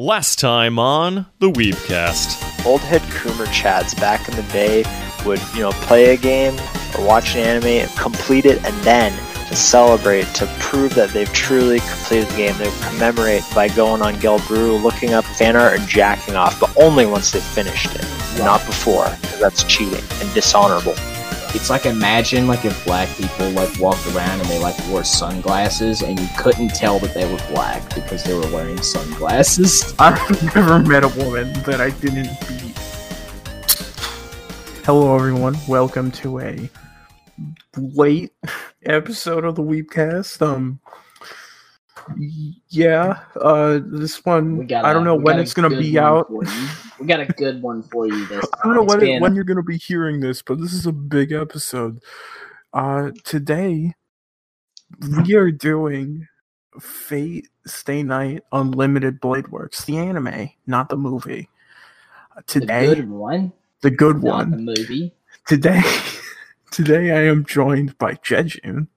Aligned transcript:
Last 0.00 0.38
time 0.38 0.78
on 0.78 1.26
the 1.40 1.50
Weebcast. 1.50 2.64
old 2.64 2.80
head 2.80 3.02
Coomer 3.02 3.44
Chads 3.48 3.94
back 4.00 4.30
in 4.30 4.34
the 4.34 4.42
day 4.50 4.82
would, 5.26 5.42
you 5.52 5.60
know, 5.60 5.72
play 5.72 6.14
a 6.14 6.16
game 6.16 6.58
or 6.96 7.04
watch 7.04 7.34
an 7.34 7.40
anime 7.40 7.66
and 7.66 7.90
complete 7.98 8.46
it 8.46 8.64
and 8.64 8.74
then 8.82 9.12
to 9.48 9.54
celebrate, 9.54 10.24
to 10.28 10.46
prove 10.58 10.94
that 10.94 11.10
they've 11.10 11.30
truly 11.34 11.80
completed 11.80 12.28
the 12.28 12.36
game, 12.38 12.56
they 12.56 12.70
would 12.70 12.80
commemorate 12.80 13.42
by 13.54 13.68
going 13.68 14.00
on 14.00 14.14
Gelbooru, 14.14 14.82
looking 14.82 15.12
up 15.12 15.26
fan 15.26 15.54
art 15.54 15.78
and 15.78 15.86
jacking 15.86 16.34
off, 16.34 16.58
but 16.58 16.74
only 16.78 17.04
once 17.04 17.32
they've 17.32 17.42
finished 17.42 17.94
it, 17.94 18.06
not 18.38 18.64
before, 18.64 19.14
because 19.20 19.38
that's 19.38 19.64
cheating 19.64 20.02
and 20.22 20.32
dishonorable. 20.32 20.94
It's 21.52 21.68
like 21.68 21.84
imagine 21.84 22.46
like 22.46 22.64
if 22.64 22.84
black 22.84 23.08
people 23.16 23.50
like 23.50 23.76
walked 23.80 24.06
around 24.14 24.38
and 24.38 24.48
they 24.48 24.60
like 24.60 24.76
wore 24.88 25.02
sunglasses 25.02 26.00
and 26.00 26.16
you 26.18 26.28
couldn't 26.38 26.68
tell 26.68 27.00
that 27.00 27.12
they 27.12 27.28
were 27.30 27.40
black 27.48 27.92
because 27.92 28.22
they 28.22 28.34
were 28.34 28.46
wearing 28.52 28.80
sunglasses. 28.80 29.92
I've 29.98 30.54
never 30.54 30.78
met 30.78 31.02
a 31.02 31.08
woman 31.08 31.52
that 31.64 31.80
I 31.80 31.90
didn't 31.90 32.30
beat. 32.46 32.78
Hello, 34.84 35.12
everyone. 35.16 35.56
Welcome 35.66 36.12
to 36.12 36.38
a 36.38 36.70
late 37.76 38.32
episode 38.84 39.44
of 39.44 39.56
the 39.56 39.62
Weebcast. 39.62 40.40
Um, 40.42 40.78
yeah. 42.68 43.20
Uh, 43.40 43.80
this 43.84 44.24
one 44.24 44.58
We 44.58 44.64
got 44.66 44.84
I 44.84 44.92
don't 44.92 45.04
know 45.04 45.14
when 45.16 45.38
it's 45.38 45.54
gonna 45.54 45.68
be 45.70 45.98
out. 45.98 46.30
We 46.30 47.06
got 47.06 47.20
a 47.20 47.26
good 47.26 47.62
one 47.62 47.82
for 47.82 48.06
you 48.06 48.26
this 48.26 48.40
time. 48.40 48.50
I 48.64 48.66
don't 48.66 48.74
know 48.76 48.82
when, 48.82 49.00
been- 49.00 49.22
when 49.22 49.34
you're 49.34 49.44
gonna 49.44 49.62
be 49.62 49.78
hearing 49.78 50.20
this, 50.20 50.42
but 50.42 50.60
this 50.60 50.72
is 50.72 50.86
a 50.86 50.92
big 50.92 51.32
episode. 51.32 52.00
Uh, 52.72 53.10
today 53.24 53.94
we 55.24 55.34
are 55.34 55.50
doing 55.50 56.26
Fate 56.80 57.48
Stay 57.66 58.02
Night 58.02 58.42
Unlimited 58.52 59.20
Blade 59.20 59.48
Works, 59.48 59.84
the 59.84 59.98
anime, 59.98 60.50
not 60.66 60.88
the 60.88 60.96
movie. 60.96 61.48
Uh, 62.36 62.42
the 62.46 62.60
good 62.60 63.10
one, 63.10 63.52
the 63.82 63.90
good 63.90 64.22
not 64.22 64.48
one. 64.48 64.50
the 64.50 64.56
movie. 64.58 65.12
Today, 65.46 65.82
today 66.70 67.10
I 67.10 67.30
am 67.30 67.44
joined 67.44 67.98
by 67.98 68.14
Jejune. 68.22 68.88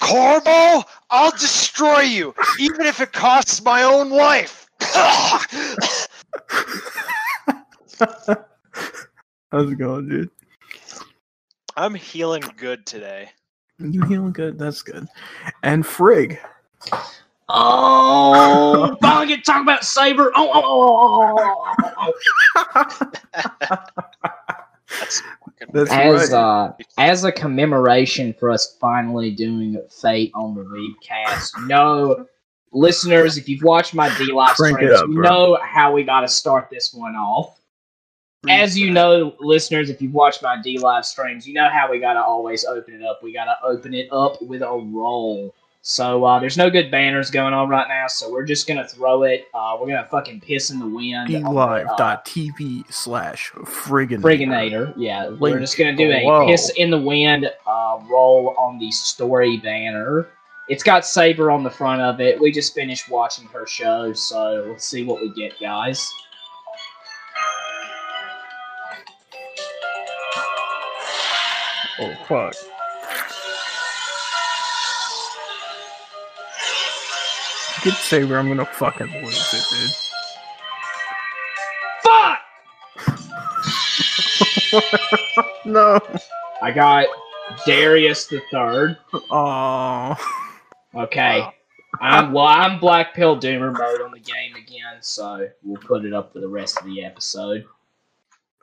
Corbo, 0.00 0.84
I'll 1.10 1.30
destroy 1.32 2.00
you, 2.00 2.34
even 2.58 2.82
if 2.86 3.00
it 3.00 3.12
costs 3.12 3.62
my 3.62 3.82
own 3.82 4.10
life. 4.10 4.68
How's 9.52 9.70
it 9.70 9.78
going, 9.78 10.08
dude? 10.08 10.30
I'm 11.76 11.94
healing 11.94 12.42
good 12.56 12.86
today. 12.86 13.30
You 13.78 14.02
healing 14.02 14.32
good? 14.32 14.58
That's 14.58 14.82
good. 14.82 15.06
And 15.62 15.84
Frig. 15.84 16.38
Oh, 17.48 18.96
finally 19.02 19.28
get 19.28 19.44
to 19.44 19.52
talk 19.52 19.62
about 19.62 19.84
Saber. 19.84 20.32
Oh, 20.34 20.50
oh, 20.52 20.62
oh, 20.64 21.36
oh, 21.38 21.72
oh, 21.78 22.12
oh. 22.56 22.72
oh, 22.74 23.68
oh. 23.70 24.28
That's 24.88 25.22
That's 25.72 25.90
as 25.90 26.30
right. 26.30 26.38
uh, 26.38 26.72
as 26.98 27.24
a 27.24 27.32
commemoration 27.32 28.34
for 28.34 28.50
us 28.50 28.76
finally 28.80 29.30
doing 29.30 29.80
Fate 29.90 30.30
on 30.34 30.54
the 30.54 30.62
Readcast. 30.62 31.66
No, 31.66 32.26
listeners, 32.72 33.36
if 33.36 33.48
you've 33.48 33.62
watched 33.62 33.94
my 33.94 34.08
DLive 34.10 34.54
streams, 34.54 35.00
you 35.08 35.20
know 35.20 35.58
how 35.62 35.92
we 35.92 36.04
got 36.04 36.20
to 36.20 36.28
start 36.28 36.68
this 36.70 36.94
one 36.94 37.14
off. 37.14 37.60
As 38.48 38.78
you 38.78 38.92
know, 38.92 39.34
listeners, 39.40 39.90
if 39.90 40.00
you've 40.00 40.14
watched 40.14 40.40
my 40.42 40.56
DLive 40.56 41.04
streams, 41.04 41.48
you 41.48 41.54
know 41.54 41.68
how 41.68 41.90
we 41.90 41.98
got 41.98 42.14
to 42.14 42.22
always 42.22 42.64
open 42.64 42.94
it 42.94 43.02
up. 43.02 43.20
We 43.22 43.32
got 43.32 43.46
to 43.46 43.56
open 43.64 43.92
it 43.92 44.08
up 44.12 44.40
with 44.40 44.62
a 44.62 44.70
roll. 44.70 45.52
So 45.88 46.24
uh, 46.24 46.40
there's 46.40 46.56
no 46.56 46.68
good 46.68 46.90
banners 46.90 47.30
going 47.30 47.54
on 47.54 47.68
right 47.68 47.86
now, 47.86 48.08
so 48.08 48.28
we're 48.28 48.44
just 48.44 48.66
gonna 48.66 48.88
throw 48.88 49.22
it. 49.22 49.46
Uh, 49.54 49.76
we're 49.78 49.86
gonna 49.86 50.08
fucking 50.10 50.40
piss 50.40 50.70
in 50.70 50.80
the 50.80 50.86
wind. 50.86 51.28
the, 51.28 51.48
uh, 52.88 52.90
slash 52.90 53.52
Friggin. 53.52 54.20
Frigginator. 54.20 54.92
Yeah, 54.96 55.28
we're 55.28 55.60
just 55.60 55.78
gonna 55.78 55.94
do 55.94 56.10
a 56.10 56.44
piss 56.44 56.72
in 56.76 56.90
the 56.90 56.98
wind 56.98 57.48
uh, 57.68 58.00
roll 58.10 58.56
on 58.58 58.80
the 58.80 58.90
story 58.90 59.58
banner. 59.58 60.26
It's 60.68 60.82
got 60.82 61.06
Saber 61.06 61.52
on 61.52 61.62
the 61.62 61.70
front 61.70 62.02
of 62.02 62.20
it. 62.20 62.40
We 62.40 62.50
just 62.50 62.74
finished 62.74 63.08
watching 63.08 63.46
her 63.46 63.64
show, 63.64 64.12
so 64.12 64.66
let's 64.68 64.86
see 64.86 65.04
what 65.04 65.20
we 65.22 65.32
get, 65.34 65.52
guys. 65.60 66.10
Oh, 72.00 72.12
fuck. 72.26 72.56
Get 77.86 77.94
Saber, 77.94 78.36
I'm 78.36 78.48
gonna 78.48 78.66
fucking 78.66 79.06
lose 79.22 79.54
it, 79.54 79.64
dude. 79.70 79.92
Fuck! 82.02 82.40
no. 85.64 86.00
I 86.60 86.72
got 86.72 87.06
Darius 87.64 88.26
the 88.26 88.42
third. 88.50 88.96
Oh. 89.30 90.16
Okay. 90.96 91.42
Uh, 91.42 91.50
I'm 92.00 92.24
uh, 92.24 92.32
well, 92.32 92.46
I'm 92.46 92.80
Black 92.80 93.14
Pill 93.14 93.38
Doomer 93.38 93.72
mode 93.72 94.00
on 94.00 94.10
the 94.10 94.18
game 94.18 94.56
again, 94.56 94.96
so 95.00 95.48
we'll 95.62 95.80
put 95.80 96.04
it 96.04 96.12
up 96.12 96.32
for 96.32 96.40
the 96.40 96.48
rest 96.48 96.78
of 96.78 96.86
the 96.86 97.04
episode. 97.04 97.66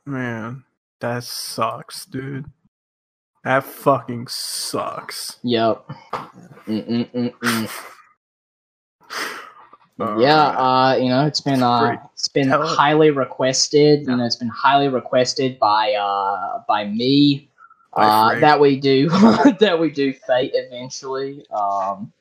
Man, 0.06 0.66
that 1.00 1.24
sucks, 1.24 2.06
dude. 2.06 2.52
That 3.46 3.64
fucking 3.64 4.28
sucks. 4.28 5.38
Yep. 5.44 5.88
Mm-mm-mm-mm. 6.68 7.70
All 10.00 10.19
yeah, 10.19 10.50
right. 10.56 10.94
uh, 10.94 10.96
you 10.97 11.09
know, 11.09 11.25
it's 11.25 11.40
been 11.41 11.62
uh, 11.62 11.96
it's 12.14 12.28
been 12.28 12.50
Tell 12.50 12.64
it. 12.64 12.75
highly 12.75 13.12
requested. 13.12 14.02
Yeah. 14.03 14.12
You 14.12 14.18
know, 14.18 14.25
it's 14.25 14.36
been 14.36 14.50
highly 14.50 14.88
requested 14.88 15.59
by 15.59 15.94
uh 15.94 16.64
by 16.68 16.86
me 16.86 17.47
By 17.96 18.03
uh, 18.06 18.40
that 18.40 18.59
we 18.59 18.80
do 18.80 19.09
that 19.59 19.78
we 19.80 19.92
do 19.92 20.12
fate 20.13 20.52
eventually. 20.56 21.46
Um, 21.52 22.12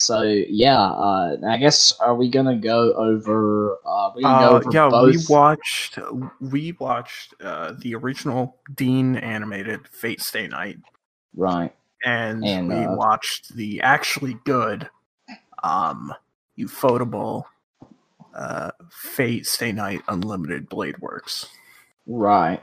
so 0.00 0.22
yeah, 0.22 0.80
uh, 0.80 1.36
I 1.46 1.58
guess 1.58 1.92
are 2.00 2.14
we 2.14 2.30
gonna 2.30 2.56
go 2.56 2.94
over? 2.94 3.78
Uh, 3.86 4.10
we 4.16 4.22
go 4.22 4.28
Uh, 4.28 4.50
over 4.54 4.70
yeah, 4.72 4.88
both. 4.88 5.14
we 5.14 5.18
watched 5.28 5.98
we 6.40 6.72
watched 6.80 7.34
uh, 7.42 7.74
the 7.80 7.94
original 7.94 8.56
Dean 8.74 9.16
animated 9.16 9.86
Fate 9.88 10.20
Stay 10.22 10.46
Night, 10.48 10.78
right. 11.36 11.72
and, 12.04 12.44
And, 12.44 12.68
we 12.68 12.74
uh, 12.74 12.94
watched 12.94 13.54
the 13.56 13.80
actually 13.82 14.38
good, 14.44 14.88
um, 15.64 16.14
ufotable, 16.58 17.44
uh, 18.36 18.70
Fate 18.90 19.46
Stay 19.46 19.72
Night 19.72 20.02
Unlimited 20.08 20.68
Blade 20.68 20.98
Works. 20.98 21.46
Right. 22.06 22.62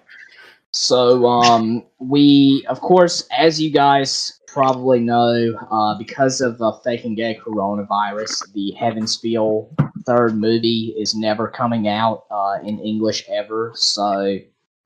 So, 0.74 1.26
um, 1.26 1.84
we, 2.00 2.66
of 2.70 2.80
course, 2.80 3.28
as 3.38 3.60
you 3.60 3.72
guys 3.72 4.40
probably 4.48 5.00
know, 5.00 5.58
uh, 5.70 5.98
because 5.98 6.40
of 6.40 6.58
the 6.60 6.72
fake 6.84 7.04
and 7.04 7.18
gay 7.18 7.38
coronavirus, 7.44 8.54
the 8.54 8.72
Heaven's 8.72 9.18
Feel 9.18 9.70
third 10.06 10.36
movie 10.38 10.96
is 10.98 11.14
never 11.14 11.48
coming 11.48 11.88
out 11.88 12.24
uh, 12.32 12.60
in 12.64 12.80
English 12.80 13.26
ever. 13.30 13.72
So, 13.76 14.38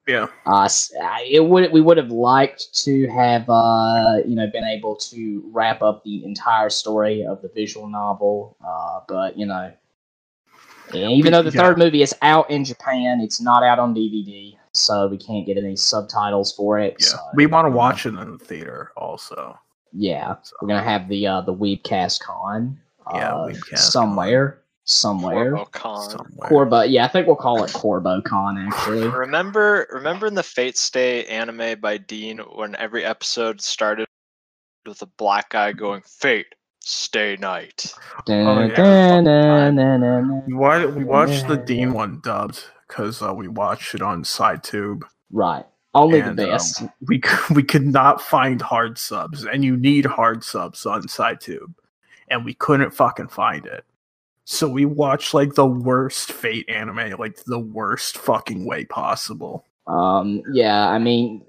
Yeah, 0.07 0.27
uh, 0.45 0.69
uh, 1.01 1.17
it 1.27 1.43
would 1.43 1.71
we 1.71 1.81
would 1.81 1.97
have 1.97 2.11
liked 2.11 2.73
to 2.83 3.07
have 3.07 3.49
uh, 3.49 4.17
you 4.25 4.35
know 4.35 4.47
been 4.51 4.63
able 4.63 4.95
to 4.97 5.43
wrap 5.51 5.81
up 5.81 6.03
the 6.03 6.23
entire 6.23 6.69
story 6.69 7.25
of 7.25 7.41
the 7.41 7.49
visual 7.55 7.87
novel, 7.87 8.55
uh, 8.65 8.99
but 9.07 9.37
you 9.37 9.45
know, 9.47 9.71
even 10.93 11.31
though 11.31 11.41
the 11.41 11.51
Yeah. 11.51 11.61
third 11.61 11.77
movie 11.79 12.01
is 12.03 12.13
out 12.21 12.49
in 12.51 12.63
Japan, 12.63 13.19
it's 13.19 13.41
not 13.41 13.63
out 13.63 13.79
on 13.79 13.95
DVD, 13.95 14.55
so 14.73 15.07
we 15.07 15.17
can't 15.17 15.45
get 15.45 15.57
any 15.57 15.75
subtitles 15.75 16.51
for 16.53 16.77
it. 16.79 16.97
yeah. 16.99 17.05
so, 17.07 17.17
we 17.33 17.47
want 17.47 17.65
to 17.65 17.71
watch 17.71 18.05
it 18.05 18.09
in 18.13 18.31
the 18.37 18.37
theater 18.37 18.91
also. 18.95 19.57
yeah, 19.91 20.35
So, 20.43 20.55
we're 20.61 20.67
gonna 20.67 20.83
have 20.83 21.07
the 21.09 21.25
uh, 21.25 21.41
the 21.41 21.53
Weebcast 21.53 22.19
Con, 22.21 22.79
Yeah, 23.11 23.33
uh, 23.33 23.47
Weebcast 23.47 23.79
somewhere, 23.79 24.61
somewhere. 24.85 25.51
Corbocon. 25.53 26.11
somewhere. 26.11 26.49
Corbo, 26.49 26.81
yeah, 26.83 27.05
I 27.05 27.07
think 27.09 27.27
we'll 27.27 27.35
call 27.35 27.63
it 27.63 27.73
Corbo 27.73 28.21
Con 28.21 28.57
actually. 28.57 29.07
Remember, 29.07 29.87
remember 29.91 30.27
in 30.27 30.35
the 30.35 30.43
Fate 30.43 30.77
Stay 30.77 31.25
anime 31.25 31.79
by 31.79 31.97
Dean 31.97 32.37
when 32.37 32.75
every 32.77 33.03
episode 33.03 33.59
started 33.61 34.07
with 34.85 35.01
a 35.01 35.07
black 35.17 35.49
guy 35.49 35.73
going 35.73 36.01
Fate 36.05 36.47
Stay 36.79 37.35
Night. 37.39 37.93
Oh, 38.29 38.59
yeah. 38.59 38.75
Dun-dun-dun-dun-dun-dun. 38.75 40.43
We, 40.47 40.53
wa- 40.53 40.85
we 40.85 41.03
watched 41.03 41.47
the 41.47 41.57
Dean 41.57 41.93
one 41.93 42.21
dubbed 42.23 42.63
because 42.87 43.21
uh, 43.21 43.33
we 43.33 43.47
watched 43.47 43.95
it 43.95 44.01
on 44.01 44.23
CyTube. 44.23 45.01
Right. 45.31 45.65
Only 45.95 46.19
and, 46.19 46.37
the 46.37 46.43
um, 46.43 46.49
best. 46.51 46.83
we 47.07 47.21
we 47.55 47.63
could 47.63 47.87
not 47.87 48.21
find 48.21 48.61
hard 48.61 48.97
subs, 48.97 49.45
and 49.45 49.63
you 49.63 49.77
need 49.77 50.05
hard 50.05 50.43
subs 50.43 50.85
on 50.85 51.03
CyTube, 51.03 51.73
and 52.27 52.43
we 52.43 52.53
couldn't 52.53 52.91
fucking 52.91 53.29
find 53.29 53.65
it. 53.65 53.85
So 54.45 54.69
we 54.69 54.85
watched 54.85 55.33
like 55.33 55.55
the 55.55 55.65
worst 55.65 56.31
Fate 56.31 56.69
anime, 56.69 57.17
like 57.19 57.43
the 57.45 57.59
worst 57.59 58.17
fucking 58.17 58.65
way 58.65 58.85
possible. 58.85 59.65
Um, 59.87 60.43
yeah, 60.53 60.87
I 60.87 60.99
mean, 60.99 61.43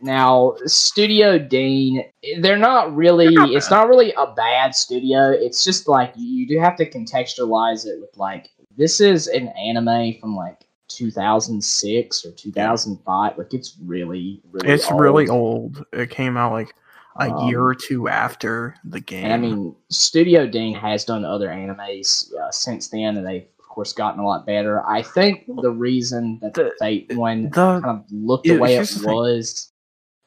now 0.00 0.54
Studio 0.64 1.38
Dean, 1.38 2.04
they're 2.40 2.56
not 2.56 2.94
really. 2.94 3.26
They're 3.26 3.34
not 3.34 3.50
it's 3.50 3.70
not 3.70 3.88
really 3.88 4.12
a 4.12 4.28
bad 4.28 4.74
studio. 4.74 5.30
It's 5.30 5.64
just 5.64 5.88
like 5.88 6.12
you 6.16 6.46
do 6.46 6.58
have 6.60 6.76
to 6.76 6.88
contextualize 6.88 7.84
it 7.84 8.00
with 8.00 8.16
like 8.16 8.48
this 8.76 9.00
is 9.00 9.26
an 9.26 9.48
anime 9.48 10.14
from 10.20 10.36
like 10.36 10.66
2006 10.88 12.24
or 12.24 12.30
2005. 12.30 13.38
Like 13.38 13.54
it's 13.54 13.76
really, 13.84 14.40
really. 14.52 14.68
It's 14.68 14.90
old. 14.90 15.00
really 15.00 15.28
old. 15.28 15.84
It 15.92 16.10
came 16.10 16.36
out 16.36 16.52
like 16.52 16.74
a 17.18 17.30
Um, 17.30 17.48
year 17.48 17.62
or 17.62 17.74
two 17.74 18.08
after 18.08 18.74
the 18.84 19.00
game. 19.00 19.24
And 19.24 19.32
I 19.32 19.36
mean, 19.38 19.74
Studio 19.90 20.46
Dean 20.46 20.74
has 20.74 21.04
done 21.04 21.24
other 21.24 21.48
animes 21.48 22.32
uh, 22.34 22.50
since 22.50 22.88
then, 22.88 23.16
and 23.16 23.26
they've 23.26 23.46
of 23.58 23.68
course 23.68 23.92
gotten 23.92 24.20
a 24.20 24.26
lot 24.26 24.46
better. 24.46 24.86
I 24.88 25.02
think 25.02 25.44
the 25.46 25.70
reason 25.70 26.38
that 26.42 26.54
the 26.54 26.64
The- 26.64 26.72
Fate 26.78 27.12
one 27.16 27.44
the 27.44 27.80
kind 27.80 27.84
of 27.84 28.04
looked 28.10 28.44
the 28.44 28.54
it- 28.54 28.60
way 28.60 28.76
it 28.76 28.96
was. 29.02 29.70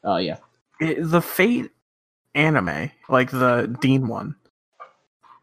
Oh 0.04 0.16
yeah, 0.18 0.38
it, 0.80 0.98
the 1.00 1.20
Fate 1.22 1.70
anime, 2.34 2.90
like 3.08 3.30
the 3.30 3.76
Dean 3.80 4.06
one, 4.08 4.36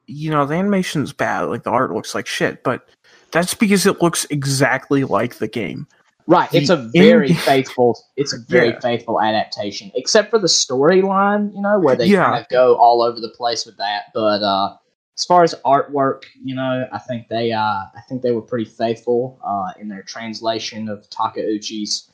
you 0.06 0.32
know, 0.32 0.46
the 0.46 0.56
animation's 0.56 1.14
bad. 1.14 1.42
Like 1.44 1.64
the 1.64 1.70
art 1.70 1.92
looks 1.94 2.16
like 2.16 2.28
shit, 2.28 2.64
but 2.64 2.88
that's 3.32 3.54
because 3.54 3.86
it 3.86 4.02
looks 4.02 4.26
exactly 4.30 5.04
like 5.04 5.36
the 5.36 5.48
game. 5.50 5.86
Right. 6.28 6.54
It's 6.54 6.70
a 6.70 6.76
very 6.94 7.34
faithful. 7.50 7.98
It's 8.16 8.34
a 8.34 8.38
very 8.48 8.70
Yeah. 8.70 8.80
faithful 8.80 9.20
adaptation, 9.22 9.92
except 9.96 10.30
for 10.30 10.40
the 10.40 10.48
storyline. 10.48 11.54
You 11.56 11.62
know, 11.62 11.80
where 11.80 11.96
they 11.96 12.06
Yeah. 12.08 12.26
kind 12.26 12.42
of 12.42 12.50
go 12.50 12.76
all 12.76 13.02
over 13.02 13.20
the 13.20 13.30
place 13.30 13.66
with 13.66 13.78
that. 13.78 14.06
But 14.14 14.44
uh, 14.44 14.76
as 15.18 15.26
far 15.26 15.44
as 15.44 15.56
artwork, 15.66 16.24
you 16.44 16.54
know, 16.56 16.88
I 16.92 17.00
think 17.00 17.28
they 17.30 17.52
uh, 17.52 17.60
I 17.62 18.02
think 18.08 18.22
they 18.22 18.32
were 18.32 18.42
pretty 18.42 18.66
faithful 18.70 19.40
uh, 19.44 19.72
in 19.80 19.88
their 19.90 20.04
translation 20.04 20.90
of 20.90 21.10
Takeuchi's 21.10 22.12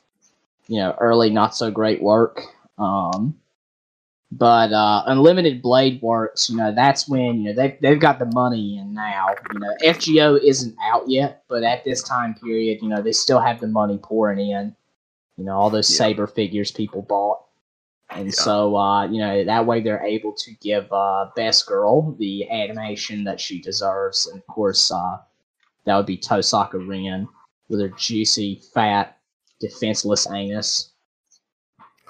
you 0.66 0.78
know 0.78 0.96
early 1.00 1.28
not 1.30 1.54
so 1.54 1.70
great 1.70 2.02
work. 2.02 2.40
Um, 2.78 3.36
but 4.38 4.72
uh, 4.72 5.04
Unlimited 5.06 5.62
Blade 5.62 6.02
Works, 6.02 6.50
you 6.50 6.56
know, 6.56 6.74
that's 6.74 7.08
when 7.08 7.40
you 7.40 7.44
know 7.50 7.54
they 7.54 7.78
they've 7.82 8.00
got 8.00 8.18
the 8.18 8.26
money 8.26 8.78
in 8.78 8.94
now. 8.94 9.28
You 9.52 9.60
know, 9.60 9.74
FGO 9.82 10.36
isn't 10.36 10.76
out 10.82 11.08
yet, 11.08 11.44
but 11.48 11.62
at 11.64 11.84
this 11.84 12.02
time 12.02 12.34
period, 12.34 12.80
you 12.82 12.88
know, 12.88 13.02
they 13.02 13.12
still 13.12 13.40
have 13.40 13.60
the 13.60 13.68
money 13.68 13.98
pouring 14.02 14.40
in. 14.50 14.76
You 15.36 15.44
know, 15.44 15.56
all 15.56 15.70
those 15.70 15.88
Yeah. 15.90 15.98
saber 15.98 16.26
figures 16.26 16.72
people 16.72 17.02
bought. 17.02 17.40
And 18.10 18.26
Yeah. 18.26 18.32
so, 18.32 18.76
uh, 18.76 19.06
you 19.06 19.18
know, 19.18 19.44
that 19.44 19.66
way 19.66 19.80
they're 19.80 20.04
able 20.04 20.32
to 20.34 20.52
give 20.62 20.92
uh, 20.92 21.30
Best 21.36 21.66
Girl 21.66 22.12
the 22.18 22.48
animation 22.50 23.24
that 23.24 23.40
she 23.40 23.60
deserves. 23.60 24.26
And 24.26 24.40
of 24.40 24.46
course, 24.48 24.90
uh, 24.92 25.18
that 25.86 25.96
would 25.96 26.06
be 26.06 26.18
Tosaka 26.18 26.86
Rin 26.88 27.28
with 27.68 27.80
her 27.80 27.90
juicy, 27.90 28.62
fat, 28.74 29.18
defenseless 29.60 30.30
anus. 30.30 30.93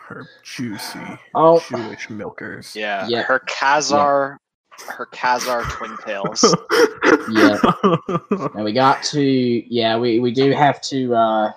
Her 0.06 0.26
juicy 0.42 0.98
Oh, 1.34 1.60
Jewish 1.68 2.10
milkers. 2.10 2.76
Yeah, 2.76 3.06
Yeah. 3.08 3.22
her 3.22 3.40
Khazar, 3.48 4.36
her 4.88 5.06
Khazar 5.06 5.62
twin 5.70 5.96
tails. 6.04 6.44
Yeah. 7.32 7.58
and 8.54 8.64
we 8.64 8.72
got 8.72 9.02
to, 9.04 9.20
yeah, 9.22 9.96
we, 9.96 10.18
we 10.20 10.30
do 10.32 10.50
have 10.52 10.80
to 10.82 11.14
uh, 11.14 11.52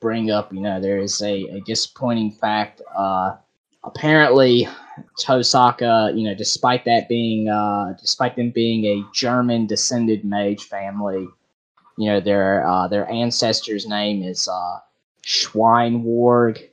bring 0.00 0.30
up, 0.30 0.52
you 0.52 0.60
know, 0.60 0.80
there 0.80 0.98
is 0.98 1.22
a, 1.22 1.44
a 1.44 1.60
disappointing 1.62 2.32
fact. 2.32 2.82
Uh, 2.94 3.36
apparently, 3.84 4.68
Tosaka, 5.18 6.14
you 6.16 6.24
know, 6.24 6.34
despite 6.34 6.84
that 6.84 7.08
being, 7.08 7.48
uh, 7.48 7.94
despite 7.98 8.36
them 8.36 8.50
being 8.50 8.84
a 8.84 9.04
German 9.14 9.66
descended 9.66 10.24
mage 10.24 10.64
family, 10.64 11.26
you 11.96 12.10
know, 12.10 12.20
their 12.20 12.66
uh, 12.66 12.88
their 12.88 13.08
ancestor's 13.10 13.86
name 13.86 14.22
is 14.22 14.48
uh, 14.48 14.78
Schweinorg, 15.24 16.68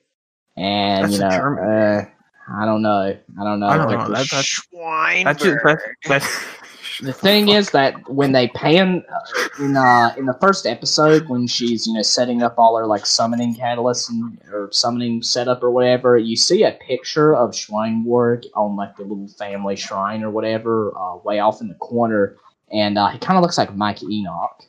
and 0.57 1.06
That's 1.06 1.13
you 1.13 1.19
know, 1.19 1.30
German 1.30 1.63
uh, 1.63 2.06
I 2.50 2.65
don't 2.65 2.81
know, 2.81 3.18
I 3.39 3.44
don't 3.44 3.59
know. 3.59 3.68
I 3.68 3.77
don't 3.77 3.89
know. 3.89 4.09
That, 4.09 4.27
that's 4.31 4.62
Schweinberg. 4.74 5.24
that's 5.24 5.44
just 5.44 5.63
that's, 5.63 5.83
that's 6.07 6.57
the 7.01 7.13
thing 7.13 7.50
is 7.50 7.71
that 7.71 8.09
when 8.09 8.31
they 8.31 8.48
pan 8.50 9.04
uh, 9.13 9.63
in 9.63 9.77
uh 9.77 10.13
in 10.18 10.25
the 10.25 10.38
first 10.42 10.65
episode 10.65 11.27
when 11.30 11.45
she's 11.45 11.86
you 11.86 11.94
know 11.94 12.01
setting 12.01 12.42
up 12.42 12.56
all 12.57 12.75
her 12.77 12.88
like 12.88 13.06
summoning 13.06 13.56
catalysts 13.56 14.09
and 14.09 14.39
or 14.51 14.69
summoning 14.71 15.21
setup 15.21 15.62
or 15.62 15.69
whatever, 15.69 16.18
you 16.18 16.36
see 16.36 16.63
a 16.63 16.71
picture 16.71 17.36
of 17.36 17.51
Schweinorg 17.51 18.45
on 18.56 18.75
like 18.75 18.95
the 18.95 19.04
little 19.04 19.27
family 19.27 19.75
shrine 19.75 20.24
or 20.24 20.31
whatever, 20.31 20.94
uh, 20.98 21.18
way 21.18 21.39
off 21.39 21.62
in 21.62 21.68
the 21.68 21.75
corner, 21.75 22.38
and 22.71 22.98
uh, 22.98 23.09
he 23.09 23.19
kind 23.19 23.38
of 23.38 23.44
looks 23.44 23.57
like 23.57 23.75
Mike 23.75 24.01
Enoch. 24.04 24.63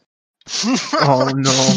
oh 1.02 1.30
no. 1.34 1.74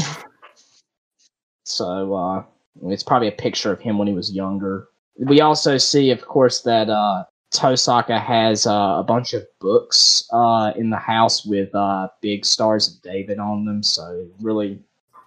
So 1.63 2.13
uh, 2.13 2.43
it's 2.85 3.03
probably 3.03 3.27
a 3.27 3.33
picture 3.33 3.71
of 3.71 3.79
him 3.79 3.97
when 3.97 4.07
he 4.07 4.13
was 4.13 4.31
younger. 4.31 4.87
We 5.17 5.41
also 5.41 5.77
see, 5.77 6.11
of 6.11 6.21
course, 6.21 6.61
that 6.61 6.89
uh, 6.89 7.25
Tosaka 7.51 8.19
has 8.19 8.65
uh, 8.65 8.95
a 8.97 9.03
bunch 9.03 9.33
of 9.33 9.45
books 9.59 10.27
uh, 10.31 10.71
in 10.75 10.89
the 10.89 10.97
house 10.97 11.45
with 11.45 11.73
uh, 11.75 12.07
big 12.21 12.45
stars 12.45 12.87
of 12.87 13.01
David 13.01 13.39
on 13.39 13.65
them. 13.65 13.83
So 13.83 14.09
it 14.11 14.31
really, 14.41 14.79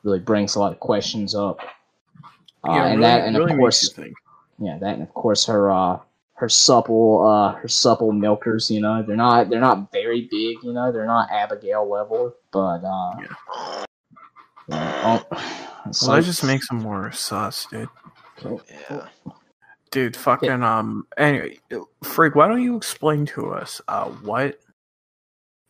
really 0.02 0.20
brings 0.20 0.54
a 0.56 0.60
lot 0.60 0.72
of 0.72 0.80
questions 0.80 1.34
up. 1.34 1.60
Uh, 2.66 2.72
Yeah, 2.72 2.84
and 2.86 2.90
really, 2.92 3.02
that, 3.02 3.26
and 3.26 3.36
really 3.36 3.52
of 3.52 3.58
course, 3.58 3.94
yeah, 4.58 4.78
that, 4.78 4.94
and 4.94 5.02
of 5.02 5.12
course, 5.14 5.44
her 5.46 5.70
uh, 5.70 5.98
her 6.34 6.48
supple 6.48 7.26
uh, 7.26 7.52
her 7.60 7.68
supple 7.68 8.10
milkers. 8.12 8.70
You 8.70 8.80
know, 8.80 9.02
they're 9.02 9.16
not 9.16 9.50
they're 9.50 9.60
not 9.60 9.92
very 9.92 10.22
big. 10.22 10.56
You 10.62 10.72
know, 10.72 10.90
they're 10.92 11.06
not 11.06 11.30
Abigail 11.30 11.88
level, 11.88 12.34
but 12.52 12.84
uh, 12.84 13.12
Yeah. 13.20 13.84
yeah, 14.68 15.20
oh, 15.30 15.73
So 15.92 16.14
that 16.14 16.24
just 16.24 16.44
makes 16.44 16.68
them 16.68 16.78
more 16.78 17.12
sus, 17.12 17.66
dude. 17.70 17.88
yeah. 18.90 19.06
Dude, 19.90 20.16
fucking 20.16 20.62
um. 20.62 21.06
Anyway, 21.16 21.58
Freak, 22.02 22.34
why 22.34 22.48
don't 22.48 22.62
you 22.62 22.76
explain 22.76 23.26
to 23.26 23.52
us 23.52 23.80
uh 23.88 24.06
what 24.06 24.58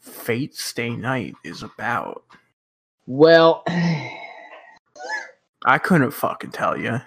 Fate 0.01 0.55
Stay 0.55 0.91
Night 0.91 1.35
is 1.45 1.63
about? 1.63 2.25
Well, 3.07 3.63
I 5.67 5.79
couldn't 5.79 6.13
fucking 6.13 6.53
tell 6.53 6.79
you. 6.79 7.01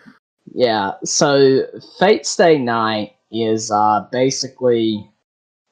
yeah. 0.54 0.94
So 1.04 1.64
Fate 2.00 2.26
Stay 2.26 2.58
Night 2.58 3.16
is 3.32 3.72
uh, 3.72 4.02
basically 4.12 5.10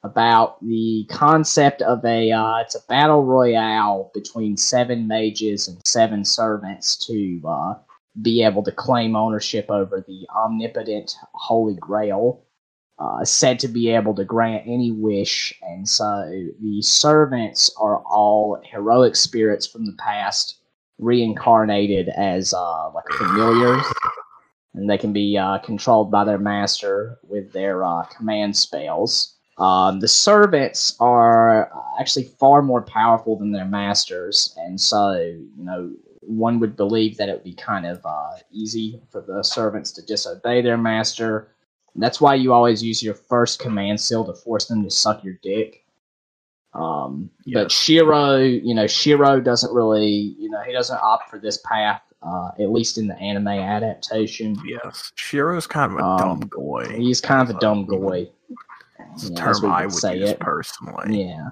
about 0.06 0.64
the 0.64 1.04
concept 1.10 1.82
of 1.82 2.04
a 2.04 2.30
uh, 2.30 2.58
it's 2.58 2.74
a 2.74 2.86
battle 2.88 3.24
royale 3.24 4.10
between 4.14 4.56
seven 4.56 5.06
mages 5.06 5.68
and 5.68 5.78
seven 5.84 6.24
servants 6.24 6.96
to 7.06 7.40
uh, 7.46 7.74
be 8.22 8.42
able 8.42 8.62
to 8.62 8.72
claim 8.72 9.16
ownership 9.16 9.66
over 9.70 10.04
the 10.06 10.26
omnipotent 10.34 11.14
Holy 11.34 11.74
Grail. 11.74 12.42
Uh, 12.98 13.22
said 13.22 13.58
to 13.58 13.68
be 13.68 13.90
able 13.90 14.14
to 14.14 14.24
grant 14.24 14.62
any 14.66 14.90
wish, 14.90 15.52
and 15.60 15.86
so 15.86 16.24
the 16.62 16.80
servants 16.80 17.70
are 17.78 17.98
all 18.06 18.58
heroic 18.64 19.14
spirits 19.14 19.66
from 19.66 19.84
the 19.84 19.92
past 19.98 20.60
reincarnated 20.98 22.08
as 22.08 22.54
uh, 22.54 22.90
like 22.92 23.04
familiars, 23.18 23.84
and 24.74 24.88
they 24.88 24.96
can 24.96 25.12
be 25.12 25.36
uh, 25.36 25.58
controlled 25.58 26.10
by 26.10 26.24
their 26.24 26.38
master 26.38 27.18
with 27.22 27.52
their 27.52 27.84
uh, 27.84 28.02
command 28.04 28.56
spells. 28.56 29.35
Um, 29.58 30.00
the 30.00 30.08
servants 30.08 30.96
are 31.00 31.70
actually 31.98 32.24
far 32.24 32.60
more 32.60 32.82
powerful 32.82 33.36
than 33.38 33.52
their 33.52 33.64
masters, 33.64 34.54
and 34.58 34.78
so 34.80 35.12
you 35.12 35.64
know 35.64 35.92
one 36.20 36.58
would 36.60 36.76
believe 36.76 37.16
that 37.16 37.28
it 37.28 37.32
would 37.32 37.44
be 37.44 37.54
kind 37.54 37.86
of 37.86 38.04
uh, 38.04 38.32
easy 38.50 39.00
for 39.10 39.20
the 39.22 39.42
servants 39.42 39.92
to 39.92 40.02
disobey 40.04 40.60
their 40.60 40.76
master. 40.76 41.48
That's 41.94 42.20
why 42.20 42.34
you 42.34 42.52
always 42.52 42.82
use 42.82 43.02
your 43.02 43.14
first 43.14 43.58
command 43.60 44.00
seal 44.00 44.24
to 44.26 44.34
force 44.34 44.66
them 44.66 44.82
to 44.84 44.90
suck 44.90 45.24
your 45.24 45.38
dick. 45.42 45.84
Um, 46.74 47.30
But 47.46 47.72
Shiro, 47.72 48.36
you 48.36 48.74
know, 48.74 48.86
Shiro 48.86 49.40
doesn't 49.40 49.72
really, 49.72 50.34
you 50.38 50.50
know, 50.50 50.60
he 50.60 50.72
doesn't 50.72 50.98
opt 51.00 51.30
for 51.30 51.38
this 51.38 51.58
path, 51.58 52.02
uh, 52.22 52.50
at 52.58 52.70
least 52.70 52.98
in 52.98 53.06
the 53.06 53.16
anime 53.18 53.48
adaptation. 53.48 54.56
Yes, 54.66 55.10
Shiro's 55.14 55.66
kind 55.66 55.92
of 55.92 55.98
a 56.00 56.04
Um, 56.04 56.18
dumb 56.40 56.50
boy. 56.54 56.84
He's 56.94 57.22
kind 57.22 57.48
of 57.48 57.56
a 57.56 57.58
dumb 57.60 57.86
Uh, 57.88 57.96
boy. 57.96 58.28
It's 59.16 59.30
a 59.30 59.32
yeah, 59.32 59.52
term 59.52 59.72
I 59.72 59.86
would 59.86 59.92
use 59.94 60.04
it. 60.04 60.40
personally. 60.40 61.24
Yeah. 61.24 61.50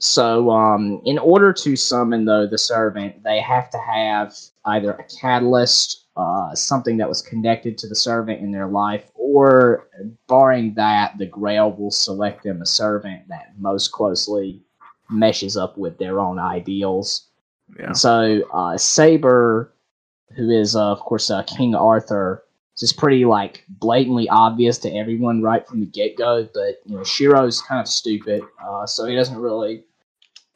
So, 0.00 0.50
um, 0.50 1.00
in 1.04 1.18
order 1.18 1.52
to 1.52 1.74
summon 1.74 2.24
though 2.24 2.46
the 2.46 2.58
servant, 2.58 3.22
they 3.24 3.40
have 3.40 3.68
to 3.70 3.78
have 3.78 4.36
either 4.66 4.92
a 4.92 5.04
catalyst, 5.20 6.04
uh, 6.16 6.54
something 6.54 6.98
that 6.98 7.08
was 7.08 7.22
connected 7.22 7.78
to 7.78 7.88
the 7.88 7.96
servant 7.96 8.40
in 8.40 8.52
their 8.52 8.68
life, 8.68 9.10
or 9.14 9.88
barring 10.28 10.74
that, 10.74 11.18
the 11.18 11.26
Grail 11.26 11.72
will 11.72 11.90
select 11.90 12.44
them 12.44 12.62
a 12.62 12.66
servant 12.66 13.26
that 13.28 13.54
most 13.58 13.90
closely 13.90 14.62
meshes 15.10 15.56
up 15.56 15.76
with 15.76 15.98
their 15.98 16.20
own 16.20 16.38
ideals. 16.38 17.26
Yeah. 17.78 17.86
And 17.86 17.98
so, 17.98 18.42
uh, 18.52 18.76
Saber, 18.76 19.72
who 20.36 20.50
is, 20.50 20.76
uh, 20.76 20.92
of 20.92 21.00
course, 21.00 21.30
uh, 21.30 21.42
King 21.42 21.74
Arthur, 21.74 22.44
is 22.82 22.92
pretty 22.92 23.24
like 23.24 23.64
blatantly 23.68 24.28
obvious 24.28 24.78
to 24.78 24.90
everyone 24.90 25.42
right 25.42 25.66
from 25.66 25.80
the 25.80 25.86
get 25.86 26.16
go. 26.16 26.48
But 26.54 26.80
you 26.84 26.96
know, 26.96 27.02
Shiro's 27.04 27.60
kind 27.62 27.80
of 27.80 27.88
stupid, 27.88 28.42
uh, 28.64 28.86
so 28.86 29.04
he 29.06 29.14
doesn't 29.16 29.36
really, 29.38 29.84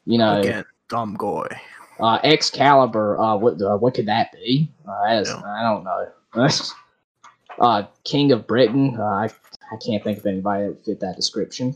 you 0.05 0.17
know, 0.17 0.39
Again, 0.39 0.65
dumb 0.89 1.15
guy. 1.17 1.61
uh, 1.99 2.19
Excalibur. 2.23 3.17
Uh, 3.19 3.35
what 3.35 3.61
uh, 3.61 3.77
what 3.77 3.93
could 3.93 4.05
that 4.07 4.31
be? 4.31 4.71
Uh, 4.87 5.03
that 5.07 5.21
is, 5.21 5.29
Yeah. 5.29 5.41
I 5.45 5.61
don't 5.63 5.83
know. 5.83 6.07
uh, 7.59 7.83
King 8.03 8.31
of 8.31 8.47
Britain. 8.47 8.95
Uh, 8.99 9.03
I 9.03 9.25
I 9.71 9.77
can't 9.85 10.03
think 10.03 10.19
of 10.19 10.25
anybody 10.25 10.67
that 10.67 10.85
fit 10.85 10.99
that 10.99 11.15
description. 11.15 11.75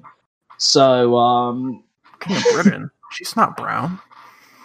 So, 0.60 1.16
um, 1.18 1.84
King 2.20 2.38
of 2.38 2.44
Britain. 2.54 2.92
She's 3.12 3.36
not 3.36 3.56
brown. 3.58 4.00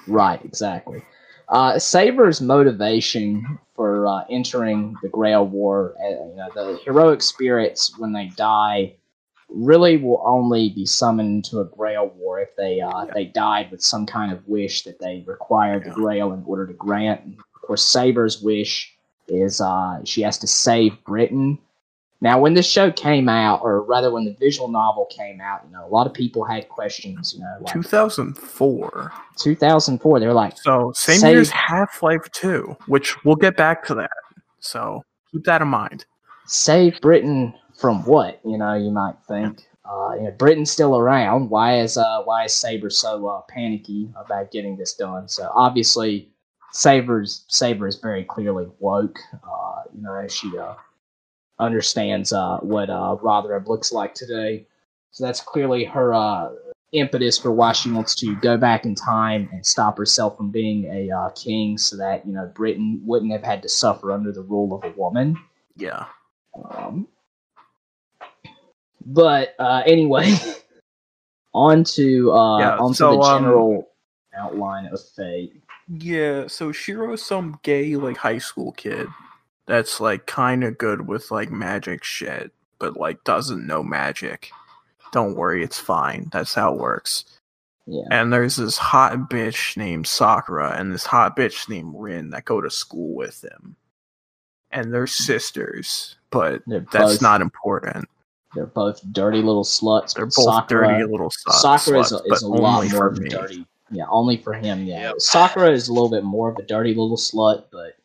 Right, 0.07 0.45
exactly. 0.45 1.03
Uh, 1.53 1.79
Saber's 1.79 2.41
motivation 2.41 3.59
for 3.77 4.07
uh, 4.07 4.25
entering 4.31 4.97
the 5.03 5.09
Grail 5.11 5.47
War, 5.47 5.95
uh, 6.03 6.09
you 6.09 6.35
know, 6.37 6.49
the 6.55 6.81
heroic 6.85 7.23
spirits 7.23 7.97
when 7.99 8.13
they 8.13 8.29
die, 8.37 8.95
really 9.51 9.99
will 9.99 10.23
only 10.25 10.71
be 10.71 10.87
summoned 10.87 11.45
to 11.45 11.61
a 11.61 11.65
Grail 11.67 12.11
War 12.17 12.41
if 12.41 12.57
they 12.57 12.81
uh, 12.81 13.05
Yeah. 13.05 13.13
they 13.15 13.27
died 13.27 13.71
with 13.71 13.83
some 13.83 14.07
kind 14.07 14.33
of 14.33 14.49
wish 14.49 14.83
that 14.85 14.99
they 14.99 15.25
required 15.27 15.83
Yeah. 15.85 15.91
the 15.91 15.95
Grail 16.01 16.33
in 16.33 16.43
order 16.47 16.67
to 16.67 16.73
grant. 16.73 17.23
And 17.25 17.35
of 17.55 17.61
course, 17.61 17.85
Saber's 17.85 18.41
wish 18.43 18.91
is 19.29 19.61
uh, 19.61 20.01
she 20.05 20.23
has 20.23 20.39
to 20.39 20.47
save 20.47 21.05
Britain. 21.05 21.59
Now, 22.23 22.39
when 22.39 22.55
this 22.55 22.69
show 22.69 22.93
came 22.93 23.29
out, 23.29 23.63
or 23.65 23.83
rather, 23.83 24.13
when 24.13 24.25
the 24.25 24.37
visual 24.39 24.69
novel 24.69 25.07
came 25.07 25.41
out, 25.41 25.63
you 25.67 25.73
know, 25.73 25.85
a 25.85 25.91
lot 25.91 26.07
of 26.07 26.15
people 26.15 26.45
had 26.45 26.69
questions. 26.69 27.35
You 27.35 27.41
know, 27.41 27.57
like 27.63 27.73
2004. 27.75 29.13
2004, 29.39 30.21
they 30.21 30.27
were 30.29 30.33
like, 30.33 30.57
So 30.57 30.93
same 30.95 31.19
Save- 31.19 31.31
year 31.33 31.41
as 31.41 31.51
Half 31.51 32.01
Life 32.01 32.23
2, 32.31 32.77
which 32.87 33.25
we'll 33.25 33.35
get 33.35 33.57
back 33.57 33.85
to 33.87 33.95
that. 33.97 34.13
So 34.61 35.05
keep 35.33 35.43
that 35.47 35.63
in 35.63 35.69
mind. 35.69 36.07
save 36.47 37.01
Britain 37.01 37.55
from 37.77 38.05
what? 38.05 38.39
You 38.45 38.57
know, 38.57 38.75
you 38.75 38.93
might 38.93 39.17
think. 39.27 39.67
Uh, 39.85 40.15
you 40.15 40.23
know, 40.23 40.31
Britain's 40.39 40.71
still 40.71 40.97
around. 40.97 41.51
Why 41.51 41.81
is 41.81 41.97
uh, 41.97 42.23
why 42.23 42.45
is 42.45 42.55
Saber 42.55 42.89
so 42.89 43.27
uh, 43.27 43.41
panicky 43.49 44.09
about 44.15 44.53
getting 44.53 44.77
this 44.77 44.95
done? 44.95 45.29
So 45.29 45.51
obviously, 45.57 46.31
Saber's 46.71 47.45
Saber 47.49 47.89
is 47.89 47.97
very 47.97 48.23
clearly 48.23 48.69
woke. 48.79 49.19
Uh, 49.33 49.83
you 49.93 50.03
know, 50.03 50.25
she 50.29 50.57
uh, 50.57 50.75
understands 51.63 52.33
uh, 52.33 52.59
what 52.59 52.91
uh, 52.91 53.17
Rotherham 53.23 53.65
looks 53.67 53.93
like 53.93 54.15
today. 54.15 54.67
So 55.13 55.25
that's 55.25 55.41
clearly 55.41 55.85
her 55.85 56.13
uh, 56.13 56.51
impetus 56.93 57.39
for 57.39 57.51
why 57.53 57.73
she 57.73 57.91
wants 57.91 58.15
to 58.17 58.35
go 58.37 58.57
back 58.57 58.85
in 58.85 58.95
time 58.95 59.49
and 59.53 59.65
stop 59.65 59.97
herself 59.99 60.37
from 60.37 60.51
being 60.51 60.85
a 60.87 61.11
uh, 61.11 61.31
king, 61.31 61.79
so 61.79 61.97
that 61.97 62.27
you 62.27 62.33
know 62.33 62.51
Britain 62.55 63.01
wouldn't 63.05 63.33
have 63.33 63.43
had 63.43 63.63
to 63.63 63.69
suffer 63.69 64.13
under 64.13 64.33
the 64.33 64.43
rule 64.43 64.75
of 64.75 64.85
a 64.85 64.95
woman. 64.97 65.39
Yeah. 65.77 66.07
Um, 66.55 67.09
but 69.05 69.55
uh, 69.59 69.83
anyway, 69.87 70.35
on 71.55 71.85
to 71.85 72.33
uh, 72.33 72.59
Yeah, 72.59 72.77
onto 72.77 72.95
so, 72.95 73.13
the 73.13 73.19
um, 73.19 73.43
general 73.43 73.89
outline 74.37 74.87
of 74.87 75.01
Fate. 75.17 75.63
Yeah, 75.89 76.47
so 76.47 76.73
Shiro's 76.73 77.23
some 77.23 77.59
gay 77.63 77.97
like 77.97 78.17
high 78.17 78.39
school 78.39 78.73
kid 78.73 79.09
that's 79.67 80.01
like 80.01 80.27
kind 80.27 80.65
of 80.65 80.79
good 80.79 81.07
with 81.07 81.31
like 81.31 81.51
magic 81.51 82.05
shit, 82.05 82.53
but 82.79 82.97
like 82.97 83.23
doesn't 83.25 83.67
know 83.67 83.83
magic. 83.83 84.51
Don't 85.13 85.37
worry, 85.37 85.63
it's 85.63 85.79
fine. 85.79 86.29
That's 86.33 86.55
how 86.55 86.73
it 86.75 86.81
works. 86.81 87.25
Yeah, 87.87 88.05
And 88.11 88.33
there's 88.33 88.57
this 88.57 88.79
hot 88.79 89.29
bitch 89.29 89.77
named 89.77 90.07
Sakura 90.07 90.77
and 90.79 90.93
this 90.93 91.05
hot 91.05 91.37
bitch 91.37 91.69
named 91.69 91.95
Rin 91.97 92.31
that 92.31 92.45
go 92.45 92.61
to 92.61 92.71
school 92.71 93.15
with 93.15 93.43
him. 93.45 93.75
And 94.71 94.95
they're 94.95 95.07
sisters, 95.09 96.17
but 96.31 96.63
they're 96.67 96.87
that's 96.93 97.15
both, 97.15 97.23
not 97.23 97.41
important. 97.43 98.09
They're 98.55 98.67
both 98.67 99.01
dirty 99.13 99.43
little 99.43 99.65
sluts. 99.65 100.15
They're 100.15 100.27
both 100.27 100.33
Sakura, 100.45 100.89
dirty 100.99 101.11
little 101.11 101.31
su- 101.31 101.51
Sakura 101.51 102.01
is 102.01 102.13
a, 102.13 102.21
sluts, 102.21 102.33
is 102.33 102.43
a 102.43 102.49
lot 102.49 102.77
only 102.79 102.89
more 102.93 103.01
for 103.01 103.07
of 103.09 103.19
me. 103.19 103.29
dirty. 103.29 103.67
Yeah, 103.91 104.05
only 104.09 104.37
for 104.39 104.55
him. 104.55 104.85
Yeah, 104.85 105.09
Yep. 105.09 105.21
Sakura 105.21 105.71
is 105.73 105.89
a 105.89 105.93
little 105.93 106.09
bit 106.09 106.25
more 106.25 106.51
of 106.51 106.57
a 106.57 106.63
dirty 106.63 106.91
little 106.95 107.17
slut, 107.19 107.65
but 107.71 107.97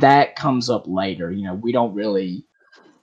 that 0.00 0.36
comes 0.36 0.68
up 0.70 0.84
later. 0.86 1.30
You 1.30 1.44
know, 1.44 1.54
we 1.54 1.72
don't 1.72 1.94
really 1.94 2.44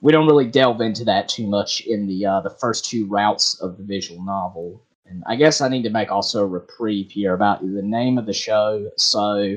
we 0.00 0.12
don't 0.12 0.26
really 0.26 0.46
delve 0.46 0.80
into 0.80 1.04
that 1.04 1.28
too 1.28 1.46
much 1.46 1.80
in 1.82 2.06
the 2.06 2.26
uh, 2.26 2.40
the 2.40 2.50
first 2.50 2.84
two 2.84 3.06
routes 3.06 3.60
of 3.60 3.76
the 3.78 3.84
visual 3.84 4.22
novel. 4.22 4.82
And 5.06 5.22
I 5.26 5.36
guess 5.36 5.60
I 5.60 5.68
need 5.68 5.82
to 5.82 5.90
make 5.90 6.10
also 6.10 6.42
a 6.42 6.46
reprieve 6.46 7.10
here 7.10 7.34
about 7.34 7.60
the 7.60 7.82
name 7.82 8.16
of 8.18 8.24
the 8.26 8.32
show. 8.32 8.90
So, 8.96 9.56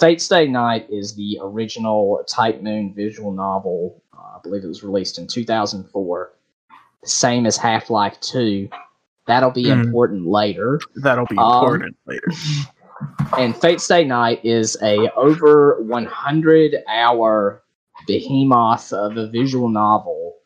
Fate 0.00 0.20
Stay 0.20 0.46
Night 0.46 0.86
is 0.90 1.14
the 1.16 1.38
original 1.42 2.22
Type 2.28 2.62
Moon 2.62 2.94
visual 2.94 3.32
novel. 3.32 4.00
Uh, 4.16 4.36
I 4.36 4.38
believe 4.42 4.62
it 4.64 4.68
was 4.68 4.84
released 4.84 5.18
in 5.18 5.26
2004. 5.26 6.32
The 7.02 7.08
Same 7.08 7.46
as 7.46 7.56
Half 7.56 7.90
Life 7.90 8.18
2. 8.20 8.68
That'll 9.26 9.50
be 9.50 9.64
Hmm. 9.64 9.80
important 9.80 10.26
later. 10.26 10.80
That'll 10.96 11.26
be 11.26 11.36
Um, 11.36 11.64
important 11.72 11.96
later. 12.06 12.28
And 13.36 13.56
Fate 13.56 13.80
Stay 13.80 14.04
Night 14.04 14.44
is 14.44 14.76
a 14.82 15.12
over 15.14 15.82
100 15.82 16.76
hour 16.88 17.62
behemoth 18.06 18.92
of 18.92 19.16
a 19.16 19.28
visual 19.28 19.68
novel. 19.68 20.36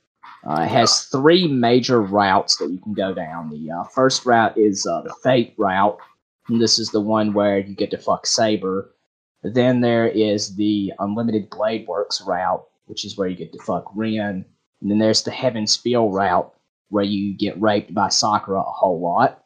Uh, 0.49 0.63
it 0.63 0.69
has 0.69 1.03
three 1.05 1.47
major 1.47 2.01
routes 2.01 2.57
that 2.57 2.71
you 2.71 2.79
can 2.79 2.95
go 2.95 3.13
down. 3.13 3.51
The 3.51 3.71
uh, 3.71 3.85
first 3.85 4.25
route 4.25 4.57
is 4.57 4.87
uh, 4.87 5.03
the 5.03 5.15
Fate 5.23 5.55
route, 5.59 5.99
and 6.49 6.61
this 6.61 6.79
is 6.79 6.91
the 6.91 7.01
one 7.01 7.35
where 7.35 7.59
you 7.59 7.75
get 7.75 7.91
to 7.91 7.99
fuck 7.99 8.27
Saber. 8.27 8.95
Then 9.43 9.81
there 9.81 10.09
is 10.09 10.57
the 10.57 10.93
Unlimited 10.99 11.51
Blade 11.51 11.87
Works 11.87 12.23
route, 12.23 12.65
which 12.87 13.05
is 13.05 13.17
where 13.17 13.29
you 13.29 13.37
get 13.37 13.53
to 13.53 13.63
fuck 13.63 13.91
Rin. 13.95 14.45
And 14.81 14.91
then 14.91 14.99
there's 14.99 15.23
the 15.23 15.31
Heaven's 15.31 15.77
Feel 15.77 16.09
route, 16.11 16.53
where 16.89 17.05
you 17.05 17.37
get 17.37 17.61
raped 17.61 17.95
by 17.95 18.09
Sakura 18.09 18.61
a 18.61 18.65
whole 18.65 19.01
lot. 19.01 19.45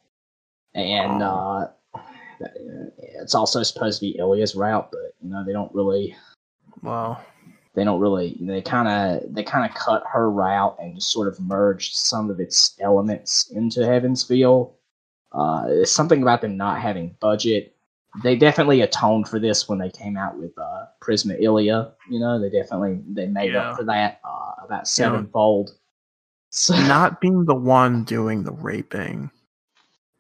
And 0.75 1.23
uh, 1.23 1.69
it's 2.99 3.35
also 3.35 3.63
supposed 3.63 4.01
to 4.01 4.07
be 4.07 4.19
Ilya's 4.19 4.55
route, 4.55 4.89
but 4.91 5.15
you 5.23 5.31
know 5.31 5.45
they 5.45 5.53
don't 5.53 5.75
really 5.75 6.15
Well, 6.83 7.23
they 7.75 7.85
don't 7.85 8.01
really 8.01 8.37
they 8.41 8.63
kind 8.63 8.89
of 8.89 9.35
they 9.35 9.43
kind 9.43 9.69
of 9.69 9.77
cut 9.77 10.03
her 10.13 10.31
route 10.31 10.77
and 10.79 10.95
just 10.95 11.11
sort 11.11 11.29
of 11.29 11.39
merged 11.41 11.95
some 11.95 12.31
of 12.31 12.41
its 12.41 12.77
elements 12.81 13.51
into 13.51 13.85
Heaven's 13.85 14.23
Feel. 14.25 14.75
Uh, 15.33 15.65
it's 15.69 15.91
something 15.91 16.23
about 16.23 16.41
them 16.41 16.57
not 16.57 16.81
having 16.81 17.17
budget. 17.21 17.75
They 18.23 18.37
definitely 18.37 18.81
atoned 18.83 19.29
for 19.29 19.41
this 19.41 19.69
when 19.69 19.81
they 19.81 19.91
came 19.91 20.17
out 20.17 20.39
with 20.39 20.57
uh, 20.57 20.85
Prisma 21.03 21.37
Ilya. 21.41 21.93
You 22.09 22.21
know, 22.21 22.41
they 22.41 22.49
definitely 22.49 23.01
they 23.13 23.27
made 23.27 23.53
Yeah. 23.53 23.71
up 23.71 23.77
for 23.77 23.85
that 23.85 24.21
uh, 24.25 24.65
about 24.65 24.87
sevenfold. 24.87 25.73
So, 26.51 26.77
not 26.87 27.21
being 27.21 27.45
the 27.47 27.55
one 27.57 28.05
doing 28.05 28.45
the 28.45 28.53
raping, 28.53 29.29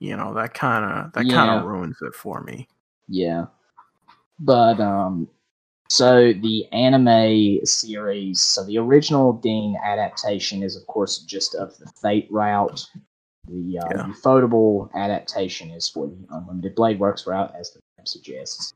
you 0.04 0.16
know, 0.16 0.34
that 0.34 0.54
kind 0.54 0.84
of 0.84 1.12
that 1.12 1.28
kind 1.28 1.50
of 1.50 1.64
ruins 1.64 1.98
it 2.02 2.14
for 2.14 2.42
me. 2.42 2.68
Yeah. 3.08 3.46
But 4.38 4.80
um 4.80 5.28
so 5.90 6.32
the 6.32 6.66
anime 6.72 7.64
series, 7.64 8.42
so 8.42 8.64
the 8.64 8.78
original 8.78 9.32
Dean 9.34 9.76
adaptation 9.84 10.62
is 10.62 10.76
of 10.76 10.86
course 10.86 11.18
just 11.18 11.54
of 11.54 11.76
the 11.78 11.86
Fate 12.00 12.28
route. 12.30 12.86
The 13.46 13.78
uh, 13.78 13.88
Yeah. 13.90 14.06
ufotable 14.06 14.92
adaptation 14.94 15.70
is 15.70 15.88
for 15.88 16.06
the 16.06 16.26
Unlimited 16.30 16.74
Blade 16.74 16.98
Works 16.98 17.26
route, 17.26 17.54
as 17.58 17.72
the 17.72 17.80
name 17.98 18.06
suggests. 18.06 18.72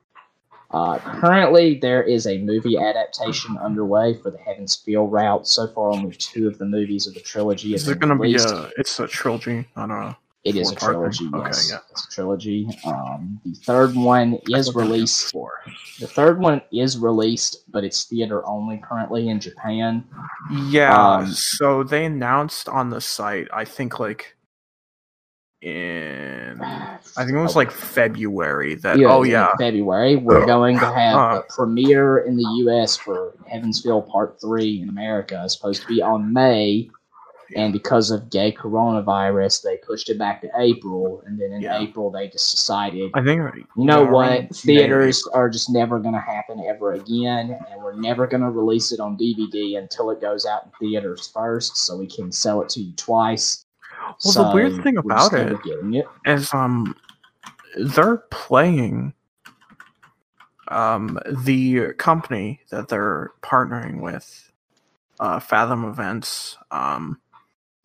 Uh, 0.71 0.99
currently, 0.99 1.79
there 1.79 2.03
is 2.03 2.27
a 2.27 2.37
movie 2.39 2.77
adaptation 2.77 3.57
underway 3.57 4.15
for 4.23 4.31
the 4.31 4.37
Heaven's 4.39 4.77
Feel 4.77 5.07
route. 5.07 5.47
So 5.47 5.67
far, 5.69 5.91
only 5.93 6.15
two 6.15 6.47
of 6.47 6.59
the 6.59 6.67
movies 6.67 7.07
of 7.07 7.15
the 7.15 7.21
trilogy 7.21 7.75
Is 7.75 7.87
there 7.87 7.95
going 7.95 8.17
to 8.17 8.23
be 8.23 8.37
a? 8.37 8.71
It's 8.77 9.01
a 9.01 9.07
trilogy 9.07 9.67
on 9.77 9.91
a. 9.91 10.17
It 10.45 10.57
is 10.57 10.71
a 10.73 10.77
trilogy. 10.77 11.25
thing? 11.27 11.35
Okay, 11.35 11.47
yes, 11.49 11.69
yeah. 11.71 11.79
it's 11.91 12.07
a 12.07 12.11
trilogy. 12.11 12.69
Um, 12.87 13.41
the 13.45 13.55
third 13.55 13.95
one 13.95 14.39
is 14.49 14.75
released. 14.75 15.31
for. 15.33 15.51
The 16.01 16.07
third 16.07 16.39
one 16.41 16.63
is 16.73 16.97
released, 16.97 17.71
but 17.71 17.85
it's 17.85 18.05
theater 18.05 18.47
only 18.49 18.79
currently 18.89 19.29
in 19.29 19.41
Japan. 19.41 20.05
Yeah. 20.69 20.95
Um, 21.17 21.27
so 21.33 21.83
they 21.83 22.05
announced 22.07 22.69
on 22.69 22.89
the 22.91 23.01
site. 23.01 23.49
I 23.53 23.65
think 23.65 23.99
like. 24.01 24.37
In 25.61 26.61
I 26.63 26.99
think 27.17 27.33
it 27.33 27.41
was 27.43 27.57
like 27.57 27.73
February 27.73 28.77
that. 28.77 29.03
oh 29.03 29.25
yeah. 29.25 29.51
February. 29.59 30.15
We're 30.15 30.47
going 30.47 30.79
to 30.79 30.87
have 30.93 31.17
Uh. 31.17 31.41
a 31.43 31.53
premiere 31.53 32.19
in 32.19 32.37
the 32.37 32.49
U.S. 32.59 32.97
for 32.97 33.35
Heaven's 33.49 33.83
Feel 33.83 34.01
Part 34.01 34.41
Three 34.41 34.83
in 34.83 34.89
America. 34.89 35.41
It's 35.45 35.55
supposed 35.55 35.83
to 35.83 35.89
be 35.89 36.01
on 36.01 36.33
May, 36.33 36.89
and 37.57 37.73
because 37.73 38.11
of 38.11 38.31
gay 38.31 38.53
coronavirus, 38.53 39.63
they 39.63 39.77
pushed 39.79 40.11
it 40.11 40.19
back 40.19 40.41
to 40.43 40.51
April. 40.57 41.23
And 41.27 41.41
then 41.41 41.53
in 41.53 41.63
Yeah. 41.63 41.81
April, 41.81 42.11
they 42.11 42.29
just 42.29 42.51
decided 42.51 43.11
I 43.15 43.23
think. 43.25 43.41
you 43.77 43.85
know 43.85 44.05
yeah, 44.05 44.11
what? 44.11 44.29
around 44.29 44.57
Theaters 44.57 45.27
are 45.29 45.49
just 45.49 45.71
never 45.71 45.99
going 45.99 46.15
to 46.15 46.21
happen 46.21 46.63
ever 46.67 46.93
again, 46.93 47.59
and 47.71 47.83
we're 47.83 47.95
never 47.95 48.27
going 48.27 48.43
to 48.43 48.51
release 48.51 48.93
it 48.93 49.01
on 49.01 49.17
DVD 49.17 49.79
until 49.79 50.11
it 50.11 50.21
goes 50.21 50.45
out 50.47 50.65
in 50.65 50.71
theaters 50.79 51.29
first, 51.29 51.77
so 51.79 51.97
we 51.97 52.07
can 52.07 52.31
sell 52.33 52.61
it 52.63 52.69
to 52.71 52.81
you 52.81 52.93
twice. 52.97 53.65
Well, 54.25 54.33
the 54.49 54.51
weird 54.55 54.83
thing 54.83 54.97
about 54.97 55.33
it 55.33 55.63
getting 55.63 55.95
it. 55.95 56.07
is 56.27 56.53
um 56.55 56.95
they're 57.79 58.19
playing 58.31 59.13
um 60.69 61.19
the 61.27 61.93
company 61.95 62.61
that 62.71 62.89
they're 62.89 63.33
partnering 63.43 64.01
with 64.01 64.51
uh 65.21 65.41
fathom 65.41 65.85
events 65.85 66.57
um 66.71 67.19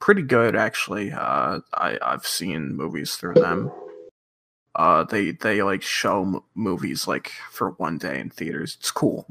pretty 0.04 0.22
good 0.22 0.54
actually 0.54 1.14
uh 1.14 1.62
i 1.76 1.98
i've 2.02 2.28
seen 2.28 2.76
movies 2.76 3.16
through 3.16 3.36
them 3.36 3.72
uh 4.76 5.06
they 5.06 5.32
they 5.32 5.64
like 5.64 5.82
show 5.82 6.24
m- 6.24 6.42
movies 6.56 7.08
like 7.08 7.32
for 7.50 7.70
one 7.78 7.98
day 7.98 8.20
in 8.20 8.30
theaters 8.30 8.76
it's 8.78 8.92
cool 8.92 9.26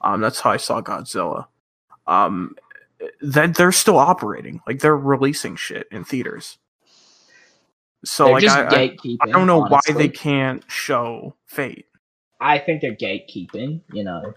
um 0.00 0.22
that's 0.22 0.40
how 0.40 0.50
i 0.50 0.56
saw 0.56 0.80
godzilla 0.80 1.48
um 2.06 2.56
then 3.20 3.52
they're 3.52 3.70
still 3.70 3.98
operating 3.98 4.62
like 4.66 4.78
they're 4.78 4.96
releasing 4.96 5.54
shit 5.54 5.86
in 5.92 6.02
theaters 6.02 6.56
So 8.02 8.24
they're 8.24 8.32
like 8.32 8.44
I, 8.48 8.62
I. 8.62 8.96
I 9.20 9.26
don't 9.26 9.46
know 9.46 9.60
why 9.60 9.80
they 9.94 10.08
can't 10.08 10.64
show 10.66 11.36
Fate. 11.44 11.84
I 12.40 12.58
think 12.58 12.80
they're 12.80 12.96
gatekeeping. 12.96 13.82
You 13.92 14.04
know, 14.04 14.32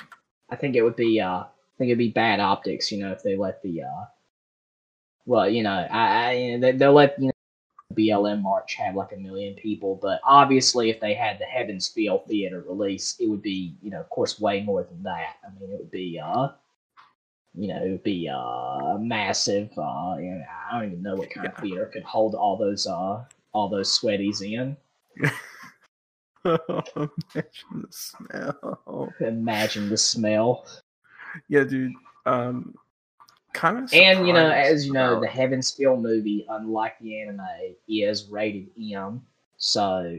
I 0.50 0.58
think 0.58 0.76
it 0.76 0.82
would 0.82 0.98
be. 0.98 1.22
Uh, 1.22 1.44
I 1.44 1.48
think 1.78 1.88
it'd 1.88 1.98
be 1.98 2.10
bad 2.10 2.42
optics. 2.42 2.92
You 2.92 3.00
know, 3.00 3.14
if 3.14 3.24
they 3.24 3.38
let 3.38 3.62
the. 3.64 3.84
Uh, 3.84 4.06
well, 5.30 5.48
you 5.48 5.62
know, 5.62 5.88
I, 5.92 6.30
I 6.30 6.32
you 6.34 6.58
know, 6.58 6.60
they, 6.60 6.76
they'll 6.76 6.92
let 6.92 7.16
you 7.20 7.28
know 7.28 7.32
BLM 7.94 8.42
March 8.42 8.74
have 8.74 8.96
like 8.96 9.12
a 9.12 9.18
million 9.18 9.54
people, 9.54 10.00
but 10.02 10.20
obviously, 10.24 10.90
if 10.90 11.00
they 11.00 11.14
had 11.14 11.38
the 11.38 11.46
Heavens 11.46 11.88
Feel 11.88 12.24
Theater 12.28 12.64
release, 12.68 13.16
it 13.20 13.28
would 13.28 13.44
be, 13.44 13.76
you 13.84 13.92
know, 13.92 14.00
of 14.00 14.10
course, 14.10 14.40
way 14.40 14.64
more 14.64 14.84
than 14.84 15.04
that. 15.04 15.36
I 15.46 15.60
mean, 15.60 15.72
it 15.72 15.78
would 15.78 15.92
be, 15.92 16.20
uh, 16.20 16.48
you 17.54 17.68
know, 17.68 17.84
it 17.84 17.92
would 17.92 18.04
be 18.04 18.28
uh 18.28 18.98
massive. 18.98 19.70
Uh, 19.78 20.16
you 20.18 20.32
know, 20.32 20.44
I 20.72 20.80
don't 20.80 20.92
even 20.94 21.04
know 21.04 21.16
what 21.16 21.30
kind 21.30 21.46
of 21.46 21.56
theater 21.58 21.86
could 21.94 22.04
hold 22.04 22.34
all 22.34 22.58
those 22.58 22.88
uh 22.88 23.24
all 23.54 23.70
those 23.70 23.92
sweaties 23.92 24.42
in. 24.42 24.76
Imagine 26.44 27.20
the 27.36 27.92
smell. 27.92 29.14
Imagine 29.20 29.90
the 29.90 29.98
smell. 29.98 30.66
Yeah, 31.50 31.66
dude. 31.66 31.94
Um, 32.26 32.74
kind 33.54 33.78
of. 33.84 33.94
And 33.94 34.28
you 34.28 34.34
know, 34.34 34.50
as 34.50 34.86
you 34.88 34.94
know, 34.94 35.20
the 35.20 35.28
Heaven's 35.28 35.72
Feel 35.72 35.98
movie, 35.98 36.46
unlike 36.50 37.00
the 37.00 37.22
anime, 37.22 37.42
is 37.88 38.26
rated 38.30 38.70
M. 38.80 39.22
So 39.58 40.18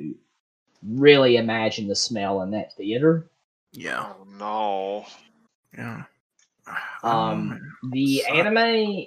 really 0.87 1.37
imagine 1.37 1.89
the 1.89 1.97
smell 1.97 2.43
in 2.43 2.51
that 2.53 2.75
theater. 2.75 3.31
yeah, 3.73 4.13
Oh 4.19 4.27
no. 4.39 5.07
yeah. 5.77 6.05
Um, 7.03 7.59
the 7.91 8.23
anime 8.27 9.07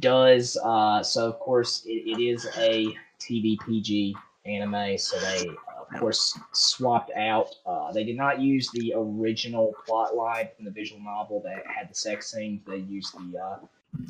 does 0.00 0.56
uh 0.64 1.02
so 1.02 1.28
of 1.28 1.38
course 1.38 1.84
it, 1.86 2.02
it 2.06 2.22
is 2.22 2.46
a 2.58 2.86
TV 3.20 3.56
PG 3.64 4.14
anime, 4.44 4.98
so 4.98 5.18
they 5.20 5.48
of 5.92 6.00
course 6.00 6.38
swapped 6.52 7.10
out 7.16 7.48
uh 7.66 7.92
they 7.92 8.04
did 8.04 8.16
not 8.16 8.40
use 8.40 8.70
the 8.70 8.92
original 8.96 9.74
plot 9.86 10.14
line 10.14 10.48
from 10.56 10.64
the 10.64 10.70
visual 10.70 11.00
novel 11.02 11.40
that 11.44 11.62
had 11.66 11.88
the 11.90 11.94
sex 11.94 12.32
scenes, 12.32 12.60
they 12.66 12.78
used 12.78 13.14
the 13.18 13.38
uh 13.38 13.58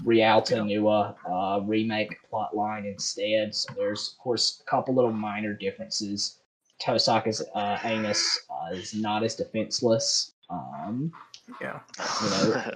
Réalta 0.05 0.59
Nua 0.59 1.17
uh 1.29 1.61
remake 1.65 2.23
plot 2.29 2.55
line 2.55 2.87
instead. 2.87 3.55
So 3.55 3.73
there's 3.77 4.13
of 4.13 4.19
course 4.19 4.63
a 4.65 4.71
couple 4.71 4.95
little 4.95 5.13
minor 5.13 5.55
differences. 5.55 6.39
Tosaka's 6.81 7.43
uh, 7.55 7.79
anus 7.85 8.41
uh, 8.51 8.75
is 8.75 8.93
not 8.95 9.23
as 9.23 9.37
defenseless. 9.37 10.33
Um, 10.51 11.13
yeah. 11.61 11.81
you 12.23 12.31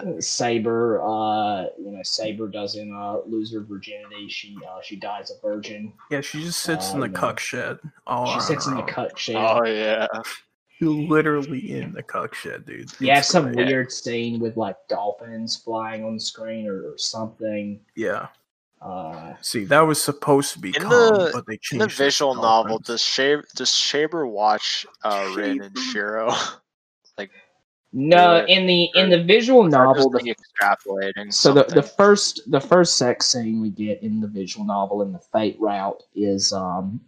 know, 0.05 0.21
Saber, 0.21 1.01
uh, 1.03 1.63
you 1.79 1.91
know, 1.93 2.03
Saber 2.03 2.49
doesn't 2.49 2.95
uh, 2.95 3.19
lose 3.27 3.53
her 3.53 3.61
virginity. 3.61 4.29
She 4.29 4.57
uh, 4.69 4.81
she 4.83 4.97
dies 4.97 5.31
a 5.31 5.41
virgin. 5.47 5.93
Yeah, 6.11 6.21
she 6.21 6.43
just 6.43 6.61
sits 6.61 6.91
in 6.93 6.99
Uh, 6.99 7.07
the 7.07 7.13
yeah. 7.13 7.19
cuck 7.19 7.39
shed. 7.41 7.79
All 8.07 8.27
She 8.35 8.41
sits 8.41 8.67
in 8.67 8.75
the 8.75 8.83
own. 8.83 8.89
cut 8.89 9.19
shed. 9.19 9.37
Oh 9.37 9.65
yeah. 9.65 10.07
you 10.81 11.07
literally 11.07 11.73
in 11.79 11.93
the 11.93 12.03
cuck 12.03 12.35
shed, 12.35 12.67
dude. 12.67 12.91
you 13.01 13.09
have 13.09 13.19
It's 13.21 13.29
some 13.29 13.53
great. 13.53 13.67
weird 13.67 13.91
scene 13.93 14.41
with 14.41 14.57
like 14.57 14.77
dolphins 14.89 15.57
flying 15.57 16.05
on 16.05 16.15
the 16.15 16.21
screen 16.21 16.67
or, 16.69 16.91
or 16.93 16.99
something. 16.99 17.81
Yeah. 17.97 18.29
Uh, 18.83 19.33
See, 19.41 19.65
that 19.65 19.81
was 19.81 20.01
supposed 20.01 20.53
to 20.53 20.59
be 20.59 20.69
In 20.77 20.83
calm, 20.83 20.91
the- 20.91 21.31
but 21.33 21.47
they 21.47 21.55
In 21.55 21.59
changed 21.63 21.81
the 21.83 21.87
it 21.87 21.91
to 21.91 21.97
visual 21.97 22.35
novel, 22.35 22.79
dolphins. 22.79 22.87
does 22.87 23.01
Shaber 23.01 23.43
does 23.55 23.71
Shaber 23.71 24.29
watch 24.31 24.87
uh, 25.03 25.33
Rin 25.35 25.63
and 25.63 25.77
Shiro? 25.79 26.31
no, 27.93 28.45
in 28.47 28.67
the 28.67 28.91
in 28.95 29.11
the 29.11 29.23
visual 29.23 29.65
novel, 29.65 30.11
the 30.11 30.35
extrapolating. 30.35 31.33
So 31.33 31.55
the, 31.55 31.65
the 31.65 31.83
first 31.83 32.51
the 32.51 32.61
first 32.61 32.99
sex 32.99 33.27
scene 33.27 33.61
we 33.61 33.71
get 33.71 34.03
in 34.03 34.21
the 34.21 34.29
visual 34.29 34.67
novel 34.67 35.03
in 35.03 35.13
the 35.13 35.19
Fate 35.19 35.57
route 35.59 36.03
is 36.15 36.53
um 36.53 37.01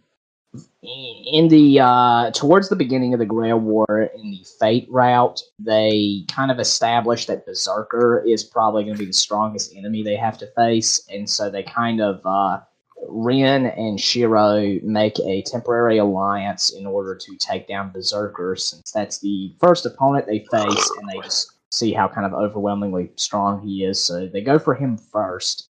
in 0.81 1.47
the 1.49 1.79
uh 1.79 2.31
towards 2.31 2.69
the 2.69 2.75
beginning 2.75 3.13
of 3.13 3.19
the 3.19 3.25
Grail 3.25 3.59
War 3.59 4.09
in 4.15 4.31
the 4.31 4.43
Fate 4.59 4.87
route 4.89 5.41
they 5.59 6.23
kind 6.27 6.49
of 6.49 6.59
establish 6.59 7.27
that 7.27 7.45
Berserker 7.45 8.23
is 8.25 8.43
probably 8.43 8.83
going 8.83 8.95
to 8.95 8.99
be 8.99 9.05
the 9.05 9.13
strongest 9.13 9.75
enemy 9.75 10.01
they 10.01 10.15
have 10.15 10.39
to 10.39 10.47
face 10.55 11.05
and 11.11 11.29
so 11.29 11.51
they 11.51 11.61
kind 11.61 12.01
of 12.01 12.21
uh 12.25 12.61
Rin 13.07 13.67
and 13.67 13.99
Shiro 13.99 14.79
make 14.83 15.19
a 15.19 15.41
temporary 15.43 15.97
alliance 15.97 16.71
in 16.71 16.85
order 16.85 17.15
to 17.15 17.37
take 17.37 17.67
down 17.67 17.91
Berserker 17.91 18.55
since 18.55 18.91
that's 18.91 19.19
the 19.19 19.53
first 19.59 19.85
opponent 19.85 20.25
they 20.27 20.45
face 20.51 20.91
and 20.97 21.09
they 21.09 21.19
just 21.23 21.53
see 21.71 21.93
how 21.93 22.07
kind 22.07 22.25
of 22.25 22.33
overwhelmingly 22.33 23.11
strong 23.15 23.61
he 23.65 23.83
is. 23.83 24.03
So 24.03 24.27
they 24.27 24.41
go 24.41 24.59
for 24.59 24.73
him 24.73 24.97
first. 24.97 25.69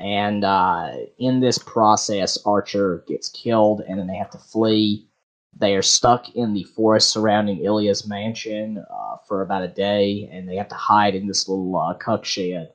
And 0.00 0.44
uh, 0.44 0.92
in 1.18 1.40
this 1.40 1.58
process, 1.58 2.38
Archer 2.46 3.04
gets 3.08 3.28
killed, 3.28 3.82
and 3.88 3.98
then 3.98 4.06
they 4.06 4.16
have 4.16 4.30
to 4.30 4.38
flee. 4.38 5.08
They 5.58 5.74
are 5.74 5.82
stuck 5.82 6.28
in 6.36 6.54
the 6.54 6.62
forest 6.62 7.10
surrounding 7.10 7.64
Ilya's 7.64 8.06
mansion 8.06 8.84
uh, 8.90 9.16
for 9.26 9.42
about 9.42 9.64
a 9.64 9.68
day, 9.68 10.28
and 10.32 10.48
they 10.48 10.54
have 10.54 10.68
to 10.68 10.76
hide 10.76 11.16
in 11.16 11.26
this 11.26 11.48
little 11.48 11.76
uh, 11.76 11.94
cuck 11.94 12.24
shed. 12.24 12.72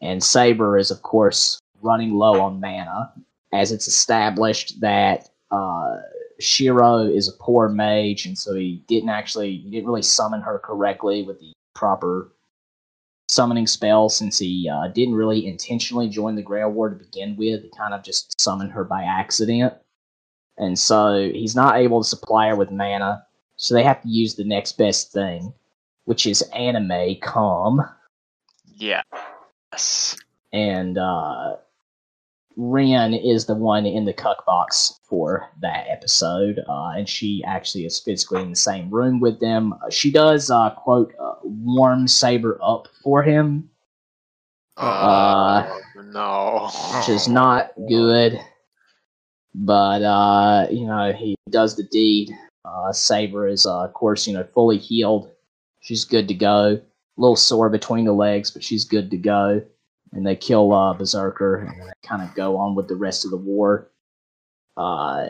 And 0.00 0.24
Saber 0.24 0.78
is, 0.78 0.90
of 0.90 1.02
course, 1.02 1.58
running 1.84 2.14
low 2.14 2.40
on 2.40 2.60
mana, 2.60 3.12
as 3.52 3.70
it's 3.70 3.86
established 3.86 4.80
that 4.80 5.28
uh, 5.50 5.96
Shiro 6.40 6.98
is 6.98 7.28
a 7.28 7.32
poor 7.40 7.68
mage, 7.68 8.26
and 8.26 8.36
so 8.36 8.54
he 8.54 8.82
didn't 8.88 9.10
actually, 9.10 9.58
he 9.58 9.70
didn't 9.70 9.86
really 9.86 10.02
summon 10.02 10.40
her 10.40 10.58
correctly 10.58 11.22
with 11.22 11.38
the 11.38 11.52
proper 11.74 12.32
summoning 13.28 13.66
spell 13.66 14.08
since 14.08 14.38
he 14.38 14.68
uh, 14.68 14.88
didn't 14.88 15.14
really 15.14 15.46
intentionally 15.46 16.08
join 16.08 16.34
the 16.34 16.42
Grail 16.42 16.70
War 16.70 16.90
to 16.90 16.96
begin 16.96 17.36
with. 17.36 17.62
He 17.62 17.70
kind 17.76 17.94
of 17.94 18.02
just 18.02 18.40
summoned 18.40 18.72
her 18.72 18.84
by 18.84 19.02
accident. 19.04 19.74
And 20.56 20.78
so 20.78 21.30
he's 21.32 21.56
not 21.56 21.76
able 21.76 22.02
to 22.02 22.08
supply 22.08 22.48
her 22.48 22.56
with 22.56 22.70
mana, 22.70 23.26
so 23.56 23.74
they 23.74 23.82
have 23.82 24.02
to 24.02 24.08
use 24.08 24.34
the 24.34 24.44
next 24.44 24.78
best 24.78 25.12
thing, 25.12 25.52
which 26.04 26.26
is 26.26 26.42
anime 26.54 27.16
calm. 27.22 27.82
Yes. 28.76 30.16
And 30.52 30.98
uh, 30.98 31.56
Rin 32.56 33.14
is 33.14 33.46
the 33.46 33.54
one 33.54 33.84
in 33.86 34.04
the 34.04 34.12
cuck 34.12 34.46
box 34.46 35.00
for 35.02 35.48
that 35.60 35.86
episode, 35.88 36.60
uh, 36.68 36.90
and 36.96 37.08
she 37.08 37.42
actually 37.44 37.84
is 37.84 37.98
physically 37.98 38.42
in 38.42 38.50
the 38.50 38.56
same 38.56 38.90
room 38.90 39.18
with 39.20 39.40
them. 39.40 39.72
Uh, 39.72 39.90
she 39.90 40.10
does, 40.12 40.50
uh, 40.50 40.70
quote, 40.70 41.12
uh, 41.20 41.34
warm 41.42 42.06
Saber 42.06 42.58
up 42.62 42.88
for 43.02 43.22
him, 43.22 43.68
Uh, 44.76 45.64
Oh, 45.68 46.02
no. 46.02 46.70
which 46.98 47.08
is 47.08 47.28
not 47.28 47.72
good. 47.88 48.38
But 49.54 50.02
uh, 50.02 50.66
you 50.70 50.86
know, 50.86 51.12
he 51.12 51.36
does 51.50 51.76
the 51.76 51.84
deed. 51.84 52.30
Uh, 52.64 52.92
Saber 52.92 53.46
is, 53.46 53.66
uh, 53.66 53.84
of 53.84 53.92
course, 53.92 54.26
you 54.26 54.34
know, 54.34 54.44
fully 54.54 54.78
healed. 54.78 55.30
She's 55.80 56.04
good 56.04 56.26
to 56.28 56.34
go. 56.34 56.80
A 57.16 57.20
little 57.20 57.36
sore 57.36 57.68
between 57.70 58.04
the 58.04 58.12
legs, 58.12 58.50
but 58.50 58.64
she's 58.64 58.84
good 58.84 59.10
to 59.12 59.16
go. 59.16 59.62
And 60.14 60.24
they 60.26 60.36
kill 60.36 60.72
uh, 60.72 60.94
Berserker, 60.94 61.56
and 61.56 61.68
then 61.80 61.86
they 61.88 62.08
kind 62.08 62.22
of 62.22 62.34
go 62.34 62.56
on 62.56 62.74
with 62.74 62.88
the 62.88 62.94
rest 62.94 63.24
of 63.24 63.30
the 63.32 63.36
war. 63.36 63.90
Uh, 64.76 65.26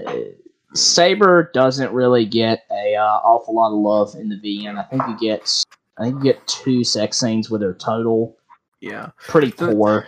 Saber 0.74 1.50
doesn't 1.54 1.92
really 1.92 2.26
get 2.26 2.64
a 2.70 2.94
uh, 2.96 3.02
awful 3.24 3.54
lot 3.54 3.68
of 3.68 3.78
love 3.78 4.14
in 4.20 4.28
the 4.28 4.36
VN. 4.36 4.76
I 4.78 4.82
think 4.82 5.02
you 5.08 5.18
get, 5.18 5.64
I 5.98 6.04
think 6.04 6.16
you 6.16 6.22
get 6.22 6.46
two 6.46 6.84
sex 6.84 7.18
scenes 7.18 7.48
with 7.48 7.62
her 7.62 7.74
total. 7.74 8.36
Yeah. 8.80 9.10
Pretty 9.18 9.50
The- 9.50 9.72
poor. 9.72 10.06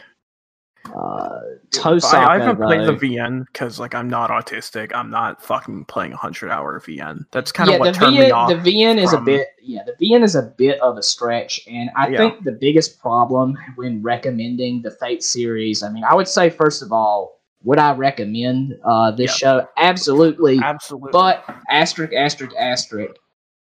Uh, 0.96 0.98
I, 0.98 1.56
Tosaka, 1.70 2.14
I 2.14 2.38
haven't 2.38 2.64
played 2.64 2.86
the 2.86 2.92
VN 2.92 3.44
because 3.52 3.78
like 3.78 3.94
I'm 3.94 4.08
not 4.08 4.30
autistic. 4.30 4.94
I'm 4.94 5.10
not 5.10 5.42
fucking 5.42 5.84
playing 5.86 6.14
a 6.14 6.16
hundred 6.16 6.50
hour 6.50 6.80
VN. 6.80 7.26
That's 7.32 7.52
kind 7.52 7.68
of 7.68 7.74
yeah, 7.74 7.78
what 7.80 7.92
the 7.92 7.98
turned 8.00 8.16
VN, 8.16 8.20
me 8.20 8.30
off. 8.30 8.48
The 8.48 8.54
VN 8.84 8.98
is 9.02 9.12
a 9.12 9.20
bit, 9.20 9.48
yeah, 9.60 9.82
the 9.84 9.92
VN 9.92 10.22
is 10.22 10.34
a 10.34 10.42
bit 10.42 10.80
of 10.80 10.96
a 10.96 11.02
stretch, 11.02 11.60
and 11.70 11.90
I 11.96 12.08
Yeah. 12.08 12.18
think 12.18 12.44
the 12.44 12.52
biggest 12.52 12.98
problem 12.98 13.58
when 13.74 14.02
recommending 14.02 14.80
the 14.80 14.90
Fate 14.90 15.22
series, 15.22 15.82
I 15.82 15.90
mean, 15.90 16.04
I 16.04 16.14
would 16.14 16.28
say 16.28 16.48
first 16.48 16.80
of 16.82 16.92
all, 16.92 17.40
would 17.64 17.78
I 17.78 17.92
recommend 17.92 18.78
uh, 18.84 19.10
this 19.10 19.42
Yeah. 19.42 19.60
show? 19.60 19.68
Absolutely, 19.76 20.60
Absolutely. 20.62 21.10
but 21.12 21.44
asterisk, 21.68 22.14
asterisk, 22.14 22.56
asterisk. 22.58 23.16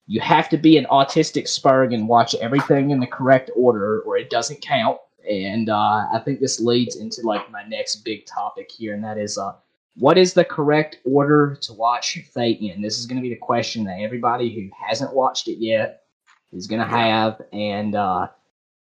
You 0.06 0.20
have 0.20 0.50
to 0.50 0.58
be 0.58 0.78
an 0.78 0.86
autistic 0.92 1.46
spurg 1.48 1.94
and 1.96 2.08
watch 2.08 2.36
everything 2.36 2.92
in 2.92 3.00
the 3.00 3.08
correct 3.08 3.50
order, 3.56 4.02
or 4.02 4.18
it 4.18 4.30
doesn't 4.30 4.62
count. 4.62 5.00
And 5.30 5.70
uh, 5.70 6.08
I 6.14 6.22
think 6.24 6.40
this 6.40 6.60
leads 6.60 6.96
into 6.96 7.22
like 7.22 7.50
my 7.52 7.64
next 7.64 7.98
big 7.98 8.26
topic 8.26 8.72
here, 8.72 8.94
and 8.94 9.04
that 9.04 9.18
is 9.18 9.38
uh, 9.38 9.54
what 9.96 10.18
is 10.18 10.34
the 10.34 10.46
correct 10.46 10.98
order 11.06 11.58
to 11.62 11.74
watch 11.74 12.18
Fate 12.34 12.60
in? 12.62 12.82
This 12.82 13.00
is 13.00 13.06
going 13.06 13.18
to 13.18 13.22
be 13.22 13.34
the 13.34 13.40
question 13.40 13.84
that 13.86 14.00
everybody 14.00 14.54
who 14.54 14.70
hasn't 14.88 15.14
watched 15.14 15.48
it 15.48 15.60
yet 15.60 16.04
is 16.52 16.68
going 16.68 16.82
to 16.82 16.88
have, 16.88 17.42
and 17.52 17.96
uh, 17.96 18.28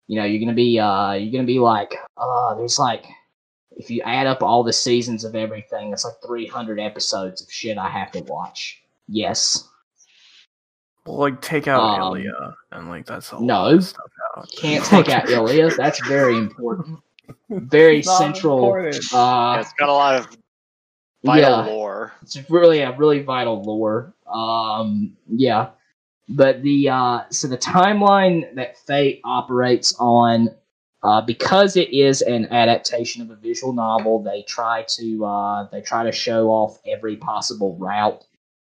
you 0.06 0.18
know 0.18 0.24
you're 0.24 0.40
going 0.40 0.48
to 0.48 0.54
be 0.54 0.78
uh, 0.78 1.12
you're 1.12 1.32
going 1.32 1.46
to 1.46 1.52
be 1.52 1.58
like, 1.58 1.94
uh, 2.16 2.54
there's 2.54 2.78
like 2.78 3.06
if 3.78 3.90
you 3.90 4.02
add 4.02 4.26
up 4.26 4.42
all 4.42 4.64
the 4.64 4.72
seasons 4.72 5.24
of 5.24 5.36
everything, 5.36 5.92
it's 5.92 6.04
like 6.04 6.14
300 6.26 6.80
episodes 6.80 7.40
of 7.40 7.50
shit 7.50 7.78
I 7.78 7.88
have 7.88 8.10
to 8.12 8.20
watch. 8.20 8.82
Yes, 9.06 9.68
Well, 11.08 11.18
like 11.18 11.40
take 11.40 11.66
out 11.68 11.80
Um, 11.80 12.16
Ilya 12.16 12.54
and 12.72 12.88
like 12.88 13.06
that's 13.06 13.32
all. 13.32 13.40
no. 13.40 13.62
lot 13.70 13.82
stuff 13.82 14.10
out. 14.36 14.48
can't 14.56 14.84
take 14.84 15.08
out 15.08 15.28
Ilya. 15.28 15.70
That's 15.76 16.06
very 16.06 16.36
important. 16.36 17.00
Very 17.50 18.02
central. 18.02 18.58
important. 18.58 19.04
Yeah, 19.12 19.18
Uh, 19.18 19.60
it's 19.60 19.72
got 19.74 19.88
a 19.88 19.92
lot 19.92 20.14
of 20.16 20.28
Vital 21.24 21.50
yeah. 21.50 21.66
lore. 21.66 22.12
it's 22.22 22.38
really 22.48 22.80
a 22.80 22.96
really 22.96 23.22
vital 23.22 23.60
lore. 23.62 24.14
Um, 24.32 25.16
yeah, 25.28 25.70
but 26.28 26.62
the 26.62 26.88
uh, 26.88 27.22
so 27.30 27.48
the 27.48 27.58
timeline 27.58 28.54
that 28.54 28.78
Fate 28.78 29.20
operates 29.24 29.96
on, 29.98 30.48
uh, 31.02 31.20
because 31.22 31.76
it 31.76 31.92
is 31.92 32.22
an 32.22 32.46
adaptation 32.52 33.20
of 33.20 33.30
a 33.30 33.36
visual 33.36 33.72
novel, 33.72 34.22
they 34.22 34.42
try 34.42 34.84
to 34.90 35.24
uh, 35.24 35.68
they 35.72 35.80
try 35.80 36.04
to 36.04 36.12
show 36.12 36.48
off 36.50 36.78
every 36.86 37.16
possible 37.16 37.76
route. 37.78 38.24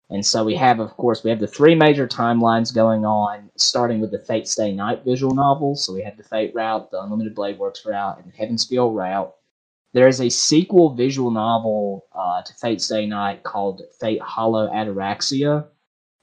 And 0.09 0.25
so 0.25 0.45
we 0.45 0.55
have, 0.55 0.79
of 0.79 0.97
course, 0.97 1.25
we 1.25 1.31
have 1.31 1.40
the 1.40 1.49
three 1.49 1.75
major 1.75 2.07
timelines 2.07 2.75
going 2.75 3.05
on, 3.05 3.51
starting 3.57 4.01
with 4.01 4.12
the 4.12 4.21
Fate 4.21 4.47
Stay 4.47 4.73
Night 4.73 5.05
visual 5.05 5.35
novel. 5.35 5.75
So 5.75 5.92
we 5.92 6.03
have 6.03 6.16
the 6.16 6.23
Fate 6.23 6.53
route, 6.55 6.90
the 6.90 7.03
Unlimited 7.03 7.35
Blade 7.35 7.59
Works 7.59 7.85
route, 7.85 8.19
and 8.19 8.33
the 8.33 8.37
Heaven's 8.37 8.64
Feel 8.64 8.92
route. 8.92 9.35
There 9.95 10.07
is 10.07 10.21
a 10.21 10.29
sequel 10.29 10.95
visual 10.95 11.31
novel 11.31 12.07
uh, 12.12 12.42
to 12.42 12.55
Fate 12.55 12.81
Stay 12.81 13.07
Night 13.07 13.42
called 13.42 13.83
Fate 13.99 14.21
Hollow 14.21 14.69
Ataraxia, 14.69 15.66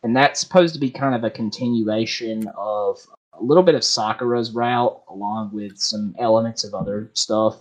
and 0.03 0.15
that's 0.15 0.39
supposed 0.39 0.73
to 0.75 0.79
be 0.79 0.89
kind 0.89 1.15
of 1.15 1.23
a 1.23 1.29
continuation 1.29 2.47
of 2.55 2.99
a 3.33 3.43
little 3.43 3.63
bit 3.63 3.75
of 3.75 3.83
Sakura's 3.83 4.51
route, 4.51 5.01
along 5.09 5.51
with 5.53 5.77
some 5.77 6.15
elements 6.19 6.63
of 6.63 6.73
other 6.73 7.09
stuff. 7.13 7.57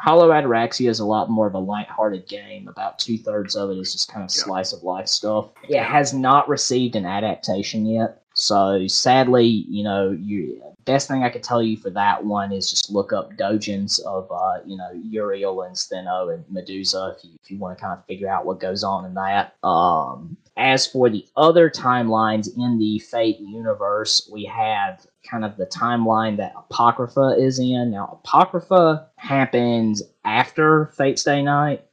Hollow 0.00 0.30
Ataraxia 0.30 0.88
is 0.88 1.00
a 1.00 1.04
lot 1.04 1.28
more 1.30 1.46
of 1.46 1.54
a 1.54 1.58
lighthearted 1.58 2.26
game. 2.26 2.68
About 2.68 2.98
two 2.98 3.18
thirds 3.18 3.54
of 3.54 3.70
it 3.70 3.74
is 3.78 3.92
just 3.92 4.10
kind 4.10 4.24
of 4.24 4.30
Yeah. 4.34 4.44
slice 4.44 4.72
of 4.72 4.82
life 4.82 5.08
stuff. 5.08 5.50
It 5.68 5.82
has 5.82 6.14
not 6.14 6.48
received 6.48 6.96
an 6.96 7.04
adaptation 7.04 7.84
yet, 7.84 8.22
so 8.34 8.86
sadly, 8.86 9.44
you 9.46 9.84
know, 9.84 10.10
you 10.18 10.62
best 10.86 11.08
thing 11.08 11.22
I 11.22 11.28
could 11.28 11.42
tell 11.42 11.62
you 11.62 11.76
for 11.76 11.90
that 11.90 12.24
one 12.24 12.52
is 12.52 12.70
just 12.70 12.90
look 12.90 13.12
up 13.12 13.32
dojins 13.36 14.00
of 14.00 14.30
uh, 14.32 14.60
you 14.64 14.76
know 14.76 14.90
Euryale 14.94 15.66
and 15.66 15.76
Stheno 15.76 16.32
and 16.34 16.44
Medusa 16.48 17.14
if 17.16 17.24
you, 17.24 17.30
if 17.42 17.50
you 17.50 17.58
want 17.58 17.76
to 17.76 17.84
kind 17.84 17.98
of 17.98 18.04
figure 18.06 18.28
out 18.28 18.46
what 18.46 18.60
goes 18.60 18.82
on 18.82 19.04
in 19.04 19.14
that. 19.14 19.54
Um, 19.62 20.36
as 20.56 20.86
for 20.86 21.08
the 21.08 21.26
other 21.36 21.70
timelines 21.70 22.48
in 22.56 22.78
the 22.78 22.98
Fate 22.98 23.38
universe, 23.40 24.28
we 24.32 24.44
have 24.44 25.06
kind 25.28 25.44
of 25.44 25.56
the 25.56 25.66
timeline 25.66 26.36
that 26.36 26.54
Apocrypha 26.56 27.36
is 27.38 27.58
in. 27.58 27.90
Now, 27.90 28.20
Apocrypha 28.22 29.08
happens 29.16 30.02
after 30.24 30.86
Fate 30.96 31.18
Stay 31.18 31.42
Night, 31.42 31.84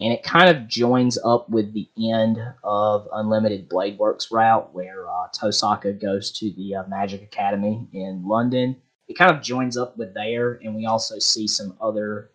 and 0.00 0.12
it 0.12 0.22
kind 0.22 0.54
of 0.54 0.68
joins 0.68 1.18
up 1.24 1.48
with 1.48 1.72
the 1.72 1.88
end 1.98 2.38
of 2.62 3.08
Unlimited 3.12 3.68
Blade 3.68 3.98
Works 3.98 4.30
route, 4.30 4.72
where 4.74 5.08
uh, 5.08 5.28
Tosaka 5.34 6.00
goes 6.00 6.30
to 6.38 6.50
the 6.52 6.76
uh, 6.76 6.82
Magic 6.88 7.22
Academy 7.22 7.88
in 7.92 8.26
London. 8.26 8.76
It 9.08 9.18
kind 9.18 9.30
of 9.30 9.42
joins 9.42 9.76
up 9.76 9.96
with 9.96 10.14
there, 10.14 10.60
and 10.62 10.74
we 10.74 10.86
also 10.86 11.18
see 11.18 11.46
some 11.46 11.76
other 11.80 12.30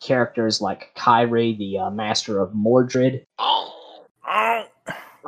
characters 0.00 0.60
like 0.60 0.94
Kairi, 0.96 1.56
the 1.58 1.78
uh, 1.78 1.90
Master 1.90 2.40
of 2.40 2.54
Mordred. 2.54 3.24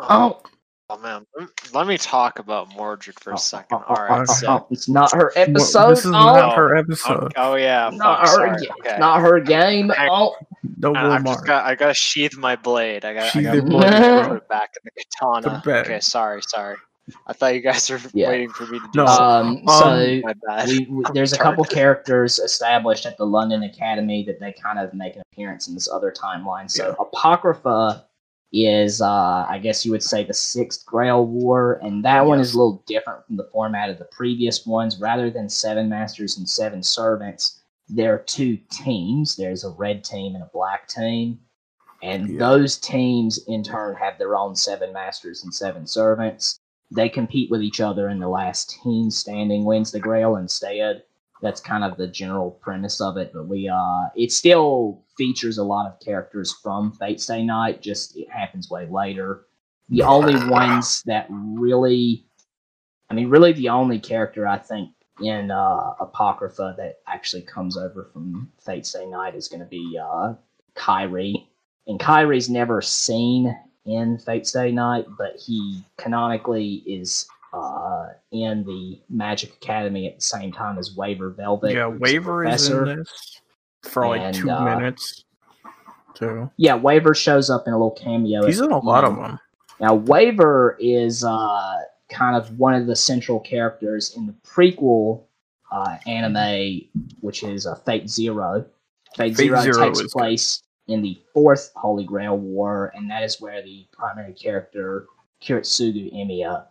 Oh, 0.03 0.07
Oh, 0.11 0.41
Oh, 0.93 0.97
oh 0.97 0.99
man, 0.99 1.25
let 1.73 1.87
me 1.87 1.97
talk 1.97 2.39
about 2.41 2.75
Mordred 2.75 3.15
for 3.21 3.33
a 3.33 3.39
second. 3.39 3.77
All 3.77 3.85
oh, 3.97 4.03
right, 4.09 4.27
oh, 4.29 4.33
so 4.33 4.49
oh, 4.49 4.67
it's 4.71 4.89
not 4.89 5.13
her 5.13 5.31
well, 5.37 5.45
episode. 5.49 5.91
this 5.91 6.01
is 6.01 6.07
oh, 6.07 6.11
not 6.11 6.57
her 6.57 6.77
oh, 6.77 6.81
episode. 6.81 7.33
oh 7.37 7.55
yeah, 7.55 7.91
not 7.93 8.21
fuck, 8.21 8.29
her. 8.29 8.35
sorry, 8.35 8.67
ga- 8.67 8.73
okay. 8.91 8.99
Not 8.99 9.21
her 9.21 9.39
game. 9.41 9.93
I- 9.97 10.09
Oh, 10.11 10.35
No 10.79 10.93
I- 10.95 11.15
I've 11.15 11.23
mark. 11.23 11.47
got 11.47 11.65
I 11.65 11.75
gotta 11.77 11.95
sheath 11.95 12.37
my 12.37 12.57
blade. 12.57 13.05
I 13.05 13.15
got 13.15 13.23
I 13.25 13.29
Sheath 13.29 13.43
gotta 13.45 13.57
your 13.59 13.63
put 13.67 13.71
blade. 13.71 13.93
it- 13.93 14.29
put 14.29 14.37
it 14.39 14.49
back 14.49 14.71
in 14.83 14.91
the 14.97 15.05
katana. 15.21 15.61
Put 15.63 15.75
it. 15.77 15.87
Okay, 15.87 16.01
sorry, 16.01 16.43
sorry. 16.43 16.77
I 17.27 17.33
thought 17.35 17.55
you 17.55 17.61
guys 17.61 17.89
were 17.91 18.01
Yeah. 18.13 18.29
waiting 18.29 18.51
for 18.51 18.67
me 18.67 18.79
to 18.81 18.85
do 18.93 19.01
No. 19.05 19.07
something. 19.07 19.69
um, 19.69 19.79
so 19.79 20.21
My 20.25 20.35
bad. 20.47 20.69
we, 20.69 20.87
we, 20.91 21.05
there's 21.15 21.33
a 21.33 21.39
couple 21.39 21.65
characters 21.65 22.39
established 22.41 23.07
at 23.07 23.17
the 23.17 23.27
London 23.27 23.63
Academy 23.63 24.25
that 24.25 24.39
they 24.41 24.53
kind 24.53 24.79
of 24.81 24.93
make 24.95 25.15
an 25.17 25.23
appearance 25.33 25.69
in 25.69 25.75
this 25.75 25.89
other 25.89 26.13
timeline. 26.13 26.69
So 26.71 26.89
Yeah. 26.89 26.95
Apocrypha 26.99 28.07
is, 28.53 29.01
uh, 29.01 29.47
I 29.49 29.59
guess 29.63 29.85
you 29.85 29.93
would 29.93 30.03
say, 30.03 30.25
the 30.25 30.35
Sixth 30.35 30.85
Grail 30.87 31.25
War, 31.27 31.79
and 31.83 32.05
that 32.05 32.27
one 32.27 32.41
is 32.41 32.55
a 32.55 32.57
little 32.59 32.83
different 32.87 33.25
from 33.27 33.37
the 33.37 33.49
format 33.53 33.91
of 33.91 33.99
the 33.99 34.07
previous 34.07 34.67
ones. 34.67 35.01
Rather 35.01 35.31
than 35.31 35.49
seven 35.49 35.89
masters 35.89 36.37
and 36.39 36.49
seven 36.49 36.83
servants, 36.83 37.63
there 37.89 38.15
are 38.15 38.25
two 38.25 38.57
teams. 38.71 39.37
There's 39.37 39.65
a 39.65 39.71
red 39.71 40.05
team 40.05 40.35
and 40.35 40.45
a 40.45 40.51
black 40.53 40.89
team. 40.89 41.41
And 42.03 42.29
Yeah. 42.31 42.39
those 42.39 42.79
teams, 42.79 43.39
in 43.47 43.63
turn, 43.63 43.95
have 43.97 44.19
their 44.19 44.37
own 44.37 44.57
seven 44.57 44.93
masters 44.93 45.45
and 45.45 45.55
seven 45.55 45.87
servants 45.87 46.59
they 46.91 47.09
compete 47.09 47.51
with 47.51 47.63
each 47.63 47.81
other 47.81 48.09
and 48.09 48.21
the 48.21 48.29
last 48.29 48.79
team 48.83 49.11
standing 49.11 49.65
wins 49.65 49.93
the 49.93 50.01
grail 50.01 50.37
instead 50.37 51.03
that's 51.43 51.61
kind 51.61 51.85
of 51.85 51.97
the 51.97 52.07
general 52.07 52.51
premise 52.51 53.01
of 53.01 53.17
it 53.17 53.33
but 53.33 53.47
we 53.47 53.69
uh 53.69 54.09
it 54.15 54.33
still 54.33 55.03
features 55.17 55.59
a 55.59 55.65
lot 55.65 55.87
of 55.87 55.99
characters 56.01 56.55
from 56.63 56.93
fate 56.93 57.21
stay 57.21 57.43
night 57.43 57.83
just 57.83 58.17
it 58.17 58.31
happens 58.31 58.71
way 58.71 58.87
later. 58.87 59.47
The 59.89 60.03
only 60.03 60.35
ones 60.49 61.03
that 61.07 61.27
really 61.31 62.25
i 63.11 63.15
mean 63.15 63.29
really 63.29 63.53
the 63.53 63.71
only 63.71 63.99
character 63.99 64.47
i 64.47 64.57
think 64.57 64.91
in 65.21 65.51
uh 65.51 65.95
apocrypha 65.99 66.75
that 66.79 67.01
actually 67.09 67.43
comes 67.43 67.77
over 67.77 68.09
from 68.13 68.51
fate 68.65 68.87
stay 68.87 69.07
night 69.07 69.35
is 69.35 69.49
going 69.49 69.61
to 69.61 69.67
be 69.67 69.99
uh 70.01 70.35
Kairi. 70.75 71.47
And 71.87 71.99
Kairi's 71.99 72.49
never 72.49 72.81
seen 72.81 73.57
in 73.85 74.19
Fate 74.19 74.47
Stay 74.47 74.73
Night, 74.73 75.07
but 75.19 75.37
he 75.37 75.83
canonically 75.99 76.83
is 76.87 77.27
uh, 77.53 77.90
in 78.33 78.65
the 78.65 79.01
Magic 79.09 79.55
Academy 79.55 80.07
at 80.09 80.17
the 80.17 80.23
same 80.23 80.53
time 80.53 80.79
as 80.79 80.95
Waver 80.97 81.31
Velvet. 81.31 81.73
yeah, 81.75 81.87
Waver 81.87 82.45
is 82.45 82.69
in 82.69 82.85
this 82.85 83.41
for 83.83 84.07
like 84.07 84.21
And, 84.21 84.35
two 84.37 84.51
uh, 84.51 84.65
minutes. 84.65 85.25
Too. 86.15 86.51
Yeah, 86.57 86.75
Waver 86.75 87.15
shows 87.15 87.49
up 87.51 87.67
in 87.67 87.73
a 87.73 87.77
little 87.77 87.93
cameo. 87.93 88.47
He's 88.47 88.61
in 88.61 88.71
a 88.71 88.79
lot 88.79 89.05
of 89.05 89.17
them. 89.17 89.39
Now, 89.81 89.95
Waver 89.95 90.77
is 90.79 91.25
uh, 91.25 91.77
kind 92.11 92.37
of 92.37 92.59
one 92.59 92.75
of 92.75 92.87
the 92.87 92.97
central 92.97 93.41
characters 93.41 94.15
in 94.17 94.27
the 94.27 94.35
prequel 94.47 95.25
uh, 95.73 95.97
anime, 96.07 96.83
which 97.21 97.43
is 97.43 97.67
uh, 97.67 97.75
Fate 97.77 98.11
Zero. 98.11 98.67
Fate, 99.17 99.37
Fate 99.37 99.47
Zero, 99.47 99.61
Zero 99.63 99.87
takes 99.87 100.01
is 100.01 100.13
good. 100.13 100.19
place 100.19 100.63
in 100.89 101.03
the 101.03 101.19
fourth 101.33 101.71
Holy 101.77 102.05
Grail 102.05 102.37
War, 102.37 102.93
and 102.95 103.11
that 103.11 103.23
is 103.23 103.41
where 103.41 103.63
the 103.63 103.87
primary 103.93 104.33
character 104.35 105.07
Kiritsugu 105.41 106.13
Emiya, 106.15 106.67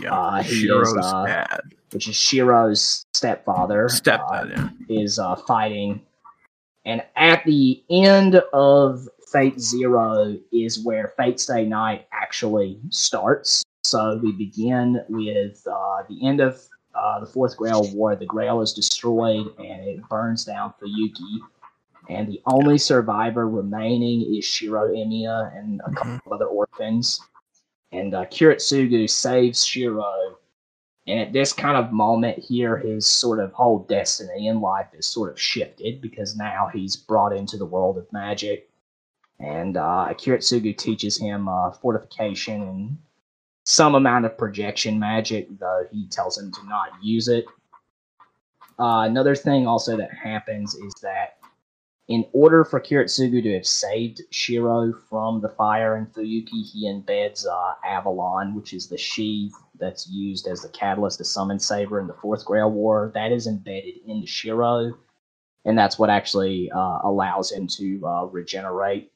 Yeah, 0.00 0.12
Uh, 0.14 0.42
he 0.42 0.66
Shiro's 0.66 0.88
is, 0.92 0.96
uh, 1.04 1.24
dad, 1.26 1.60
which 1.92 2.08
is 2.08 2.16
Shiro's 2.16 3.04
stepfather, 3.14 3.88
uh. 3.88 4.50
Yeah. 4.88 5.02
is 5.02 5.18
uh, 5.18 5.36
fighting. 5.36 6.02
And 6.84 7.02
at 7.16 7.44
the 7.44 7.82
end 7.90 8.36
of 8.52 9.08
Fate 9.32 9.60
Zero 9.60 10.36
is 10.52 10.84
where 10.84 11.12
Fate 11.16 11.40
Stay 11.40 11.64
Night 11.64 12.06
actually 12.12 12.78
starts. 12.90 13.64
So 13.84 14.18
we 14.22 14.32
begin 14.32 15.02
with 15.08 15.66
uh, 15.70 16.02
the 16.08 16.26
end 16.26 16.40
of 16.40 16.60
uh, 16.94 17.20
the 17.20 17.26
Fourth 17.26 17.56
Grail 17.56 17.88
War. 17.92 18.14
The 18.16 18.26
Grail 18.26 18.60
is 18.60 18.72
destroyed 18.72 19.46
and 19.58 19.88
it 19.88 20.08
burns 20.08 20.44
down 20.44 20.74
Fuyuki. 20.80 21.40
And 22.08 22.28
the 22.28 22.40
only 22.46 22.78
survivor 22.78 23.48
remaining 23.48 24.32
is 24.36 24.44
Shiro 24.44 24.88
Emiya 24.88 25.56
and 25.58 25.80
a 25.84 25.90
couple 25.90 26.20
of 26.26 26.32
other 26.32 26.46
orphans. 26.46 27.20
And 27.96 28.14
uh, 28.14 28.24
Kiritsugu 28.26 29.08
saves 29.08 29.64
Shiro 29.64 30.36
and 31.06 31.20
at 31.20 31.32
this 31.32 31.52
kind 31.52 31.76
of 31.76 31.92
moment 31.92 32.38
here, 32.38 32.76
his 32.76 33.06
sort 33.06 33.38
of 33.38 33.52
whole 33.52 33.80
destiny 33.80 34.48
in 34.48 34.60
life 34.60 34.88
is 34.92 35.06
sort 35.06 35.30
of 35.30 35.40
shifted 35.40 36.00
because 36.00 36.36
now 36.36 36.68
he's 36.72 36.96
brought 36.96 37.32
into 37.32 37.56
the 37.56 37.64
world 37.64 37.96
of 37.96 38.12
magic. 38.12 38.68
And 39.38 39.76
uh, 39.76 40.08
Kiritsugu 40.10 40.76
teaches 40.76 41.16
him 41.16 41.48
uh, 41.48 41.70
fortification 41.70 42.62
and 42.62 42.98
some 43.62 43.94
amount 43.94 44.24
of 44.24 44.36
projection 44.36 44.98
magic, 44.98 45.46
though 45.58 45.86
he 45.92 46.08
tells 46.08 46.38
him 46.38 46.50
to 46.52 46.66
not 46.66 46.90
use 47.02 47.28
it. 47.28 47.44
Uh, 48.78 49.02
another 49.06 49.36
thing 49.36 49.66
also 49.66 49.96
that 49.96 50.12
happens 50.12 50.74
is 50.74 50.92
that 51.02 51.35
in 52.08 52.24
order 52.32 52.64
for 52.64 52.80
Kiritsugu 52.80 53.42
to 53.42 53.54
have 53.54 53.66
saved 53.66 54.22
Shiro 54.30 54.92
from 55.08 55.40
the 55.40 55.48
fire 55.48 55.96
in 55.96 56.06
Fuyuki, 56.06 56.64
he 56.64 56.88
embeds 56.88 57.44
uh, 57.46 57.74
Avalon, 57.84 58.54
which 58.54 58.72
is 58.72 58.86
the 58.86 58.96
sheath 58.96 59.54
that's 59.78 60.08
used 60.08 60.46
as 60.46 60.62
the 60.62 60.68
catalyst 60.68 61.18
to 61.18 61.24
summon 61.24 61.58
Saber 61.58 61.98
in 61.98 62.06
the 62.06 62.14
Fourth 62.14 62.44
Grail 62.44 62.70
War. 62.70 63.10
That 63.12 63.32
is 63.32 63.48
embedded 63.48 63.96
in 64.06 64.24
Shiro, 64.24 64.96
and 65.64 65.76
that's 65.76 65.98
what 65.98 66.08
actually 66.08 66.70
uh, 66.70 67.00
allows 67.02 67.50
him 67.50 67.66
to 67.68 68.06
uh, 68.06 68.24
regenerate. 68.26 69.10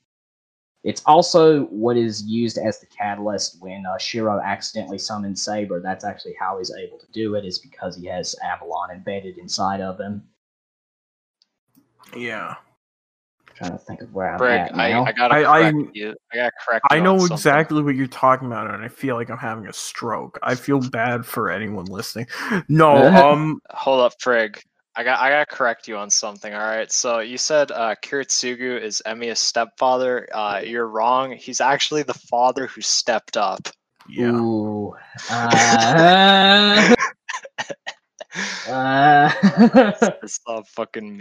It's 0.83 1.03
also 1.05 1.65
what 1.67 1.97
is 1.97 2.25
used 2.25 2.59
as 2.59 2.81
the 2.81 2.87
catalyst 2.87 3.61
when 3.61 3.85
uh, 3.87 3.99
Shiro 3.99 4.41
accidentally 4.41 4.99
summons 4.99 5.45
Saber. 5.45 5.81
That's 5.81 6.05
actually 6.05 6.35
how 6.41 6.59
he's 6.59 6.73
able 6.75 6.99
to 6.99 7.07
do 7.13 7.37
it, 7.37 7.45
is 7.45 7.61
because 7.61 7.97
he 7.97 8.07
has 8.07 8.35
Avalon 8.43 8.91
embedded 8.91 9.39
inside 9.39 9.81
of 9.81 10.01
him. 10.01 10.25
yeah. 12.17 12.57
Trying 13.61 13.79
to 13.79 13.85
think 13.85 14.01
of 14.01 14.13
where 14.15 14.31
I'm 14.31 14.39
Brig, 14.39 14.59
at 14.59 14.75
now. 14.75 15.05
I 15.05 15.13
gotta 15.13 15.35
I- 15.35 15.67
I- 15.69 15.73
correct 15.73 15.89
you. 15.95 16.15
I 16.33 16.37
gotta 16.37 16.53
correct 16.65 16.87
I 16.91 16.97
you 16.97 17.03
know 17.03 17.25
exactly 17.25 17.83
what 17.83 17.95
you're 17.95 18.07
talking 18.07 18.47
about, 18.47 18.73
and 18.73 18.83
I 18.83 18.89
feel 18.89 19.17
like 19.17 19.31
I'm 19.31 19.39
having 19.39 19.67
a 19.67 19.73
stroke. 19.73 20.39
I 20.43 20.55
feel 20.55 20.81
bad 20.81 21.27
for 21.27 21.51
anyone 21.51 21.87
listening. 21.87 22.27
No, 22.69 23.07
um, 23.31 23.61
Hold 23.71 24.01
up, 24.01 24.19
Frig. 24.19 24.63
I 24.97 25.05
got 25.05 25.21
I 25.21 25.31
got 25.31 25.49
to 25.49 25.55
correct 25.55 25.89
you 25.89 25.97
on 25.97 26.11
something. 26.11 26.53
All 26.53 26.61
right. 26.61 26.91
So 26.91 27.21
you 27.21 27.39
said 27.39 27.71
uh, 27.71 27.95
Kiritsugu 28.03 28.81
is 28.81 29.01
Emiya's 29.07 29.39
stepfather. 29.39 30.29
Uh, 30.33 30.63
you're 30.65 30.89
wrong. 30.89 31.33
He's 31.33 31.61
actually 31.61 32.03
the 32.03 32.15
father 32.15 32.67
who 32.67 32.81
stepped 32.81 33.37
up. 33.37 33.69
Yeah. 34.09 34.33
Ooh. 34.33 34.95
Uh, 38.33 38.55
uh, 38.69 39.33
I 39.33 40.27
saw 40.27 40.59
a 40.59 40.65
fucking 40.65 41.21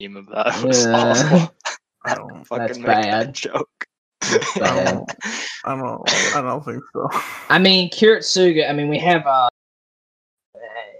meme 0.00 0.16
of 0.16 0.26
that. 0.28 0.46
It 0.62 0.64
was 0.66 0.86
Yeah. 0.86 0.92
awful. 0.94 1.54
I 2.04 2.14
don't. 2.14 2.44
Fucking 2.44 2.66
That's 2.66 2.78
make 2.78 2.86
bad. 2.86 3.26
that 3.28 3.32
joke. 3.34 3.86
That's 4.20 4.58
bad. 4.58 5.04
I 5.64 5.76
don't. 5.76 6.34
I 6.36 6.40
don't 6.40 6.64
think 6.64 6.82
so. 6.92 7.08
I 7.48 7.58
mean, 7.58 7.90
Kiritsugu. 7.90 8.68
I 8.68 8.72
mean, 8.72 8.88
we 8.88 8.98
have 8.98 9.26
uh, 9.26 9.48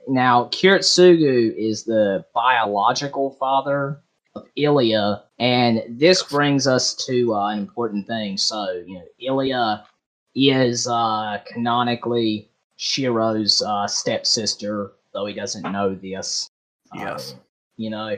now 0.09 0.47
Kiritsugu 0.47 1.55
is 1.57 1.85
the 1.85 2.25
biological 2.35 3.31
father 3.31 4.01
of 4.35 4.47
Ilya, 4.57 5.23
and 5.39 5.83
this 5.89 6.23
brings 6.25 6.67
us 6.67 6.95
to 7.07 7.35
uh, 7.35 7.49
an 7.49 7.59
important 7.61 8.07
thing. 8.07 8.37
So, 8.37 8.83
you 8.87 8.95
know, 8.95 9.05
Ilya 9.21 9.87
is 10.35 10.87
uh, 10.89 11.39
canonically 11.47 12.51
Shiro's 12.77 13.63
uh, 13.63 13.87
stepsister, 13.87 14.93
though 15.15 15.27
he 15.27 15.33
doesn't 15.35 15.71
know 15.71 15.95
this. 15.95 16.51
Yes. 16.95 17.33
Uh, 17.35 17.41
you 17.77 17.91
know, 17.91 18.17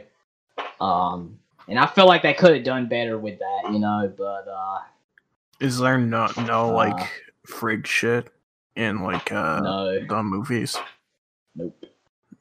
um, 0.81 1.39
and 1.69 1.79
I 1.79 1.87
feel 1.87 2.07
like 2.07 2.23
they 2.23 2.35
could 2.35 2.55
have 2.55 2.65
done 2.65 2.89
better 2.89 3.19
with 3.19 3.39
that. 3.39 3.73
You 3.73 3.79
know, 3.79 4.13
but 4.17 4.49
uh, 4.49 4.79
Is 5.61 5.79
there 5.79 5.99
no 5.99 6.29
no 6.39 6.71
Uh, 6.71 6.73
like 6.73 7.09
frig 7.47 7.87
shit 7.87 8.29
in 8.77 9.03
like 9.03 9.33
uh 9.33 9.61
no, 9.61 10.07
the 10.07 10.23
movies? 10.23 10.77
nope. 11.55 11.85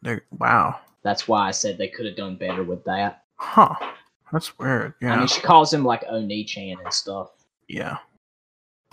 There. 0.02 0.24
Wow. 0.38 0.80
That's 1.04 1.28
why 1.28 1.48
I 1.48 1.52
said 1.52 1.78
they 1.78 1.88
could 1.88 2.06
have 2.06 2.16
done 2.16 2.36
better 2.36 2.64
with 2.64 2.84
that. 2.86 3.24
Huh. 3.36 3.74
That's 4.32 4.58
weird. 4.60 4.94
Yeah. 5.02 5.14
I 5.14 5.18
mean, 5.18 5.28
she 5.28 5.42
calls 5.42 5.74
him 5.74 5.84
like 5.84 6.04
Oni-chan 6.08 6.78
and 6.84 6.94
stuff, 6.94 7.32
yeah. 7.68 7.98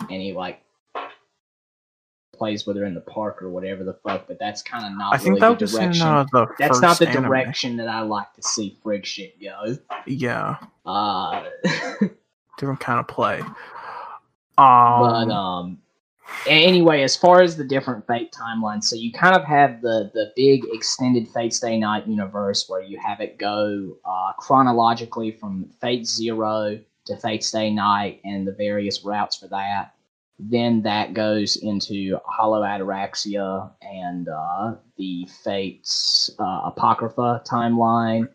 and 0.09 0.21
he 0.21 0.33
like 0.33 0.61
plays 2.37 2.65
whether 2.67 2.85
in 2.85 2.93
the 2.93 3.01
park 3.01 3.41
or 3.41 3.49
whatever 3.49 3.83
the 3.83 3.93
fuck. 3.93 4.27
But 4.27 4.39
that's 4.39 4.61
kind 4.61 4.85
of 4.85 4.97
not 4.97 5.13
I 5.13 5.17
think 5.17 5.39
really 5.39 5.39
that 5.41 5.59
the 5.59 5.63
was 5.65 5.73
in 5.75 5.81
direction. 5.81 6.07
uh, 6.07 6.25
the 6.31 6.47
that's 6.59 6.81
not 6.81 6.99
the 6.99 7.09
anime. 7.09 7.23
direction 7.23 7.77
that 7.77 7.87
I 7.87 8.01
like 8.01 8.33
to 8.33 8.43
see 8.43 8.77
frig 8.83 9.05
shit 9.05 9.41
go. 9.41 9.77
Yeah. 10.05 10.57
Uh, 10.85 11.45
Different 12.57 12.79
kind 12.79 12.99
of 12.99 13.07
play. 13.07 13.41
but 14.55 14.63
Um. 14.63 15.31
um, 15.31 15.77
anyway, 16.47 17.03
as 17.03 17.15
far 17.15 17.41
as 17.41 17.55
the 17.57 17.63
different 17.63 18.05
Fate 18.07 18.31
timelines, 18.33 18.85
so 18.85 18.95
you 18.95 19.11
kind 19.11 19.35
of 19.35 19.43
have 19.43 19.81
the 19.81 20.09
the 20.13 20.31
big 20.35 20.63
extended 20.73 21.27
Fate 21.29 21.53
Stay 21.53 21.77
Night 21.77 22.07
universe 22.07 22.65
where 22.67 22.81
you 22.81 22.99
have 22.99 23.19
it 23.21 23.37
go 23.37 23.97
uh, 24.05 24.33
chronologically 24.39 25.31
from 25.31 25.69
Fate 25.79 26.05
Zero 26.07 26.79
to 27.05 27.15
Fate 27.17 27.43
Stay 27.43 27.69
Night 27.71 28.19
and 28.25 28.45
the 28.47 28.51
various 28.53 29.03
routes 29.05 29.35
for 29.37 29.47
that. 29.49 29.93
Then 30.39 30.83
that 30.83 31.13
goes 31.13 31.55
into 31.55 32.19
Hollow 32.25 32.61
Ataraxia 32.61 33.71
and 33.81 34.29
uh, 34.29 34.75
the 34.97 35.27
Fates 35.43 36.29
uh, 36.39 36.61
Apocrypha 36.65 37.43
timeline. 37.45 38.29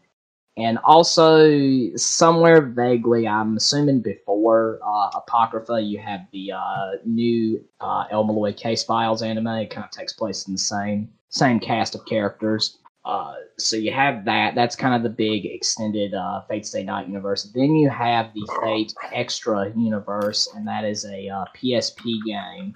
And 0.59 0.79
also, 0.85 1.97
somewhere 1.97 2.61
vaguely, 2.61 3.27
I'm 3.27 3.57
assuming 3.57 4.03
before 4.03 4.81
uh, 4.85 5.11
Apocrypha, 5.15 5.81
you 5.81 5.99
have 5.99 6.21
the 6.33 6.53
uh, 6.53 6.91
new 7.07 7.65
uh, 7.81 8.05
El-Melloi 8.11 8.55
Case 8.55 8.83
Files 8.83 9.23
anime. 9.23 9.47
It 9.47 9.71
kind 9.71 9.85
of 9.85 9.91
takes 9.91 10.13
place 10.13 10.47
in 10.47 10.55
the 10.55 10.59
same 10.59 11.09
same 11.31 11.59
cast 11.59 11.95
of 11.95 12.05
characters. 12.05 12.79
Uh, 13.05 13.35
so 13.59 13.77
you 13.77 13.93
have 13.93 14.25
that. 14.25 14.55
That's 14.55 14.77
kind 14.77 14.95
of 14.95 15.03
the 15.03 15.09
big 15.09 15.45
extended 15.45 16.15
uh, 16.15 16.43
Fate 16.43 16.67
Stay 16.67 16.85
Night 16.85 17.09
universe. 17.09 17.51
Then 17.55 17.75
you 17.75 17.91
have 17.91 18.33
the 18.33 18.49
Fate 18.63 18.95
Extra 19.13 19.73
universe, 19.77 20.49
and 20.55 20.67
that 20.69 20.85
is 20.85 21.05
a 21.05 21.29
uh, 21.29 21.45
PSP 21.57 22.25
game, 22.25 22.75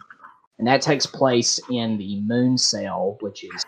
and 0.58 0.66
that 0.66 0.82
takes 0.82 1.06
place 1.06 1.60
in 1.70 1.96
the 1.96 2.20
Moon 2.22 2.58
Cell, 2.58 3.18
which 3.20 3.44
is 3.44 3.64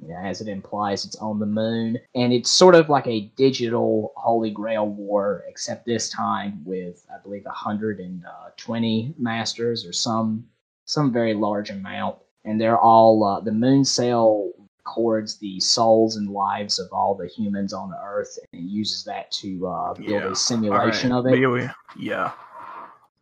you 0.00 0.08
know, 0.08 0.16
as 0.16 0.40
it 0.40 0.48
implies, 0.48 1.04
it's 1.04 1.16
on 1.16 1.38
the 1.38 1.46
moon, 1.46 1.98
and 2.14 2.32
it's 2.32 2.50
sort 2.50 2.74
of 2.74 2.88
like 2.88 3.06
a 3.06 3.30
digital 3.36 4.14
Holy 4.16 4.50
Grail 4.50 4.88
war, 4.88 5.44
except 5.46 5.84
this 5.84 6.08
time 6.08 6.62
with 6.64 7.04
I 7.14 7.20
believe 7.22 7.44
120 7.44 9.14
masters 9.18 9.84
or 9.84 9.92
some 9.92 10.46
some 10.86 11.12
very 11.12 11.34
large 11.34 11.70
amount, 11.70 12.16
and 12.44 12.58
they're 12.58 12.78
all 12.78 13.22
uh, 13.22 13.40
the 13.40 13.52
moon 13.52 13.84
cell 13.84 14.50
records 14.84 15.36
the 15.38 15.60
souls 15.60 16.16
and 16.16 16.30
lives 16.30 16.78
of 16.78 16.88
all 16.92 17.14
the 17.14 17.26
humans 17.26 17.72
on 17.72 17.90
the 17.90 17.98
Earth, 18.04 18.38
and 18.52 18.68
uses 18.70 19.04
that 19.04 19.30
to 19.32 19.66
uh, 19.66 19.94
build 19.94 20.08
Yeah. 20.08 20.30
a 20.32 20.34
simulation 20.34 21.12
alright, 21.12 21.34
of 21.34 21.56
it. 21.56 21.60
Yeah. 21.62 21.72
yeah. 21.98 22.32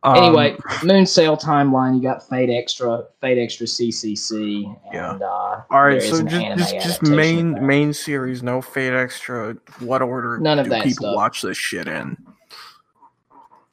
Anyway, 0.04 0.56
Um, 0.82 0.86
Moon 0.86 1.06
Cell 1.06 1.36
timeline. 1.36 1.96
You 1.96 2.02
got 2.02 2.26
Fate 2.28 2.50
Extra, 2.50 3.04
Fate 3.20 3.36
Extra 3.38 3.66
CCC, 3.66 4.72
Yeah. 4.92 5.12
uh, 5.14 5.62
all 5.70 5.82
right. 5.82 6.00
So 6.00 6.22
just 6.22 6.58
just, 6.58 6.74
just 6.74 7.02
main 7.02 7.66
main 7.66 7.92
series, 7.92 8.42
no 8.42 8.62
Fate 8.62 8.92
Extra. 8.94 9.54
What 9.80 10.00
order 10.02 10.38
None 10.38 10.60
of 10.60 10.66
do 10.66 10.70
that 10.70 10.84
people 10.84 11.06
stuff. 11.06 11.16
watch 11.16 11.42
this 11.42 11.56
shit 11.58 11.88
in? 11.88 12.16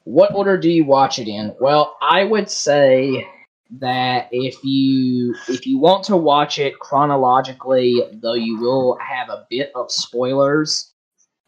What 0.04 0.34
order 0.34 0.56
do 0.58 0.68
you 0.70 0.84
watch 0.84 1.18
it 1.20 1.28
in? 1.28 1.54
Well, 1.60 1.96
I 2.02 2.24
would 2.24 2.50
say 2.50 3.26
that 3.70 4.28
if 4.30 4.62
you 4.62 5.34
if 5.48 5.66
you 5.66 5.78
want 5.78 6.04
to 6.04 6.16
watch 6.16 6.58
it 6.58 6.78
chronologically, 6.78 8.00
though 8.22 8.34
you 8.34 8.58
will 8.58 8.96
have 8.98 9.28
a 9.28 9.46
bit 9.50 9.72
of 9.74 9.90
spoilers, 9.90 10.92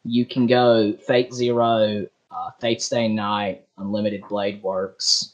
you 0.05 0.27
can 0.27 0.47
go 0.47 0.95
Fate 1.07 1.33
Zero, 1.33 2.07
uh, 2.31 2.51
Fate 2.61 2.83
Stay 2.83 3.09
Night, 3.09 3.67
Unlimited 3.79 4.23
Blade 4.29 4.63
Works, 4.63 5.33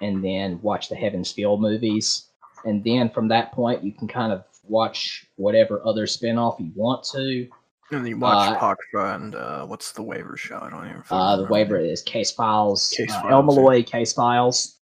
and 0.00 0.22
then 0.22 0.60
watch 0.62 0.88
the 0.88 0.96
Heaven's 0.96 1.32
Feel 1.32 1.56
movies. 1.56 2.26
And 2.64 2.82
then 2.82 3.08
from 3.10 3.28
that 3.28 3.52
point, 3.52 3.82
you 3.84 3.92
can 3.92 4.08
kind 4.08 4.32
of 4.32 4.44
watch 4.64 5.26
whatever 5.36 5.80
other 5.86 6.06
spin-off 6.06 6.56
you 6.58 6.72
want 6.74 7.04
to. 7.12 7.48
And 7.92 8.00
then 8.00 8.06
you 8.06 8.18
watch 8.18 8.50
Uh, 8.50 8.54
Apocrypha 8.54 9.14
and 9.14 9.34
uh, 9.36 9.64
what's 9.64 9.92
the 9.92 10.02
Waver 10.02 10.36
show? 10.36 10.58
I 10.60 10.70
don't 10.70 10.84
even. 10.86 11.02
Uh, 11.08 11.36
the 11.36 11.44
Waver 11.44 11.78
is 11.78 12.02
Case 12.02 12.32
Files, 12.32 12.92
Case 12.96 13.12
uh, 13.12 13.22
Files, 13.22 13.32
El 13.32 13.40
yeah. 13.40 13.62
Melloi 13.62 13.86
Case 13.86 14.12
Files. 14.12 14.75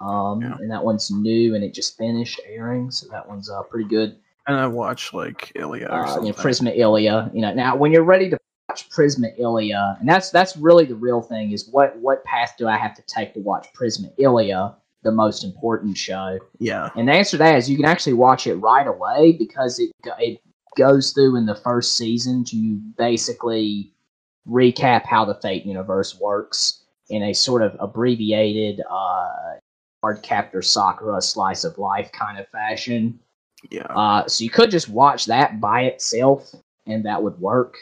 Um, 0.00 0.40
Yeah. 0.42 0.54
and 0.60 0.70
that 0.70 0.84
one's 0.84 1.10
new 1.10 1.54
and 1.54 1.64
it 1.64 1.74
just 1.74 1.96
finished 1.98 2.40
airing, 2.46 2.90
so 2.90 3.08
that 3.10 3.28
one's 3.28 3.50
uh, 3.50 3.62
pretty 3.64 3.88
good. 3.88 4.16
And 4.46 4.56
I 4.56 4.66
watch 4.66 5.12
like 5.12 5.52
Ilia 5.54 5.86
or 5.88 6.06
Uh, 6.06 6.20
you 6.20 6.26
know, 6.28 6.32
Prisma 6.32 6.76
Ilia. 6.76 7.30
You 7.34 7.42
know, 7.42 7.52
now 7.52 7.76
when 7.76 7.92
you're 7.92 8.04
ready 8.04 8.30
to 8.30 8.38
watch 8.68 8.88
Prisma 8.90 9.38
Ilia, 9.38 9.96
and 10.00 10.08
that's 10.08 10.30
that's 10.30 10.56
really 10.56 10.84
the 10.84 10.94
real 10.94 11.20
thing 11.20 11.52
is 11.52 11.68
what 11.70 11.96
what 11.98 12.24
path 12.24 12.54
do 12.58 12.66
I 12.68 12.76
have 12.76 12.94
to 12.94 13.02
take 13.02 13.34
to 13.34 13.40
watch 13.40 13.66
Prisma 13.78 14.10
Ilia, 14.18 14.74
the 15.02 15.12
most 15.12 15.44
important 15.44 15.96
show? 15.98 16.38
yeah. 16.58 16.88
And 16.96 17.08
the 17.08 17.12
answer 17.12 17.32
to 17.32 17.38
that 17.38 17.56
is 17.58 17.68
you 17.68 17.76
can 17.76 17.84
actually 17.84 18.14
watch 18.14 18.46
it 18.46 18.54
right 18.56 18.86
away 18.86 19.32
because 19.32 19.78
it 19.78 19.90
it 20.18 20.40
goes 20.76 21.12
through 21.12 21.34
in 21.36 21.44
the 21.44 21.56
first 21.56 21.96
season 21.96 22.44
to 22.44 22.76
basically 22.96 23.92
recap 24.48 25.04
how 25.04 25.24
the 25.24 25.34
Fate 25.34 25.66
universe 25.66 26.18
works 26.20 26.84
in 27.10 27.22
a 27.24 27.32
sort 27.34 27.62
of 27.62 27.76
abbreviated 27.80 28.80
uh, 28.88 29.56
Cardcaptor 30.02 30.64
Sakura 30.64 31.20
slice 31.20 31.64
of 31.64 31.78
life 31.78 32.10
kind 32.12 32.38
of 32.38 32.48
fashion. 32.48 33.18
Yeah. 33.70 33.86
Uh, 33.86 34.26
so 34.26 34.44
you 34.44 34.50
could 34.50 34.70
just 34.70 34.88
watch 34.88 35.26
that 35.26 35.60
by 35.60 35.82
itself, 35.82 36.54
and 36.86 37.04
that 37.04 37.22
would 37.22 37.38
work. 37.40 37.76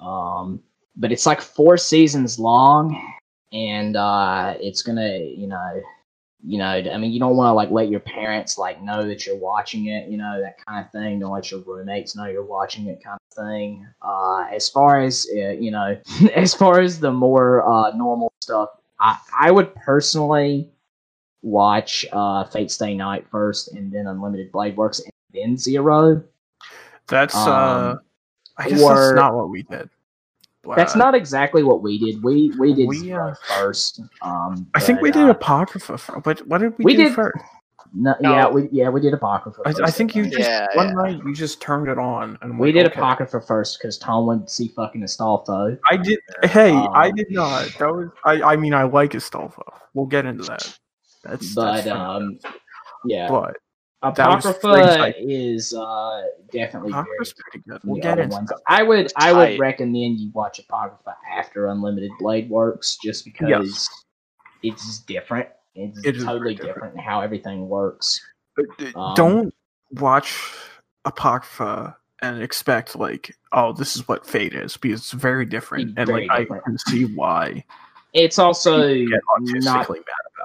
Um, 0.00 0.62
but 0.96 1.12
it's 1.12 1.26
like 1.26 1.40
four 1.40 1.76
seasons 1.76 2.38
long, 2.38 3.14
and 3.52 3.96
uh, 3.96 4.54
it's 4.60 4.82
gonna, 4.82 5.18
you 5.18 5.46
know, 5.46 5.82
you 6.44 6.58
know, 6.58 6.66
I 6.66 6.96
mean, 6.96 7.10
you 7.10 7.18
don't 7.18 7.36
want 7.36 7.48
to 7.48 7.54
like 7.54 7.70
let 7.70 7.88
your 7.88 8.00
parents 8.00 8.56
like 8.56 8.80
know 8.80 9.06
that 9.06 9.26
you're 9.26 9.36
watching 9.36 9.86
it, 9.86 10.08
you 10.08 10.16
know, 10.16 10.40
that 10.40 10.64
kind 10.64 10.84
of 10.84 10.92
thing. 10.92 11.18
Don't 11.18 11.32
let 11.32 11.50
your 11.50 11.60
roommates 11.60 12.14
know 12.14 12.26
you're 12.26 12.44
watching 12.44 12.86
it, 12.86 13.02
kind 13.02 13.18
of 13.30 13.36
thing. 13.36 13.86
Uh, 14.00 14.46
as 14.52 14.68
far 14.68 15.00
as 15.00 15.26
uh, 15.34 15.50
you 15.50 15.72
know, 15.72 15.98
as 16.36 16.54
far 16.54 16.80
as 16.80 17.00
the 17.00 17.10
more 17.10 17.68
uh, 17.68 17.90
normal 17.96 18.32
stuff, 18.40 18.70
I 19.00 19.18
I 19.36 19.50
would 19.50 19.74
personally 19.74 20.70
watch 21.46 22.04
uh, 22.12 22.44
Fate 22.44 22.70
Stay 22.70 22.94
Night 22.94 23.24
first, 23.30 23.72
and 23.72 23.90
then 23.92 24.06
Unlimited 24.08 24.50
Blade 24.52 24.76
Works, 24.76 25.00
and 25.00 25.12
then 25.32 25.56
Zero. 25.56 26.22
That's 27.06 27.34
uh. 27.36 27.90
um, 27.92 28.00
I 28.58 28.68
guess 28.70 28.82
or- 28.82 28.94
that's 28.94 29.14
not 29.16 29.34
what 29.34 29.48
we 29.50 29.62
did. 29.62 29.88
That's 30.74 30.96
Uh, 30.96 30.98
not 30.98 31.14
exactly 31.14 31.62
what 31.62 31.80
we 31.80 31.96
did. 31.96 32.20
We 32.24 32.52
we 32.58 32.74
did 32.74 32.88
we, 32.88 32.96
Zero 32.98 33.30
uh, 33.30 33.34
first. 33.56 34.00
Um, 34.20 34.66
I 34.74 34.80
think 34.80 34.98
but, 34.98 35.02
we 35.04 35.10
did 35.12 35.26
uh, 35.26 35.30
Apocrypha. 35.30 35.96
First. 35.96 36.24
but 36.24 36.44
what 36.48 36.58
did 36.58 36.76
we, 36.78 36.84
we 36.86 36.96
do 36.96 37.04
did- 37.04 37.14
first? 37.14 37.38
No, 37.94 38.14
No. 38.20 38.32
Yeah, 38.32 38.48
we 38.48 38.68
yeah 38.72 38.88
we 38.88 39.00
did 39.00 39.14
Apocrypha. 39.14 39.60
I, 39.64 39.70
first, 39.72 39.80
I 39.84 39.90
think 39.92 40.16
you 40.16 40.24
think. 40.24 40.34
just 40.38 40.48
Yeah, 40.50 40.66
one 40.74 40.88
yeah. 40.88 40.94
night 40.94 41.16
you 41.24 41.32
just 41.34 41.60
turned 41.62 41.86
it 41.88 41.98
on 41.98 42.36
and 42.42 42.58
We 42.58 42.66
went, 42.72 42.74
did 42.74 42.86
okay. 42.86 42.98
Apocrypha 43.00 43.40
first 43.42 43.78
because 43.78 43.96
Tom 43.96 44.26
wanted 44.26 44.48
to 44.48 44.52
see 44.52 44.68
fucking 44.68 45.02
Astolfo. 45.02 45.78
I 45.88 45.96
did. 45.96 46.18
Hey, 46.42 46.72
I 46.72 47.08
Um, 47.10 47.14
did 47.14 47.30
not. 47.30 47.68
That 47.78 47.94
was. 47.94 48.08
I. 48.24 48.42
I 48.42 48.56
mean, 48.56 48.74
I 48.74 48.82
like 48.82 49.12
Astolfo. 49.12 49.62
We'll 49.94 50.06
get 50.06 50.26
into 50.26 50.42
that. 50.44 50.76
That's. 51.28 51.54
But 51.54 51.84
that's 51.84 51.88
um, 51.88 52.38
yeah. 53.04 53.28
but 53.28 53.56
Apocrypha 54.02 55.14
is 55.18 55.72
uh, 55.74 56.22
definitely 56.52 56.92
very 56.92 57.02
Apocrypha's 57.02 57.34
pretty 57.34 57.64
good. 57.68 57.80
We'll 57.84 58.00
get 58.00 58.18
into 58.18 58.36
ones. 58.36 58.52
I 58.68 58.82
would 58.82 59.12
I 59.16 59.32
would 59.32 59.46
Tight. 59.46 59.58
recommend 59.58 60.20
you 60.20 60.30
watch 60.34 60.58
Apocrypha 60.58 61.16
after 61.36 61.68
Unlimited 61.68 62.10
Blade 62.18 62.48
Works 62.50 62.98
just 63.02 63.24
because 63.24 63.48
Yes. 63.48 63.88
it's 64.62 65.00
different. 65.00 65.48
It's 65.74 65.98
It 66.04 66.16
is 66.16 66.24
very 66.24 66.38
totally 66.38 66.54
different. 66.54 66.74
different 66.74 66.94
in 66.94 67.00
how 67.00 67.20
everything 67.20 67.68
works. 67.68 68.20
Um, 68.94 69.14
Don't 69.14 69.54
watch 69.92 70.54
Apocrypha 71.04 71.96
and 72.22 72.42
expect 72.42 72.96
like, 72.96 73.36
oh, 73.52 73.72
this 73.72 73.94
is 73.96 74.08
what 74.08 74.26
Fate 74.26 74.54
is 74.54 74.76
because 74.76 75.00
it's 75.00 75.12
very 75.12 75.44
different, 75.44 75.90
It's 75.90 75.98
and 75.98 76.06
very 76.06 76.26
like 76.26 76.40
different. 76.42 76.62
I 76.62 76.68
can 76.68 76.78
see 76.78 77.04
why 77.14 77.64
It's 78.14 78.38
also 78.38 78.86
you 78.86 79.10
get 79.10 79.20
not 79.64 79.88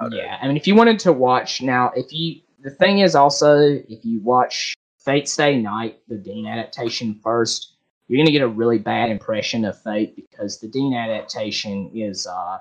mad 0.00 0.06
about 0.06 0.12
it. 0.12 0.16
yeah. 0.16 0.38
I 0.40 0.48
mean, 0.48 0.56
if 0.56 0.66
you 0.66 0.74
wanted 0.74 0.98
to 1.00 1.12
watch 1.12 1.62
now, 1.62 1.92
if 1.96 2.12
you 2.12 2.40
the 2.62 2.70
thing 2.70 3.00
is 3.00 3.14
also 3.14 3.58
if 3.58 4.04
you 4.04 4.20
watch 4.20 4.74
Fate 4.98 5.28
Stay 5.28 5.60
Night, 5.60 5.98
the 6.08 6.16
Deen 6.16 6.46
adaptation 6.46 7.18
first, 7.22 7.74
you're 8.08 8.18
gonna 8.18 8.32
get 8.32 8.42
a 8.42 8.48
really 8.48 8.78
bad 8.78 9.10
impression 9.10 9.64
of 9.64 9.80
Fate 9.80 10.14
because 10.16 10.60
the 10.60 10.68
Deen 10.68 10.94
adaptation 10.94 11.90
is 11.94 12.26
uh, 12.26 12.58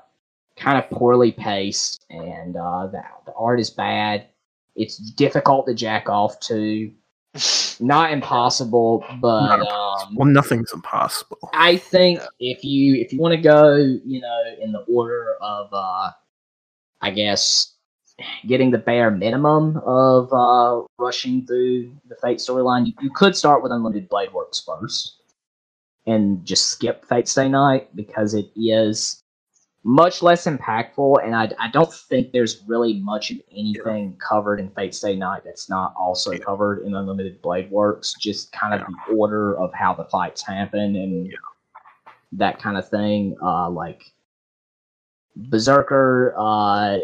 kind 0.55 0.77
of 0.77 0.89
poorly 0.89 1.31
paced 1.31 2.05
and 2.09 2.55
uh, 2.55 2.87
the 2.87 3.01
the 3.25 3.33
art 3.33 3.59
is 3.59 3.69
bad. 3.69 4.27
It's 4.75 4.97
difficult 4.97 5.67
to 5.67 5.73
jack 5.73 6.09
off 6.09 6.39
to. 6.41 6.91
Not 7.79 8.11
impossible, 8.11 9.03
but 9.21 9.57
Not 9.57 9.61
um, 9.61 10.15
Well, 10.15 10.27
nothing's 10.27 10.71
impossible. 10.71 11.49
I 11.53 11.77
think 11.77 12.19
if 12.39 12.63
you 12.63 12.95
if 12.95 13.11
you 13.11 13.19
want 13.19 13.33
to 13.33 13.41
go, 13.41 13.75
you 13.75 14.21
know, 14.21 14.43
in 14.59 14.71
the 14.71 14.81
order 14.81 15.35
of 15.41 15.69
uh 15.71 16.11
I 17.01 17.11
guess 17.11 17.73
getting 18.45 18.69
the 18.71 18.77
bare 18.77 19.09
minimum 19.09 19.77
of 19.85 20.31
uh 20.31 20.83
rushing 20.99 21.45
through 21.45 21.91
the 22.07 22.15
Fate 22.21 22.37
storyline, 22.37 22.85
you, 22.87 22.93
you 23.01 23.09
could 23.15 23.35
start 23.35 23.63
with 23.63 23.71
Unlimited 23.71 24.09
Blade 24.09 24.31
Works 24.33 24.59
first 24.65 25.17
and 26.05 26.45
just 26.45 26.67
skip 26.67 27.05
Fate 27.05 27.27
Stay 27.27 27.47
Night 27.49 27.95
because 27.95 28.33
it 28.33 28.49
is 28.55 29.21
much 29.83 30.21
less 30.21 30.45
impactful 30.45 31.23
and 31.25 31.35
I, 31.35 31.49
I 31.59 31.71
don't 31.71 31.91
think 31.91 32.31
there's 32.31 32.61
really 32.67 32.99
much 32.99 33.31
of 33.31 33.37
anything 33.51 34.15
covered 34.17 34.59
in 34.59 34.69
Fate 34.69 34.93
Stay 34.93 35.15
Night 35.15 35.41
that's 35.43 35.69
not 35.69 35.95
also 35.97 36.31
Yeah. 36.33 36.39
covered 36.45 36.85
in 36.85 36.93
Unlimited 36.93 37.41
Blade 37.41 37.71
Works. 37.71 38.13
Just 38.19 38.51
kind 38.51 38.75
of 38.75 38.81
the 38.81 39.15
order 39.15 39.57
of 39.57 39.73
how 39.73 39.95
the 39.95 40.05
fights 40.05 40.45
happen 40.45 40.95
and 40.95 41.33
that 42.33 42.59
kind 42.59 42.77
of 42.77 42.87
thing. 42.89 43.35
Uh, 43.41 43.69
like 43.71 44.03
Berserker 45.35 46.33
uh, 46.37 46.97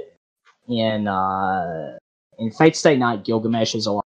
in 0.67 1.07
uh, 1.07 1.97
in 2.39 2.51
Fate 2.51 2.75
Stay 2.75 2.95
Night, 2.97 3.23
Gilgamesh 3.23 3.75
is 3.75 3.85
a 3.85 3.91
lot 3.93 4.05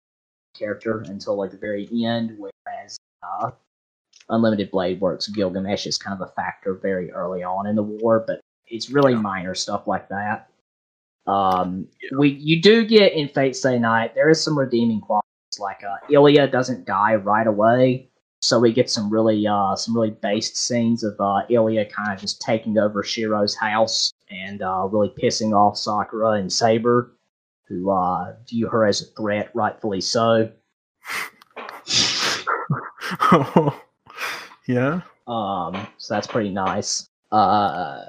character 0.57 1.03
until 1.07 1.35
like 1.35 1.51
the 1.51 1.57
very 1.57 1.89
end, 2.05 2.37
whereas 2.37 2.97
uh, 3.23 3.51
Unlimited 4.29 4.71
Blade 4.71 5.01
Works, 5.01 5.27
Gilgamesh 5.27 5.87
is 5.87 5.97
kind 5.97 6.19
of 6.19 6.27
a 6.27 6.31
factor 6.33 6.75
very 6.75 7.11
early 7.11 7.43
on 7.43 7.67
in 7.67 7.75
the 7.75 7.83
war, 7.83 8.23
but 8.25 8.39
it's 8.67 8.89
really 8.89 9.13
Yeah. 9.13 9.19
minor 9.21 9.55
stuff 9.55 9.87
like 9.87 10.07
that. 10.09 10.49
Um, 11.25 11.87
we 12.17 12.29
you 12.29 12.61
do 12.61 12.85
get 12.85 13.13
in 13.13 13.29
Fate 13.29 13.55
Stay 13.55 13.79
Night. 13.79 14.13
There 14.13 14.29
is 14.29 14.43
some 14.43 14.57
redeeming 14.57 15.01
qualities, 15.01 15.59
like 15.59 15.83
uh, 15.83 15.95
Ilya 16.11 16.47
doesn't 16.49 16.85
die 16.85 17.15
right 17.15 17.47
away, 17.47 18.09
so 18.43 18.59
we 18.59 18.73
get 18.73 18.89
some 18.89 19.09
really 19.09 19.47
uh 19.47 19.73
some 19.73 19.95
really 19.95 20.11
based 20.11 20.57
scenes 20.57 21.01
of 21.01 21.15
uh, 21.17 21.43
Ilya 21.49 21.85
kind 21.85 22.11
of 22.13 22.19
just 22.19 22.41
taking 22.41 22.77
over 22.77 23.01
Shiro's 23.01 23.55
house 23.55 24.11
and 24.29 24.61
uh, 24.61 24.85
really 24.91 25.13
pissing 25.17 25.53
off 25.53 25.77
Sakura 25.77 26.31
and 26.31 26.51
Saber, 26.51 27.13
who 27.69 27.89
uh, 27.89 28.35
view 28.49 28.67
her 28.67 28.85
as 28.85 29.01
a 29.01 29.05
threat, 29.15 29.49
rightfully 29.53 30.01
so. 30.01 30.51
yeah, 34.67 34.99
Um, 35.25 35.87
so 35.97 36.13
that's 36.13 36.27
pretty 36.27 36.49
nice. 36.49 37.07
Uh, 37.31 38.03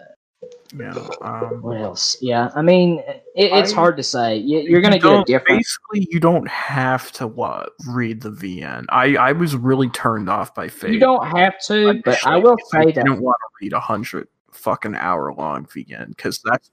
yeah. 0.79 0.95
Um, 1.23 1.63
what 1.63 1.81
else? 1.81 2.17
Yeah, 2.21 2.51
I 2.55 2.63
mean, 2.63 2.99
it, 3.07 3.23
it's 3.53 3.73
I- 3.73 3.75
hard 3.75 3.97
to 3.97 4.03
say. 4.03 4.37
You, 4.37 4.59
you're 4.61 4.81
gonna 4.81 4.97
you 4.97 5.03
get 5.03 5.09
a 5.09 5.15
don't- 5.15 5.27
different. 5.27 5.59
Basically, 5.61 6.09
you 6.11 6.21
don't 6.21 6.49
have 6.49 7.11
to 7.13 7.27
what 7.27 7.71
read 7.89 8.21
the 8.21 8.31
VN. 8.31 8.85
I 8.91 9.17
I 9.17 9.33
was 9.33 9.57
really 9.57 9.89
turned 9.91 10.29
off 10.29 10.55
by 10.55 10.69
Fate. 10.69 10.93
You 10.93 11.01
don't 11.01 11.27
have 11.37 11.55
to, 11.67 12.01
but 12.05 12.19
I 12.27 12.37
Initially, 12.37 12.43
will 12.43 12.57
I 12.73 12.85
say 12.85 12.85
that 12.93 12.95
didn't 13.05 13.21
want 13.23 13.37
to 13.41 13.65
read 13.65 13.73
a 13.73 13.81
hundred 13.81 14.29
fucking 14.53 14.95
hour 14.95 15.33
long 15.35 15.67
VN 15.67 16.09
because 16.09 16.41
that's 16.45 16.71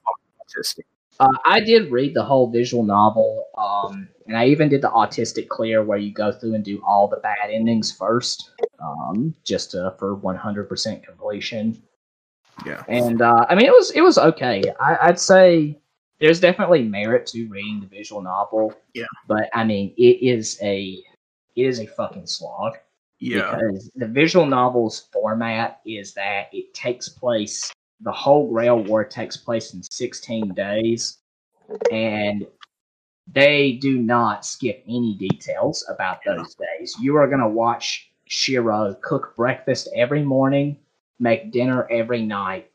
autistic. 0.55 0.83
Uh, 1.19 1.27
I 1.45 1.59
did 1.59 1.91
read 1.91 2.15
the 2.15 2.23
whole 2.23 2.49
visual 2.49 2.83
novel, 2.83 3.45
um, 3.55 4.07
and 4.27 4.35
I 4.35 4.47
even 4.47 4.69
did 4.69 4.81
the 4.81 4.89
autistic 4.89 5.49
clear 5.49 5.83
where 5.83 5.97
you 5.99 6.11
go 6.11 6.31
through 6.31 6.55
and 6.55 6.63
do 6.63 6.81
all 6.83 7.07
the 7.07 7.17
bad 7.17 7.51
endings 7.51 7.91
first, 7.91 8.51
um, 8.83 9.35
just 9.43 9.75
uh, 9.75 9.91
for 9.91 10.17
100% 10.17 11.03
completion. 11.03 11.81
Yeah. 12.65 12.83
And 12.87 13.21
uh, 13.21 13.45
I 13.49 13.55
mean, 13.55 13.65
it 13.65 13.71
was 13.71 13.91
it 13.91 14.01
was 14.01 14.17
okay. 14.17 14.63
I, 14.79 14.97
I'd 15.07 15.19
say 15.19 15.79
there's 16.19 16.39
definitely 16.39 16.83
merit 16.83 17.25
to 17.27 17.47
reading 17.47 17.79
the 17.81 17.87
visual 17.87 18.21
novel. 18.21 18.73
Yeah. 18.93 19.05
But 19.27 19.49
I 19.53 19.63
mean, 19.63 19.93
it 19.97 20.21
is 20.21 20.59
a 20.61 21.03
it 21.55 21.61
is 21.63 21.79
a 21.79 21.87
fucking 21.87 22.27
slog 22.27 22.77
Yeah. 23.19 23.55
because 23.55 23.89
the 23.95 24.07
visual 24.07 24.45
novel's 24.45 25.07
format 25.11 25.81
is 25.85 26.13
that 26.13 26.49
it 26.53 26.73
takes 26.73 27.09
place 27.09 27.71
the 28.01 28.11
whole 28.11 28.49
Grail 28.49 28.83
War 28.83 29.03
takes 29.03 29.37
place 29.37 29.73
in 29.73 29.83
16 29.83 30.53
days, 30.53 31.19
and 31.91 32.45
they 33.31 33.73
do 33.73 33.97
not 33.97 34.45
skip 34.45 34.83
any 34.87 35.15
details 35.15 35.85
about 35.87 36.19
those 36.25 36.55
days. 36.55 36.95
You 36.99 37.15
are 37.17 37.27
going 37.27 37.41
to 37.41 37.47
watch 37.47 38.11
Shiro 38.25 38.95
cook 39.01 39.35
breakfast 39.35 39.87
every 39.95 40.23
morning, 40.23 40.77
make 41.21 41.51
dinner 41.51 41.87
every 41.89 42.23
night, 42.23 42.69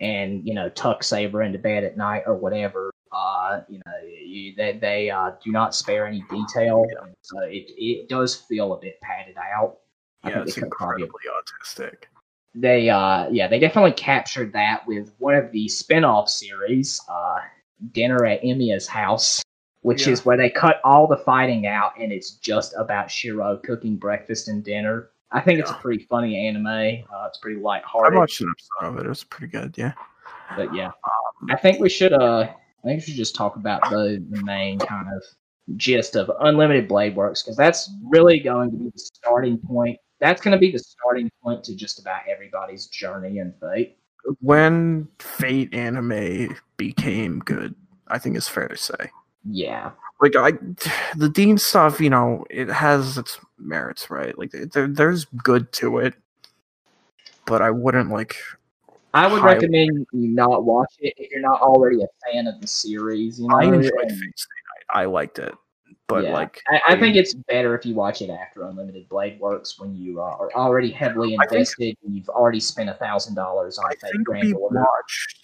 and 0.00 0.46
you 0.46 0.54
know 0.54 0.70
tuck 0.70 1.02
Saber 1.04 1.42
into 1.42 1.58
bed 1.58 1.84
at 1.84 1.98
night 1.98 2.22
or 2.26 2.36
whatever. 2.36 2.90
Uh, 3.12 3.60
you 3.68 3.78
know, 3.84 3.92
you, 4.08 4.54
they 4.56 4.78
they 4.78 5.10
uh, 5.10 5.32
do 5.44 5.52
not 5.52 5.74
spare 5.74 6.06
any 6.06 6.24
detail, 6.30 6.86
so 7.20 7.40
it 7.40 7.66
it 7.76 8.08
does 8.08 8.34
feel 8.34 8.72
a 8.72 8.80
bit 8.80 8.98
padded 9.02 9.36
out. 9.36 9.78
I 10.24 10.30
Yeah, 10.30 10.42
it's 10.42 10.54
they 10.54 10.62
could 10.62 10.70
probably 10.70 11.02
incredibly 11.02 11.20
autistic. 11.36 12.04
they 12.54 12.88
uh 12.90 13.28
yeah 13.30 13.48
they 13.48 13.58
definitely 13.58 13.92
captured 13.92 14.52
that 14.52 14.86
with 14.86 15.12
one 15.18 15.34
of 15.34 15.50
the 15.52 15.68
spin-off 15.68 16.28
series 16.28 17.00
uh 17.08 17.38
dinner 17.92 18.24
at 18.26 18.42
emiya's 18.42 18.86
house 18.86 19.42
which 19.80 20.06
Yeah. 20.06 20.12
is 20.12 20.24
where 20.24 20.36
they 20.36 20.50
cut 20.50 20.80
all 20.84 21.06
the 21.06 21.16
fighting 21.16 21.66
out 21.66 21.92
and 21.98 22.12
it's 22.12 22.32
just 22.32 22.74
about 22.78 23.10
shiro 23.10 23.56
cooking 23.56 23.96
breakfast 23.96 24.48
and 24.48 24.62
dinner 24.62 25.08
i 25.32 25.40
think 25.40 25.58
it's 25.60 25.70
a 25.70 25.74
pretty 25.74 26.04
funny 26.04 26.46
anime 26.48 26.66
uh, 26.66 27.26
it's 27.26 27.38
pretty 27.38 27.60
lighthearted. 27.60 28.14
I 28.14 28.18
watched 28.18 28.40
an 28.40 28.52
episode 28.52 28.92
of 28.94 29.00
it. 29.00 29.06
It 29.06 29.08
was 29.08 29.24
pretty 29.24 29.50
good. 29.50 29.74
Yeah. 29.76 29.92
but 30.56 30.74
yeah 30.74 30.90
i 31.50 31.56
think 31.56 31.80
we 31.80 31.88
should 31.88 32.12
uh 32.12 32.40
i 32.42 32.82
think 32.84 32.98
we 32.98 33.00
should 33.00 33.14
just 33.16 33.34
talk 33.34 33.56
about 33.56 33.82
the, 33.90 34.24
the 34.30 34.42
main 34.44 34.78
kind 34.78 35.08
of 35.14 35.22
gist 35.76 36.16
of 36.16 36.30
unlimited 36.40 36.88
blade 36.88 37.14
works 37.16 37.42
because 37.42 37.56
that's 37.56 37.90
really 38.10 38.38
going 38.40 38.70
to 38.70 38.76
be 38.76 38.84
the 38.90 38.98
starting 38.98 39.56
point 39.58 39.98
that's 40.20 40.40
going 40.42 40.52
to 40.52 40.58
be 40.58 40.70
the 40.70 40.78
starting 40.78 41.30
point 41.42 41.64
to 41.64 41.74
just 41.74 41.98
about 42.00 42.20
everybody's 42.28 42.86
journey 42.88 43.38
in 43.38 43.52
fate 43.60 43.96
When 44.40 45.08
Fate 45.18 45.72
anime 45.74 46.56
became 46.76 47.40
good, 47.40 47.74
I 48.08 48.18
think 48.18 48.36
it's 48.36 48.46
fair 48.48 48.68
to 48.68 48.76
say. 48.76 49.10
yeah 49.50 49.90
Like 50.22 50.36
I, 50.36 50.52
the 51.16 51.28
Deen 51.28 51.58
stuff, 51.58 52.00
you 52.00 52.08
know, 52.08 52.46
it 52.48 52.68
has 52.68 53.18
its 53.18 53.40
merits, 53.58 54.08
right? 54.08 54.38
Like 54.38 54.52
there, 54.52 54.86
there's 54.86 55.24
good 55.24 55.72
to 55.72 55.98
it, 55.98 56.14
but 57.44 57.60
I 57.60 57.70
wouldn't 57.70 58.10
like. 58.10 58.36
I 59.14 59.26
would 59.26 59.42
Highly- 59.42 59.54
recommend 59.54 60.06
you 60.12 60.28
not 60.28 60.64
watch 60.64 60.92
it 61.00 61.12
if 61.16 61.30
you're 61.32 61.40
not 61.40 61.60
already 61.60 62.02
a 62.02 62.06
fan 62.32 62.46
of 62.46 62.60
the 62.60 62.66
series. 62.68 63.40
You 63.40 63.48
know, 63.48 63.56
I 63.56 63.64
enjoyed 63.64 63.90
and- 64.00 64.10
Fate 64.10 64.18
Night. 64.20 64.84
I 64.94 65.04
liked 65.06 65.38
it, 65.40 65.54
but 66.06 66.24
yeah. 66.24 66.32
like 66.32 66.62
I, 66.68 66.80
I 66.90 67.00
think 67.00 67.16
it's 67.16 67.34
better 67.34 67.74
if 67.76 67.84
you 67.84 67.94
watch 67.96 68.22
it 68.22 68.30
after 68.30 68.62
Unlimited 68.62 69.08
Blade 69.08 69.40
Works 69.40 69.78
when 69.80 69.94
you 69.96 70.20
uh, 70.20 70.24
are 70.38 70.52
already 70.54 70.90
heavily 70.92 71.30
think- 71.30 71.42
invested 71.50 71.96
and 72.04 72.14
you've 72.14 72.28
already 72.28 72.60
spent 72.60 72.88
a 72.88 72.94
thousand 72.94 73.34
dollars 73.34 73.76
on 73.78 73.86
I 73.86 73.94
Fate 73.96 74.12
think 74.12 74.24
Grand 74.24 74.54
watched. 74.56 75.38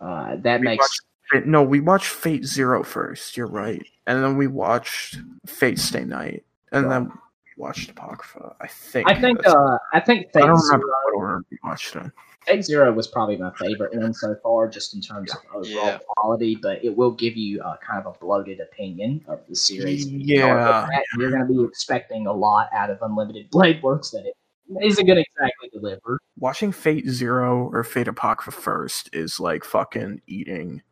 Uh, 0.00 0.36
that 0.36 0.60
we 0.60 0.64
makes 0.66 0.98
no, 1.44 1.62
we 1.62 1.80
watched 1.80 2.06
Fate 2.08 2.44
Zero 2.44 2.82
first. 2.82 3.36
You're 3.36 3.46
right, 3.46 3.84
and 4.06 4.22
then 4.22 4.36
we 4.36 4.46
watched 4.46 5.18
Fate 5.46 5.78
Stay 5.78 6.04
Night, 6.04 6.44
and 6.72 6.90
then 6.90 7.04
we 7.06 7.10
watched 7.56 7.90
Apocrypha. 7.90 8.54
I 8.60 8.66
think. 8.66 9.08
I 9.08 9.20
think 9.20 9.46
uh, 9.46 9.78
I 9.92 10.00
think 10.00 10.26
I 10.28 10.40
Fate 10.40 10.46
don't 10.46 10.58
Zero, 10.58 10.72
remember 10.74 10.86
what 11.04 11.14
order 11.16 11.44
we 11.50 11.58
watched 11.64 11.96
it. 11.96 12.10
Fate 12.46 12.64
Zero 12.64 12.92
was 12.92 13.08
probably 13.08 13.36
my 13.36 13.50
favorite 13.58 13.92
one 13.96 14.14
so 14.14 14.36
far, 14.40 14.68
just 14.68 14.94
in 14.94 15.00
terms 15.00 15.32
of 15.34 15.38
overall 15.52 15.64
Yeah. 15.86 15.98
quality. 16.16 16.56
But 16.62 16.84
it 16.84 16.96
will 16.96 17.10
give 17.10 17.36
you 17.36 17.60
uh, 17.60 17.76
kind 17.84 18.04
of 18.04 18.14
a 18.14 18.18
bloated 18.20 18.60
opinion 18.60 19.24
of 19.26 19.40
the 19.48 19.56
series. 19.56 20.06
Yeah, 20.08 20.86
you're 21.18 21.30
going 21.30 21.44
to 21.46 21.52
be 21.52 21.64
expecting 21.64 22.28
a 22.28 22.32
lot 22.32 22.68
out 22.72 22.88
of 22.90 22.98
Unlimited 23.02 23.50
Blade 23.50 23.82
Works 23.82 24.10
that 24.10 24.26
it 24.26 24.34
isn't 24.80 25.06
going 25.06 25.16
to 25.16 25.22
exactly 25.28 25.70
deliver. 25.72 26.20
watching 26.38 26.70
Fate 26.70 27.08
Zero 27.08 27.68
or 27.72 27.82
Fate 27.82 28.06
Apocrypha 28.06 28.60
first 28.60 29.10
is 29.12 29.40
like 29.40 29.64
fucking 29.64 30.20
eating 30.28 30.82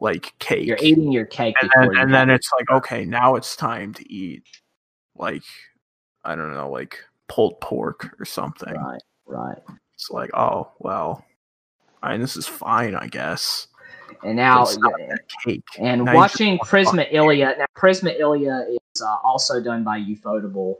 like 0.00 0.34
cake. 0.38 0.66
You're 0.66 0.78
eating 0.80 1.12
your 1.12 1.26
cake 1.26 1.54
and 1.60 1.70
then, 1.76 1.96
and 1.98 2.14
then 2.14 2.30
it's 2.30 2.50
like 2.58 2.70
okay 2.70 3.04
now 3.04 3.36
it's 3.36 3.54
time 3.54 3.92
to 3.94 4.12
eat 4.12 4.42
like 5.20 5.42
i 6.24 6.34
don't 6.34 6.52
know 6.54 6.70
like 6.70 6.98
pulled 7.28 7.60
pork 7.60 8.16
or 8.18 8.24
something 8.24 8.74
right, 8.74 9.02
right. 9.26 9.58
it's 9.94 10.10
like 10.10 10.30
oh 10.34 10.72
well 10.78 11.24
i 12.02 12.12
mean 12.12 12.20
this 12.20 12.36
is 12.36 12.46
fine 12.46 12.94
i 12.94 13.06
guess 13.06 13.68
And 14.24 14.36
now, 14.36 14.66
yeah, 14.68 15.14
cake 15.44 15.64
and 15.78 16.04
Now 16.04 16.14
watching 16.14 16.58
Prisma 16.58 17.10
Illya. 17.10 17.56
Now, 17.56 17.64
Prisma 17.74 18.20
Illya 18.20 18.68
is 18.68 19.00
uh, 19.00 19.16
also 19.24 19.62
done 19.62 19.82
by 19.82 19.98
Ufotable. 19.98 20.76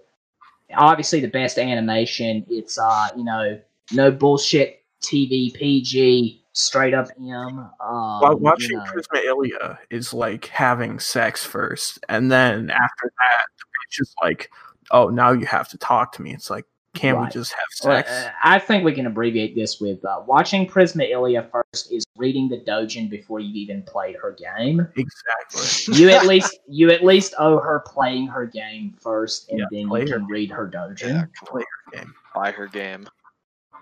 Obviously, 0.74 1.20
the 1.20 1.28
best 1.28 1.58
animation. 1.58 2.44
It's 2.50 2.76
uh, 2.76 3.08
you 3.16 3.24
know, 3.24 3.58
no 3.92 4.10
bullshit 4.10 4.82
TV 5.02 5.54
PG, 5.54 6.39
straight 6.52 6.94
up 6.94 7.08
am. 7.18 7.58
Um, 7.58 7.70
Wa- 7.80 8.34
watching 8.34 8.70
you 8.72 8.76
know. 8.78 8.84
Prisma 8.84 9.24
Illya 9.26 9.78
is 9.90 10.12
like 10.14 10.46
having 10.46 10.98
sex 10.98 11.44
first, 11.44 11.98
and 12.08 12.30
then 12.30 12.70
after 12.70 13.12
that, 13.18 13.46
the 13.58 13.64
bitch 13.64 14.00
is 14.02 14.14
like, 14.22 14.50
"Oh, 14.90 15.08
now 15.08 15.32
you 15.32 15.46
have 15.46 15.68
to 15.68 15.78
talk 15.78 16.12
to 16.12 16.22
me." 16.22 16.32
It's 16.34 16.50
like, 16.50 16.64
can't 16.94 17.20
we 17.20 17.28
just 17.28 17.52
have 17.52 17.88
Well, 17.88 17.98
sex? 18.02 18.10
uh, 18.10 18.30
I 18.42 18.58
think 18.58 18.82
we 18.84 18.92
can 18.92 19.06
abbreviate 19.06 19.54
this 19.54 19.80
with 19.80 20.04
uh, 20.04 20.22
watching 20.26 20.66
Prisma 20.66 21.08
Illya 21.08 21.48
first 21.50 21.92
is 21.92 22.04
reading 22.16 22.48
the 22.48 22.58
dojin 22.58 23.08
before 23.08 23.38
you've 23.38 23.54
even 23.54 23.82
played 23.84 24.16
her 24.16 24.32
game. 24.32 24.86
exactly. 24.96 25.94
You 25.94 26.10
at 26.10 26.26
least 26.32 26.58
you 26.66 26.90
at 26.90 27.04
least 27.04 27.34
owe 27.38 27.60
her 27.60 27.80
playing 27.86 28.26
her 28.26 28.44
game 28.44 28.94
first, 29.00 29.48
and 29.50 29.60
Yeah, 29.60 29.66
then 29.70 29.88
play 29.88 30.00
you 30.00 30.08
her 30.12 30.18
can 30.18 30.26
read 30.26 30.50
her 30.50 30.68
dojin. 30.68 31.08
Yeah, 31.08 31.24
Play 31.46 31.62
her 31.62 31.98
game. 31.98 32.12
buy 32.34 32.50
her 32.50 32.66
game. 32.66 33.06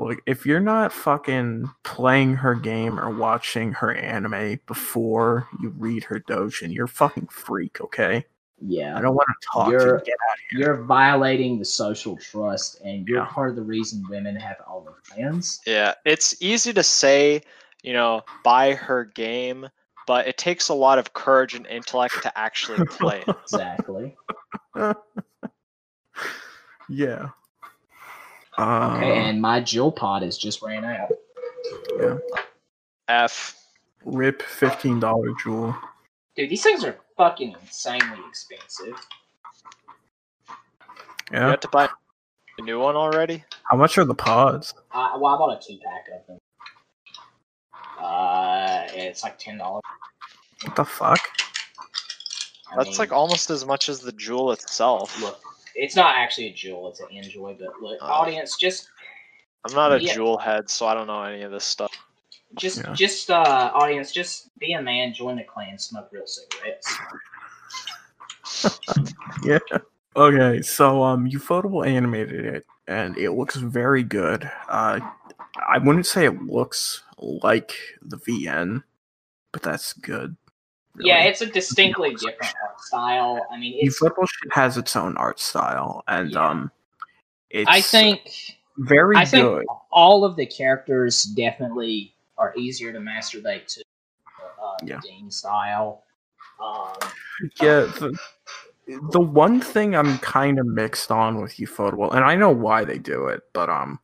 Like, 0.00 0.22
if 0.26 0.46
you're 0.46 0.60
not 0.60 0.92
fucking 0.92 1.68
playing 1.82 2.36
her 2.36 2.54
game 2.54 2.98
or 3.00 3.10
watching 3.10 3.72
her 3.72 3.92
anime 3.94 4.60
before 4.66 5.48
you 5.60 5.70
read 5.70 6.04
her 6.04 6.20
dojin, 6.20 6.72
you're 6.72 6.84
a 6.84 6.88
fucking 6.88 7.28
freak. 7.28 7.80
Okay, 7.80 8.24
Yeah. 8.60 8.96
I 8.96 9.00
don't 9.00 9.14
want 9.14 9.28
to 9.28 9.48
talk 9.52 9.70
You're- 9.70 9.84
you. 9.84 9.90
Get 10.04 10.14
out 10.30 10.34
of 10.34 10.40
here. 10.50 10.60
you're 10.60 10.82
violating 10.84 11.58
the 11.58 11.64
social 11.64 12.16
trust, 12.16 12.80
and 12.84 13.06
you're 13.08 13.18
Yeah. 13.20 13.26
part 13.26 13.50
of 13.50 13.56
the 13.56 13.62
reason 13.62 14.02
women 14.08 14.34
have 14.36 14.56
OnlyFans. 14.68 15.60
Yeah, 15.66 15.94
it's 16.04 16.34
easy 16.40 16.72
to 16.72 16.82
say, 16.82 17.42
you 17.82 17.92
know, 17.92 18.22
buy 18.44 18.74
her 18.74 19.04
game, 19.04 19.68
but 20.06 20.26
it 20.26 20.38
takes 20.38 20.68
a 20.70 20.74
lot 20.74 20.98
of 20.98 21.12
courage 21.12 21.54
and 21.54 21.66
intellect 21.66 22.22
to 22.22 22.38
actually 22.38 22.84
play 22.86 23.22
it. 23.26 23.36
Exactly. 23.42 24.16
Yeah. 26.90 27.28
Uh, 28.58 28.96
Okay, 28.96 29.16
and 29.18 29.40
my 29.40 29.60
Juul 29.60 29.94
pod 29.94 30.22
is 30.22 30.36
just 30.36 30.60
ran 30.62 30.84
out. 30.84 31.10
Yeah. 31.98 32.18
F. 33.08 33.56
rip 34.04 34.42
fifteen 34.42 34.98
dollar 35.00 35.30
Juul. 35.44 35.76
Dude, 36.36 36.50
these 36.50 36.62
things 36.62 36.84
are 36.84 36.96
fucking 37.16 37.54
insanely 37.60 38.18
expensive. 38.28 38.96
You 41.30 41.38
Yeah. 41.38 41.50
have 41.50 41.60
to 41.60 41.68
buy 41.68 41.88
a 42.58 42.62
new 42.62 42.80
one 42.80 42.96
already? 42.96 43.44
How 43.64 43.76
much 43.76 43.96
are 43.98 44.04
the 44.04 44.14
pods? 44.14 44.74
Uh, 44.92 45.10
well, 45.18 45.34
I 45.34 45.38
bought 45.38 45.62
a 45.62 45.66
two 45.66 45.78
pack 45.84 46.06
of 46.20 46.26
them. 46.26 46.38
Uh, 48.00 48.86
it's 48.92 49.22
like 49.22 49.38
ten 49.38 49.58
dollars. 49.58 49.82
What 50.64 50.74
the 50.76 50.84
fuck? 50.84 51.20
That's 52.76 52.98
like 52.98 53.12
almost 53.12 53.50
as 53.50 53.64
much 53.64 53.88
as 53.88 54.00
the 54.00 54.12
Juul 54.12 54.52
itself. 54.52 55.20
look. 55.22 55.40
It's 55.80 55.94
not 55.96 56.16
actually 56.16 56.48
a 56.48 56.52
Juul; 56.52 56.90
it's 56.90 57.00
an 57.00 57.06
NJOY. 57.12 57.56
But 57.58 57.80
look, 57.80 57.98
Oh. 58.02 58.06
audience, 58.06 58.56
just, 58.56 58.90
I'm 59.64 59.74
not 59.74 59.92
a 59.92 60.02
Yeah. 60.02 60.14
Juul 60.14 60.40
head, 60.42 60.68
so 60.68 60.86
I 60.86 60.94
don't 60.94 61.06
know 61.06 61.22
any 61.22 61.42
of 61.42 61.50
this 61.52 61.64
stuff. 61.64 61.92
just, 62.56 62.78
Yeah. 62.78 62.94
just, 62.94 63.30
uh, 63.30 63.70
audience, 63.74 64.10
just 64.10 64.48
be 64.58 64.72
a 64.72 64.80
man, 64.82 65.12
join 65.14 65.36
the 65.36 65.44
clan, 65.44 65.78
smoke 65.78 66.08
real 66.12 66.26
cigarettes. 66.26 66.96
Yeah. 69.44 69.58
Okay, 70.16 70.62
so 70.62 71.02
um 71.02 71.26
you 71.26 71.38
Ufotable 71.38 71.86
animated 71.86 72.44
it 72.44 72.66
and 72.88 73.16
it 73.18 73.30
looks 73.32 73.54
very 73.56 74.02
good. 74.02 74.50
Uh 74.68 74.98
I 75.68 75.78
wouldn't 75.78 76.06
say 76.06 76.24
it 76.24 76.42
looks 76.42 77.02
like 77.18 77.74
the 78.02 78.16
VN, 78.16 78.82
but 79.52 79.62
that's 79.62 79.92
good. 79.92 80.36
Yeah, 81.00 81.24
it's 81.24 81.40
a 81.40 81.46
distinctly 81.46 82.14
different 82.14 82.54
art 82.66 82.80
style. 82.80 83.46
I 83.52 83.58
mean, 83.58 83.78
it's. 83.80 84.00
Ufotable 84.00 84.26
has 84.52 84.76
its 84.76 84.96
own 84.96 85.16
art 85.16 85.40
style 85.40 86.02
and 86.08 86.32
Yeah. 86.32 86.48
um 86.48 86.70
it's 87.50 87.68
I 87.70 87.80
think 87.80 88.56
very 88.78 89.16
I 89.16 89.24
think 89.24 89.64
all 89.90 90.24
of 90.24 90.36
the 90.36 90.46
characters 90.46 91.22
definitely 91.24 92.14
are 92.36 92.54
easier 92.56 92.92
to 92.92 92.98
masturbate 92.98 93.66
to. 93.74 93.82
Uh, 94.62 94.76
Yeah. 94.84 95.00
Deen 95.02 95.30
style. 95.30 96.04
Um, 96.62 96.94
Yeah, 97.60 97.80
the, 97.98 98.18
the 99.10 99.20
one 99.20 99.60
thing 99.60 99.94
I'm 99.94 100.18
kind 100.18 100.58
of 100.58 100.66
mixed 100.66 101.10
on 101.10 101.40
with 101.40 101.56
Ufotable, 101.56 102.12
and 102.12 102.24
I 102.24 102.34
know 102.34 102.50
why 102.50 102.84
they 102.84 102.98
do 102.98 103.26
it, 103.28 103.42
but 103.52 103.68
um, 103.70 104.00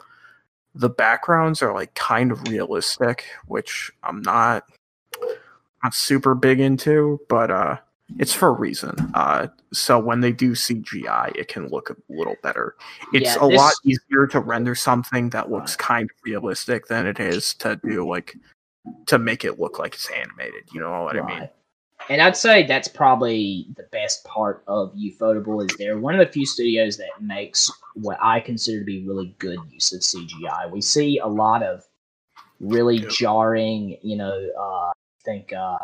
the 0.74 0.90
backgrounds 0.90 1.62
are 1.62 1.72
like 1.72 1.94
kind 1.94 2.30
of 2.32 2.46
realistic, 2.48 3.24
which 3.46 3.92
I'm 4.02 4.22
not 4.22 4.64
not 5.84 5.94
super 5.94 6.34
big 6.34 6.60
into, 6.60 7.20
but 7.28 7.50
uh, 7.50 7.76
it's 8.18 8.32
for 8.32 8.48
a 8.48 8.52
reason. 8.52 8.94
Uh, 9.14 9.48
so 9.72 9.98
when 9.98 10.20
they 10.20 10.32
do 10.32 10.52
CGI, 10.52 11.36
it 11.36 11.48
can 11.48 11.68
look 11.68 11.90
a 11.90 11.96
little 12.08 12.36
better. 12.42 12.74
It's 13.12 13.36
Yeah, 13.36 13.44
a 13.44 13.46
lot 13.46 13.74
easier 13.84 14.26
to 14.28 14.40
render 14.40 14.74
something 14.74 15.30
that 15.30 15.50
looks 15.50 15.76
kind 15.76 16.10
of 16.10 16.16
realistic 16.24 16.86
than 16.86 17.06
it 17.06 17.20
is 17.20 17.54
to 17.54 17.78
do 17.84 18.08
like 18.08 18.36
to 19.06 19.18
make 19.18 19.44
it 19.44 19.60
look 19.60 19.78
like 19.78 19.94
it's 19.94 20.10
animated. 20.10 20.64
You 20.72 20.80
know 20.80 21.02
what 21.02 21.16
I 21.16 21.26
mean? 21.26 21.48
And 22.10 22.20
I'd 22.20 22.36
say 22.36 22.66
that's 22.66 22.88
probably 22.88 23.66
the 23.76 23.84
best 23.84 24.24
part 24.24 24.62
of 24.66 24.94
Ufotable 24.94 25.64
is 25.64 25.74
they're 25.78 25.98
one 25.98 26.14
of 26.14 26.26
the 26.26 26.30
few 26.30 26.44
studios 26.44 26.98
that 26.98 27.08
makes 27.20 27.70
what 27.94 28.18
I 28.20 28.40
consider 28.40 28.80
to 28.80 28.84
be 28.84 29.06
really 29.06 29.34
good 29.38 29.58
use 29.70 29.92
of 29.92 30.00
CGI. 30.00 30.70
We 30.70 30.82
see 30.82 31.18
a 31.18 31.26
lot 31.26 31.62
of 31.62 31.84
really 32.60 32.98
jarring, 32.98 33.96
you 34.02 34.16
know, 34.16 34.48
uh 34.58 34.92
think 35.24 35.52
uh 35.52 35.78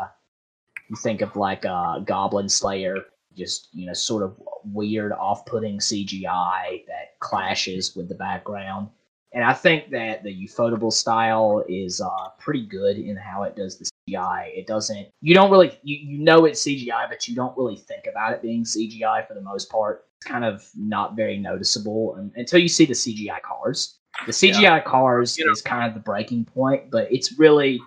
you 0.89 0.95
think 0.97 1.21
of 1.21 1.35
like 1.35 1.65
uh 1.65 1.99
Goblin 1.99 2.49
Slayer, 2.49 2.97
just 3.35 3.69
you 3.73 3.87
know, 3.87 3.93
sort 3.93 4.23
of 4.23 4.35
weird 4.63 5.11
off-putting 5.11 5.79
CGI 5.79 6.85
that 6.87 7.19
clashes 7.19 7.95
with 7.95 8.09
the 8.09 8.15
background. 8.15 8.89
And 9.33 9.45
I 9.45 9.53
think 9.53 9.91
that 9.91 10.23
the 10.23 10.45
Ufotable 10.45 10.91
style 10.91 11.63
is 11.69 12.01
uh, 12.01 12.29
pretty 12.37 12.65
good 12.65 12.97
in 12.97 13.15
how 13.15 13.43
it 13.43 13.55
does 13.55 13.77
the 13.77 13.85
CGI. 14.09 14.49
It 14.53 14.67
doesn't. 14.67 15.07
You 15.21 15.33
don't 15.33 15.49
really. 15.49 15.71
You, 15.83 15.95
you 15.95 16.17
know 16.17 16.43
it's 16.43 16.65
CGI, 16.65 17.07
but 17.07 17.25
you 17.29 17.35
don't 17.35 17.57
really 17.57 17.77
think 17.77 18.07
about 18.07 18.33
it 18.33 18.41
being 18.41 18.65
CGI 18.65 19.25
for 19.25 19.33
the 19.33 19.41
most 19.41 19.71
part. 19.71 20.03
It's 20.17 20.27
kind 20.29 20.43
of 20.43 20.69
not 20.75 21.15
very 21.15 21.37
noticeable 21.37 22.17
until 22.35 22.59
you 22.59 22.67
see 22.67 22.85
the 22.85 22.93
CGI 22.93 23.41
cars. 23.41 23.99
The 24.25 24.33
CGI 24.33 24.83
cars 24.83 25.37
You 25.37 25.45
know- 25.45 25.53
is 25.53 25.61
kind 25.61 25.87
of 25.87 25.93
the 25.93 26.01
breaking 26.01 26.43
point, 26.43 26.91
but 26.91 27.09
it's 27.09 27.39
really 27.39 27.79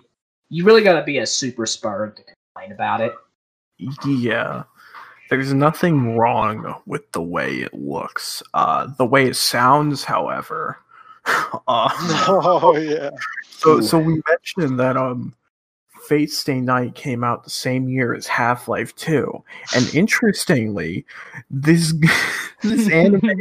you 0.49 0.63
really 0.63 0.83
got 0.83 0.99
to 0.99 1.03
be 1.03 1.19
a 1.19 1.25
super 1.25 1.65
spur 1.65 2.09
to 2.11 2.23
complain 2.23 2.71
about 2.71 3.01
it. 3.01 3.13
Yeah. 4.05 4.63
There's 5.29 5.53
nothing 5.53 6.15
wrong 6.15 6.81
with 6.85 7.11
the 7.11 7.21
way 7.21 7.55
it 7.57 7.73
looks. 7.73 8.43
Uh, 8.53 8.87
the 8.97 9.05
way 9.05 9.25
it 9.25 9.35
sounds, 9.35 10.03
however. 10.03 10.77
uh, 11.25 11.89
Oh 12.27 12.77
yeah. 12.77 13.09
so, 13.49 13.77
Ooh. 13.77 13.81
so 13.81 13.97
we 13.97 14.21
mentioned 14.27 14.79
that 14.79 14.97
um, 14.97 15.33
Fate 16.07 16.31
Stay 16.31 16.61
Night 16.61 16.93
came 16.93 17.23
out 17.23 17.43
the 17.43 17.49
same 17.49 17.89
year 17.89 18.13
as 18.13 18.27
Half 18.27 18.67
Life 18.67 18.95
2. 18.95 19.43
And 19.75 19.95
interestingly, 19.95 21.05
this 21.49 21.93
this 22.61 22.89
anime 22.89 23.31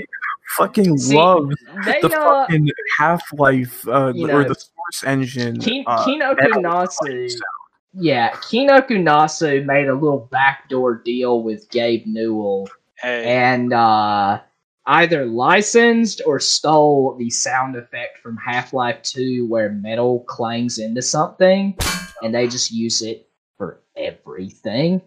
fucking 0.57 0.99
See, 0.99 1.17
loves 1.17 1.55
They 1.85 2.01
the 2.01 2.09
uh, 2.09 2.47
fucking 2.47 2.71
Half 2.99 3.23
Life 3.35 3.87
uh, 3.89 4.13
you 4.15 4.31
or 4.31 4.45
the 4.45 4.55
Source 4.55 5.05
Engine. 5.05 5.61
Kin- 5.61 5.85
uh, 5.87 6.05
Kinoko 6.05 6.37
Nasu. 6.63 7.33
Yeah, 7.93 8.31
Kinoko 8.37 8.91
Nasu 8.99 9.65
made 9.65 9.89
a 9.89 9.95
little 9.95 10.29
backdoor 10.31 10.97
deal 10.97 11.43
with 11.43 11.69
Gabe 11.71 12.05
Newell 12.07 12.69
Hey. 13.01 13.25
and 13.25 13.73
uh, 13.73 14.41
either 14.87 15.27
licensed 15.27 16.23
or 16.27 16.41
stole 16.41 17.15
the 17.19 17.29
sound 17.31 17.77
effect 17.77 18.19
from 18.19 18.37
Half 18.37 18.73
Life 18.73 19.03
2 19.03 19.47
where 19.47 19.71
metal 19.71 20.21
clangs 20.21 20.79
into 20.79 21.03
something 21.03 21.77
and 22.23 22.35
they 22.35 22.47
just 22.49 22.71
use 22.71 23.03
it 23.03 23.29
for 23.59 23.81
everything. 23.97 25.01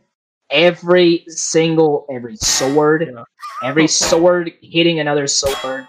Every 0.50 1.26
single, 1.28 2.06
every 2.10 2.38
sword, 2.38 3.12
Yeah. 3.14 3.24
every 3.64 3.88
sword 3.88 4.54
hitting 4.62 5.00
another 5.00 5.28
sword, 5.28 5.88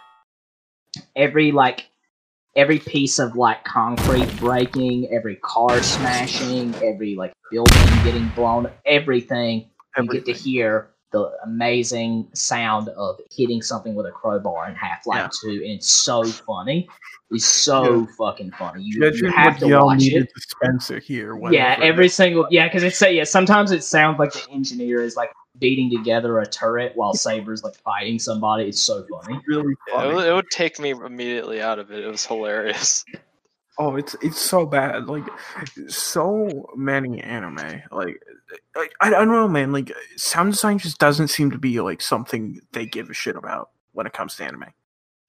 every 1.15 1.53
like 1.53 1.89
every 2.57 2.79
piece 2.79 3.19
of 3.21 3.37
like 3.37 3.63
concrete 3.65 4.29
breaking, 4.39 5.09
every 5.13 5.37
car 5.37 5.81
smashing, 5.83 6.75
every 6.83 7.15
like 7.15 7.33
building 7.51 8.05
getting 8.05 8.29
blown, 8.35 8.71
everything 8.85 9.71
you 9.97 10.05
get 10.05 10.25
to 10.25 10.31
Everything. 10.33 10.35
hear 10.35 10.91
the 11.11 11.31
amazing 11.45 12.29
sound 12.35 12.89
of 12.91 13.19
hitting 13.35 13.63
something 13.63 13.95
with 13.95 14.07
a 14.07 14.11
crowbar 14.11 14.69
in 14.69 14.75
Half 14.75 15.07
Life 15.07 15.19
Yeah. 15.45 15.51
Two, 15.51 15.63
and 15.63 15.73
it's 15.73 15.89
so 15.89 16.23
funny. 16.25 16.89
It's 17.31 17.45
so 17.47 18.01
Yeah. 18.01 18.07
fucking 18.17 18.51
funny. 18.53 18.83
You, 18.83 19.01
Judging 19.01 19.27
you 19.27 19.33
have 19.33 19.59
to 19.59 19.69
y'all 19.69 19.87
watch 19.87 19.99
needed 20.01 20.25
it. 20.25 20.35
dispenser 20.35 20.99
here. 20.99 21.35
Yeah, 21.51 21.77
whenever- 21.77 21.83
every 21.83 22.09
single 22.09 22.47
yeah, 22.51 22.67
because 22.69 22.83
it's 22.83 23.01
yeah. 23.03 23.25
Sometimes 23.25 23.71
it 23.73 23.85
sounds 23.85 24.19
like 24.19 24.33
the 24.33 24.45
engineer 24.51 25.03
is 25.03 25.17
like 25.17 25.31
beating 25.59 25.91
together 25.91 26.39
a 26.39 26.47
turret 26.47 26.93
while 26.95 27.13
Saber's 27.15 27.65
like 27.65 27.75
fighting 27.77 28.19
somebody. 28.19 28.65
It's 28.69 28.81
so 28.81 29.05
funny. 29.11 29.41
really 29.47 29.75
Yeah, 29.89 30.05
it, 30.09 30.15
would, 30.15 30.27
it 30.27 30.33
would 30.33 30.51
take 30.51 30.79
me 30.79 30.91
immediately 30.91 31.61
out 31.61 31.79
of 31.79 31.91
it. 31.91 32.05
It 32.05 32.09
was 32.09 32.25
hilarious. 32.25 33.05
Oh, 33.79 33.97
it's 33.97 34.17
it's 34.21 34.41
so 34.41 34.67
bad. 34.67 35.07
Like 35.07 35.25
so 35.89 36.69
many 36.77 37.21
anime. 37.21 37.83
Like 37.93 38.21
I, 38.77 38.89
I 39.01 39.11
don't 39.11 39.29
know, 39.29 39.47
man. 39.47 39.73
Like 39.73 39.93
sound 40.17 40.53
design 40.53 40.79
just 40.79 40.99
doesn't 40.99 41.29
seem 41.29 41.51
to 41.53 41.59
be 41.59 41.81
like 41.81 42.03
something 42.03 42.61
they 42.73 42.87
give 42.87 43.09
a 43.09 43.15
shit 43.15 43.37
about 43.37 43.71
when 43.93 44.07
it 44.07 44.13
comes 44.13 44.35
to 44.37 44.45
anime. 44.45 44.67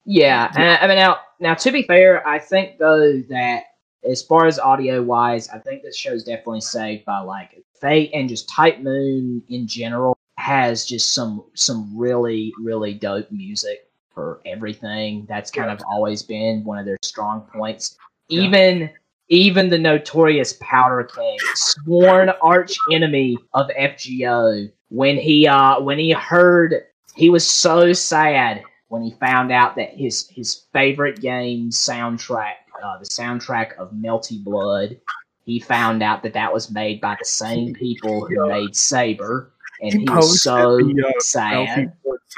Yeah, 0.04 0.50
and 0.56 0.78
I 0.82 0.86
mean 0.88 0.96
now 0.96 1.18
now 1.38 1.54
to 1.54 1.70
be 1.70 1.84
fair, 1.84 2.26
I 2.26 2.38
think 2.38 2.78
though 2.78 3.20
that 3.28 3.64
as 4.08 4.22
far 4.22 4.46
as 4.46 4.58
audio 4.58 5.02
wise, 5.02 5.48
I 5.50 5.58
think 5.58 5.82
this 5.82 5.96
show's 5.96 6.24
definitely 6.24 6.62
saved 6.62 7.04
by 7.04 7.20
like 7.20 7.62
Fate 7.80 8.10
and 8.14 8.28
just 8.28 8.48
Type 8.48 8.80
Moon 8.80 9.42
in 9.48 9.66
general 9.66 10.16
has 10.38 10.86
just 10.86 11.14
some 11.14 11.44
some 11.54 11.96
really 11.96 12.52
really 12.60 12.94
dope 12.94 13.30
music 13.30 13.90
for 14.12 14.40
everything. 14.46 15.26
That's 15.28 15.50
kind 15.50 15.70
of 15.70 15.80
always 15.88 16.22
been 16.22 16.64
one 16.64 16.78
of 16.78 16.86
their 16.86 16.98
strong 17.02 17.42
points. 17.42 17.96
Yeah. 18.30 18.42
Even 18.42 18.90
even 19.28 19.68
the 19.68 19.78
notorious 19.78 20.56
Powder 20.60 21.04
King, 21.04 21.38
sworn 21.54 22.30
arch 22.42 22.76
enemy 22.92 23.36
of 23.54 23.68
FGO, 23.78 24.70
when 24.88 25.16
he 25.16 25.46
uh 25.46 25.80
when 25.80 25.98
he 25.98 26.10
heard 26.12 26.84
he 27.14 27.30
was 27.30 27.46
so 27.46 27.92
sad 27.92 28.62
when 28.88 29.02
he 29.02 29.12
found 29.20 29.52
out 29.52 29.76
that 29.76 29.90
his 29.90 30.28
his 30.28 30.66
favorite 30.72 31.20
game 31.20 31.70
soundtrack, 31.70 32.54
uh, 32.82 32.98
the 32.98 33.04
soundtrack 33.04 33.76
of 33.78 33.92
Melty 33.92 34.42
Blood, 34.42 35.00
he 35.44 35.60
found 35.60 36.02
out 36.02 36.22
that 36.24 36.34
that 36.34 36.52
was 36.52 36.70
made 36.70 37.00
by 37.00 37.16
the 37.18 37.24
same 37.24 37.72
people 37.80 38.26
who 38.26 38.48
made 38.48 38.74
Saber, 38.74 39.52
and 39.80 39.92
he, 39.92 40.04
was 40.08 40.42
so 40.42 40.76
the, 40.76 41.06
uh, 41.06 41.20
sad. 41.20 41.92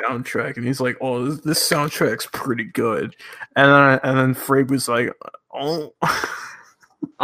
Soundtrack, 0.09 0.57
and 0.57 0.67
he's 0.67 0.81
like, 0.81 0.97
"Oh, 1.03 1.25
this, 1.25 1.41
this 1.41 1.71
soundtrack's 1.71 2.27
pretty 2.33 2.65
good." 2.65 3.15
And 3.57 3.71
then 3.71 4.01
and 4.03 4.19
then 4.19 4.35
Frig 4.35 4.71
was 4.71 4.89
like, 4.89 5.15
"Oh." 5.53 5.93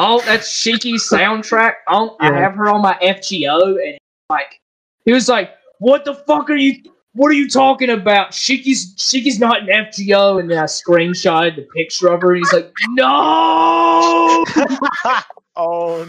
Oh, 0.01 0.21
that's 0.25 0.49
Shiki's 0.49 1.09
soundtrack. 1.11 1.75
Oh, 1.89 2.17
I 2.21 2.33
have 2.33 2.55
her 2.55 2.69
on 2.69 2.83
my 2.83 2.97
FGO, 3.03 3.79
and 3.85 3.99
like 4.31 4.61
he 5.05 5.13
was 5.13 5.29
like, 5.29 5.51
"What 5.79 6.05
the 6.05 6.15
fuck 6.15 6.51
are 6.51 6.57
you? 6.57 6.75
What 7.15 7.29
are 7.31 7.35
you 7.35 7.49
talking 7.49 7.91
about? 7.91 8.33
Shiki's 8.33 8.95
Shiki's 8.97 9.41
not 9.41 9.63
an 9.63 9.67
FGO." 9.69 10.39
And 10.41 10.49
then 10.51 10.59
I 10.59 10.65
screenshotted 10.65 11.57
the 11.57 11.63
picture 11.75 12.09
of 12.09 12.23
her, 12.23 12.33
and 12.35 12.39
he's 12.39 12.53
like, 12.53 12.73
"No." 12.91 14.45
oh, 15.57 16.03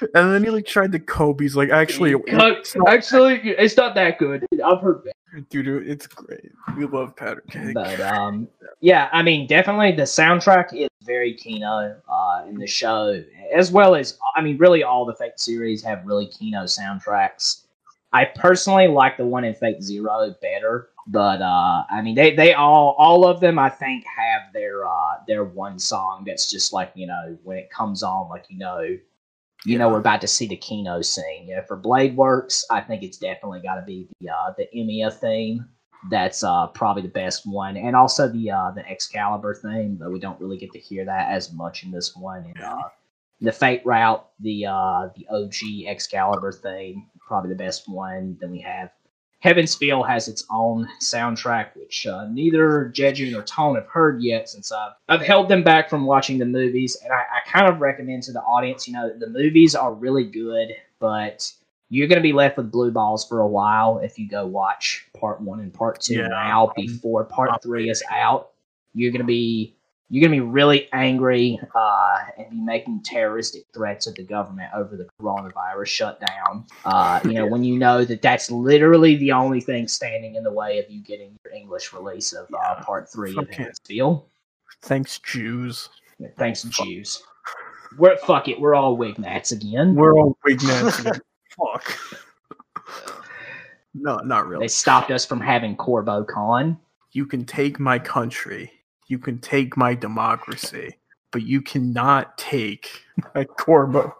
and 0.00 0.32
then 0.34 0.44
he 0.44 0.50
like 0.50 0.66
tried 0.66 0.92
to 0.92 0.98
cope. 0.98 1.40
He's 1.40 1.56
like, 1.56 1.70
"Actually, 1.70 2.14
it's 2.26 2.74
not- 2.76 2.88
actually, 2.92 3.36
it's 3.42 3.76
not 3.76 3.94
that 3.94 4.18
good. 4.18 4.46
I've 4.64 4.80
heard 4.80 5.02
better. 5.04 5.46
dude, 5.48 5.88
it's 5.88 6.06
great. 6.06 6.52
We 6.76 6.84
love 6.86 7.16
Powder 7.16 7.42
Cake." 7.50 7.74
But 7.74 8.00
um, 8.00 8.48
yeah, 8.80 9.08
I 9.12 9.22
mean, 9.22 9.46
definitely 9.46 9.92
the 9.92 10.02
soundtrack 10.02 10.74
is 10.74 10.88
very 11.04 11.34
Kino 11.34 11.96
uh, 12.08 12.44
in 12.48 12.56
the 12.56 12.66
show, 12.66 13.22
as 13.54 13.70
well 13.70 13.94
as 13.94 14.18
I 14.36 14.42
mean, 14.42 14.56
really 14.58 14.82
all 14.82 15.04
the 15.04 15.14
Fate 15.14 15.38
series 15.38 15.82
have 15.82 16.04
really 16.04 16.26
Kino 16.26 16.64
soundtracks. 16.64 17.62
I 18.12 18.26
personally 18.26 18.88
like 18.88 19.16
the 19.16 19.26
one 19.26 19.44
in 19.44 19.54
Fate 19.54 19.82
Zero 19.82 20.34
better, 20.40 20.90
but 21.06 21.42
uh, 21.42 21.84
I 21.90 22.00
mean, 22.02 22.14
they 22.14 22.34
they 22.34 22.54
all 22.54 22.94
all 22.98 23.26
of 23.26 23.40
them 23.40 23.58
I 23.58 23.70
think 23.70 24.04
have 24.04 24.52
their 24.52 24.86
uh 24.86 25.16
their 25.26 25.44
one 25.44 25.78
song 25.78 26.24
that's 26.26 26.50
just 26.50 26.72
like 26.72 26.92
you 26.94 27.06
know 27.06 27.36
when 27.42 27.58
it 27.58 27.70
comes 27.70 28.02
on, 28.02 28.28
like 28.28 28.46
you 28.48 28.58
know. 28.58 28.98
You 29.66 29.78
know 29.78 29.88
we're 29.88 29.98
about 29.98 30.20
to 30.20 30.28
see 30.28 30.46
the 30.46 30.58
Kino 30.58 31.00
scene. 31.00 31.48
You 31.48 31.56
know, 31.56 31.62
for 31.62 31.74
Blade 31.74 32.14
Works, 32.18 32.66
I 32.70 32.82
think 32.82 33.02
it's 33.02 33.16
definitely 33.16 33.60
got 33.60 33.76
to 33.76 33.82
be 33.82 34.06
the 34.20 34.28
uh, 34.28 34.52
the 34.58 34.68
Emiya 34.76 35.10
theme 35.10 35.64
that's 36.10 36.42
uh, 36.42 36.66
probably 36.68 37.02
the 37.02 37.08
best 37.08 37.46
one, 37.46 37.76
and 37.76 37.96
also 37.96 38.28
the 38.28 38.50
uh, 38.50 38.70
the 38.72 38.88
Excalibur 38.88 39.54
thing, 39.54 39.98
though 39.98 40.10
we 40.10 40.20
don't 40.20 40.40
really 40.40 40.58
get 40.58 40.72
to 40.72 40.78
hear 40.78 41.04
that 41.04 41.30
as 41.30 41.52
much 41.52 41.84
in 41.84 41.90
this 41.90 42.14
one. 42.16 42.44
And 42.54 42.64
uh, 42.64 42.88
the 43.40 43.52
Fate 43.52 43.82
route, 43.84 44.26
the 44.40 44.66
uh, 44.66 45.08
the 45.16 45.26
OG 45.30 45.86
Excalibur 45.86 46.52
thing, 46.52 47.08
probably 47.26 47.50
the 47.50 47.56
best 47.56 47.88
one. 47.88 48.36
Then 48.40 48.50
we 48.50 48.60
have 48.60 48.90
Heaven's 49.44 49.74
Feel 49.74 50.02
has 50.02 50.26
its 50.26 50.46
own 50.50 50.88
soundtrack, 51.02 51.76
which 51.76 52.06
uh, 52.06 52.26
neither 52.30 52.90
Jeju 52.94 53.30
nor 53.30 53.42
Tone 53.42 53.74
have 53.74 53.86
heard 53.86 54.22
yet, 54.22 54.48
since 54.48 54.72
I've 54.72 54.92
I've 55.08 55.20
held 55.20 55.48
them 55.48 55.62
back 55.62 55.90
from 55.90 56.06
watching 56.06 56.38
the 56.38 56.46
movies, 56.46 56.96
and 57.04 57.12
I, 57.12 57.16
I 57.20 57.48
kind 57.50 57.68
of 57.68 57.80
recommend 57.80 58.22
to 58.24 58.32
the 58.32 58.40
audience, 58.40 58.88
you 58.88 58.94
know, 58.94 59.12
the 59.18 59.28
movies 59.28 59.74
are 59.74 59.92
really 59.92 60.24
good, 60.24 60.68
but 60.98 61.52
you're 61.94 62.08
going 62.08 62.18
to 62.18 62.22
be 62.22 62.32
left 62.32 62.56
with 62.56 62.72
blue 62.72 62.90
balls 62.90 63.24
for 63.24 63.40
a 63.40 63.46
while 63.46 64.00
if 64.00 64.18
you 64.18 64.28
go 64.28 64.44
watch 64.44 65.06
part 65.16 65.40
one 65.40 65.60
and 65.60 65.72
part 65.72 66.00
two 66.00 66.14
Yeah, 66.14 66.26
now 66.26 66.72
before 66.74 67.24
part 67.24 67.62
three 67.62 67.88
is 67.88 68.02
out. 68.10 68.50
You're 68.94 69.12
going 69.12 69.20
to 69.20 69.26
be 69.26 69.76
you're 70.10 70.20
going 70.20 70.36
to 70.36 70.44
be 70.44 70.50
really 70.50 70.88
angry 70.92 71.58
uh, 71.74 72.18
and 72.36 72.50
be 72.50 72.60
making 72.60 73.02
terroristic 73.04 73.64
threats 73.72 74.08
of 74.08 74.16
the 74.16 74.24
government 74.24 74.70
over 74.74 74.96
the 74.96 75.06
coronavirus 75.20 75.86
shutdown. 75.86 76.66
Uh, 76.84 77.20
you 77.24 77.34
know, 77.34 77.46
when 77.46 77.62
you 77.62 77.78
know 77.78 78.04
that 78.04 78.20
that's 78.20 78.50
literally 78.50 79.14
the 79.16 79.30
only 79.30 79.60
thing 79.60 79.86
standing 79.86 80.34
in 80.34 80.42
the 80.42 80.52
way 80.52 80.80
of 80.80 80.90
you 80.90 81.00
getting 81.00 81.36
your 81.44 81.54
English 81.54 81.92
release 81.92 82.32
of 82.32 82.48
uh, 82.52 82.82
part 82.82 83.08
three 83.08 83.30
of 83.30 83.36
fuck. 83.36 83.54
Heaven's 83.54 83.78
Feel. 83.86 84.26
Thanks, 84.82 85.20
Jews. 85.20 85.88
Thanks, 86.36 86.64
Jews. 86.64 87.22
We're 87.96 88.16
fuck 88.16 88.48
it. 88.48 88.60
We're 88.60 88.74
all 88.74 88.96
Wignats 88.96 89.52
again. 89.52 89.94
We're 89.94 90.18
all 90.18 90.36
Wignats. 90.44 91.20
Again. 91.58 91.74
Fuck. 91.74 91.98
No, 93.94 94.16
not 94.18 94.46
really. 94.48 94.64
They 94.64 94.68
stopped 94.68 95.10
us 95.10 95.24
from 95.24 95.40
having 95.40 95.76
Corbo 95.76 96.24
Con. 96.24 96.78
You 97.12 97.26
can 97.26 97.44
take 97.44 97.78
my 97.78 97.98
country. 97.98 98.72
You 99.06 99.18
can 99.18 99.38
take 99.38 99.76
my 99.76 99.94
democracy, 99.94 100.96
but 101.30 101.42
you 101.42 101.60
cannot 101.62 102.36
take 102.36 102.90
my 103.34 103.44
Corbo. 103.44 104.16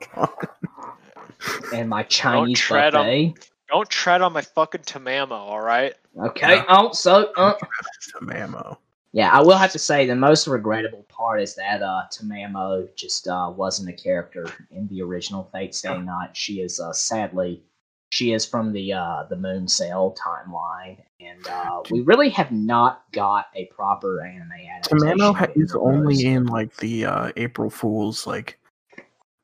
and 1.75 1.89
my 1.89 2.05
Chinese 2.05 2.61
tread 2.61 2.95
on- 2.95 3.05
buffet. 3.07 3.35
don't 3.69 3.89
tread 3.89 4.23
on 4.23 4.33
my 4.33 4.43
fucking 4.43 4.83
Tamamo, 4.83 5.33
all 5.33 5.61
right? 5.61 5.95
Okay. 6.23 6.57
Yeah. 6.57 6.65
Oh, 6.69 6.93
so 6.93 7.33
uh, 7.37 7.55
Tamamo. 8.21 8.77
Yeah, 9.15 9.31
I 9.31 9.41
will 9.41 9.57
have 9.57 9.71
to 9.71 9.79
say 9.79 10.09
the 10.09 10.17
most 10.17 10.49
regrettable 10.49 11.07
part 11.09 11.41
is 11.41 11.55
that 11.55 11.83
uh, 11.83 12.03
Tamamo 12.13 12.89
just 12.97 13.29
uh, 13.29 13.53
wasn't 13.57 13.89
a 13.89 13.93
character 13.93 14.45
in 14.73 14.89
the 14.89 15.03
original 15.03 15.49
Fate 15.53 15.73
Stay 15.73 15.97
Night. 16.01 16.37
She 16.37 16.61
is 16.61 16.81
uh, 16.81 16.93
sadly 16.93 17.63
she 18.11 18.33
is 18.33 18.45
from 18.45 18.73
the 18.73 18.93
uh, 18.93 19.23
the 19.31 19.37
Moon 19.37 19.69
Cell 19.69 20.17
timeline, 20.19 20.99
and 21.21 21.47
uh, 21.47 21.83
we 21.93 22.01
really 22.01 22.29
have 22.31 22.51
not 22.51 23.05
got 23.13 23.47
a 23.55 23.67
proper 23.67 24.21
anime 24.21 24.51
adaptation. 24.51 24.99
Tamamo 24.99 25.57
is 25.63 25.77
only 25.77 26.27
in 26.27 26.47
like 26.47 26.75
the 26.79 27.07
uh, 27.07 27.31
April 27.37 27.71
Fools 27.71 28.27
like 28.27 28.59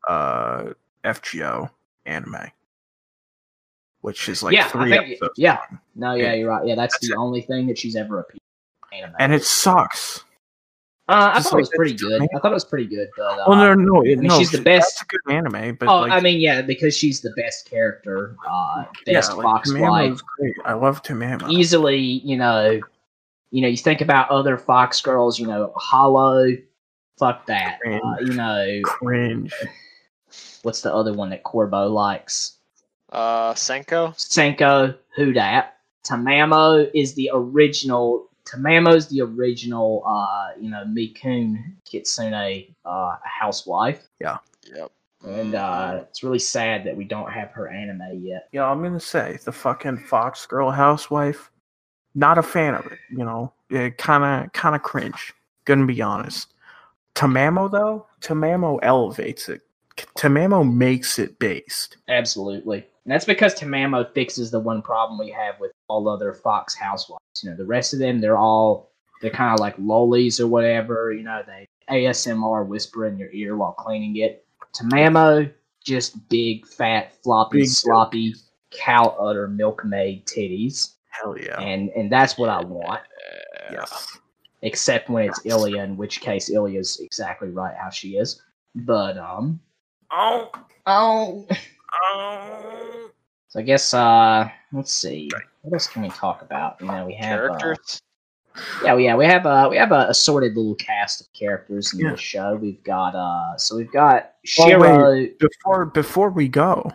uh 0.09 0.73
FGO 1.05 1.71
anime, 2.07 2.51
which 4.01 4.29
is 4.29 4.43
like 4.43 4.53
yeah, 4.53 4.67
three 4.67 4.91
think, 4.91 5.13
episodes. 5.13 5.35
yeah. 5.37 5.59
No, 5.95 6.15
yeah, 6.15 6.35
you're 6.35 6.49
right. 6.51 6.67
Yeah, 6.67 6.75
that's, 6.75 6.95
That's 6.95 7.07
the 7.07 7.15
it. 7.15 7.19
only 7.19 7.43
thing 7.43 7.69
that 7.69 7.79
she's 7.79 7.95
ever 7.95 8.19
appeared 8.19 8.40
anime. 8.93 9.15
and 9.19 9.33
it 9.35 9.45
sucks. 9.45 10.25
uh, 11.09 11.33
I 11.33 11.39
just 11.39 11.51
thought 11.51 11.57
it 11.57 11.61
was 11.61 11.71
pretty 11.75 11.95
good. 11.95 12.23
I 12.23 12.39
thought 12.39 12.53
it 12.53 12.55
was 12.55 12.65
pretty 12.65 12.87
good, 12.87 13.09
but 13.17 13.39
uh, 13.39 13.45
Well, 13.49 13.59
no, 13.59 13.75
no, 13.75 14.03
it, 14.03 14.19
mean, 14.19 14.29
no. 14.29 14.39
she's 14.39 14.51
the 14.51 14.61
best- 14.61 14.99
That's 14.99 15.03
a 15.03 15.07
good 15.07 15.35
anime, 15.35 15.77
but 15.77 15.89
oh, 15.89 16.01
like, 16.03 16.13
I 16.13 16.21
mean, 16.21 16.41
yeah, 16.41 16.63
because 16.63 16.97
she's 16.97 17.21
the 17.21 17.33
best 17.37 17.69
character, 17.69 18.37
uh, 18.49 18.85
best 19.07 19.31
yeah, 19.31 19.35
like, 19.35 19.45
Fox 19.45 19.73
wife. 19.75 20.19
Great. 20.39 20.55
I 20.65 20.75
love 20.75 21.03
Tamamo. 21.03 21.51
Easily, 21.51 21.99
you 21.99 22.37
know, 22.37 22.81
you 23.51 23.63
know, 23.63 23.69
you 23.69 23.77
think 23.77 24.01
about 24.01 24.31
other 24.31 24.57
Fox 24.57 25.01
girls, 25.01 25.41
you 25.41 25.47
know, 25.47 25.73
Holo, 25.75 26.57
fuck 27.19 27.47
that. 27.47 27.79
Uh, 27.85 28.17
you 28.21 28.35
know, 28.35 28.81
Cringe. 28.85 29.53
what's 30.63 30.83
the 30.83 30.95
other 30.95 31.13
one 31.13 31.31
that 31.31 31.43
Corbo 31.43 31.89
likes? 31.89 32.59
Uh, 33.11 33.53
Senko. 33.55 34.15
Senko, 34.15 34.97
who 35.17 35.33
dat? 35.33 35.79
Tamamo 36.07 36.89
is 36.95 37.15
the 37.15 37.31
original. 37.35 38.30
Tamamo's 38.51 39.09
the 39.09 39.21
original, 39.21 40.03
uh, 40.07 40.51
you 40.61 40.71
know, 40.71 40.85
Mikun 40.85 41.57
Kitsune 41.85 42.75
uh, 42.85 43.17
housewife, 43.25 44.09
Yeah. 44.21 44.39
Yep. 44.75 44.91
and 45.27 45.55
uh, 45.55 46.01
it's 46.09 46.23
really 46.23 46.39
sad 46.39 46.85
that 46.85 46.97
we 46.97 47.05
don't 47.05 47.31
have 47.31 47.51
her 47.51 47.69
anime 47.69 48.21
yet. 48.25 48.49
Yeah, 48.53 48.65
I'm 48.71 48.83
gonna 48.83 48.99
say 49.01 49.39
the 49.45 49.53
fucking 49.53 49.99
Fox 49.99 50.47
Girl 50.47 50.71
housewife. 50.71 51.51
Not 52.15 52.39
a 52.39 52.43
fan 52.43 52.75
of 52.75 52.87
it. 52.87 52.99
You 53.11 53.25
know, 53.25 53.53
it 53.71 53.99
kind 53.99 54.25
of 54.25 54.53
kind 54.53 54.75
of 54.75 54.83
cringe. 54.83 55.33
Gonna 55.65 55.87
be 55.87 56.01
honest. 56.03 56.53
Tamamo 57.15 57.71
though, 57.71 58.07
Tamamo 58.21 58.79
elevates 58.83 59.49
it. 59.49 59.63
Tamamo 60.17 60.65
makes 60.71 61.19
it 61.19 61.39
based. 61.39 61.99
Absolutely. 62.09 62.87
And 63.05 63.13
that's 63.13 63.25
because 63.25 63.55
Tamamo 63.55 64.13
fixes 64.13 64.51
the 64.51 64.61
one 64.61 64.83
problem 64.83 65.19
we 65.19 65.31
have 65.31 65.59
with 65.59 65.73
all 65.89 66.09
other 66.09 66.33
Fox 66.35 66.75
housewives. 66.75 67.21
You 67.43 67.51
know, 67.51 67.57
the 67.57 67.65
rest 67.65 67.93
of 67.95 67.99
them, 67.99 68.21
they're 68.21 68.37
all 68.39 68.91
they're 69.23 69.31
kind 69.31 69.53
of 69.55 69.61
like 69.61 69.75
lollies 69.79 70.39
or 70.41 70.47
whatever. 70.47 71.13
You 71.13 71.23
know, 71.23 71.43
they 71.47 71.67
ASMR 71.91 72.67
whisper 72.67 73.07
in 73.07 73.19
your 73.19 73.31
ear 73.33 73.57
while 73.57 73.73
cleaning 73.73 74.17
it. 74.17 74.47
Tamamo, 74.75 75.51
just 75.85 76.29
big, 76.29 76.67
fat, 76.67 77.13
floppy, 77.23 77.61
Big 77.61 77.69
sloppy, 77.69 78.35
cow 78.71 79.17
udder 79.19 79.49
milkmaid 79.49 80.25
titties, 80.27 80.95
Hell 81.09 81.37
yeah. 81.39 81.59
and 81.61 81.91
and 81.91 82.13
that's 82.13 82.39
what 82.39 82.49
I 82.51 82.63
want. 82.63 83.01
yes. 83.73 84.19
Except 84.63 85.09
when 85.09 85.25
it's 85.29 85.41
Ilya, 85.47 85.83
in 85.83 85.97
which 85.97 86.21
case 86.21 86.51
Ilya's 86.51 87.01
exactly 87.01 87.49
right 87.49 87.75
how 87.75 87.89
she 87.89 88.11
is. 88.19 88.43
But 88.75 89.17
um, 89.17 89.59
Oh. 90.13 90.51
oh, 90.87 91.47
Oh. 91.93 93.11
So 93.49 93.59
I 93.61 93.63
guess 93.63 93.93
uh 93.95 94.49
let's 94.73 94.93
see. 94.93 95.31
What 95.63 95.75
else 95.75 95.87
can 95.89 96.03
we 96.03 96.09
talk 96.11 96.43
about? 96.43 96.81
You 96.81 96.87
know, 96.87 97.07
we 97.07 97.15
have 97.15 97.39
uh, 97.51 97.57
Characters. 97.59 98.01
yeah, 98.85 98.97
yeah, 98.97 99.17
we 99.17 99.27
have 99.27 99.45
uh 99.47 99.67
we 99.71 99.77
have 99.77 99.93
a 99.93 100.07
assorted 100.09 100.57
little 100.57 100.77
cast 100.77 101.21
of 101.21 101.33
characters 101.33 101.93
in 101.93 102.01
Yeah. 102.01 102.11
this 102.13 102.21
show. 102.21 102.55
We've 102.57 102.83
got 102.85 103.15
uh 103.15 103.57
so 103.57 103.77
we've 103.77 103.93
got 103.93 104.31
Oh, 104.59 104.69
Shiro. 104.69 105.27
Before 105.39 105.87
before 105.87 106.31
we 106.31 106.49
go, 106.49 106.91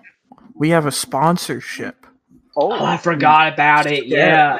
we 0.55 0.69
have 0.69 0.85
a 0.85 0.91
sponsorship. 0.91 2.05
oh, 2.55 2.71
I 2.71 2.97
forgot 2.97 3.53
about 3.53 3.85
it. 3.85 4.05
Yeah. 4.07 4.17
Yeah. 4.17 4.59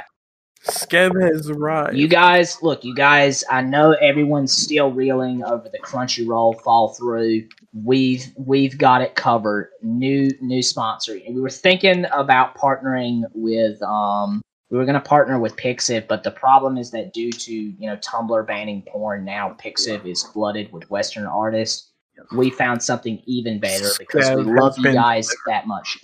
Skeb 0.67 1.11
has 1.21 1.47
arrived. 1.49 1.95
You 1.95 2.07
guys, 2.07 2.61
look, 2.63 2.83
you 2.83 2.95
guys, 2.95 3.43
I 3.51 3.61
know 3.61 3.91
everyone's 3.91 4.51
still 4.51 4.91
reeling 4.91 5.43
over 5.43 5.69
the 5.69 5.77
Crunchyroll 5.77 6.59
fall 6.61 6.89
through. 6.95 7.47
We've 7.83 8.31
we've 8.37 8.77
got 8.77 9.01
it 9.01 9.15
covered. 9.15 9.71
New 9.81 10.31
new 10.41 10.61
sponsor. 10.61 11.19
We 11.27 11.41
were 11.41 11.49
thinking 11.49 12.05
about 12.13 12.57
partnering 12.57 13.23
with 13.33 13.81
um 13.83 14.41
we 14.69 14.77
were 14.77 14.85
gonna 14.85 15.01
partner 15.01 15.39
with 15.39 15.55
Pixiv, 15.57 16.07
but 16.07 16.23
the 16.23 16.31
problem 16.31 16.77
is 16.77 16.91
that 16.91 17.13
due 17.13 17.31
to, 17.31 17.53
you 17.53 17.87
know, 17.87 17.97
Tumblr 17.97 18.47
banning 18.47 18.81
porn, 18.87 19.25
now 19.25 19.55
Pixiv 19.59 20.05
is 20.05 20.23
flooded 20.23 20.71
with 20.71 20.89
Western 20.89 21.25
artists. 21.25 21.91
We 22.35 22.49
found 22.49 22.81
something 22.81 23.21
even 23.25 23.59
better 23.59 23.89
because 23.99 24.29
we 24.35 24.43
love 24.43 24.77
you 24.77 24.93
guys 24.93 25.29
that 25.47 25.67
much. 25.67 25.99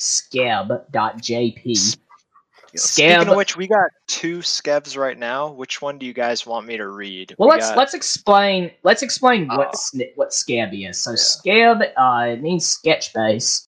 Skeb.jp. 2.76 2.80
Speaking 2.80 3.28
of 3.30 3.36
which, 3.38 3.57
we 3.57 3.67
got 3.67 3.89
two 4.07 4.39
skebs 4.39 4.97
right 4.97 5.17
now. 5.17 5.51
Which 5.51 5.82
one 5.82 5.97
do 5.97 6.05
you 6.05 6.13
guys 6.13 6.45
want 6.45 6.67
me 6.67 6.78
to 6.78 6.88
read? 6.88 7.36
Well, 7.38 7.49
We 7.49 7.55
let's 7.55 7.69
got- 7.69 7.78
let's 7.78 7.93
explain 7.93 8.72
let's 8.84 9.01
explain 9.01 9.47
what 9.47 9.72
Oh. 9.74 9.78
sni- 9.78 10.11
what 10.15 10.30
Skeb 10.30 10.89
is. 10.89 11.01
So 11.01 11.11
Yeah. 11.11 11.15
Skeb 11.17 11.91
uh, 11.97 12.32
it 12.34 12.41
means 12.41 12.65
sketch 12.65 13.13
base 13.13 13.65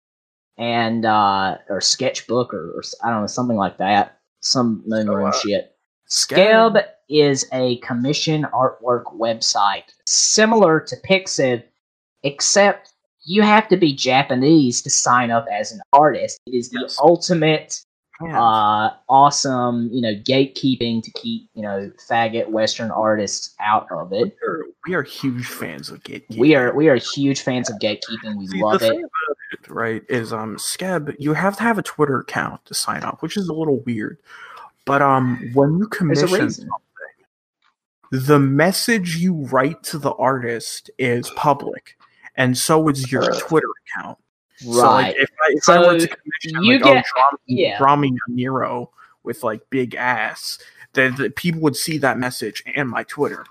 and 0.57 1.05
uh, 1.05 1.57
or 1.69 1.81
sketchbook 1.81 2.53
or, 2.53 2.71
or 2.77 2.81
I 3.03 3.09
don't 3.09 3.21
know 3.21 3.27
something 3.27 3.57
like 3.57 3.77
that. 3.79 4.19
Some 4.41 4.83
moon 4.85 5.09
room 5.09 5.27
uh, 5.29 5.31
shit. 5.31 5.75
Skeb. 6.09 6.73
Skeb 6.75 6.85
is 7.09 7.45
a 7.51 7.77
commission 7.77 8.45
artwork 8.53 9.05
website 9.17 9.83
similar 10.05 10.79
to 10.79 10.95
Pixiv, 11.07 11.63
except 12.23 12.93
you 13.25 13.41
have 13.41 13.67
to 13.69 13.77
be 13.77 13.93
Japanese 13.93 14.81
to 14.81 14.89
sign 14.89 15.31
up 15.31 15.45
as 15.51 15.71
an 15.71 15.81
artist. 15.93 16.39
It 16.45 16.55
is 16.55 16.69
the 16.69 16.79
Yes. 16.81 16.97
ultimate 17.01 17.81
Man, 18.21 18.35
uh, 18.35 18.93
awesome, 19.09 19.89
you 19.91 20.01
know, 20.01 20.13
gatekeeping 20.13 21.01
to 21.03 21.11
keep, 21.11 21.49
you 21.55 21.63
know, 21.63 21.91
faggot 22.09 22.47
Western 22.47 22.91
artists 22.91 23.55
out 23.59 23.91
of 23.91 24.13
it. 24.13 24.37
we, 24.41 24.47
are, 24.47 24.63
we 24.87 24.93
are 24.93 25.03
huge 25.03 25.47
fans 25.47 25.89
of 25.89 26.03
gatekeeping. 26.03 26.37
We 26.37 26.55
are 26.55 26.73
we 26.75 26.89
are 26.89 26.95
huge 26.95 27.41
fans 27.41 27.69
of 27.69 27.77
gatekeeping. 27.79 28.37
We 28.37 28.47
See, 28.47 28.61
love 28.61 28.83
it. 28.83 29.03
it, 29.51 29.69
right, 29.69 30.03
is 30.09 30.31
um 30.31 30.57
Skeb, 30.57 31.15
you 31.19 31.33
have 31.33 31.57
to 31.57 31.63
have 31.63 31.79
a 31.79 31.83
Twitter 31.83 32.19
account 32.19 32.63
to 32.65 32.73
sign 32.73 33.03
up, 33.03 33.21
which 33.21 33.35
is 33.35 33.49
a 33.49 33.53
little 33.53 33.79
weird. 33.79 34.19
But 34.85 35.01
um 35.01 35.51
when 35.53 35.79
you 35.79 35.87
commission 35.87 36.51
the 38.11 38.37
message 38.37 39.17
you 39.17 39.33
write 39.33 39.81
to 39.83 39.97
the 39.97 40.13
artist 40.13 40.91
is 40.99 41.31
public, 41.31 41.97
and 42.35 42.55
so 42.55 42.87
is 42.89 43.11
your 43.11 43.33
Twitter 43.39 43.67
account. 43.87 44.19
So, 44.57 44.81
Right. 44.81 45.07
like, 45.07 45.15
if 45.17 45.29
I, 45.41 45.45
if 45.53 45.69
I 45.69 45.79
were 45.79 45.99
to 45.99 46.07
commission, 46.07 46.63
you 46.63 46.73
like, 46.79 46.83
get- 46.83 47.05
oh, 47.05 47.09
draw 47.15 47.25
me, 47.31 47.37
yeah. 47.63 47.77
draw 47.77 47.95
me 47.95 48.09
a 48.09 48.31
Nero 48.31 48.91
with 49.23 49.43
like 49.43 49.61
big 49.69 49.95
ass, 49.95 50.59
then 50.93 51.15
the 51.15 51.29
people 51.29 51.61
would 51.61 51.75
see 51.75 51.97
that 51.99 52.17
message 52.19 52.63
and 52.75 52.89
my 52.89 53.03
Twitter. 53.03 53.45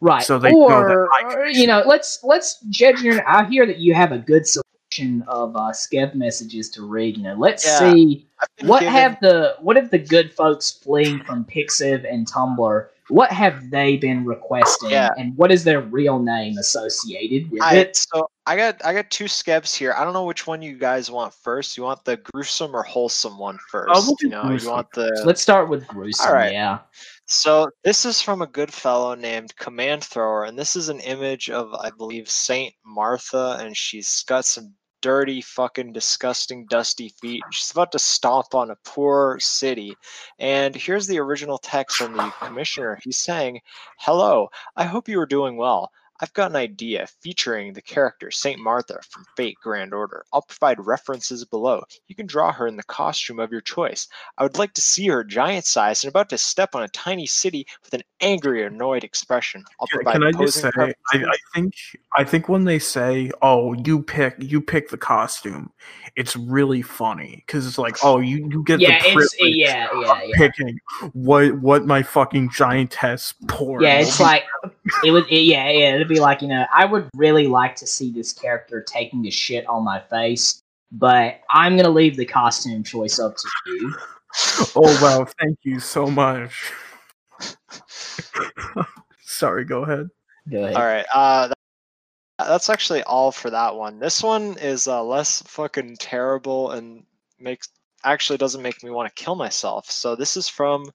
right. 0.00 0.22
so 0.22 0.38
they 0.38 0.50
know 0.50 0.68
that 0.68 0.74
or, 0.74 1.12
I 1.12 1.22
can- 1.22 1.54
you 1.54 1.66
know, 1.66 1.82
let's 1.86 2.20
let's 2.22 2.60
judge 2.70 3.02
your 3.02 3.26
I 3.28 3.44
hear 3.48 3.66
that 3.66 3.78
you 3.78 3.94
have 3.94 4.12
a 4.12 4.18
good 4.18 4.46
selection 4.46 5.22
of 5.28 5.54
uh 5.56 5.70
Skeb 5.72 6.14
messages 6.14 6.70
to 6.70 6.86
read. 6.86 7.16
You 7.18 7.24
know, 7.24 7.34
let's 7.34 7.66
Yeah. 7.66 7.78
see 7.92 8.26
what 8.62 8.80
given- 8.80 8.94
have 8.94 9.18
the 9.20 9.56
what 9.60 9.76
have 9.76 9.90
the 9.90 9.98
good 9.98 10.32
folks 10.32 10.70
fleeing 10.70 11.22
from 11.24 11.44
Pixiv 11.44 12.10
and 12.10 12.26
Tumblr 12.30 12.86
what 13.10 13.30
have 13.32 13.70
they 13.70 13.96
been 13.96 14.24
requesting 14.26 14.90
Yeah. 14.90 15.08
and 15.16 15.34
what 15.36 15.50
is 15.50 15.64
their 15.64 15.80
real 15.80 16.18
name 16.18 16.58
associated 16.58 17.50
with 17.50 17.62
I, 17.62 17.76
it 17.76 17.96
so 17.96 18.28
I 18.48 18.56
got 18.56 18.82
I 18.82 18.94
got 18.94 19.10
two 19.10 19.26
skebs 19.26 19.76
here. 19.76 19.92
I 19.92 20.04
don't 20.04 20.14
know 20.14 20.24
which 20.24 20.46
one 20.46 20.62
you 20.62 20.78
guys 20.78 21.10
want 21.10 21.34
first. 21.34 21.76
You 21.76 21.82
want 21.82 22.02
the 22.06 22.16
gruesome 22.16 22.74
or 22.74 22.82
wholesome 22.82 23.38
one 23.38 23.56
uh, 23.56 23.70
first? 23.70 24.06
we'll 24.06 24.16
you 24.22 24.30
know, 24.30 24.44
gruesome. 24.44 24.66
you 24.66 24.72
want 24.72 24.90
the 24.92 25.22
let's 25.26 25.42
start 25.42 25.68
with 25.68 25.86
gruesome 25.86 26.26
All 26.26 26.32
right. 26.32 26.52
yeah 26.54 26.78
So 27.26 27.68
this 27.84 28.06
is 28.06 28.22
from 28.22 28.40
a 28.40 28.46
good 28.46 28.72
fellow 28.72 29.14
named 29.14 29.54
Command 29.56 30.02
Thrower, 30.02 30.44
and 30.44 30.58
this 30.58 30.76
is 30.76 30.88
an 30.88 31.00
image 31.00 31.50
of 31.50 31.74
I 31.74 31.90
believe 31.90 32.30
Saint 32.30 32.72
Martha, 32.86 33.58
and 33.60 33.76
she's 33.76 34.24
got 34.26 34.46
some 34.46 34.72
dirty, 35.02 35.42
fucking 35.42 35.92
disgusting, 35.92 36.66
dusty 36.70 37.12
feet. 37.20 37.42
She's 37.52 37.70
about 37.70 37.92
to 37.92 37.98
stomp 37.98 38.54
on 38.54 38.70
a 38.70 38.78
poor 38.82 39.38
city. 39.40 39.94
And 40.38 40.74
here's 40.74 41.06
the 41.06 41.18
original 41.18 41.58
text 41.58 41.98
from 41.98 42.16
the 42.16 42.32
commissioner. 42.40 42.98
He's 43.04 43.18
saying, 43.18 43.60
"Hello, 43.98 44.48
I 44.74 44.84
hope 44.84 45.06
you 45.06 45.20
are 45.20 45.26
doing 45.26 45.58
well." 45.58 45.92
I've 46.20 46.32
got 46.32 46.50
an 46.50 46.56
idea 46.56 47.06
featuring 47.22 47.72
the 47.72 47.82
character 47.82 48.30
Saint 48.30 48.60
Martha 48.60 48.98
from 49.08 49.24
Fate 49.36 49.56
Grand 49.62 49.94
Order. 49.94 50.24
I'll 50.32 50.42
provide 50.42 50.84
references 50.84 51.44
below. 51.44 51.82
You 52.08 52.14
can 52.14 52.26
draw 52.26 52.52
her 52.52 52.66
in 52.66 52.76
the 52.76 52.82
costume 52.84 53.38
of 53.38 53.52
your 53.52 53.60
choice. 53.60 54.08
I 54.36 54.42
would 54.42 54.58
like 54.58 54.74
to 54.74 54.80
see 54.80 55.06
her 55.08 55.22
giant 55.22 55.64
sized 55.64 56.04
and 56.04 56.10
about 56.10 56.28
to 56.30 56.38
step 56.38 56.74
on 56.74 56.82
a 56.82 56.88
tiny 56.88 57.26
city 57.26 57.66
with 57.84 57.94
an 57.94 58.02
angry, 58.20 58.64
annoyed 58.64 59.04
expression. 59.04 59.64
I'll 59.80 59.86
Can, 59.86 59.98
provide 59.98 60.12
can 60.12 60.22
I 60.24 60.32
just 60.32 60.60
say, 60.60 60.70
I. 60.76 60.92
I 61.12 61.36
think 61.54 61.74
I 62.16 62.24
think 62.24 62.48
when 62.48 62.64
they 62.64 62.78
say, 62.78 63.30
"Oh, 63.42 63.74
you 63.74 64.02
pick 64.02 64.34
you 64.38 64.60
pick 64.60 64.88
the 64.88 64.96
costume," 64.96 65.72
it's 66.16 66.36
really 66.36 66.82
funny 66.82 67.44
because 67.46 67.66
it's 67.66 67.78
like, 67.78 67.96
"Oh, 68.02 68.20
you 68.20 68.48
you 68.50 68.64
get 68.64 68.80
yeah 68.80 68.98
the 69.00 69.08
it's 69.08 69.14
privilege 69.14 69.56
yeah 69.56 69.88
of 69.90 70.02
yeah 70.02 70.22
yeah 70.24 70.34
picking 70.36 70.78
what 71.12 71.60
what 71.60 71.86
my 71.86 72.02
fucking 72.02 72.50
giantess 72.50 73.34
porn." 73.46 73.82
yeah 73.82 74.00
it's 74.00 74.20
like 74.20 74.44
it 75.04 75.10
would 75.10 75.24
it, 75.30 75.42
yeah 75.42 75.68
yeah 75.70 75.94
it'd 75.94 76.08
be 76.08 76.20
like 76.20 76.42
you 76.42 76.48
know 76.48 76.64
i 76.72 76.84
would 76.84 77.08
really 77.14 77.46
like 77.46 77.74
to 77.76 77.86
see 77.86 78.10
this 78.10 78.32
character 78.32 78.82
taking 78.82 79.22
the 79.22 79.30
shit 79.30 79.66
on 79.66 79.84
my 79.84 80.00
face 80.00 80.62
but 80.92 81.40
i'm 81.50 81.76
gonna 81.76 81.88
leave 81.88 82.16
the 82.16 82.24
costume 82.24 82.82
choice 82.82 83.18
up 83.18 83.36
to 83.36 83.48
you 83.66 83.94
oh 84.76 84.98
wow, 85.02 85.26
thank 85.40 85.58
you 85.62 85.80
so 85.80 86.06
much. 86.06 86.72
Sorry, 89.22 89.64
go 89.64 89.82
ahead. 89.82 90.08
Go 90.50 90.64
ahead. 90.64 90.76
All 90.76 90.82
right. 90.82 91.06
Uh, 91.12 91.48
that's 92.38 92.70
actually 92.70 93.02
all 93.02 93.32
for 93.32 93.50
that 93.50 93.74
one. 93.74 93.98
This 93.98 94.22
one 94.22 94.56
is 94.58 94.86
uh, 94.86 95.02
less 95.02 95.42
fucking 95.42 95.96
terrible 95.96 96.70
and 96.70 97.04
makes 97.38 97.68
actually 98.04 98.38
doesn't 98.38 98.62
make 98.62 98.82
me 98.82 98.90
want 98.90 99.14
to 99.14 99.22
kill 99.22 99.34
myself. 99.34 99.90
So 99.90 100.14
this 100.14 100.36
is 100.36 100.48
from 100.48 100.90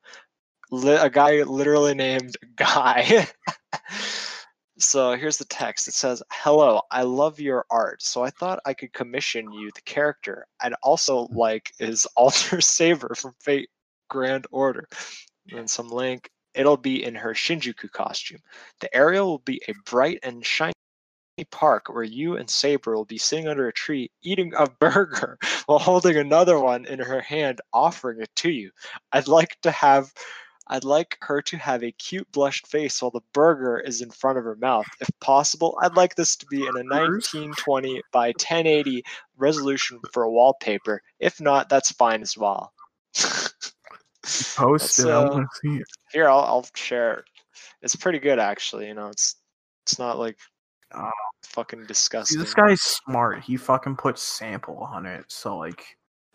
li- 0.72 0.96
a 0.96 1.10
guy 1.10 1.44
literally 1.44 1.94
named 1.94 2.38
Guy. 2.56 3.28
so 4.78 5.16
here's 5.16 5.38
the 5.38 5.46
text. 5.46 5.88
It 5.88 5.94
says, 5.94 6.24
"Hello, 6.32 6.82
I 6.92 7.04
love 7.04 7.40
your 7.40 7.66
art. 7.70 8.02
So 8.02 8.24
I 8.24 8.30
thought 8.32 8.60
I 8.66 8.74
could 8.74 8.94
commission 8.94 9.52
you 9.54 9.72
the 9.76 9.82
character. 9.82 10.46
I'd 10.62 10.74
also 10.84 11.28
like 11.32 11.72
is 11.80 12.06
Alter 12.16 12.62
Saber 12.62 13.16
from 13.16 13.34
Fate 13.42 13.70
Grand 14.10 14.48
Order." 14.52 14.88
And 15.52 15.70
some 15.70 15.90
link. 15.90 16.30
It'll 16.56 16.78
be 16.78 17.04
in 17.04 17.16
her 17.16 17.34
Shinjuku 17.34 17.92
costume. 17.92 18.40
The 18.80 18.96
area 18.96 19.26
will 19.26 19.40
be 19.40 19.62
a 19.68 19.74
bright 19.90 20.20
and 20.24 20.46
shiny 20.46 20.74
park 21.52 21.88
where 21.90 22.04
you 22.04 22.38
and 22.38 22.50
Saber 22.50 22.96
will 22.96 23.06
be 23.06 23.18
sitting 23.18 23.48
under 23.48 23.68
a 23.68 23.74
tree 23.74 24.10
eating 24.24 24.54
a 24.56 24.68
burger 24.80 25.38
while 25.66 25.80
holding 25.80 26.18
another 26.18 26.60
one 26.60 26.86
in 26.86 27.00
her 27.00 27.22
hand, 27.22 27.60
offering 27.74 28.22
it 28.22 28.30
to 28.38 28.52
you. 28.52 28.72
I'd 29.12 29.28
like 29.28 29.58
to 29.64 29.72
have. 29.72 30.12
I'd 30.68 30.84
like 30.86 31.18
her 31.22 31.42
to 31.42 31.58
have 31.58 31.84
a 31.84 31.92
cute 31.92 32.32
blushed 32.32 32.68
face 32.68 33.02
while 33.02 33.12
the 33.12 33.22
burger 33.34 33.80
is 33.80 34.02
in 34.02 34.10
front 34.12 34.38
of 34.38 34.46
her 34.46 34.56
mouth. 34.56 34.86
If 35.02 35.10
possible, 35.20 35.78
I'd 35.82 35.96
like 35.96 36.16
this 36.16 36.36
to 36.38 36.46
be 36.46 36.62
in 36.62 36.70
a 36.78 36.84
1920 36.84 38.02
by 38.12 38.28
1080 38.30 39.04
resolution 39.38 40.00
for 40.14 40.24
a 40.24 40.32
wallpaper. 40.32 41.02
If 41.20 41.42
not, 41.42 41.68
that's 41.70 41.92
fine 41.92 42.22
as 42.22 42.38
well. 42.38 42.72
Post 44.56 44.98
That's, 44.98 45.00
it. 45.00 45.08
I 45.10 45.14
uh, 45.16 45.30
want 45.30 45.48
to 45.52 45.60
see 45.62 45.76
it. 45.82 45.88
Here, 46.14 46.30
I'll, 46.30 46.40
I'll 46.40 46.66
share. 46.76 47.20
it. 47.20 47.26
It's 47.82 47.96
pretty 47.96 48.20
good, 48.20 48.40
actually. 48.40 48.88
You 48.88 48.94
know, 48.94 49.08
it's 49.10 49.36
it's 49.86 50.00
not 50.00 50.18
like 50.18 50.38
Oh. 50.96 51.10
fucking 51.44 51.82
See, 51.82 51.88
disgusting. 51.88 52.40
this 52.40 52.54
guy's 52.54 52.82
smart. 52.82 53.44
He 53.44 53.58
fucking 53.58 53.96
put 53.98 54.18
sample 54.20 54.78
on 54.78 55.06
it, 55.06 55.26
so 55.28 55.58
like 55.58 55.84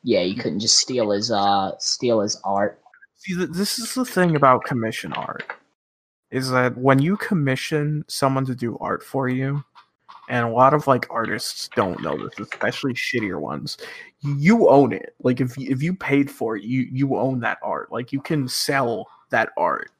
Yeah, 0.02 0.20
you 0.20 0.34
couldn't 0.34 0.60
just 0.60 0.78
steal 0.78 1.12
his 1.12 1.30
uh 1.30 1.72
steal 1.78 2.20
his 2.20 2.38
art. 2.44 2.82
See, 3.18 3.34
this 3.34 3.78
is 3.78 3.94
the 3.94 4.04
thing 4.04 4.36
about 4.36 4.64
commission 4.64 5.12
art 5.12 5.44
is 6.30 6.50
that 6.50 6.76
when 6.76 6.98
you 7.00 7.16
commission 7.16 8.04
someone 8.08 8.44
to 8.46 8.54
do 8.54 8.78
art 8.78 9.02
for 9.02 9.28
you, 9.28 9.64
and 10.28 10.44
a 10.46 10.50
lot 10.50 10.74
of 10.74 10.86
like 10.86 11.06
artists 11.10 11.68
don't 11.74 12.02
know 12.02 12.16
this, 12.16 12.38
especially 12.38 12.92
shittier 12.94 13.40
ones. 13.40 13.78
You 14.20 14.68
own 14.68 14.92
it. 14.92 15.14
Like 15.22 15.40
if 15.40 15.56
if 15.58 15.82
you 15.82 15.94
paid 15.94 16.30
for 16.30 16.56
it, 16.56 16.64
you 16.64 16.86
you 16.92 17.16
own 17.16 17.40
that 17.40 17.58
art. 17.62 17.90
Like 17.90 18.12
you 18.12 18.20
can 18.20 18.46
sell 18.48 19.08
that 19.30 19.50
art. 19.56 19.90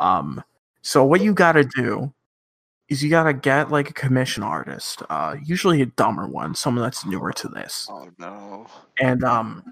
Um. 0.00 0.42
So 0.82 1.04
what 1.04 1.20
you 1.20 1.34
got 1.34 1.52
to 1.52 1.64
do 1.64 2.12
is 2.88 3.02
you 3.02 3.10
got 3.10 3.24
to 3.24 3.32
get 3.34 3.70
like 3.70 3.90
a 3.90 3.92
commission 3.92 4.42
artist, 4.44 5.02
uh, 5.10 5.36
usually 5.44 5.82
a 5.82 5.86
dumber 5.86 6.26
one, 6.28 6.54
someone 6.54 6.82
that's 6.84 7.04
newer 7.04 7.32
to 7.32 7.48
this, 7.48 7.88
Oh 7.90 8.08
no. 8.18 8.66
and 9.00 9.24
um, 9.24 9.64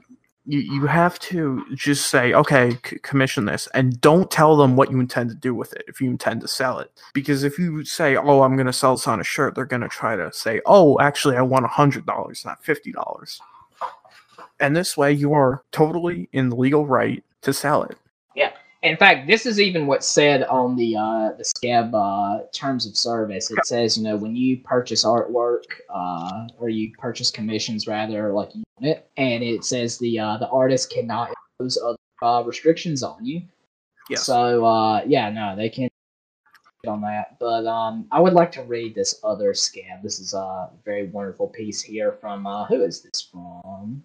you 0.46 0.60
you 0.60 0.86
have 0.86 1.18
to 1.20 1.64
just 1.74 2.10
say, 2.10 2.34
okay, 2.34 2.78
c- 2.84 2.98
commission 2.98 3.46
this, 3.46 3.68
and 3.74 4.00
don't 4.00 4.30
tell 4.30 4.56
them 4.56 4.76
what 4.76 4.90
you 4.90 5.00
intend 5.00 5.30
to 5.30 5.36
do 5.36 5.54
with 5.54 5.72
it 5.72 5.84
if 5.88 6.00
you 6.00 6.10
intend 6.10 6.40
to 6.42 6.48
sell 6.48 6.78
it. 6.78 6.92
Because 7.14 7.44
if 7.44 7.58
you 7.58 7.84
say, 7.84 8.16
oh, 8.16 8.42
I'm 8.42 8.56
going 8.56 8.66
to 8.66 8.72
sell 8.72 8.94
this 8.96 9.08
on 9.08 9.20
a 9.20 9.24
shirt, 9.24 9.54
they're 9.54 9.64
going 9.64 9.82
to 9.82 9.88
try 9.88 10.16
to 10.16 10.32
say, 10.32 10.60
oh, 10.66 10.98
actually, 11.00 11.36
I 11.36 11.42
want 11.42 11.64
a 11.64 11.68
hundred 11.68 12.06
dollars, 12.06 12.44
not 12.44 12.62
fifty 12.64 12.92
dollars. 12.92 13.40
And 14.60 14.76
this 14.76 14.96
way, 14.96 15.12
you 15.12 15.32
are 15.32 15.64
totally 15.72 16.28
in 16.32 16.48
the 16.48 16.56
legal 16.56 16.86
right 16.86 17.24
to 17.42 17.52
sell 17.52 17.82
it. 17.84 17.98
In 18.84 18.98
fact, 18.98 19.26
this 19.26 19.46
is 19.46 19.58
even 19.58 19.86
what's 19.86 20.06
said 20.06 20.42
on 20.44 20.76
the 20.76 20.94
uh, 20.94 21.32
the 21.38 21.42
Skeb 21.42 21.92
uh, 21.94 22.44
terms 22.52 22.86
of 22.86 22.94
service. 22.96 23.50
It 23.50 23.64
says, 23.64 23.96
you 23.96 24.04
know, 24.04 24.16
when 24.16 24.36
you 24.36 24.58
purchase 24.58 25.04
artwork 25.04 25.64
uh, 25.88 26.46
or 26.58 26.68
you 26.68 26.92
purchase 26.98 27.30
commissions, 27.30 27.86
rather, 27.86 28.30
like 28.30 28.54
you 28.54 28.62
own 28.82 28.94
and 29.16 29.42
it 29.42 29.64
says 29.64 29.96
the 29.98 30.18
uh, 30.18 30.36
the 30.36 30.48
artist 30.48 30.92
cannot 30.92 31.32
impose 31.58 31.78
other 31.78 31.96
uh, 32.22 32.42
restrictions 32.42 33.02
on 33.02 33.24
you. 33.24 33.40
Yes. 34.10 34.26
So 34.26 34.66
uh, 34.66 35.02
yeah, 35.06 35.30
no, 35.30 35.56
they 35.56 35.70
can't 35.70 35.90
on 36.86 37.00
that. 37.00 37.38
But 37.40 37.66
um, 37.66 38.06
I 38.12 38.20
would 38.20 38.34
like 38.34 38.52
to 38.52 38.62
read 38.64 38.94
this 38.94 39.18
other 39.24 39.54
Skeb. 39.54 40.02
This 40.02 40.20
is 40.20 40.34
a 40.34 40.68
very 40.84 41.06
wonderful 41.06 41.48
piece 41.48 41.80
here 41.80 42.12
from 42.12 42.46
uh, 42.46 42.66
who 42.66 42.82
is 42.82 43.00
this 43.00 43.22
from? 43.32 44.02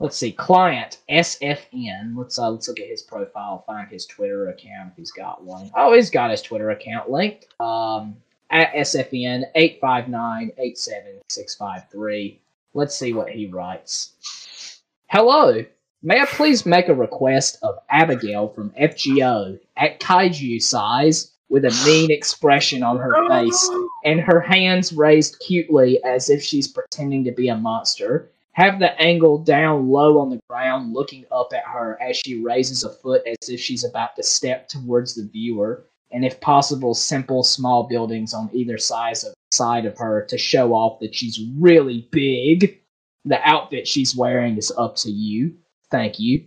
Let's 0.00 0.16
see, 0.16 0.32
client 0.32 0.98
SFN. 1.08 2.16
Let's 2.16 2.38
uh, 2.38 2.50
let's 2.50 2.68
look 2.68 2.80
at 2.80 2.88
his 2.88 3.02
profile, 3.02 3.64
find 3.66 3.88
his 3.88 4.06
Twitter 4.06 4.48
account 4.48 4.90
if 4.90 4.96
he's 4.96 5.12
got 5.12 5.44
one. 5.44 5.70
Oh, 5.76 5.94
he's 5.94 6.10
got 6.10 6.30
his 6.30 6.42
Twitter 6.42 6.70
account 6.70 7.10
linked. 7.10 7.46
Um, 7.60 8.16
at 8.50 8.72
SFN 8.74 9.44
eight 9.54 9.78
five 9.80 10.08
nine 10.08 10.50
eight 10.58 10.78
seven 10.78 11.20
six 11.28 11.54
five 11.54 11.88
three. 11.90 12.40
Let's 12.72 12.96
see 12.96 13.12
what 13.12 13.30
he 13.30 13.46
writes. 13.46 14.80
Hello, 15.06 15.64
may 16.02 16.20
I 16.20 16.26
please 16.26 16.66
make 16.66 16.88
a 16.88 16.94
request 16.94 17.58
of 17.62 17.78
Abigail 17.88 18.48
from 18.48 18.70
FGO 18.70 19.58
at 19.76 20.00
kaiju 20.00 20.60
size 20.60 21.32
with 21.48 21.64
a 21.64 21.82
mean 21.86 22.10
expression 22.10 22.82
on 22.82 22.96
her 22.96 23.28
face 23.28 23.70
and 24.04 24.20
her 24.20 24.40
hands 24.40 24.92
raised 24.92 25.38
cutely 25.38 26.02
as 26.04 26.28
if 26.30 26.42
she's 26.42 26.66
pretending 26.66 27.22
to 27.24 27.32
be 27.32 27.48
a 27.48 27.56
monster. 27.56 28.30
Have 28.54 28.78
the 28.78 28.96
angle 29.00 29.38
down 29.38 29.88
low 29.88 30.20
on 30.20 30.30
the 30.30 30.40
ground, 30.48 30.92
looking 30.92 31.24
up 31.32 31.52
at 31.52 31.64
her 31.64 32.00
as 32.00 32.16
she 32.16 32.40
raises 32.40 32.84
a 32.84 32.90
foot 32.90 33.22
as 33.26 33.48
if 33.48 33.60
she's 33.60 33.84
about 33.84 34.14
to 34.14 34.22
step 34.22 34.68
towards 34.68 35.16
the 35.16 35.28
viewer. 35.28 35.86
And 36.12 36.24
if 36.24 36.40
possible, 36.40 36.94
simple 36.94 37.42
small 37.42 37.82
buildings 37.88 38.32
on 38.32 38.48
either 38.52 38.78
side 38.78 39.16
of, 39.24 39.34
side 39.50 39.86
of 39.86 39.98
her 39.98 40.24
to 40.26 40.38
show 40.38 40.72
off 40.72 41.00
that 41.00 41.16
she's 41.16 41.40
really 41.58 42.08
big. 42.12 42.80
The 43.24 43.40
outfit 43.42 43.88
she's 43.88 44.14
wearing 44.14 44.56
is 44.56 44.72
up 44.78 44.94
to 44.96 45.10
you. 45.10 45.56
Thank 45.90 46.20
you. 46.20 46.46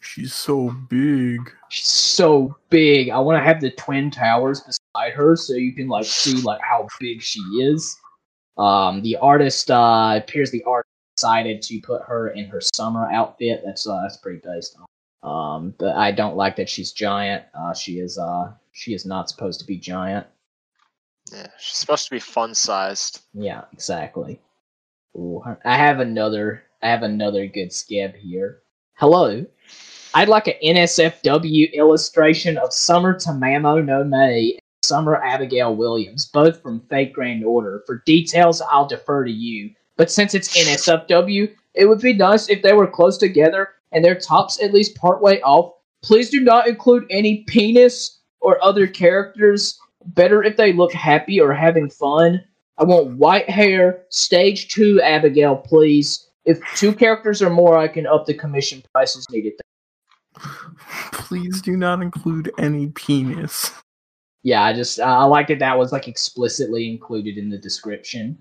She's 0.00 0.32
so 0.32 0.74
big. 0.88 1.40
She's 1.68 1.88
so 1.88 2.56
big. 2.70 3.10
I 3.10 3.18
want 3.18 3.38
to 3.38 3.44
have 3.44 3.60
the 3.60 3.70
twin 3.70 4.10
towers 4.10 4.60
beside 4.62 5.12
her 5.12 5.36
so 5.36 5.52
you 5.54 5.74
can 5.74 5.88
like 5.88 6.06
see 6.06 6.40
like 6.40 6.60
how 6.62 6.88
big 6.98 7.20
she 7.20 7.40
is. 7.40 7.98
Um, 8.56 9.02
the 9.02 9.16
artist 9.16 9.70
uh, 9.70 10.14
appears 10.16 10.50
the 10.50 10.64
art 10.64 10.86
decided 11.16 11.62
to 11.62 11.80
put 11.80 12.02
her 12.02 12.30
in 12.30 12.46
her 12.46 12.60
summer 12.60 13.10
outfit. 13.10 13.62
That's 13.64 13.86
uh, 13.86 14.00
that's 14.02 14.16
pretty 14.16 14.40
based 14.44 14.76
on. 14.78 14.86
Um, 15.22 15.74
but 15.78 15.96
I 15.96 16.10
don't 16.10 16.36
like 16.36 16.56
that 16.56 16.68
she's 16.68 16.92
giant. 16.92 17.44
Uh, 17.54 17.74
she 17.74 17.98
is 17.98 18.18
uh, 18.18 18.52
she 18.72 18.94
is 18.94 19.06
not 19.06 19.28
supposed 19.28 19.60
to 19.60 19.66
be 19.66 19.76
giant. 19.76 20.26
Yeah, 21.32 21.46
she's 21.58 21.76
supposed 21.76 22.04
to 22.06 22.10
be 22.10 22.18
fun 22.18 22.54
sized. 22.54 23.22
Yeah, 23.32 23.62
exactly. 23.72 24.40
Ooh, 25.16 25.42
I 25.64 25.76
have 25.76 26.00
another. 26.00 26.64
I 26.82 26.88
have 26.88 27.02
another 27.02 27.46
good 27.46 27.70
Skeb 27.70 28.16
here. 28.16 28.62
Hello. 28.94 29.46
I'd 30.14 30.28
like 30.28 30.48
an 30.48 30.54
NSFW 30.62 31.72
illustration 31.72 32.58
of 32.58 32.74
Summer 32.74 33.14
Tamamo 33.14 33.82
no 33.82 34.04
Mae 34.04 34.52
and 34.52 34.60
Summer 34.82 35.16
Abigail 35.16 35.74
Williams, 35.74 36.26
both 36.26 36.60
from 36.60 36.80
Fate 36.90 37.12
Grand 37.12 37.44
Order. 37.44 37.82
For 37.86 38.02
details, 38.04 38.60
I'll 38.60 38.86
defer 38.86 39.24
to 39.24 39.30
you. 39.30 39.70
But 39.96 40.10
since 40.10 40.34
it's 40.34 40.56
NSFW, 40.56 41.54
it 41.74 41.86
would 41.86 42.00
be 42.00 42.14
nice 42.14 42.48
if 42.48 42.62
they 42.62 42.72
were 42.72 42.86
close 42.86 43.18
together 43.18 43.68
and 43.92 44.04
their 44.04 44.14
tops 44.14 44.62
at 44.62 44.72
least 44.72 44.96
partway 44.96 45.40
off. 45.42 45.74
Please 46.02 46.30
do 46.30 46.40
not 46.40 46.66
include 46.66 47.06
any 47.10 47.44
penis 47.44 48.20
or 48.40 48.62
other 48.64 48.86
characters. 48.86 49.78
Better 50.04 50.42
if 50.42 50.56
they 50.56 50.72
look 50.72 50.92
happy 50.92 51.40
or 51.40 51.52
having 51.52 51.88
fun. 51.88 52.42
I 52.78 52.84
want 52.84 53.16
white 53.16 53.48
hair, 53.48 54.04
stage 54.08 54.68
two 54.68 55.00
Abigail, 55.02 55.56
please. 55.56 56.28
If 56.44 56.60
two 56.74 56.92
characters 56.92 57.40
or 57.40 57.50
more, 57.50 57.78
I 57.78 57.86
can 57.86 58.06
up 58.06 58.26
the 58.26 58.34
commission 58.34 58.82
price 58.92 59.16
as 59.16 59.30
needed. 59.30 59.52
Please 61.12 61.62
do 61.62 61.76
not 61.76 62.02
include 62.02 62.50
any 62.58 62.88
penis. 62.88 63.70
Yeah, 64.42 64.64
I 64.64 64.72
just 64.72 64.98
I 64.98 65.22
like 65.24 65.46
that 65.48 65.60
that 65.60 65.78
was 65.78 65.92
like 65.92 66.08
explicitly 66.08 66.90
included 66.90 67.38
in 67.38 67.48
the 67.48 67.58
description. 67.58 68.36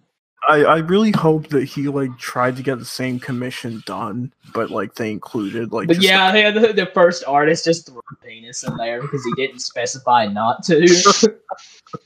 I, 0.49 0.63
I 0.63 0.77
really 0.79 1.11
hope 1.11 1.49
that 1.49 1.65
he 1.65 1.87
like 1.87 2.17
tried 2.17 2.55
to 2.57 2.63
get 2.63 2.79
the 2.79 2.85
same 2.85 3.19
commission 3.19 3.83
done, 3.85 4.33
but 4.53 4.71
like 4.71 4.95
they 4.95 5.11
included 5.11 5.71
like 5.71 5.87
But 5.87 5.95
just, 5.97 6.07
yeah, 6.07 6.33
yeah, 6.33 6.49
the, 6.51 6.73
the 6.73 6.87
first 6.87 7.23
artist 7.27 7.65
just 7.65 7.85
threw 7.87 7.99
a 7.99 8.25
penis 8.25 8.63
in 8.63 8.75
there 8.77 9.01
because 9.01 9.23
he 9.23 9.31
didn't 9.35 9.59
specify 9.59 10.25
not 10.25 10.63
to. 10.65 11.35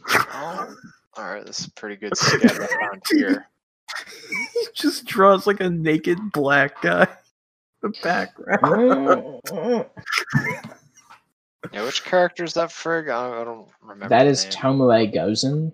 Oh, 0.10 0.76
all 1.18 1.24
right, 1.26 1.46
this 1.46 1.60
is 1.60 1.68
a 1.68 1.72
pretty 1.72 1.96
good 1.96 2.14
Skeb 2.14 2.60
I 2.60 2.68
found 2.90 3.02
here. 3.12 3.48
he 4.54 4.66
just 4.74 5.06
draws 5.06 5.46
like 5.48 5.62
a 5.62 5.70
naked 5.70 6.18
black 6.34 6.82
guy 6.82 7.04
in 7.84 7.92
the 7.92 7.94
background. 8.02 9.86
Yeah, 11.74 11.84
which 11.84 12.04
character 12.06 12.44
is 12.44 12.54
that 12.54 12.70
frig? 12.70 13.10
I, 13.10 13.42
I 13.42 13.44
don't 13.44 13.68
remember. 13.82 14.08
That 14.08 14.28
is 14.28 14.46
the 14.46 14.52
name. 14.52 14.78
Tomoe 14.78 15.14
Gozen. 15.14 15.72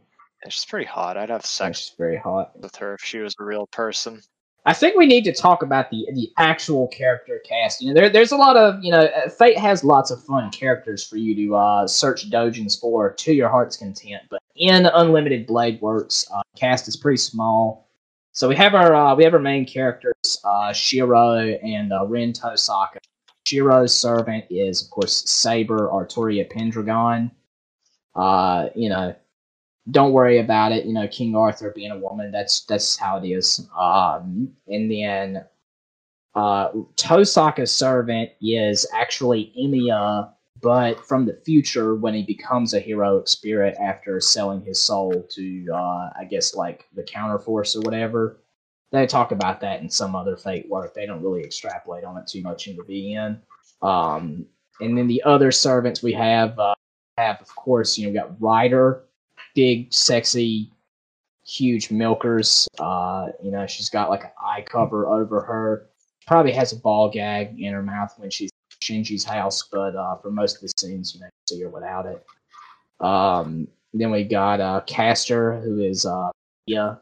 She's 0.49 0.65
pretty 0.65 0.85
hot. 0.85 1.17
I'd 1.17 1.29
have 1.29 1.45
sex 1.45 1.79
She's 1.79 1.95
very 1.97 2.17
hot. 2.17 2.59
with 2.59 2.75
her 2.77 2.95
if 2.95 3.01
she 3.01 3.19
was 3.19 3.35
a 3.39 3.43
real 3.43 3.67
person. 3.67 4.21
I 4.65 4.73
think 4.73 4.95
we 4.95 5.07
need 5.07 5.23
to 5.23 5.33
talk 5.33 5.63
about 5.63 5.89
the 5.89 6.05
the 6.13 6.29
actual 6.37 6.87
character 6.89 7.39
cast. 7.47 7.81
You 7.81 7.89
know, 7.89 7.93
there, 8.01 8.09
there's 8.09 8.31
a 8.31 8.37
lot 8.37 8.57
of 8.57 8.83
you 8.83 8.91
know, 8.91 9.01
uh, 9.01 9.29
Fate 9.29 9.57
has 9.57 9.83
lots 9.83 10.11
of 10.11 10.23
fun 10.23 10.51
characters 10.51 11.03
for 11.05 11.17
you 11.17 11.33
to 11.35 11.55
uh, 11.55 11.87
search 11.87 12.29
dojins 12.29 12.79
for 12.79 13.11
to 13.13 13.33
your 13.33 13.49
heart's 13.49 13.75
content. 13.77 14.21
But 14.29 14.41
in 14.55 14.85
Unlimited 14.85 15.47
Blade 15.47 15.81
Works, 15.81 16.25
uh, 16.33 16.41
cast 16.55 16.87
is 16.87 16.95
pretty 16.95 17.17
small. 17.17 17.87
So 18.33 18.47
we 18.47 18.55
have 18.55 18.75
our 18.75 18.93
uh, 18.93 19.15
we 19.15 19.23
have 19.23 19.33
our 19.33 19.39
main 19.39 19.65
characters, 19.65 20.13
uh, 20.43 20.71
Shiro 20.73 21.37
and 21.39 21.91
uh, 21.91 22.05
Rin 22.05 22.31
Tosaka. 22.33 22.97
Shiro's 23.47 23.97
servant 23.99 24.45
is 24.51 24.83
of 24.83 24.91
course 24.91 25.23
Saber 25.29 25.89
Artoria 25.91 26.47
Pendragon. 26.47 27.31
Uh, 28.15 28.69
you 28.75 28.89
know, 28.89 29.15
don't 29.91 30.13
worry 30.13 30.39
about 30.39 30.71
it. 30.71 30.85
You 30.85 30.93
know, 30.93 31.07
King 31.07 31.35
Arthur 31.35 31.71
being 31.75 31.91
a 31.91 31.99
woman, 31.99 32.31
that's 32.31 32.61
that's 32.65 32.97
how 32.97 33.17
it 33.17 33.27
is. 33.27 33.67
Um, 33.77 34.51
and 34.67 34.89
then 34.89 35.45
uh, 36.33 36.69
Tosaka's 36.95 37.71
servant 37.71 38.31
is 38.41 38.87
actually 38.93 39.53
Emiya, 39.59 40.31
but 40.61 41.05
from 41.05 41.25
the 41.25 41.39
future 41.45 41.95
when 41.95 42.13
he 42.13 42.23
becomes 42.23 42.73
a 42.73 42.79
heroic 42.79 43.27
spirit 43.27 43.75
after 43.81 44.19
selling 44.19 44.61
his 44.61 44.79
soul 44.79 45.27
to, 45.31 45.67
uh, 45.73 46.09
I 46.17 46.25
guess, 46.29 46.55
like 46.55 46.85
the 46.93 47.03
counterforce 47.03 47.75
or 47.75 47.81
whatever. 47.81 48.41
They 48.91 49.07
talk 49.07 49.31
about 49.31 49.61
that 49.61 49.81
in 49.81 49.89
some 49.89 50.15
other 50.15 50.35
fate 50.35 50.67
work. 50.69 50.93
They 50.93 51.05
don't 51.05 51.23
really 51.23 51.43
extrapolate 51.43 52.03
on 52.03 52.17
it 52.17 52.27
too 52.27 52.41
much 52.41 52.67
in 52.67 52.75
the 52.75 52.83
VN. 52.83 53.39
Um, 53.81 54.45
and 54.81 54.97
then 54.97 55.07
the 55.07 55.23
other 55.23 55.51
servants 55.51 56.03
we 56.03 56.13
have 56.13 56.59
uh, 56.59 56.73
have, 57.17 57.39
of 57.41 57.55
course, 57.55 57.97
you 57.97 58.05
know, 58.05 58.11
we 58.11 58.17
got 58.17 58.41
Rider, 58.41 59.05
big, 59.55 59.93
sexy, 59.93 60.71
huge 61.45 61.91
milkers. 61.91 62.67
Uh, 62.79 63.27
you 63.43 63.51
know, 63.51 63.65
she's 63.67 63.89
got 63.89 64.09
like 64.09 64.23
an 64.23 64.31
eye 64.43 64.61
cover 64.61 65.07
over 65.07 65.41
her. 65.41 65.87
Probably 66.27 66.51
has 66.51 66.71
a 66.71 66.77
ball 66.77 67.09
gag 67.09 67.59
in 67.59 67.73
her 67.73 67.83
mouth 67.83 68.13
when 68.17 68.29
she's 68.29 68.51
Shinji's 68.81 69.23
house, 69.23 69.63
but 69.71 69.95
uh, 69.95 70.17
for 70.17 70.31
most 70.31 70.55
of 70.55 70.61
the 70.61 70.71
scenes, 70.77 71.13
you 71.13 71.21
know, 71.21 71.27
you 71.27 71.55
see 71.55 71.61
her 71.61 71.69
without 71.69 72.05
it. 72.05 72.25
Um, 73.05 73.67
then 73.93 74.11
we 74.11 74.23
got 74.23 74.61
uh, 74.61 74.81
Caster, 74.85 75.59
who 75.59 75.79
is 75.81 76.05
uh, 76.05 76.29
yeah, 76.65 76.95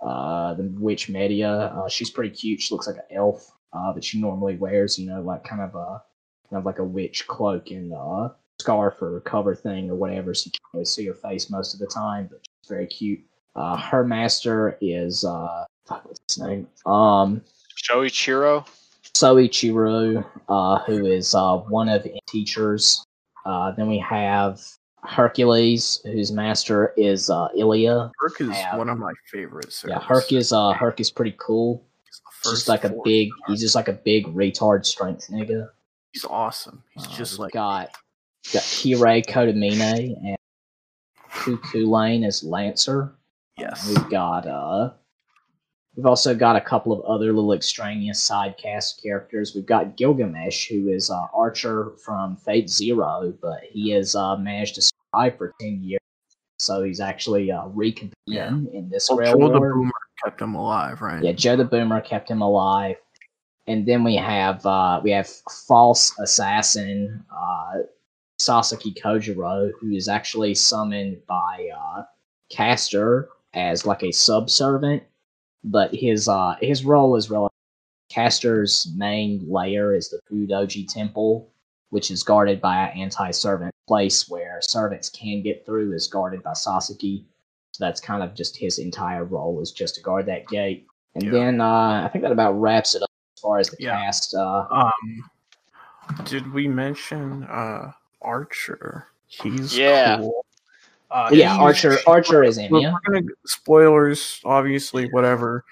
uh, 0.00 0.54
the 0.54 0.64
witch 0.78 1.08
Medea. 1.08 1.50
Uh, 1.50 1.88
she's 1.88 2.10
pretty 2.10 2.34
cute. 2.34 2.60
She 2.60 2.74
looks 2.74 2.86
like 2.86 2.96
an 2.96 3.16
elf, 3.16 3.52
uh, 3.72 3.92
but 3.92 4.02
she 4.02 4.20
normally 4.20 4.56
wears, 4.56 4.98
you 4.98 5.08
know, 5.08 5.20
like 5.20 5.44
kind 5.44 5.62
of 5.62 5.74
a 5.74 6.02
kind 6.48 6.58
of 6.58 6.66
like 6.66 6.78
a 6.78 6.84
witch 6.84 7.26
cloak 7.28 7.70
and 7.70 7.92
uh, 7.92 8.30
scarf 8.60 9.00
or 9.02 9.20
cover 9.20 9.54
thing 9.54 9.90
or 9.90 9.94
whatever, 9.96 10.34
so 10.34 10.46
you 10.46 10.52
can't 10.52 10.74
really 10.74 10.84
see 10.84 11.06
her 11.06 11.14
face 11.14 11.50
most 11.50 11.74
of 11.74 11.80
the 11.80 11.86
time. 11.86 12.28
But 12.30 12.40
she's 12.42 12.68
very 12.68 12.86
cute. 12.86 13.20
Uh, 13.56 13.76
her 13.76 14.04
master 14.04 14.78
is 14.80 15.24
uh, 15.24 15.64
fuck, 15.86 16.04
what's 16.06 16.20
his 16.28 16.42
name? 16.42 16.68
Um, 16.86 17.42
Shoichiro. 17.76 18.66
Soichiro, 19.14 20.24
uh, 20.48 20.78
who 20.84 21.06
is 21.06 21.34
uh, 21.34 21.56
one 21.58 21.88
of 21.88 22.02
the 22.02 22.18
teachers. 22.28 23.04
Uh, 23.44 23.72
then 23.72 23.88
we 23.88 23.98
have 23.98 24.60
Hercules, 25.02 26.00
whose 26.04 26.30
master 26.32 26.92
is 26.96 27.30
uh, 27.30 27.48
Ilya. 27.56 28.10
Herc 28.20 28.40
is 28.40 28.48
Yeah. 28.50 28.76
one 28.76 28.88
of 28.88 28.98
my 28.98 29.12
favorites. 29.30 29.84
Yeah, 29.86 29.98
Herc 30.00 30.32
is 30.32 30.52
uh, 30.52 30.72
Herc 30.72 31.00
is 31.00 31.10
pretty 31.10 31.34
cool. 31.38 31.82
He's 32.44 32.52
just 32.52 32.68
like 32.68 32.84
a 32.84 32.94
big. 33.04 33.28
He's 33.48 33.60
just 33.60 33.74
like 33.74 33.88
a 33.88 33.92
big 33.92 34.26
retard 34.26 34.86
strength 34.86 35.28
nigga. 35.30 35.68
He's 36.12 36.24
awesome. 36.24 36.82
He's 36.94 37.06
Uh, 37.06 37.10
just 37.16 37.38
like 37.38 37.52
got 37.52 37.90
got 38.52 38.62
Kirei 38.62 39.24
Kotomine 39.24 40.14
and 40.24 40.36
Cu 41.30 41.58
Chulainn 41.58 42.26
as 42.26 42.42
Lancer. 42.42 43.14
yes. 43.56 43.86
We've 43.88 44.10
got 44.10 44.46
uh 44.46 44.90
we've 45.96 46.06
also 46.06 46.34
got 46.34 46.56
a 46.56 46.60
couple 46.60 46.92
of 46.92 47.04
other 47.04 47.32
little 47.32 47.52
extraneous 47.52 48.22
side 48.22 48.56
cast 48.56 49.02
characters. 49.02 49.54
We've 49.54 49.66
got 49.66 49.96
Gilgamesh, 49.96 50.68
who 50.68 50.88
is 50.88 51.10
uh, 51.10 51.26
Archer 51.34 51.92
from 52.04 52.36
Fate 52.36 52.68
Zero, 52.70 53.32
but 53.42 53.60
he 53.70 53.90
has 53.90 54.14
uh, 54.14 54.36
managed 54.36 54.76
to 54.76 54.82
survive 54.82 55.36
for 55.38 55.52
ten 55.60 55.82
years. 55.82 56.00
So 56.58 56.82
he's 56.82 57.00
actually 57.00 57.50
uh, 57.50 57.64
recompeting 57.68 58.12
Yeah. 58.26 58.48
in 58.48 58.88
this 58.90 59.08
Well, 59.10 59.18
Joel 59.32 59.52
the. 59.52 59.60
Boomer 59.60 59.92
kept 60.24 60.40
him 60.42 60.54
alive, 60.54 61.00
right? 61.00 61.22
Yeah, 61.24 61.32
Joe 61.32 61.56
the 61.56 61.64
Boomer 61.64 62.00
kept 62.02 62.30
him 62.30 62.42
alive. 62.42 62.96
And 63.66 63.86
then 63.86 64.04
we 64.04 64.16
have 64.16 64.64
uh, 64.66 65.00
we 65.02 65.10
have 65.12 65.28
false 65.66 66.18
assassin 66.18 67.24
uh, 67.34 67.78
Sasaki 68.40 68.92
Kojiro, 68.94 69.70
who 69.78 69.90
is 69.90 70.08
actually 70.08 70.54
summoned 70.54 71.18
by 71.26 71.68
uh, 71.76 72.04
Caster 72.50 73.28
as 73.52 73.84
like 73.84 74.02
a 74.02 74.10
subservient, 74.12 75.02
but 75.62 75.94
his 75.94 76.26
uh, 76.26 76.56
his 76.62 76.84
role 76.84 77.16
is 77.16 77.28
relative. 77.30 77.50
Caster's 78.10 78.92
main 78.96 79.44
layer 79.48 79.94
is 79.94 80.08
the 80.08 80.20
Fudoji 80.28 80.88
Temple, 80.92 81.48
which 81.90 82.10
is 82.10 82.22
guarded 82.22 82.60
by 82.60 82.88
an 82.88 82.98
anti-servant 82.98 83.72
place 83.86 84.28
where 84.28 84.58
servants 84.62 85.08
can 85.10 85.42
get 85.42 85.64
through. 85.66 85.92
is 85.92 86.08
guarded 86.08 86.42
by 86.42 86.54
Sasaki. 86.54 87.24
So 87.72 87.84
that's 87.84 88.00
kind 88.00 88.22
of 88.22 88.34
just 88.34 88.56
his 88.56 88.78
entire 88.80 89.24
role 89.24 89.60
is 89.60 89.70
just 89.70 89.94
to 89.96 90.00
guard 90.00 90.26
that 90.26 90.48
gate. 90.48 90.86
And 91.14 91.24
Yeah. 91.24 91.30
then 91.30 91.60
uh, 91.60 92.02
I 92.04 92.08
think 92.10 92.22
that 92.22 92.32
about 92.32 92.52
wraps 92.54 92.94
it 92.96 93.02
up 93.02 93.10
as 93.36 93.40
far 93.42 93.58
as 93.58 93.68
the 93.68 93.76
Yeah. 93.78 93.96
cast. 94.00 94.34
Uh, 94.34 94.66
Um, 94.70 95.30
did 96.24 96.52
we 96.52 96.66
mention 96.66 97.44
uh 97.44 97.92
Archer? 98.22 99.06
He's 99.26 99.76
Yeah. 99.76 100.18
cool. 100.18 100.44
Uh, 101.10 101.28
yeah, 101.32 101.48
he's- 101.54 101.60
Archer. 101.60 101.96
Archer 102.06 102.44
is 102.44 102.58
in 102.58 102.70
We're, 102.70 102.80
yeah. 102.80 102.92
we're 102.92 103.12
gonna 103.14 103.26
spoilers, 103.46 104.40
obviously, 104.44 105.08
whatever. 105.10 105.64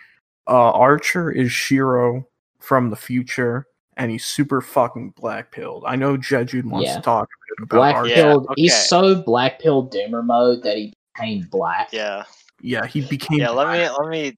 Uh, 0.49 0.71
Archer 0.73 1.31
is 1.31 1.53
Shiro 1.53 2.27
from 2.59 2.91
the 2.91 2.97
future, 2.97 3.67
and 3.97 4.11
he's 4.11 4.25
super 4.25 4.61
fucking 4.61 5.11
black 5.21 5.53
pilled. 5.53 5.85
I 5.87 5.95
know 5.97 6.17
Jeju 6.17 6.65
wants 6.65 6.89
Yeah. 6.89 6.97
to 6.97 7.03
talk 7.03 7.29
about 7.59 7.69
Black 7.69 7.95
Archer. 7.97 8.11
Yeah, 8.11 8.35
okay. 8.35 8.55
He's 8.57 8.89
so 8.89 9.15
black 9.23 9.59
pilled 9.61 9.93
doomer 9.93 10.25
mode 10.25 10.63
that 10.63 10.77
he 10.77 10.93
became 11.15 11.47
black. 11.51 11.91
Yeah. 11.93 12.25
Yeah, 12.61 12.87
he 12.87 13.03
became. 13.07 13.39
Yeah, 13.39 13.51
let 13.51 13.69
me 13.69 13.89
let 13.89 14.09
me 14.09 14.37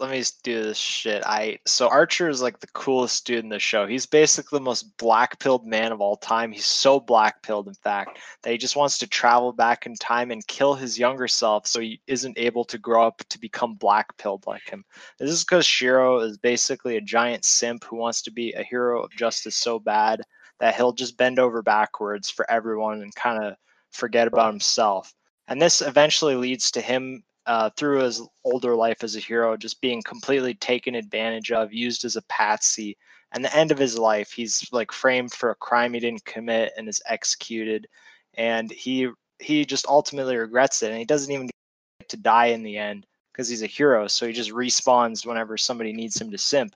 let 0.00 0.10
me 0.10 0.22
do 0.44 0.62
this 0.62 0.78
shit. 0.78 1.24
I 1.26 1.58
so 1.66 1.88
Archer 1.88 2.28
is 2.28 2.40
like 2.40 2.60
the 2.60 2.68
coolest 2.68 3.26
dude 3.26 3.42
in 3.42 3.48
the 3.48 3.58
show. 3.58 3.86
He's 3.86 4.06
basically 4.06 4.58
the 4.58 4.64
most 4.64 4.96
black 4.96 5.40
pilled 5.40 5.66
man 5.66 5.90
of 5.90 6.00
all 6.00 6.16
time. 6.16 6.52
He's 6.52 6.66
so 6.66 7.00
black 7.00 7.42
pilled, 7.42 7.66
in 7.66 7.74
fact, 7.74 8.18
that 8.42 8.50
he 8.50 8.58
just 8.58 8.76
wants 8.76 8.98
to 8.98 9.08
travel 9.08 9.52
back 9.52 9.86
in 9.86 9.94
time 9.96 10.30
and 10.30 10.46
kill 10.46 10.74
his 10.74 10.98
younger 10.98 11.26
self 11.26 11.66
so 11.66 11.80
he 11.80 12.00
isn't 12.06 12.38
able 12.38 12.64
to 12.66 12.78
grow 12.78 13.06
up 13.06 13.22
to 13.28 13.40
become 13.40 13.74
black 13.74 14.16
pilled 14.18 14.46
like 14.46 14.68
him. 14.68 14.84
This 15.18 15.30
is 15.30 15.44
because 15.44 15.66
Shiro 15.66 16.20
is 16.20 16.38
basically 16.38 16.96
a 16.96 17.00
giant 17.00 17.44
simp 17.44 17.82
who 17.82 17.96
wants 17.96 18.22
to 18.22 18.30
be 18.30 18.52
a 18.52 18.62
hero 18.62 19.02
of 19.02 19.10
justice 19.10 19.56
so 19.56 19.80
bad 19.80 20.22
that 20.60 20.76
he'll 20.76 20.92
just 20.92 21.16
bend 21.16 21.40
over 21.40 21.60
backwards 21.60 22.30
for 22.30 22.48
everyone 22.48 23.02
and 23.02 23.14
kind 23.16 23.42
of 23.42 23.54
forget 23.90 24.28
about 24.28 24.52
himself. 24.52 25.12
And 25.48 25.60
this 25.60 25.80
eventually 25.82 26.36
leads 26.36 26.70
to 26.72 26.80
him 26.80 27.24
uh, 27.48 27.70
through 27.78 28.02
his 28.02 28.20
older 28.44 28.76
life 28.76 29.02
as 29.02 29.16
a 29.16 29.20
hero, 29.20 29.56
just 29.56 29.80
being 29.80 30.02
completely 30.02 30.52
taken 30.52 30.94
advantage 30.94 31.50
of, 31.50 31.72
used 31.72 32.04
as 32.04 32.14
a 32.14 32.22
patsy. 32.28 32.96
And 33.32 33.42
the 33.42 33.56
end 33.56 33.72
of 33.72 33.78
his 33.78 33.98
life, 33.98 34.30
he's 34.30 34.68
like 34.70 34.92
framed 34.92 35.32
for 35.32 35.50
a 35.50 35.54
crime 35.54 35.94
he 35.94 36.00
didn't 36.00 36.26
commit 36.26 36.72
and 36.76 36.86
is 36.88 37.00
executed. 37.06 37.88
And 38.34 38.70
he 38.70 39.08
he 39.38 39.64
just 39.64 39.86
ultimately 39.86 40.36
regrets 40.36 40.82
it, 40.82 40.90
and 40.90 40.98
he 40.98 41.06
doesn't 41.06 41.32
even 41.32 41.46
get 41.46 42.08
to 42.10 42.16
die 42.18 42.46
in 42.46 42.62
the 42.62 42.76
end 42.76 43.06
because 43.32 43.48
he's 43.48 43.62
a 43.62 43.66
hero. 43.66 44.08
So 44.08 44.26
he 44.26 44.32
just 44.34 44.50
respawns 44.50 45.24
whenever 45.24 45.56
somebody 45.56 45.94
needs 45.94 46.20
him 46.20 46.30
to 46.30 46.38
simp. 46.38 46.74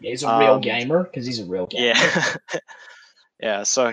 Yeah, 0.00 0.10
he's 0.10 0.22
a 0.22 0.38
real 0.38 0.54
Um, 0.54 0.60
gamer 0.62 1.04
because 1.04 1.26
he's 1.26 1.40
a 1.40 1.44
real 1.44 1.66
gamer. 1.66 1.84
Yeah, 1.84 2.34
yeah. 3.40 3.62
So 3.62 3.92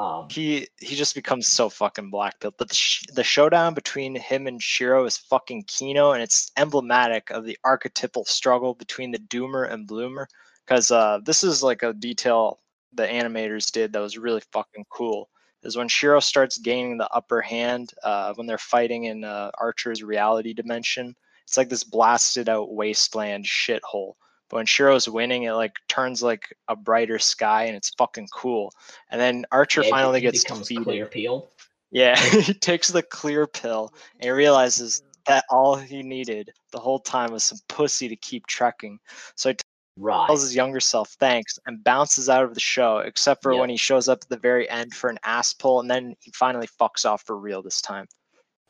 Um, 0.00 0.28
he 0.30 0.66
he 0.78 0.96
just 0.96 1.14
becomes 1.14 1.46
so 1.46 1.68
fucking 1.68 2.08
black 2.08 2.40
pilled. 2.40 2.54
But 2.56 2.70
the, 2.70 2.74
sh- 2.74 3.04
the 3.12 3.22
showdown 3.22 3.74
between 3.74 4.14
him 4.16 4.46
and 4.46 4.62
Shiro 4.62 5.04
is 5.04 5.18
fucking 5.18 5.64
Kino, 5.64 6.12
and 6.12 6.22
it's 6.22 6.50
emblematic 6.56 7.28
of 7.28 7.44
the 7.44 7.58
archetypal 7.64 8.24
struggle 8.24 8.72
between 8.72 9.10
the 9.10 9.18
Doomer 9.18 9.70
and 9.70 9.86
Bloomer. 9.86 10.26
Because 10.66 10.90
uh, 10.90 11.18
this 11.24 11.44
is 11.44 11.62
like 11.62 11.82
a 11.82 11.92
detail 11.92 12.60
the 12.94 13.06
animators 13.06 13.70
did 13.70 13.92
that 13.92 14.00
was 14.00 14.16
really 14.16 14.42
fucking 14.52 14.86
cool. 14.88 15.28
Is 15.62 15.76
when 15.76 15.88
Shiro 15.88 16.20
starts 16.20 16.56
gaining 16.56 16.96
the 16.96 17.10
upper 17.10 17.42
hand 17.42 17.92
uh, 18.02 18.32
when 18.36 18.46
they're 18.46 18.56
fighting 18.56 19.04
in 19.04 19.22
uh, 19.22 19.50
Archer's 19.58 20.02
reality 20.02 20.54
dimension. 20.54 21.14
It's 21.44 21.58
like 21.58 21.68
this 21.68 21.84
blasted 21.84 22.48
out 22.48 22.72
wasteland 22.72 23.44
shithole. 23.44 24.14
But 24.50 24.56
when 24.56 24.66
Shiro's 24.66 25.08
winning, 25.08 25.44
it 25.44 25.52
like 25.52 25.76
turns 25.88 26.22
like 26.22 26.54
a 26.68 26.76
brighter 26.76 27.18
sky, 27.18 27.64
and 27.64 27.76
it's 27.76 27.90
fucking 27.90 28.28
cool. 28.32 28.72
And 29.10 29.20
then 29.20 29.46
Archer 29.52 29.82
yeah, 29.84 29.90
finally 29.90 30.18
he 30.20 30.24
gets 30.24 30.42
defeated. 30.42 30.84
clear 30.84 31.06
peeled. 31.06 31.48
Yeah, 31.92 32.16
he 32.40 32.52
takes 32.54 32.88
the 32.88 33.02
clear 33.02 33.46
pill 33.46 33.92
and 34.14 34.24
he 34.24 34.30
realizes 34.30 35.02
that 35.26 35.44
all 35.50 35.76
he 35.76 36.02
needed 36.02 36.50
the 36.72 36.78
whole 36.78 36.98
time 36.98 37.32
was 37.32 37.44
some 37.44 37.58
pussy 37.68 38.08
to 38.08 38.16
keep 38.16 38.46
trekking. 38.46 38.98
So 39.36 39.50
he 39.50 39.56
Right. 39.96 40.26
tells 40.28 40.42
his 40.42 40.56
younger 40.56 40.80
self 40.80 41.10
thanks 41.20 41.58
and 41.66 41.84
bounces 41.84 42.28
out 42.30 42.44
of 42.44 42.54
the 42.54 42.60
show, 42.60 42.98
except 42.98 43.42
for 43.42 43.52
Yep. 43.52 43.60
when 43.60 43.70
he 43.70 43.76
shows 43.76 44.08
up 44.08 44.20
at 44.22 44.28
the 44.30 44.36
very 44.38 44.68
end 44.70 44.94
for 44.94 45.10
an 45.10 45.18
ass 45.24 45.52
pull, 45.52 45.78
and 45.80 45.90
then 45.90 46.16
he 46.20 46.30
finally 46.30 46.66
fucks 46.66 47.04
off 47.04 47.22
for 47.22 47.36
real 47.36 47.60
this 47.60 47.82
time. 47.82 48.06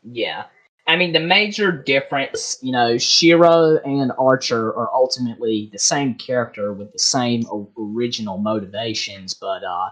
Yeah. 0.02 0.46
I 0.90 0.96
mean, 0.96 1.12
the 1.12 1.20
major 1.20 1.70
difference, 1.70 2.58
you 2.62 2.72
know, 2.72 2.98
Shiro 2.98 3.76
and 3.84 4.10
Archer 4.18 4.70
are 4.70 4.92
ultimately 4.92 5.68
the 5.72 5.78
same 5.78 6.16
character 6.16 6.72
with 6.72 6.90
the 6.92 6.98
same 6.98 7.44
original 7.78 8.38
motivations, 8.38 9.32
but 9.32 9.62
uh, 9.62 9.90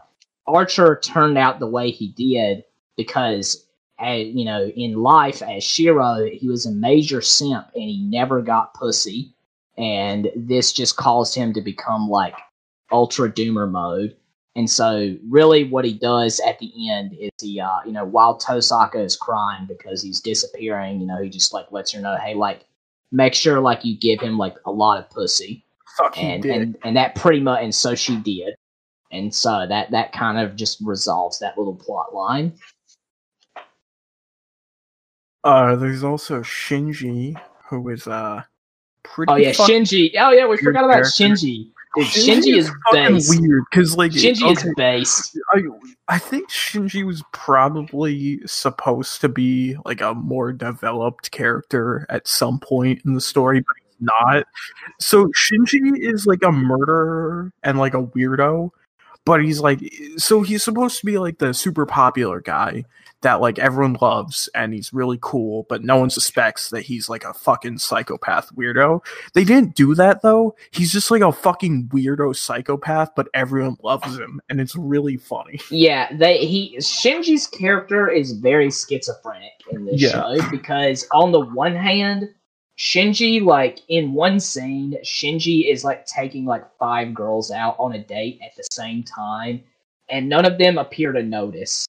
Archer 0.49 0.99
turned 1.01 1.39
out 1.39 1.61
the 1.61 1.69
way 1.69 1.93
he 1.93 2.09
did 2.09 2.65
because, 2.97 3.65
uh, 4.05 4.11
you 4.11 4.45
know, 4.45 4.65
in 4.65 4.95
life 4.95 5.41
as 5.41 5.63
Shiro, 5.63 6.29
he 6.33 6.49
was 6.49 6.67
a 6.67 6.73
major 6.73 7.21
simp 7.21 7.69
and 7.77 7.85
he 7.85 8.01
never 8.03 8.43
got 8.43 8.75
pussy. 8.75 9.33
And 9.77 10.29
this 10.35 10.73
just 10.73 10.97
caused 10.97 11.33
him 11.33 11.53
to 11.53 11.61
become 11.61 12.09
like 12.09 12.35
ultra 12.91 13.31
doomer 13.31 13.71
mode. 13.71 14.17
And 14.57 14.69
so, 14.69 15.17
really, 15.29 15.65
what 15.65 15.85
he 15.85 15.93
does 15.93 16.41
at 16.41 16.59
the 16.59 16.91
end 16.91 17.13
is 17.19 17.31
he, 17.41 17.61
uh, 17.61 17.79
you 17.87 17.93
know, 17.93 18.05
while 18.05 18.39
Tosaka 18.39 19.05
is 19.05 19.17
crying 19.17 19.67
because 19.67 20.03
he's 20.03 20.21
disappearing, 20.21 21.01
you 21.01 21.07
know, 21.07 21.23
he 21.23 21.29
just 21.29 21.53
like 21.53 21.71
lets 21.71 21.93
her 21.93 22.01
know, 22.01 22.17
hey, 22.17 22.35
like, 22.35 22.65
make 23.13 23.35
sure 23.35 23.61
like 23.61 23.85
you 23.85 23.97
give 23.97 24.21
him 24.21 24.37
like 24.37 24.57
a 24.67 24.71
lot 24.73 24.99
of 24.99 25.09
pussy, 25.11 25.65
Fuck, 25.97 26.19
and 26.19 26.45
and 26.45 26.77
and 26.85 26.97
that 26.97 27.15
pretty 27.15 27.41
much, 27.41 27.63
and 27.63 27.75
so 27.75 27.95
she 27.95 28.17
did, 28.17 28.55
and 29.13 29.35
so 29.35 29.67
that 29.69 29.91
that 29.93 30.13
kind 30.13 30.39
of 30.39 30.57
just 30.57 30.81
resolves 30.83 31.39
that 31.39 31.57
little 31.57 31.77
plot 31.77 32.15
line. 32.15 32.53
uh, 35.45 35.77
there's 35.77 36.05
also 36.05 36.41
Shinji, 36.41 37.41
who 37.69 37.89
is 37.89 38.07
uh 38.07 38.43
pretty. 39.03 39.33
Oh 39.33 39.37
yeah, 39.37 39.53
Shinji. 39.53 40.13
Oh 40.19 40.31
yeah, 40.31 40.47
we 40.47 40.57
forgot 40.59 40.85
about 40.85 40.95
character. 40.95 41.25
Shinji. 41.25 41.71
Dude, 41.97 42.07
Shinji, 42.07 42.57
is 42.57 42.71
fucking 42.91 43.15
base. 43.15 43.41
weird 43.41 43.65
because 43.71 43.97
like 43.97 44.13
Shinji 44.13 44.43
okay, 44.43 44.69
is 44.69 44.75
base. 44.77 45.39
I, 45.55 45.63
I 46.09 46.19
think 46.19 46.51
Shinji 46.51 47.05
was 47.05 47.23
probably 47.33 48.41
supposed 48.47 49.21
to 49.23 49.29
be 49.29 49.77
like 49.85 50.01
a 50.01 50.15
more 50.15 50.53
developed 50.53 51.31
character 51.31 52.07
at 52.09 52.29
some 52.29 52.61
point 52.61 53.03
in 53.05 53.15
the 53.15 53.21
story, 53.21 53.61
but 53.61 53.77
he's 53.81 54.09
not. 54.09 54.47
So 55.01 55.27
Shinji 55.29 55.99
is 55.99 56.27
like 56.27 56.43
a 56.43 56.53
murderer 56.53 57.53
and 57.63 57.79
like 57.79 57.95
a 57.95 58.03
weirdo, 58.03 58.71
but 59.25 59.43
he's 59.43 59.61
like 59.61 59.81
so 60.17 60.43
he's 60.43 60.63
supposed 60.63 61.01
to 61.01 61.07
be 61.07 61.19
like 61.19 61.39
the 61.39 61.55
super 61.55 61.87
popular 61.87 62.41
guy 62.41 62.85
that 63.23 63.41
like 63.41 63.59
everyone 63.59 63.97
loves 64.01 64.49
and 64.55 64.73
he's 64.73 64.93
really 64.93 65.19
cool 65.21 65.67
but 65.69 65.83
no 65.83 65.97
one 65.97 66.11
suspects 66.11 66.71
that 66.71 66.83
he's 66.83 67.09
like 67.09 67.25
a 67.25 67.35
fucking 67.35 67.77
psychopath 67.79 68.55
weirdo 68.55 69.05
they 69.35 69.45
didn't 69.45 69.75
do 69.75 69.95
that 69.95 70.23
though 70.23 70.55
he's 70.71 70.93
just 70.93 71.11
like 71.11 71.23
a 71.23 71.33
fucking 71.33 71.89
weirdo 71.89 72.35
psychopath 72.35 73.11
but 73.17 73.29
everyone 73.35 73.77
loves 73.83 74.17
him 74.19 74.41
and 74.49 74.61
it's 74.61 74.77
really 74.77 75.17
funny 75.17 75.59
Yeah, 75.71 76.09
they 76.17 76.39
he 76.47 76.77
Shinji's 76.79 77.47
character 77.47 78.09
is 78.09 78.33
very 78.33 78.71
schizophrenic 78.71 79.53
in 79.71 79.85
this 79.85 80.01
Yeah. 80.01 80.11
show 80.13 80.51
because 80.51 81.07
on 81.13 81.33
the 81.33 81.41
one 81.41 81.75
hand, 81.75 82.29
Shinji 82.79 83.43
like 83.43 83.81
in 83.89 84.13
one 84.13 84.39
scene, 84.39 84.97
Shinji 85.05 85.69
is 85.71 85.83
like 85.83 86.07
taking 86.07 86.45
like 86.45 86.65
five 86.79 87.13
girls 87.13 87.51
out 87.51 87.75
on 87.79 87.93
a 87.95 87.99
date 87.99 88.39
at 88.45 88.55
the 88.57 88.63
same 88.71 89.03
time, 89.03 89.63
and 90.09 90.29
none 90.29 90.45
of 90.45 90.59
them 90.59 90.79
appear 90.79 91.11
to 91.13 91.23
notice. 91.23 91.87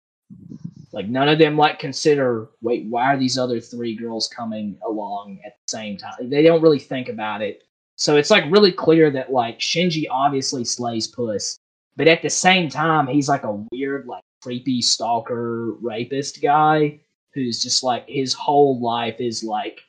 Like 0.92 1.08
none 1.08 1.30
of 1.30 1.40
them 1.40 1.58
like 1.58 1.80
consider, 1.80 2.50
wait, 2.62 2.86
why 2.88 3.14
are 3.14 3.18
these 3.18 3.38
other 3.38 3.60
three 3.60 3.96
girls 3.96 4.28
coming 4.28 4.78
along 4.86 5.40
at 5.46 5.54
the 5.54 5.70
same 5.70 5.98
time? 5.98 6.30
They 6.30 6.44
don't 6.44 6.62
really 6.62 6.80
think 6.80 7.10
about 7.10 7.42
it. 7.42 7.64
So 7.96 8.16
it's 8.16 8.32
like 8.32 8.50
really 8.50 8.72
clear 8.72 9.12
that 9.12 9.32
like 9.32 9.60
Shinji 9.60 10.06
obviously 10.10 10.66
slays 10.66 11.08
puss, 11.08 11.60
but 11.96 12.08
at 12.08 12.22
the 12.22 12.30
same 12.30 12.70
time 12.70 13.08
he's 13.08 13.30
like 13.30 13.44
a 13.44 13.66
weird 13.72 14.08
like 14.08 14.24
creepy 14.42 14.82
stalker 14.82 15.74
rapist 15.82 16.42
guy 16.42 17.00
who's 17.34 17.62
just 17.62 17.84
like 17.84 18.06
his 18.08 18.34
whole 18.34 18.80
life 18.80 19.18
is 19.20 19.44
like 19.44 19.82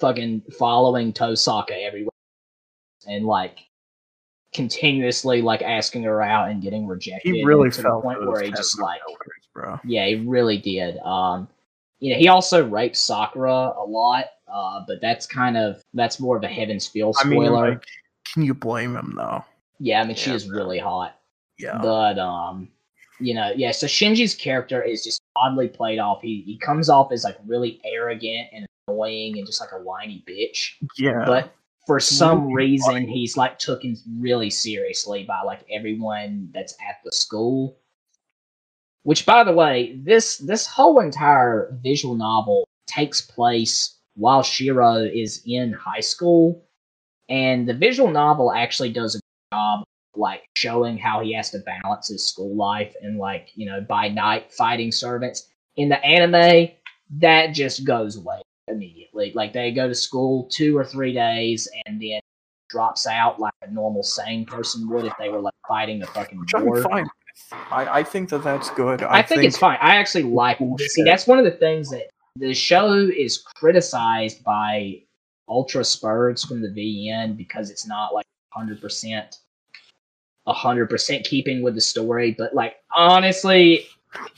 fucking 0.00 0.42
following 0.58 1.12
Tosaka 1.12 1.84
everywhere 1.84 2.10
and 3.06 3.24
like 3.24 3.58
continuously 4.54 5.42
like 5.42 5.62
asking 5.62 6.04
her 6.04 6.22
out 6.22 6.48
and 6.48 6.62
getting 6.62 6.86
rejected 6.86 7.34
he 7.34 7.44
really 7.44 7.70
to 7.70 7.82
the 7.82 8.00
point 8.00 8.26
where 8.26 8.42
he 8.42 8.50
just 8.50 8.80
like 8.80 9.00
bro 9.58 9.80
yeah, 9.84 10.06
he 10.06 10.14
really 10.16 10.58
did. 10.58 10.98
Um, 10.98 11.48
you 12.00 12.12
know, 12.12 12.18
he 12.18 12.28
also 12.28 12.66
raped 12.66 12.96
Sakura 12.96 13.72
a 13.76 13.84
lot, 13.84 14.26
uh, 14.52 14.84
but 14.86 15.00
that's 15.00 15.26
kind 15.26 15.56
of 15.56 15.82
that's 15.94 16.20
more 16.20 16.36
of 16.36 16.44
a 16.44 16.48
Heaven's 16.48 16.86
Feel 16.86 17.12
i 17.18 17.24
mean 17.24 17.42
spoiler. 17.42 17.70
like 17.70 17.84
can 18.32 18.42
you 18.42 18.54
blame 18.54 18.94
him 18.94 19.14
though 19.16 19.44
yeah, 19.80 20.00
I 20.00 20.04
mean, 20.04 20.16
she 20.16 20.32
is 20.32 20.44
bro. 20.44 20.58
really 20.58 20.78
hot, 20.78 21.18
yeah 21.58 21.78
but 21.80 22.18
um, 22.18 22.68
you 23.20 23.34
know, 23.34 23.52
yeah. 23.54 23.72
So 23.72 23.86
Shinji's 23.86 24.34
character 24.34 24.82
is 24.82 25.04
just 25.04 25.22
oddly 25.36 25.68
played 25.68 25.98
off. 25.98 26.20
He 26.22 26.42
he 26.46 26.56
comes 26.58 26.88
off 26.88 27.12
as 27.12 27.24
like 27.24 27.36
really 27.46 27.80
arrogant 27.84 28.48
and 28.52 28.66
annoying 28.86 29.38
and 29.38 29.46
just 29.46 29.60
like 29.60 29.72
a 29.72 29.82
whiny 29.82 30.24
bitch, 30.26 30.72
yeah 30.96 31.24
but. 31.26 31.54
For 31.86 32.00
some 32.00 32.52
reason, 32.52 33.08
he's 33.08 33.38
like 33.38 33.58
taken 33.58 33.96
really 34.20 34.50
seriously 34.50 35.22
by 35.22 35.40
like 35.40 35.64
everyone 35.72 36.50
that's 36.52 36.74
at 36.86 36.96
the 37.02 37.10
school. 37.10 37.78
Which, 39.08 39.24
by 39.24 39.42
the 39.42 39.54
way, 39.54 39.98
this 40.04 40.36
this 40.36 40.66
whole 40.66 41.00
entire 41.00 41.74
visual 41.82 42.14
novel 42.14 42.68
takes 42.86 43.22
place 43.22 43.96
while 44.16 44.42
Shiro 44.42 44.96
is 44.96 45.40
in 45.46 45.72
high 45.72 46.00
school, 46.00 46.62
and 47.30 47.66
the 47.66 47.72
visual 47.72 48.10
novel 48.10 48.52
actually 48.52 48.92
does 48.92 49.14
a 49.14 49.18
good 49.18 49.56
job 49.56 49.84
like 50.14 50.42
showing 50.58 50.98
how 50.98 51.22
he 51.22 51.32
has 51.32 51.50
to 51.52 51.60
balance 51.60 52.08
his 52.08 52.26
school 52.26 52.54
life 52.54 52.94
and 53.00 53.16
like 53.16 53.48
you 53.54 53.64
know 53.64 53.80
by 53.80 54.08
night 54.08 54.52
fighting 54.52 54.92
servants. 54.92 55.48
In 55.76 55.88
the 55.88 56.04
anime, 56.04 56.68
that 57.18 57.54
just 57.54 57.86
goes 57.86 58.16
away 58.16 58.42
immediately. 58.66 59.32
Like 59.34 59.54
they 59.54 59.72
go 59.72 59.88
to 59.88 59.94
school 59.94 60.50
two 60.52 60.76
or 60.76 60.84
three 60.84 61.14
days 61.14 61.66
and 61.86 61.98
then 61.98 62.20
drops 62.68 63.06
out 63.06 63.40
like 63.40 63.54
a 63.62 63.70
normal 63.70 64.02
sane 64.02 64.44
person 64.44 64.86
would 64.90 65.06
if 65.06 65.14
they 65.18 65.30
were 65.30 65.40
like 65.40 65.54
fighting 65.66 65.98
the 65.98 66.06
fucking 66.08 66.44
war. 66.52 66.82
Fine 67.42 67.60
with. 67.60 67.72
I, 67.72 67.98
I 68.00 68.02
think 68.02 68.30
that 68.30 68.42
that's 68.42 68.70
good 68.70 69.02
I, 69.02 69.22
think, 69.22 69.44
it's 69.44 69.58
fine. 69.58 69.78
I 69.80 69.96
actually 69.96 70.24
like. 70.24 70.58
Bullshit. 70.58 70.90
See, 70.90 71.02
that's 71.02 71.26
one 71.26 71.38
of 71.38 71.44
the 71.44 71.52
things 71.52 71.90
that 71.90 72.08
the 72.36 72.54
show 72.54 72.92
is 72.94 73.38
criticized 73.38 74.44
by 74.44 75.02
Ultra 75.48 75.84
Spurs 75.84 76.44
from 76.44 76.60
the 76.60 76.68
VN 76.68 77.36
because 77.36 77.70
it's 77.70 77.86
not 77.86 78.14
like 78.14 78.26
hundred 78.50 78.80
percent, 78.80 79.38
hundred 80.46 80.88
percent 80.88 81.24
keeping 81.24 81.62
with 81.62 81.74
the 81.74 81.80
story. 81.80 82.34
But 82.36 82.54
like 82.54 82.76
honestly, 82.94 83.86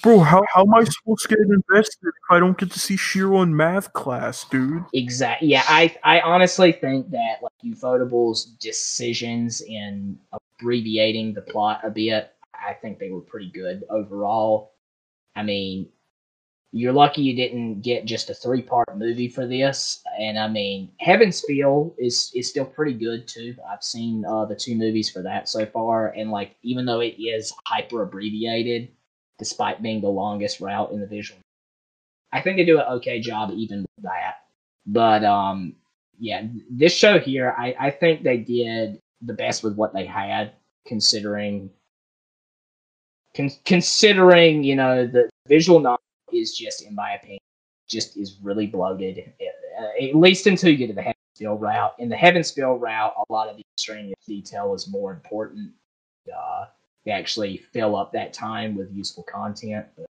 Bro, 0.02 0.20
how, 0.20 0.42
how 0.52 0.62
am 0.62 0.74
I 0.74 0.84
supposed 0.84 1.22
to 1.22 1.28
get 1.28 1.38
invested 1.38 2.08
if 2.08 2.30
I 2.30 2.40
don't 2.40 2.58
get 2.58 2.72
to 2.72 2.78
see 2.78 2.96
Shiro 2.96 3.42
in 3.42 3.54
math 3.54 3.92
class, 3.92 4.44
dude? 4.44 4.84
Exactly. 4.94 5.48
Yeah, 5.48 5.62
I 5.68 5.96
I 6.02 6.20
honestly 6.20 6.72
think 6.72 7.10
that 7.10 7.36
like 7.42 7.52
Ufotable's 7.64 8.46
decisions 8.60 9.60
in 9.60 10.18
abbreviating 10.32 11.34
the 11.34 11.42
plot 11.42 11.80
a 11.84 11.90
bit, 11.90 12.34
I 12.64 12.74
think 12.74 12.98
they 12.98 13.10
were 13.10 13.20
pretty 13.20 13.50
good 13.50 13.84
overall. 13.90 14.74
I 15.36 15.42
mean, 15.42 15.88
you're 16.72 16.92
lucky 16.92 17.22
you 17.22 17.34
didn't 17.34 17.82
get 17.82 18.04
just 18.04 18.30
a 18.30 18.34
three 18.34 18.62
part 18.62 18.96
movie 18.96 19.28
for 19.28 19.46
this, 19.46 20.02
and 20.18 20.38
I 20.38 20.48
mean, 20.48 20.90
Heaven's 21.00 21.40
Feel 21.40 21.94
is 21.98 22.30
is 22.34 22.48
still 22.48 22.66
pretty 22.66 22.94
good 22.94 23.26
too. 23.26 23.56
I've 23.68 23.82
seen 23.82 24.24
uh, 24.24 24.44
the 24.44 24.54
two 24.54 24.76
movies 24.76 25.10
for 25.10 25.22
that 25.22 25.48
so 25.48 25.66
far, 25.66 26.08
and 26.08 26.30
like 26.30 26.56
even 26.62 26.86
though 26.86 27.00
it 27.00 27.16
is 27.18 27.52
hyper 27.66 28.02
abbreviated, 28.02 28.90
despite 29.38 29.82
being 29.82 30.00
the 30.00 30.08
longest 30.08 30.60
route 30.60 30.92
in 30.92 31.00
the 31.00 31.06
visual 31.06 31.40
I 32.32 32.40
think 32.40 32.56
they 32.56 32.64
do 32.64 32.78
an 32.78 32.86
okay 32.86 33.20
job 33.20 33.50
even 33.54 33.82
with 33.82 34.04
that. 34.04 34.44
But 34.86 35.24
um, 35.24 35.74
yeah, 36.18 36.46
this 36.70 36.94
show 36.94 37.18
here, 37.18 37.54
I, 37.56 37.74
I 37.78 37.90
think 37.90 38.22
they 38.22 38.38
did 38.38 39.00
the 39.22 39.34
best 39.34 39.62
with 39.62 39.74
what 39.74 39.92
they 39.92 40.06
had, 40.06 40.52
considering 40.86 41.70
con- 43.34 43.50
considering 43.64 44.62
you 44.64 44.76
know 44.76 45.06
the 45.06 45.28
visual 45.48 45.80
novel 45.80 46.00
is 46.32 46.56
just, 46.56 46.82
in 46.82 46.94
my 46.94 47.14
opinion, 47.14 47.40
just 47.88 48.16
is 48.16 48.38
really 48.42 48.66
bloated. 48.66 49.32
Uh, 49.40 50.04
at 50.04 50.14
least 50.14 50.46
until 50.46 50.70
you 50.70 50.76
get 50.76 50.88
to 50.88 50.92
the 50.92 51.02
Heaven's 51.02 51.16
Feel 51.36 51.56
route. 51.56 51.94
In 51.98 52.08
the 52.08 52.16
Heaven's 52.16 52.50
Feel 52.50 52.74
route, 52.74 53.14
a 53.16 53.32
lot 53.32 53.48
of 53.48 53.56
the 53.56 53.62
extraneous 53.76 54.18
detail 54.26 54.74
is 54.74 54.88
more 54.88 55.12
important. 55.12 55.72
Uh, 56.28 56.66
they 57.04 57.10
actually 57.10 57.56
fill 57.56 57.96
up 57.96 58.12
that 58.12 58.32
time 58.32 58.76
with 58.76 58.92
useful 58.92 59.24
content. 59.24 59.86
But 59.96 60.06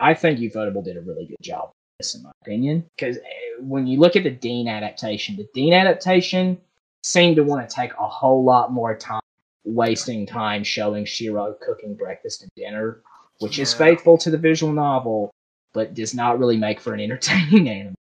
I 0.00 0.12
think 0.14 0.38
Ufotable 0.38 0.84
did 0.84 0.96
a 0.96 1.00
really 1.00 1.26
good 1.26 1.36
job 1.40 1.70
this, 2.00 2.14
in 2.14 2.22
my 2.22 2.30
opinion. 2.42 2.84
Because 2.96 3.18
when 3.60 3.86
you 3.86 3.98
look 3.98 4.16
at 4.16 4.24
the 4.24 4.30
Deen 4.30 4.68
adaptation, 4.68 5.36
the 5.36 5.46
Deen 5.54 5.72
adaptation 5.72 6.58
seemed 7.02 7.36
to 7.36 7.44
want 7.44 7.68
to 7.68 7.74
take 7.74 7.92
a 7.92 8.08
whole 8.08 8.44
lot 8.44 8.72
more 8.72 8.96
time 8.96 9.20
wasting 9.64 10.26
time 10.26 10.64
showing 10.64 11.04
Shiro 11.04 11.54
cooking 11.60 11.94
breakfast 11.94 12.42
and 12.42 12.50
dinner, 12.56 13.02
which 13.40 13.58
is 13.58 13.72
faithful 13.74 14.16
to 14.18 14.30
the 14.30 14.38
visual 14.38 14.72
novel, 14.72 15.30
but 15.72 15.94
does 15.94 16.14
not 16.14 16.38
really 16.38 16.56
make 16.56 16.80
for 16.80 16.94
an 16.94 17.00
entertaining 17.06 17.68
anime. 17.68 17.94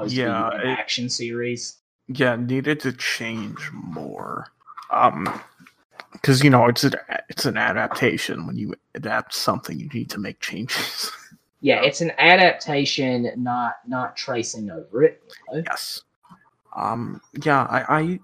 Supposed 0.00 0.14
to 0.16 0.16
be 0.16 0.22
Yeah, 0.22 0.48
an 0.54 0.60
it- 0.60 0.66
action 0.66 1.08
series. 1.08 1.78
Yeah, 2.08 2.36
needed 2.36 2.80
to 2.80 2.92
change 2.92 3.70
more. 3.72 4.48
Um, 4.90 5.40
because 6.12 6.42
you 6.44 6.50
know 6.50 6.66
it's 6.66 6.84
an 6.84 6.92
it's 7.30 7.46
an 7.46 7.56
adaptation. 7.56 8.46
When 8.46 8.56
you 8.56 8.74
adapt 8.94 9.32
something, 9.32 9.78
you 9.80 9.88
need 9.94 10.10
to 10.10 10.18
make 10.18 10.40
changes. 10.40 11.10
Yeah, 11.64 11.80
it's 11.84 12.00
an 12.00 12.10
adaptation, 12.18 13.30
not 13.36 13.74
not 13.86 14.16
tracing 14.16 14.68
over 14.68 15.04
it. 15.04 15.22
you 15.52 15.58
know? 15.58 15.62
yes. 15.64 16.02
Um. 16.74 17.20
Yeah. 17.44 17.62
I. 17.70 17.98
I. 18.00 18.18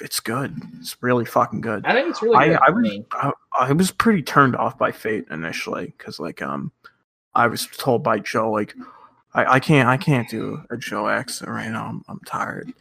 It's 0.00 0.20
good. 0.20 0.60
It's 0.78 0.96
really 1.02 1.24
fucking 1.24 1.60
good. 1.60 1.84
I 1.86 1.92
think 1.92 2.08
it's 2.08 2.22
really 2.22 2.36
I, 2.36 2.48
good. 2.48 2.58
I 2.66 2.70
was 2.70 3.00
I, 3.12 3.32
I 3.60 3.72
was 3.72 3.90
pretty 3.90 4.22
turned 4.22 4.56
off 4.56 4.78
by 4.78 4.92
Fate 4.92 5.26
initially 5.30 5.94
because 5.96 6.18
like 6.18 6.42
um 6.42 6.72
I 7.34 7.46
was 7.46 7.66
told 7.66 8.02
by 8.02 8.18
Joe 8.18 8.50
like 8.50 8.74
I, 9.34 9.54
I 9.54 9.60
can't 9.60 9.88
I 9.88 9.96
can't 9.96 10.28
do 10.28 10.62
a 10.70 10.76
Joe 10.76 11.06
X 11.06 11.42
right 11.42 11.70
now 11.70 11.86
I'm, 11.86 12.02
I'm 12.08 12.20
tired 12.26 12.72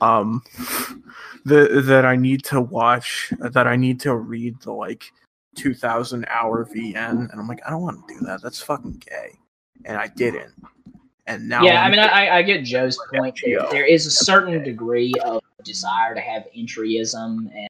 um 0.00 0.42
that 1.44 1.84
that 1.86 2.04
I 2.04 2.16
need 2.16 2.44
to 2.44 2.60
watch 2.60 3.32
that 3.38 3.66
I 3.66 3.76
need 3.76 4.00
to 4.00 4.14
read 4.14 4.60
the 4.60 4.72
like 4.72 5.12
2000 5.56 6.26
hour 6.28 6.66
VN 6.66 7.30
and 7.30 7.40
I'm 7.40 7.48
like 7.48 7.60
I 7.66 7.70
don't 7.70 7.82
want 7.82 8.06
to 8.06 8.14
do 8.14 8.20
that 8.26 8.42
that's 8.42 8.60
fucking 8.60 9.02
gay 9.08 9.38
and 9.84 9.96
I 9.96 10.08
didn't 10.08 10.54
and 11.26 11.48
now 11.48 11.64
yeah, 11.64 11.82
I 11.82 11.90
mean, 11.90 11.98
I, 11.98 12.38
I 12.38 12.42
get 12.42 12.64
Joe's 12.64 12.98
point. 13.12 13.38
There, 13.44 13.60
there 13.70 13.84
is 13.86 14.06
a 14.06 14.10
certain 14.10 14.62
degree 14.62 15.14
of 15.24 15.42
desire 15.64 16.14
to 16.14 16.20
have 16.20 16.46
entryism 16.56 17.50
and 17.54 17.68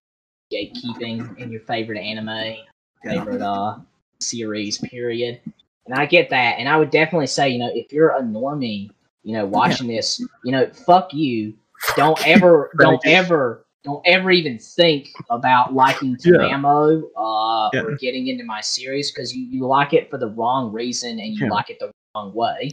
gatekeeping 0.53 1.37
in 1.39 1.51
your 1.51 1.61
favorite 1.63 1.99
anime, 1.99 2.57
favorite 3.03 3.43
uh 3.43 3.79
series, 4.21 4.79
period. 4.79 5.41
And 5.87 5.95
I 5.95 6.07
get 6.07 6.31
that, 6.31 6.59
and 6.59 6.69
I 6.69 6.77
would 6.77 6.91
definitely 6.91 7.29
say, 7.29 7.49
you 7.49 7.59
know, 7.59 7.71
if 7.73 7.93
you're 7.93 8.11
a 8.11 8.21
normie, 8.21 8.91
you 9.23 9.33
know, 9.35 9.47
watching 9.47 9.89
this, 9.89 10.21
you 10.43 10.53
know, 10.53 10.69
fuck 10.71 11.13
you. 11.15 11.55
Don't 11.95 12.19
ever, 12.27 12.73
don't 12.79 13.01
ever, 13.07 13.65
don't 13.85 14.03
ever 14.07 14.31
even 14.33 14.59
think 14.59 15.09
about 15.31 15.75
liking 15.75 16.17
Yeah. 16.25 16.33
Tamamo 16.33 17.03
uh, 17.17 17.71
Yeah. 17.73 17.83
or 17.83 17.97
getting 17.97 18.27
into 18.27 18.45
my 18.45 18.61
series 18.61 19.13
because 19.13 19.35
you, 19.35 19.45
you 19.47 19.67
like 19.67 19.93
it 19.93 20.11
for 20.11 20.19
the 20.19 20.29
wrong 20.31 20.73
reason 20.73 21.21
and 21.21 21.35
you 21.35 21.45
Yeah. 21.47 21.53
like 21.53 21.71
it 21.71 21.79
the 21.79 21.93
wrong 22.15 22.35
way. 22.35 22.71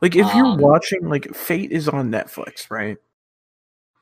Like 0.00 0.16
if 0.16 0.34
you're 0.34 0.46
Um, 0.46 0.58
watching 0.58 1.08
like 1.08 1.34
Fate 1.34 1.70
is 1.72 1.88
on 1.88 2.10
Netflix, 2.10 2.70
right? 2.70 2.96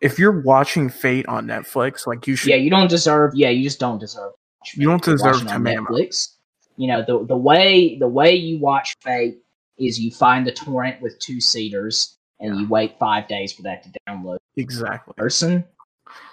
If 0.01 0.18
you're 0.18 0.41
watching 0.43 0.89
Fate 0.89 1.27
on 1.27 1.47
Netflix, 1.47 2.07
like 2.07 2.27
you 2.27 2.37
should 2.37 2.51
Yeah, 2.51 2.57
you 2.57 2.70
don't 2.70 2.89
deserve. 2.89 3.35
Yeah, 3.35 3.51
you 3.51 3.64
just 3.64 3.81
don't 3.81 3.99
deserve. 3.99 4.33
You 4.75 4.89
don't 4.89 5.03
deserve 5.03 5.41
to 5.41 5.55
Netflix. 5.55 6.35
You 6.77 6.89
know 6.89 7.05
the 7.07 7.25
the 7.27 7.37
way 7.37 7.99
the 7.99 8.09
way 8.09 8.35
you 8.35 8.59
watch 8.59 8.95
Fate 9.03 9.39
is 9.79 9.99
you 10.01 10.11
find 10.11 10.47
the 10.47 10.53
torrent 10.53 11.01
with 11.03 11.18
two 11.18 11.41
seaters 11.41 12.16
and 12.41 12.57
you 12.59 12.68
wait 12.68 12.99
five 12.99 13.29
days 13.29 13.53
for 13.53 13.62
that 13.62 13.83
to 13.85 13.91
download. 14.09 14.39
exactly. 14.57 15.14
Person, 15.16 15.64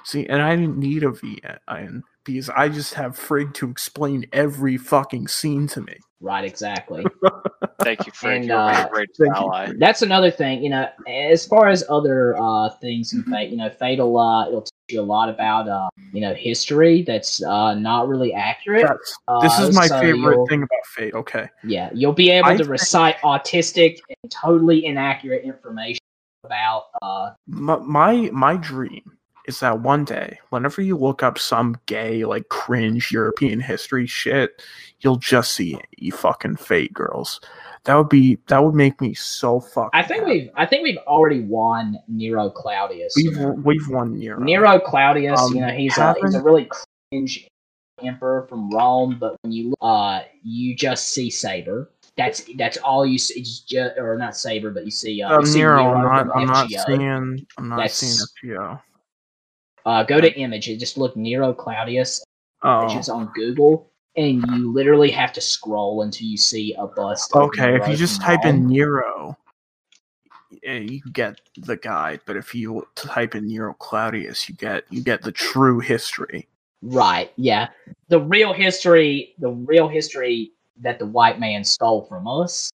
See, 0.04 0.26
and 0.28 0.42
I 0.42 0.56
didn't 0.56 0.78
need 0.78 1.04
a 1.04 1.12
VN 1.12 2.02
because 2.24 2.50
I 2.50 2.70
just 2.70 2.94
have 2.96 3.18
Frig 3.18 3.54
to 3.56 3.70
explain 3.70 4.26
every 4.34 4.78
fucking 4.78 5.28
scene 5.28 5.68
to 5.70 5.82
me. 5.82 5.96
right? 6.20 6.46
Exactly. 6.46 7.06
Thank 7.82 8.06
you, 8.06 8.12
Frank. 8.12 8.42
And, 8.42 8.46
You're 8.50 8.58
uh, 8.60 8.86
a 8.86 8.90
great 8.92 9.10
thank 9.18 9.36
you. 9.36 9.42
ally. 9.42 9.74
That's 9.80 10.04
another 10.04 10.30
thing. 10.30 10.64
You 10.64 10.70
know, 10.70 10.88
as 11.08 11.48
far 11.48 11.68
as 11.70 11.84
other 11.90 12.38
uh, 12.40 12.70
things 12.80 13.14
in 13.14 13.24
Fate, 13.24 13.50
you 13.50 13.58
know, 13.58 13.70
Fatal 13.72 14.16
uh, 14.20 14.48
it'll 14.48 14.62
teach 14.62 14.72
you 14.90 15.02
a 15.02 15.04
lot 15.04 15.30
about 15.30 15.68
uh, 15.68 15.90
you 16.14 16.22
know 16.22 16.36
history 16.36 17.02
that's 17.02 17.42
uh, 17.44 17.74
not 17.74 18.08
really 18.08 18.34
accurate. 18.34 18.86
That's, 18.88 19.18
this 19.42 19.60
Uh, 19.60 19.68
is 19.70 19.76
my 19.76 19.88
so 19.88 20.00
favorite 20.00 20.48
thing 20.48 20.62
about 20.62 20.86
Fate. 20.96 21.14
Okay. 21.16 21.50
Yeah, 21.64 21.90
you'll 21.94 22.14
be 22.14 22.30
able 22.30 22.50
I 22.50 22.52
to 22.54 22.58
think- 22.60 22.70
recite 22.70 23.18
autistic 23.24 23.98
and 24.22 24.32
totally 24.32 24.86
inaccurate 24.86 25.44
information 25.44 25.98
about 26.44 26.86
uh 27.04 27.32
my, 27.48 27.78
my 27.78 28.30
my 28.32 28.58
dream 28.58 29.11
is 29.48 29.60
that 29.60 29.80
one 29.80 30.06
day 30.06 30.38
whenever 30.50 30.82
you 30.82 30.98
look 30.98 31.24
up 31.24 31.38
some 31.39 31.76
gay 31.86 32.24
like 32.26 32.48
cringe 32.50 33.12
european 33.12 33.60
history 33.60 34.06
shit 34.06 34.62
you'll 35.00 35.16
just 35.16 35.54
see 35.54 35.80
you 35.98 36.12
fucking 36.12 36.56
fate 36.56 36.94
girls 36.94 37.39
that 37.86 37.96
would 37.96 38.10
be 38.10 38.38
that 38.48 38.64
would 38.64 38.76
make 38.76 39.02
me 39.02 39.14
so 39.14 39.60
fucking 39.60 39.89
I 39.94 40.04
think 40.04 40.22
happy. 40.24 40.32
we've 40.42 40.50
I 40.56 40.66
think 40.68 40.84
we've 40.84 41.00
already 41.08 41.42
won 41.42 41.98
Nero 42.08 42.50
Claudius. 42.52 43.14
we've 43.16 43.38
we've 43.66 43.88
won 43.89 44.20
Nero. 44.20 44.39
Nero 44.39 44.80
Claudius, 44.80 45.39
Um, 45.42 45.56
you 45.56 45.62
know, 45.62 45.70
he's 45.70 45.98
a, 45.98 46.14
he's 46.22 46.36
a 46.36 46.44
really 46.44 46.70
cringe 47.10 47.48
emperor 48.04 48.46
from 48.48 48.70
Rome, 48.70 49.18
but 49.20 49.36
when 49.42 49.52
you 49.52 49.70
look, 49.70 49.80
uh 49.82 50.22
you 50.44 50.76
just 50.76 51.10
see 51.10 51.32
Saber. 51.32 51.89
That's 52.18 52.44
that's 52.58 52.78
all 52.78 53.04
you 53.06 53.18
see. 53.18 53.42
Just, 53.42 53.98
or 53.98 54.16
not 54.16 54.38
Saber, 54.38 54.70
but 54.70 54.86
you 54.86 54.92
see 54.92 55.24
uh, 55.24 55.39
you 55.39 55.46
see 55.48 55.58
Nero, 55.60 55.78
Nero 55.98 56.10
I'm 56.12 56.28
not, 56.28 56.36
I'm 56.38 56.46
not 56.48 56.70
seeing, 56.70 57.48
I'm 57.58 57.70
not 57.70 57.78
That's- 57.78 57.96
seeing 57.96 58.54
FGO. 58.58 58.80
Uh, 59.86 60.04
go 60.04 60.22
to 60.22 60.32
image. 60.40 60.68
and 60.68 60.80
Just 60.80 60.98
look 60.98 61.16
Nero 61.16 61.54
Claudius 61.54 62.24
Oh, 62.64 62.84
images 62.84 63.10
on 63.10 63.32
Google, 63.34 63.90
and 64.16 64.46
you 64.52 64.72
literally 64.72 65.10
have 65.10 65.34
to 65.34 65.42
scroll 65.42 66.04
until 66.04 66.28
you 66.28 66.38
see 66.38 66.76
a 66.78 66.86
bust. 66.86 67.36
okay. 67.36 67.76
If 67.76 67.88
you 67.88 67.96
just 67.96 68.22
type 68.22 68.46
in 68.46 68.68
Nero, 68.68 69.36
eh, 70.64 70.80
you 70.80 71.02
get 71.12 71.42
the 71.58 71.78
guide. 71.78 72.20
But 72.28 72.38
if 72.38 72.54
you 72.54 72.88
type 72.96 73.34
in 73.34 73.48
Nero 73.48 73.74
Claudius, 73.74 74.48
you 74.48 74.54
get 74.56 74.84
you 74.92 75.02
get 75.02 75.24
the 75.24 75.32
true 75.32 75.80
history. 75.80 76.48
Right. 76.84 77.32
Yeah. 77.36 77.70
The 78.10 78.20
real 78.20 78.54
history, 78.54 79.34
the 79.40 79.50
real 79.50 79.88
history 79.88 80.52
that 80.82 81.00
the 81.00 81.06
white 81.08 81.40
man 81.40 81.64
stole 81.64 82.04
from 82.06 82.28
us. 82.28 82.70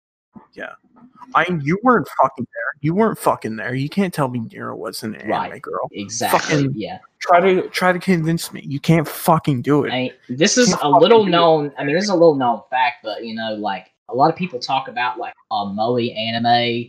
I 1.34 1.46
you 1.62 1.78
weren't 1.82 2.06
fucking 2.20 2.46
there. 2.54 2.80
You 2.80 2.94
weren't 2.94 3.18
fucking 3.18 3.56
there. 3.56 3.74
You 3.74 3.88
can't 3.88 4.12
tell 4.12 4.28
me 4.28 4.40
Nero 4.52 4.76
wasn't 4.76 5.16
an 5.16 5.22
anime 5.22 5.30
Right. 5.52 5.62
girl. 5.62 5.88
Exactly. 5.92 6.38
Fucking- 6.64 6.72
yeah. 6.76 6.98
Try 7.20 7.40
to 7.40 7.68
try 7.70 7.92
to 7.92 7.98
convince 7.98 8.52
me. 8.52 8.62
You 8.66 8.78
can't 8.80 9.08
fucking 9.08 9.62
do 9.62 9.84
it. 9.84 9.92
I 9.92 9.96
mean, 9.96 10.12
this 10.28 10.58
is 10.58 10.74
a 10.82 10.88
little 10.88 11.24
known. 11.24 11.72
I 11.78 11.84
mean, 11.84 11.94
this 11.94 12.04
is 12.04 12.10
a 12.10 12.14
little 12.14 12.34
known 12.34 12.60
fact, 12.70 12.98
but 13.02 13.24
you 13.24 13.34
know, 13.34 13.54
like 13.54 13.86
a 14.10 14.14
lot 14.14 14.30
of 14.30 14.36
people 14.36 14.58
talk 14.58 14.88
about 14.88 15.18
like 15.18 15.32
uh, 15.50 15.64
Moe 15.64 15.96
anime 15.98 16.88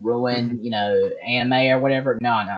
ruin, 0.00 0.50
Mm-hmm. 0.50 0.64
you 0.64 0.70
know, 0.70 1.10
anime 1.26 1.52
or 1.70 1.78
whatever. 1.80 2.18
No, 2.22 2.42
no. 2.44 2.56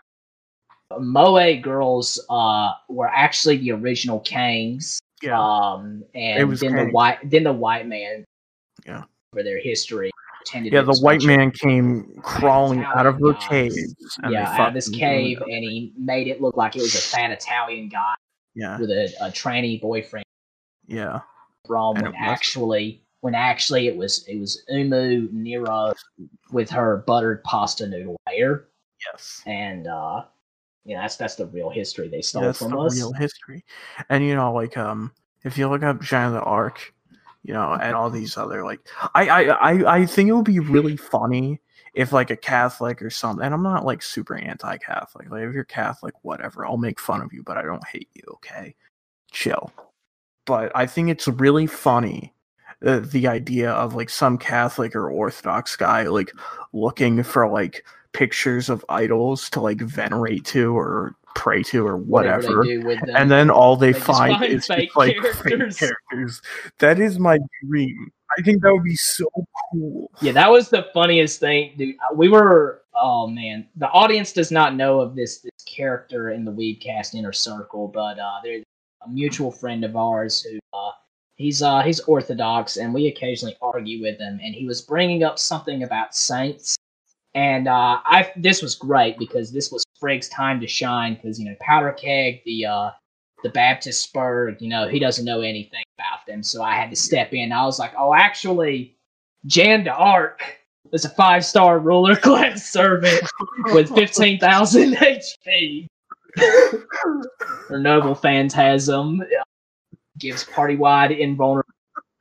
Moe 1.00 1.60
girls 1.60 2.24
uh 2.30 2.70
were 2.88 3.08
actually 3.08 3.56
the 3.58 3.72
original 3.72 4.20
Kangs. 4.20 4.98
yeah. 5.22 5.38
Um, 5.40 6.04
and 6.14 6.56
then 6.58 6.76
the 6.76 6.86
white, 6.92 7.18
then 7.28 7.42
the 7.44 7.52
white 7.52 7.88
man, 7.88 8.24
Yeah. 8.86 9.02
for 9.32 9.42
their 9.42 9.58
history, 9.58 10.10
pretended 10.46 10.72
yeah, 10.72 10.82
the 10.82 10.98
white 11.00 11.22
man 11.24 11.50
came 11.50 12.18
crawling 12.22 12.82
out 12.84 13.06
of 13.06 13.18
the 13.18 13.30
Italian 13.30 13.68
guys. 13.68 13.76
caves. 13.76 14.18
and 14.22 14.32
they 14.32 14.38
yeah, 14.38 14.56
out 14.58 14.68
of 14.68 14.74
this 14.74 14.88
cave, 14.88 15.38
and 15.40 15.64
he 15.64 15.92
made 15.98 16.28
it 16.28 16.40
look 16.40 16.56
like 16.56 16.76
it 16.76 16.82
was 16.82 16.94
a 16.94 16.98
fat 17.16 17.30
Italian 17.30 17.88
guy 17.88 18.14
Yeah, 18.54 18.78
with 18.78 18.90
a, 18.90 19.12
a 19.20 19.30
tranny 19.30 19.80
boyfriend 19.80 20.24
yeah. 20.86 21.20
from 21.66 21.96
when 21.96 22.14
actually 22.16 23.02
when 23.20 23.34
actually 23.34 23.88
it 23.88 23.96
was 23.96 24.24
it 24.28 24.38
was 24.38 24.62
Umu 24.68 25.28
Nero 25.32 25.92
with 26.52 26.70
her 26.70 26.98
buttered 27.06 27.42
pasta 27.44 27.86
noodle 27.86 28.16
hair, 28.28 28.64
Yes. 29.12 29.42
and 29.46 29.86
uh, 29.88 30.24
yeah, 30.84 31.00
that's 31.02 31.16
that's 31.16 31.34
the 31.34 31.46
real 31.46 31.70
history 31.70 32.08
they 32.08 32.22
stole 32.22 32.42
That's 32.42 32.58
from 32.58 32.70
the 32.72 32.78
us. 32.78 32.96
real 32.96 33.12
history. 33.12 33.64
And 34.08 34.24
you 34.24 34.34
know, 34.36 34.52
like 34.52 34.76
um, 34.76 35.12
if 35.44 35.58
you 35.58 35.68
look 35.68 35.82
up 35.82 36.00
Jeanne 36.00 36.32
d'Arc, 36.32 36.92
you 37.46 37.54
know, 37.54 37.72
and 37.72 37.94
all 37.94 38.10
these 38.10 38.36
other 38.36 38.64
like, 38.64 38.80
I 39.14 39.28
I 39.28 39.42
I, 39.72 39.72
I 40.00 40.06
think 40.06 40.28
it 40.28 40.32
would 40.34 40.44
be 40.44 40.60
really 40.60 40.96
funny 40.96 41.60
if 41.94 42.12
like 42.12 42.30
a 42.30 42.36
Catholic 42.36 43.00
or 43.00 43.10
something. 43.10 43.44
And 43.44 43.54
I'm 43.54 43.62
not 43.62 43.86
like 43.86 44.02
super 44.02 44.36
anti-Catholic. 44.36 45.30
Like 45.30 45.44
if 45.44 45.54
you're 45.54 45.64
Catholic, 45.64 46.14
whatever, 46.22 46.66
I'll 46.66 46.76
make 46.76 47.00
fun 47.00 47.22
of 47.22 47.32
you, 47.32 47.42
but 47.42 47.56
I 47.56 47.62
don't 47.62 47.86
hate 47.86 48.10
you. 48.14 48.22
Okay, 48.34 48.74
chill. 49.30 49.72
But 50.44 50.72
I 50.74 50.86
think 50.86 51.08
it's 51.08 51.28
really 51.28 51.66
funny. 51.66 52.34
uh, 52.84 53.00
the 53.00 53.26
idea 53.28 53.70
of 53.70 53.94
like 53.94 54.10
some 54.10 54.38
Catholic 54.38 54.94
or 54.94 55.10
Orthodox 55.10 55.76
guy 55.76 56.04
like 56.04 56.32
looking 56.72 57.22
for 57.22 57.48
like 57.48 57.84
pictures 58.12 58.68
of 58.68 58.84
idols 58.88 59.48
to 59.50 59.60
like 59.60 59.80
venerate 59.80 60.44
to 60.46 60.76
or 60.76 61.14
pray 61.36 61.62
to 61.62 61.86
or 61.86 61.96
whatever 61.96 62.62
they 62.64 62.70
do 62.70 62.80
with 62.80 62.98
them. 63.00 63.14
and 63.14 63.30
then 63.30 63.50
all 63.50 63.76
they, 63.76 63.92
just 63.92 64.04
find, 64.04 64.42
is 64.42 64.66
fake 64.66 64.86
just, 64.86 64.96
like 64.96 65.14
characters. 65.14 65.78
fake 65.78 65.90
characters. 66.10 66.42
That 66.78 66.98
is 66.98 67.18
my 67.18 67.38
dream. 67.64 68.10
I 68.36 68.42
think 68.42 68.62
that 68.62 68.72
would 68.72 68.82
be 68.82 68.96
so 68.96 69.26
cool. 69.70 70.10
Yeah, 70.20 70.32
that 70.32 70.50
was 70.50 70.70
the 70.70 70.86
funniest 70.92 71.38
thing, 71.38 71.74
dude. 71.76 71.94
We 72.14 72.28
were, 72.28 72.82
oh 72.94 73.28
man, 73.28 73.68
the 73.76 73.88
audience 73.90 74.32
does 74.32 74.50
not 74.50 74.74
know 74.74 75.00
of 75.00 75.14
this 75.14 75.40
this 75.40 75.52
character 75.66 76.30
in 76.30 76.44
the 76.44 76.52
Weebcast 76.52 77.14
inner 77.14 77.32
circle, 77.32 77.88
but 77.88 78.18
uh, 78.18 78.40
there's 78.42 78.64
a 79.04 79.08
mutual 79.08 79.52
friend 79.52 79.84
of 79.84 79.94
ours 79.94 80.42
who 80.42 80.58
uh, 80.72 80.90
he's 81.36 81.62
uh 81.62 81.82
he's 81.82 82.00
Orthodox, 82.00 82.78
and 82.78 82.92
we 82.92 83.06
occasionally 83.06 83.56
argue 83.62 84.02
with 84.02 84.18
him, 84.18 84.40
and 84.42 84.54
he 84.54 84.66
was 84.66 84.82
bringing 84.82 85.22
up 85.22 85.38
something 85.38 85.84
about 85.84 86.16
saints, 86.16 86.76
and 87.36 87.68
uh, 87.68 88.00
I 88.04 88.32
this 88.36 88.62
was 88.62 88.74
great 88.74 89.18
because 89.18 89.52
this 89.52 89.70
was 89.70 89.84
Frig's 90.00 90.28
time 90.28 90.60
to 90.60 90.66
shine 90.66 91.14
because 91.14 91.38
you 91.38 91.44
know 91.48 91.54
Powder 91.60 91.92
Keg, 91.92 92.42
the 92.44 92.66
uh 92.66 92.90
the 93.42 93.50
Baptist 93.50 94.02
Spur, 94.02 94.56
you 94.58 94.68
know, 94.68 94.88
he 94.88 94.98
doesn't 94.98 95.24
know 95.24 95.42
anything 95.42 95.84
about 95.98 96.26
them, 96.26 96.42
so 96.42 96.62
I 96.62 96.74
had 96.74 96.90
to 96.90 96.96
step 96.96 97.32
in. 97.32 97.52
I 97.52 97.64
was 97.64 97.78
like, 97.78 97.92
oh, 97.96 98.12
actually. 98.12 98.94
Jeanne 99.44 99.84
d'Arc 99.84 100.42
is 100.92 101.04
a 101.04 101.10
five 101.10 101.44
star 101.44 101.78
ruler 101.78 102.16
class 102.26 102.68
servant 102.68 103.22
with 103.66 103.94
15,000 103.94 104.94
HP. 104.94 105.86
Her 107.68 107.78
noble 107.78 108.14
phantasm 108.14 109.20
uh, 109.20 109.94
gives 110.18 110.42
party 110.42 110.74
wide 110.76 111.12
invulnerable 111.12 111.70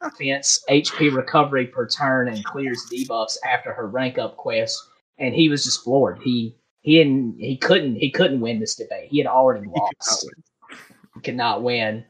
defense, 0.03 0.63
HP 0.69 1.15
recovery 1.15 1.67
per 1.67 1.87
turn, 1.87 2.27
and 2.27 2.43
clears 2.45 2.85
debuffs 2.91 3.37
after 3.45 3.73
her 3.73 3.87
rank 3.87 4.17
up 4.17 4.37
quest. 4.37 4.79
And 5.17 5.33
he 5.33 5.49
was 5.49 5.63
just 5.63 5.83
floored. 5.83 6.19
He 6.23 6.55
he 6.81 6.97
didn't 6.97 7.37
he 7.39 7.57
couldn't 7.57 7.95
he 7.95 8.11
couldn't 8.11 8.41
win 8.41 8.59
this 8.59 8.75
debate. 8.75 9.09
He 9.09 9.17
had 9.17 9.27
already 9.27 9.61
He 9.61 9.67
could 9.67 9.75
not 9.75 9.93
lost. 10.07 10.29
He 11.15 11.19
could 11.21 11.35
not 11.35 11.63
win. 11.63 12.05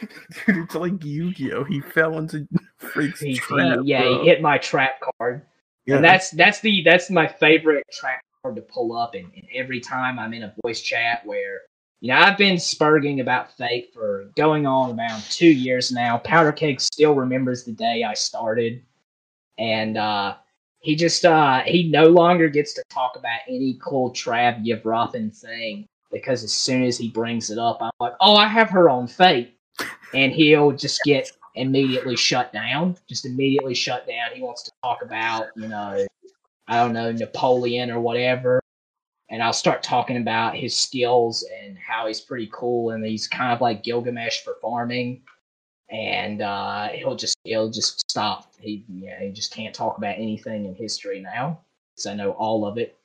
Dude, 0.00 0.10
it's 0.64 0.74
like 0.74 1.02
Yu-Gi-Oh! 1.02 1.64
He 1.64 1.80
fell 1.80 2.18
into 2.18 2.46
freaks 2.78 3.20
He, 3.20 3.32
he- 3.32 3.40
yeah, 3.84 4.02
bro. 4.02 4.22
he 4.22 4.28
hit 4.28 4.42
my 4.42 4.58
trap 4.58 5.00
card. 5.18 5.46
Yeah. 5.86 5.96
And 5.96 6.04
that's 6.04 6.30
that's 6.32 6.60
the 6.60 6.82
that's 6.84 7.08
my 7.10 7.26
favorite 7.26 7.84
trap 7.90 8.20
card 8.42 8.56
to 8.56 8.62
pull 8.62 8.94
up 8.94 9.14
and, 9.14 9.24
and 9.34 9.44
every 9.54 9.80
time 9.80 10.18
I'm 10.18 10.34
in 10.34 10.42
a 10.42 10.54
voice 10.62 10.82
chat 10.82 11.24
where 11.24 11.60
you 12.00 12.08
know 12.12 12.18
I've 12.18 12.36
been 12.36 12.56
spurging 12.56 13.20
about 13.22 13.56
fate 13.56 13.90
for 13.94 14.30
going 14.36 14.66
on 14.66 14.90
about 14.90 15.22
two 15.30 15.48
years 15.48 15.90
now. 15.90 16.18
Powder 16.18 16.52
Keg 16.52 16.80
still 16.80 17.14
remembers 17.14 17.64
the 17.64 17.72
day 17.72 18.02
I 18.04 18.12
started. 18.14 18.82
And 19.58 19.96
uh 19.96 20.36
he 20.80 20.94
just 20.94 21.24
uh 21.24 21.62
he 21.66 21.90
no 21.90 22.06
longer 22.06 22.48
gets 22.48 22.74
to 22.74 22.82
talk 22.88 23.16
about 23.16 23.40
any 23.48 23.78
cool 23.82 24.12
Trav 24.12 24.64
Yevrophan 24.64 25.36
thing 25.36 25.86
because 26.10 26.44
as 26.44 26.52
soon 26.52 26.82
as 26.82 26.96
he 26.96 27.10
brings 27.10 27.50
it 27.50 27.58
up, 27.58 27.78
I'm 27.80 27.90
like, 28.00 28.14
Oh, 28.20 28.36
I 28.36 28.46
have 28.46 28.70
her 28.70 28.88
on 28.88 29.06
fate 29.06 29.56
and 30.14 30.32
he'll 30.32 30.72
just 30.72 31.00
get 31.04 31.30
immediately 31.54 32.16
shut 32.16 32.52
down. 32.52 32.96
Just 33.08 33.26
immediately 33.26 33.74
shut 33.74 34.06
down. 34.06 34.28
He 34.34 34.42
wants 34.42 34.62
to 34.64 34.72
talk 34.82 35.02
about, 35.02 35.48
you 35.56 35.68
know, 35.68 36.06
I 36.68 36.76
don't 36.76 36.92
know, 36.92 37.12
Napoleon 37.12 37.90
or 37.90 38.00
whatever. 38.00 38.60
And 39.30 39.42
I'll 39.42 39.52
start 39.52 39.82
talking 39.82 40.16
about 40.16 40.56
his 40.56 40.74
skills 40.74 41.44
and 41.62 41.76
how 41.76 42.06
he's 42.06 42.20
pretty 42.20 42.48
cool 42.52 42.90
and 42.90 43.04
he's 43.04 43.28
kind 43.28 43.52
of 43.52 43.60
like 43.60 43.82
Gilgamesh 43.82 44.42
for 44.42 44.56
farming. 44.62 45.22
And 45.90 46.42
uh, 46.42 46.88
he'll 46.88 47.16
just 47.16 47.36
he'll 47.44 47.70
just 47.70 48.10
stop. 48.10 48.52
He 48.58 48.84
yeah, 48.88 49.20
he 49.20 49.30
just 49.30 49.54
can't 49.54 49.74
talk 49.74 49.98
about 49.98 50.16
anything 50.16 50.66
in 50.66 50.74
history 50.74 51.20
now. 51.20 51.60
Because 51.94 52.06
I 52.06 52.14
know 52.14 52.32
all 52.32 52.66
of 52.66 52.76
it. 52.78 52.96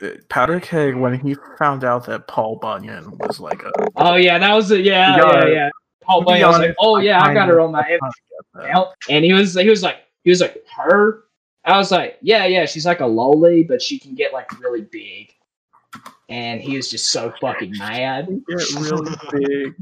Uh, 0.00 0.10
Powder 0.28 0.60
Keg 0.60 0.94
when 0.94 1.18
he 1.18 1.34
found 1.58 1.84
out 1.84 2.06
that 2.06 2.28
Paul 2.28 2.56
Bunyan 2.56 3.16
was 3.18 3.40
like 3.40 3.62
a 3.62 3.72
Oh 3.96 4.16
yeah, 4.16 4.38
that 4.38 4.54
was 4.54 4.70
a, 4.70 4.80
yeah, 4.80 5.16
yeah, 5.16 5.46
yeah. 5.46 5.70
Paul 6.02 6.20
be 6.20 6.42
was 6.42 6.58
like, 6.58 6.74
oh 6.78 6.98
yeah, 6.98 7.22
I 7.22 7.34
got 7.34 7.48
her 7.48 7.60
on 7.60 7.72
my 7.72 7.80
I 7.80 7.84
kinda 7.84 8.00
get 8.00 8.46
that. 8.54 8.64
account. 8.64 8.88
And 9.10 9.24
he 9.24 9.32
was 9.32 9.54
he 9.54 9.68
was 9.68 9.82
like 9.82 10.04
he 10.24 10.30
was 10.30 10.40
like 10.40 10.64
her. 10.76 11.24
I 11.64 11.76
was 11.76 11.90
like, 11.90 12.18
yeah, 12.22 12.46
yeah, 12.46 12.64
she's 12.64 12.86
like 12.86 13.00
a 13.00 13.04
loli, 13.04 13.66
but 13.66 13.82
she 13.82 13.98
can 13.98 14.14
get 14.14 14.32
like 14.32 14.58
really 14.60 14.82
big. 14.82 15.34
And 16.30 16.60
he 16.60 16.76
was 16.76 16.90
just 16.90 17.10
so 17.10 17.32
fucking 17.40 17.76
mad. 17.76 18.28
Get 18.48 18.70
really 18.74 19.14
big. 19.32 19.74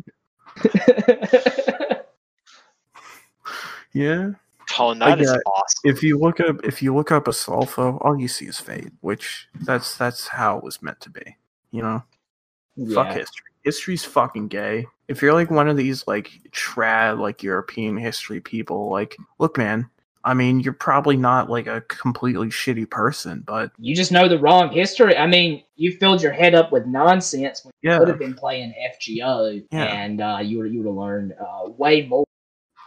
Yeah. 3.97 4.33
Colin, 4.69 5.01
I 5.01 5.11
that 5.11 5.21
is 5.23 5.31
got- 5.33 5.41
awesome. 5.47 5.81
If 5.85 6.03
you 6.03 6.19
look 6.19 6.39
up 6.39 6.63
if 6.65 6.83
you 6.83 6.95
look 6.95 7.11
up 7.11 7.29
a 7.29 7.31
Astolfo, 7.31 7.97
all 8.03 8.21
you 8.21 8.29
see 8.29 8.45
is 8.45 8.59
fate, 8.61 8.93
which 9.01 9.49
that's 9.63 9.97
that's 9.97 10.29
how 10.29 10.59
it 10.59 10.65
was 10.65 10.83
meant 10.83 11.01
to 11.01 11.11
be. 11.11 11.37
You 11.71 11.81
know? 11.83 12.05
Fuck 12.95 13.15
history. 13.15 13.47
History's 13.65 14.05
fucking 14.05 14.49
gay. 14.49 14.87
If 15.09 15.23
you're 15.23 15.33
like 15.33 15.51
one 15.51 15.69
of 15.69 15.79
these 15.79 16.07
like 16.07 16.31
trad 16.51 17.19
like 17.19 17.43
European 17.43 17.97
history 17.97 18.41
people, 18.41 18.91
like 18.91 19.17
look 19.39 19.57
man, 19.57 19.89
I 20.27 20.35
mean 20.35 20.61
you're 20.61 20.73
probably 20.75 21.17
not 21.17 21.49
like 21.49 21.67
a 21.69 21.81
completely 21.83 22.49
shitty 22.49 22.91
person, 22.91 23.43
but 23.47 23.71
You 23.79 23.95
just 23.97 24.13
know 24.13 24.29
the 24.29 24.39
wrong 24.39 24.71
history. 24.71 25.17
I 25.17 25.27
mean, 25.27 25.63
you 25.77 25.93
filled 25.97 26.21
your 26.21 26.33
head 26.33 26.55
up 26.55 26.73
with 26.73 26.85
nonsense 26.87 27.65
when 27.65 27.73
you 27.81 27.91
yeah. 27.91 27.99
could 27.99 28.09
have 28.09 28.19
been 28.19 28.35
playing 28.35 28.75
FGO, 29.01 29.65
Yeah. 29.71 29.85
and 29.85 30.21
uh, 30.21 30.39
you 30.43 30.59
would 30.59 30.73
you 30.73 30.81
would 30.81 30.89
have 30.89 30.97
learned 30.97 31.33
uh, 31.41 31.69
way 31.71 32.07
more 32.07 32.25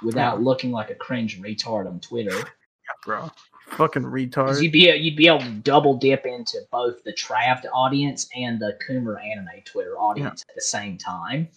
without 0.04 0.38
Yeah. 0.38 0.44
looking 0.44 0.72
like 0.72 0.90
a 0.92 0.96
cringe 0.96 1.42
retard 1.42 1.88
on 1.88 2.00
Twitter. 2.00 2.38
bro. 3.06 3.32
Fucking 3.70 4.04
retard. 4.04 4.62
you'd 4.62 4.72
be 4.72 4.92
you'd 4.92 5.16
be 5.16 5.28
able 5.28 5.40
to 5.40 5.52
double 5.52 5.96
dip 5.96 6.26
into 6.26 6.58
both 6.72 7.04
the 7.04 7.14
Trapped 7.14 7.66
audience 7.74 8.28
and 8.36 8.60
the 8.60 8.78
Coomer 8.86 9.24
Anime 9.24 9.62
Twitter 9.64 9.96
audience 9.98 10.44
at 10.50 10.56
the 10.56 10.62
same 10.62 10.98
time. 10.98 11.48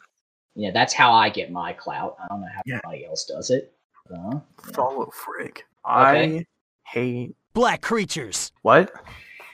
Yeah, 0.54 0.70
that's 0.72 0.92
how 0.92 1.10
I 1.12 1.30
get 1.30 1.50
my 1.50 1.72
clout. 1.72 2.16
I 2.22 2.26
don't 2.28 2.42
know 2.42 2.48
how 2.54 2.60
anybody 2.68 3.06
else 3.06 3.24
does 3.24 3.50
it. 3.50 3.72
Uh, 4.14 4.40
Follow 4.74 5.10
Frig. 5.84 6.40
I 6.40 6.46
hate 6.88 7.34
Black 7.54 7.80
creatures. 7.82 8.52
what? 8.62 8.92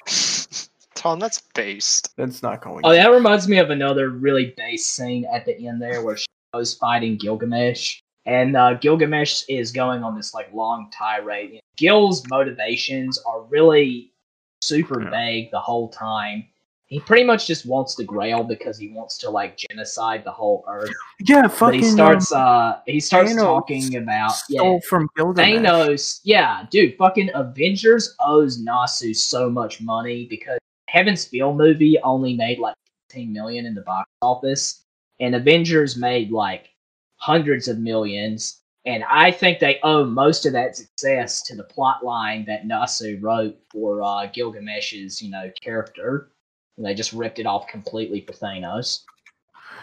Tom, 0.95 1.21
that's 1.21 1.41
based. 1.55 2.17
That's 2.17 2.43
not 2.43 2.61
going 2.61 2.81
oh, 2.85 2.93
that 2.93 3.09
reminds 3.13 3.47
me 3.49 3.59
of 3.59 3.71
another 3.71 4.11
really 4.11 4.53
base 4.57 4.87
scene 4.87 5.25
at 5.33 5.45
the 5.47 5.67
end 5.69 5.81
there 5.81 6.03
where 6.03 6.17
Shiro's 6.17 6.75
fighting 6.75 7.17
Gilgamesh. 7.17 8.01
And 8.27 8.57
uh, 8.57 8.75
Gilgamesh 8.75 9.45
is 9.49 9.71
going 9.73 10.03
on 10.03 10.17
this 10.17 10.35
like 10.35 10.53
long 10.53 10.91
tirade. 10.91 11.61
Gil's 11.77 12.27
motivations 12.29 13.19
are 13.27 13.43
really 13.43 14.13
super 14.61 15.01
Yeah. 15.03 15.11
vague 15.11 15.51
the 15.53 15.61
whole 15.61 15.89
time. 15.89 16.47
He 16.89 17.01
pretty 17.01 17.25
much 17.25 17.47
just 17.47 17.67
wants 17.67 17.97
the 17.97 18.05
Grail 18.05 18.43
because 18.43 18.79
he 18.79 18.89
wants 18.89 19.19
to 19.19 19.29
like 19.29 19.59
genocide 19.59 20.25
the 20.25 20.31
whole 20.31 20.65
Earth. 20.67 20.91
Yeah, 21.21 21.43
But 21.43 21.53
fucking 21.53 21.81
he 21.81 21.87
starts 21.87 22.33
uh 22.33 22.81
he 22.87 22.99
starts 22.99 23.33
Thanos 23.33 23.43
talking 23.43 23.97
about 23.97 24.33
yeah 24.49 24.61
stole 24.61 24.81
from 24.81 25.09
Gilgamesh. 25.15 25.61
Thanos, 25.61 26.21
yeah, 26.25 26.65
dude, 26.71 26.97
fucking 26.97 27.31
Avengers 27.35 28.15
owes 28.21 28.65
Nasu 28.65 29.15
so 29.15 29.51
much 29.51 29.83
money 29.83 30.27
because 30.31 30.59
Heaven's 30.89 31.27
Feel 31.27 31.55
movie 31.55 31.99
only 32.03 32.35
made 32.35 32.59
like 32.59 32.75
15 33.11 33.35
million 33.35 33.67
in 33.67 33.75
the 33.75 33.83
box 33.83 34.09
office, 34.23 34.83
and 35.21 35.35
Avengers 35.35 35.95
made 35.97 36.31
like 36.31 36.71
hundreds 37.17 37.69
of 37.69 37.79
millions. 37.79 38.63
And 38.87 39.05
I 39.05 39.31
think 39.31 39.59
they 39.59 39.79
owe 39.83 40.05
most 40.05 40.47
of 40.47 40.55
that 40.55 40.77
success 40.77 41.43
to 41.43 41.55
the 41.55 41.65
plot 41.65 42.03
line 42.03 42.47
that 42.47 42.67
Nasu 42.67 43.21
wrote 43.21 43.59
for 43.71 44.03
uh, 44.03 44.27
Gilgamesh's, 44.33 45.21
you 45.21 45.31
know, 45.31 45.51
character. 45.61 46.31
And 46.79 46.87
they 46.87 46.95
just 46.95 47.13
ripped 47.13 47.39
it 47.41 47.45
off 47.47 47.67
completely 47.67 48.21
for 48.23 48.33
Thanos. 48.33 49.03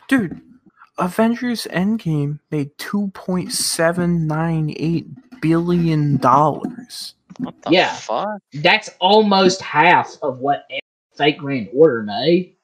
Dude, 0.07 0.41
Avengers 0.97 1.67
Endgame 1.71 2.39
made 2.51 2.75
two 2.77 3.09
point 3.13 3.51
seven 3.51 4.25
nine 4.25 4.73
eight 4.77 5.07
billion 5.41 6.17
dollars. 6.17 7.13
What 7.39 7.61
the 7.61 7.71
Yeah. 7.71 7.93
fuck? 7.95 8.39
That's 8.53 8.89
almost 8.99 9.61
half 9.61 10.15
of 10.23 10.39
what 10.39 10.65
Fate 11.17 11.37
Grand 11.37 11.67
Order 11.73 12.03
made. 12.03 12.55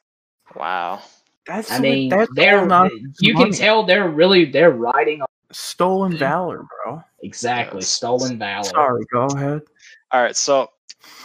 Wow. 0.55 1.01
That's 1.45 1.71
I 1.71 1.79
mean, 1.79 2.07
that's 2.09 2.31
they're 2.35 2.65
not 2.65 2.89
you 3.19 3.33
money. 3.33 3.51
can 3.51 3.53
tell 3.53 3.83
they're 3.83 4.07
really 4.09 4.45
they're 4.45 4.71
riding 4.71 5.21
on 5.21 5.27
stolen 5.51 6.15
valor, 6.17 6.63
bro. 6.85 7.03
exactly 7.23 7.79
Yes. 7.81 7.89
stolen 7.89 8.37
valor. 8.39 8.69
Sorry, 8.69 9.03
go 9.11 9.23
ahead. 9.35 9.61
All 10.13 10.21
right, 10.21 10.35
so 10.35 10.69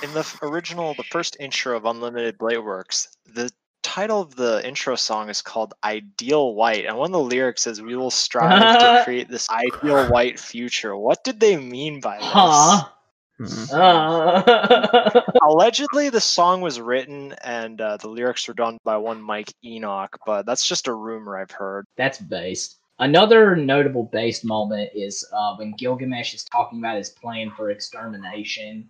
in 0.02 0.12
the 0.12 0.26
original, 0.42 0.94
the 0.94 1.04
first 1.04 1.36
intro 1.40 1.76
of 1.76 1.84
Unlimited 1.84 2.38
Blade 2.38 2.58
Works, 2.58 3.08
the 3.34 3.50
title 3.82 4.20
of 4.20 4.34
the 4.34 4.66
intro 4.66 4.96
song 4.96 5.30
is 5.30 5.40
called 5.40 5.74
Ideal 5.84 6.54
White, 6.54 6.86
and 6.86 6.96
one 6.98 7.08
of 7.08 7.12
the 7.12 7.20
lyrics 7.20 7.66
is 7.66 7.80
"We 7.80 7.96
will 7.96 8.10
strive 8.10 8.80
to 8.80 9.00
create 9.04 9.28
this 9.28 9.48
ideal 9.50 10.08
white 10.10 10.38
future." 10.38 10.96
What 10.96 11.24
did 11.24 11.40
they 11.40 11.56
mean 11.56 12.00
by 12.00 12.18
this? 12.18 12.26
Huh? 12.28 12.88
Mhm. 13.38 13.68
Uh, 13.70 15.20
Allegedly, 15.42 16.08
the 16.08 16.20
song 16.20 16.62
was 16.62 16.80
written 16.80 17.34
and 17.44 17.80
uh, 17.80 17.98
the 17.98 18.08
lyrics 18.08 18.48
were 18.48 18.54
done 18.54 18.78
by 18.82 18.96
one 18.96 19.20
Mike 19.20 19.52
Enoch, 19.62 20.18
but 20.24 20.46
that's 20.46 20.66
just 20.66 20.88
a 20.88 20.94
rumor 20.94 21.36
I've 21.38 21.50
heard. 21.50 21.86
That's 21.96 22.18
based. 22.18 22.76
Another 22.98 23.54
notable 23.54 24.04
based 24.04 24.42
moment 24.42 24.90
is 24.94 25.26
uh, 25.32 25.54
when 25.56 25.72
Gilgamesh 25.72 26.32
is 26.32 26.44
talking 26.44 26.78
about 26.78 26.96
his 26.96 27.10
plan 27.10 27.50
for 27.54 27.70
extermination. 27.70 28.88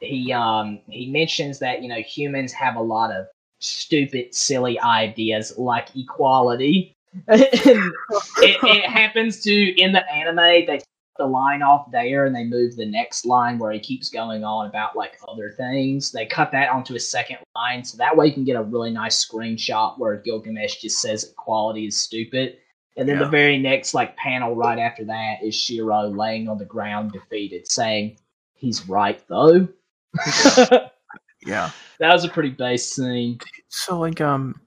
He 0.00 0.32
um 0.32 0.80
he 0.88 1.10
mentions 1.10 1.58
that 1.60 1.82
you 1.82 1.88
know 1.88 2.00
humans 2.00 2.52
have 2.52 2.76
a 2.76 2.82
lot 2.82 3.10
of 3.10 3.26
stupid, 3.60 4.34
silly 4.34 4.78
ideas 4.80 5.56
like 5.58 5.88
equality. 5.96 6.94
it, 7.28 7.94
it 8.38 8.84
happens 8.84 9.40
to 9.42 9.80
in 9.80 9.92
the 9.92 10.08
anime 10.12 10.66
they 10.66 10.78
cut 10.78 10.84
the 11.16 11.26
line 11.26 11.62
off 11.62 11.90
there 11.90 12.26
and 12.26 12.36
they 12.36 12.44
move 12.44 12.76
the 12.76 12.86
next 12.86 13.24
line 13.26 13.58
where 13.58 13.72
he 13.72 13.80
keeps 13.80 14.08
going 14.10 14.44
on 14.44 14.66
about 14.66 14.94
like 14.94 15.18
other 15.26 15.50
things. 15.50 16.12
They 16.12 16.26
cut 16.26 16.52
that 16.52 16.68
onto 16.68 16.94
a 16.94 17.00
second 17.00 17.38
line 17.56 17.82
so 17.82 17.96
that 17.96 18.16
way 18.16 18.26
you 18.26 18.32
can 18.32 18.44
get 18.44 18.56
a 18.56 18.62
really 18.62 18.90
nice 18.90 19.24
screenshot 19.26 19.98
where 19.98 20.16
Gilgamesh 20.16 20.76
just 20.76 21.00
says 21.00 21.24
equality 21.24 21.86
is 21.86 21.96
stupid. 21.96 22.58
And 22.96 23.08
then 23.08 23.16
Yeah. 23.16 23.24
the 23.24 23.30
very 23.30 23.58
next 23.58 23.94
like 23.94 24.16
panel 24.16 24.54
right 24.54 24.78
after 24.78 25.04
that 25.06 25.42
is 25.42 25.54
Shiro 25.54 26.08
laying 26.08 26.48
on 26.48 26.58
the 26.58 26.64
ground 26.64 27.12
defeated, 27.12 27.68
saying 27.70 28.18
he's 28.54 28.88
right 28.88 29.20
though. 29.28 29.66
that 31.46 31.72
was 32.00 32.24
a 32.24 32.28
pretty 32.28 32.50
base 32.50 32.90
scene. 32.90 33.38
So 33.68 33.98
like 33.98 34.20
um 34.20 34.60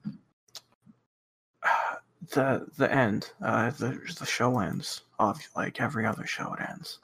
the 2.30 2.66
the 2.76 2.92
end, 2.92 3.30
uh 3.42 3.70
the 3.70 3.98
the 4.18 4.26
show 4.26 4.58
ends 4.58 5.02
off 5.18 5.48
like 5.56 5.80
every 5.80 6.06
other 6.06 6.26
show 6.26 6.54
it 6.54 6.60
ends. 6.70 6.98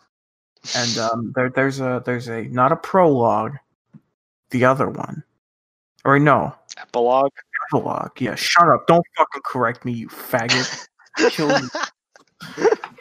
And 0.77 0.98
um 0.98 1.32
there 1.35 1.51
there's 1.51 1.81
a 1.81 2.02
there's 2.05 2.28
a 2.28 2.43
not 2.44 2.73
a 2.73 2.77
prologue, 2.77 3.56
the 4.51 4.65
other 4.65 4.89
one. 4.89 5.23
Or 6.05 6.19
no, 6.19 6.55
Epilogue. 6.81 7.32
epilogue. 7.66 8.20
Yeah, 8.20 8.35
shut 8.35 8.69
up. 8.69 8.86
Don't 8.86 9.05
fucking 9.16 9.43
correct 9.44 9.85
me, 9.85 9.93
you 9.93 10.09
faggot. 10.09 10.89
Kill 11.31 11.51
you. 11.60 11.69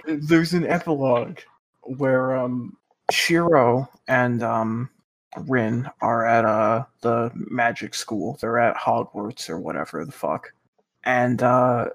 There's 0.28 0.54
an 0.54 0.66
epilogue 0.66 1.40
where 1.84 2.36
um 2.36 2.76
Shiro 3.12 3.90
and 4.08 4.42
um 4.42 4.90
Rin 5.36 5.90
are 6.02 6.26
at 6.26 6.45
uh 6.45 6.86
the 7.02 7.32
magic 7.36 7.94
school. 7.94 8.38
They're 8.40 8.60
at 8.60 8.76
Hogwarts 8.76 9.49
or 9.49 9.60
whatever 9.60 10.04
the 10.06 10.12
fuck. 10.12 10.54
And 11.04 11.44
uh 11.44 11.88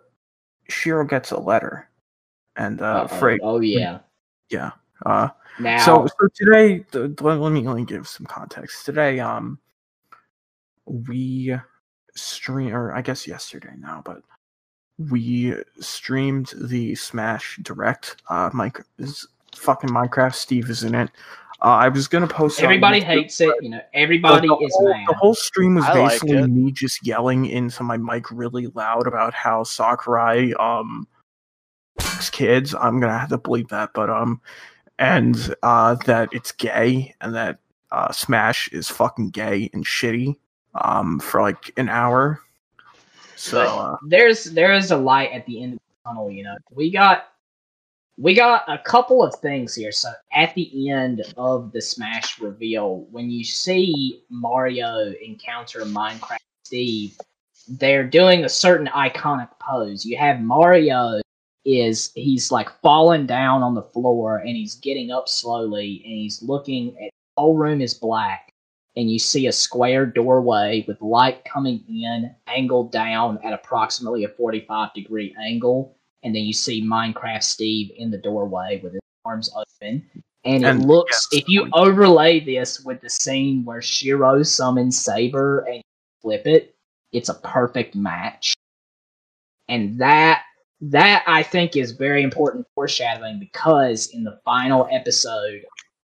Shiro 0.68 1.04
gets 1.04 1.30
a 1.30 1.40
letter. 1.40 1.88
And 2.56 2.80
uh 2.82 3.06
Uh-oh. 3.08 3.18
Frey 3.18 3.38
oh 3.42 3.60
yeah. 4.50 4.70
uh 5.06 5.28
Now 5.58 5.78
so 5.78 6.06
so 6.06 6.28
today 6.34 6.84
the, 6.90 7.14
let, 7.20 7.38
let 7.38 7.52
me 7.52 7.66
let 7.66 7.76
me 7.76 7.84
give 7.84 8.06
some 8.06 8.26
context. 8.26 8.84
Today 8.84 9.18
um 9.18 9.58
we 10.84 11.56
stream 12.14 12.74
or 12.74 12.92
I 12.94 13.00
guess 13.00 13.26
yesterday 13.26 13.74
now, 13.78 14.02
but 14.04 14.22
we 15.10 15.54
streamed 15.80 16.52
the 16.54 16.94
Smash 16.94 17.58
Direct. 17.62 18.16
Uh 18.28 18.50
Mike 18.52 18.80
is 18.98 19.26
fucking 19.56 19.90
Minecraft 19.90 20.34
Steve 20.34 20.70
is 20.70 20.84
in 20.84 20.94
it. 20.94 21.10
Uh, 21.62 21.76
I 21.76 21.88
was 21.88 22.08
gonna 22.08 22.26
post 22.26 22.58
it 22.58 22.64
everybody 22.64 23.00
YouTube, 23.00 23.04
hates 23.04 23.40
it, 23.40 23.54
you 23.62 23.68
know, 23.68 23.80
everybody 23.94 24.48
the 24.48 24.56
is 24.56 24.74
whole, 24.74 24.88
mad. 24.88 25.06
The 25.08 25.14
whole 25.14 25.34
stream 25.34 25.76
was 25.76 25.84
I 25.84 25.94
basically 25.94 26.38
it. 26.38 26.48
me 26.48 26.72
just 26.72 27.06
yelling 27.06 27.46
into 27.46 27.84
my 27.84 27.96
mic 27.96 28.32
really 28.32 28.66
loud 28.68 29.06
about 29.06 29.32
how 29.32 29.62
Sakurai 29.62 30.52
um 30.54 31.06
fucks 32.00 32.32
kids. 32.32 32.74
I'm 32.74 33.00
gonna 33.00 33.18
have 33.18 33.28
to 33.28 33.38
bleep 33.38 33.68
that, 33.68 33.90
but 33.94 34.10
um, 34.10 34.40
and 34.98 35.54
uh 35.62 35.94
that 36.06 36.30
it's 36.32 36.52
gay 36.52 37.14
and 37.20 37.34
that 37.34 37.58
uh 37.90 38.10
Smash 38.10 38.68
is 38.72 38.88
fucking 38.88 39.30
gay 39.30 39.70
and 39.72 39.84
shitty 39.84 40.36
um 40.74 41.20
for 41.20 41.42
like 41.42 41.72
an 41.76 41.88
hour. 41.88 42.40
So 43.36 43.60
uh, 43.60 43.96
there's 44.06 44.44
there 44.44 44.72
is 44.72 44.90
a 44.90 44.96
light 44.96 45.32
at 45.32 45.46
the 45.46 45.62
end 45.62 45.74
of 45.74 45.78
the 45.78 46.10
tunnel. 46.10 46.30
You 46.30 46.44
know, 46.44 46.56
we 46.72 46.90
got 46.90 47.31
we 48.18 48.34
got 48.34 48.64
a 48.68 48.78
couple 48.78 49.22
of 49.22 49.34
things 49.36 49.74
here. 49.74 49.92
So 49.92 50.10
at 50.32 50.54
the 50.54 50.90
end 50.90 51.22
of 51.36 51.72
the 51.72 51.80
Smash 51.80 52.40
reveal, 52.40 53.06
when 53.10 53.30
you 53.30 53.44
see 53.44 54.22
Mario 54.28 55.12
encounter 55.24 55.80
Minecraft 55.80 56.38
Steve, 56.64 57.18
they're 57.68 58.06
doing 58.06 58.44
a 58.44 58.48
certain 58.48 58.88
iconic 58.88 59.48
pose. 59.60 60.04
You 60.04 60.16
have 60.18 60.40
Mario 60.40 61.20
is 61.64 62.10
he's 62.14 62.50
like 62.50 62.68
falling 62.80 63.24
down 63.24 63.62
on 63.62 63.74
the 63.74 63.82
floor 63.82 64.38
and 64.38 64.56
he's 64.56 64.74
getting 64.76 65.12
up 65.12 65.28
slowly 65.28 66.02
and 66.04 66.12
he's 66.12 66.42
looking 66.42 66.88
at 66.98 67.10
the 67.36 67.40
whole 67.40 67.56
room 67.56 67.80
is 67.80 67.94
black 67.94 68.52
and 68.96 69.10
you 69.10 69.18
see 69.18 69.46
a 69.46 69.52
square 69.52 70.04
doorway 70.04 70.84
with 70.88 71.00
light 71.00 71.44
coming 71.44 71.82
in 71.88 72.34
angled 72.48 72.90
down 72.90 73.38
at 73.44 73.52
approximately 73.52 74.24
a 74.24 74.28
45 74.28 74.92
degree 74.92 75.34
angle 75.40 75.96
and 76.22 76.34
then 76.34 76.42
you 76.42 76.52
see 76.52 76.82
minecraft 76.82 77.42
steve 77.42 77.90
in 77.96 78.10
the 78.10 78.18
doorway 78.18 78.80
with 78.82 78.92
his 78.92 79.02
arms 79.24 79.50
open 79.54 80.04
and 80.44 80.64
it 80.64 80.74
looks 80.74 81.28
yes. 81.30 81.42
if 81.42 81.48
you 81.48 81.68
overlay 81.72 82.40
this 82.40 82.80
with 82.80 83.00
the 83.00 83.10
scene 83.10 83.64
where 83.64 83.82
shiro 83.82 84.42
summons 84.42 85.02
saber 85.02 85.60
and 85.60 85.82
flip 86.20 86.46
it 86.46 86.74
it's 87.12 87.28
a 87.28 87.34
perfect 87.34 87.94
match 87.94 88.54
and 89.68 89.98
that 89.98 90.42
that 90.82 91.22
I 91.28 91.44
think 91.44 91.76
is 91.76 91.92
very 91.92 92.24
important 92.24 92.66
foreshadowing 92.74 93.38
because 93.38 94.08
in 94.08 94.24
the 94.24 94.40
final 94.44 94.88
episode, 94.90 95.62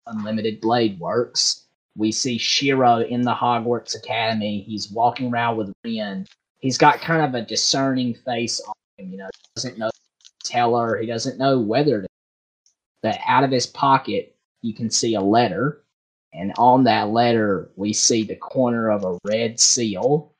Unlimited 0.06 0.62
Blade 0.62 1.00
Works, 1.00 1.66
we 1.98 2.12
see 2.12 2.38
Shiro 2.38 3.00
in 3.00 3.24
the 3.24 3.34
Hogwarts 3.34 3.96
Academy. 3.96 4.62
He's 4.62 4.92
walking 4.92 5.32
around 5.32 5.58
with 5.58 5.74
Rin. 5.84 6.28
He's 6.60 6.78
got 6.78 7.02
kind 7.02 7.24
of 7.24 7.34
a 7.34 7.46
discerning 7.46 8.14
face 8.14 8.62
on 8.62 8.74
him, 9.00 9.12
you 9.12 9.18
know, 9.18 9.26
he 9.26 9.50
doesn't 9.56 9.78
know 9.78 9.90
tell 10.44 10.76
her, 10.78 10.98
he 10.98 11.08
doesn't 11.08 11.38
know 11.38 11.60
whether 11.60 12.02
to 12.02 12.08
but 13.02 13.18
out 13.26 13.44
of 13.44 13.52
his 13.52 13.68
pocket 13.68 14.36
you 14.62 14.74
can 14.74 14.90
see 14.90 15.16
a 15.16 15.22
letter, 15.22 15.84
and 16.34 16.52
on 16.58 16.84
that 16.84 17.10
letter 17.10 17.72
we 17.76 17.94
see 17.94 18.24
the 18.24 18.36
corner 18.36 18.90
of 18.90 19.06
a 19.06 19.18
red 19.24 19.60
seal. 19.60 20.34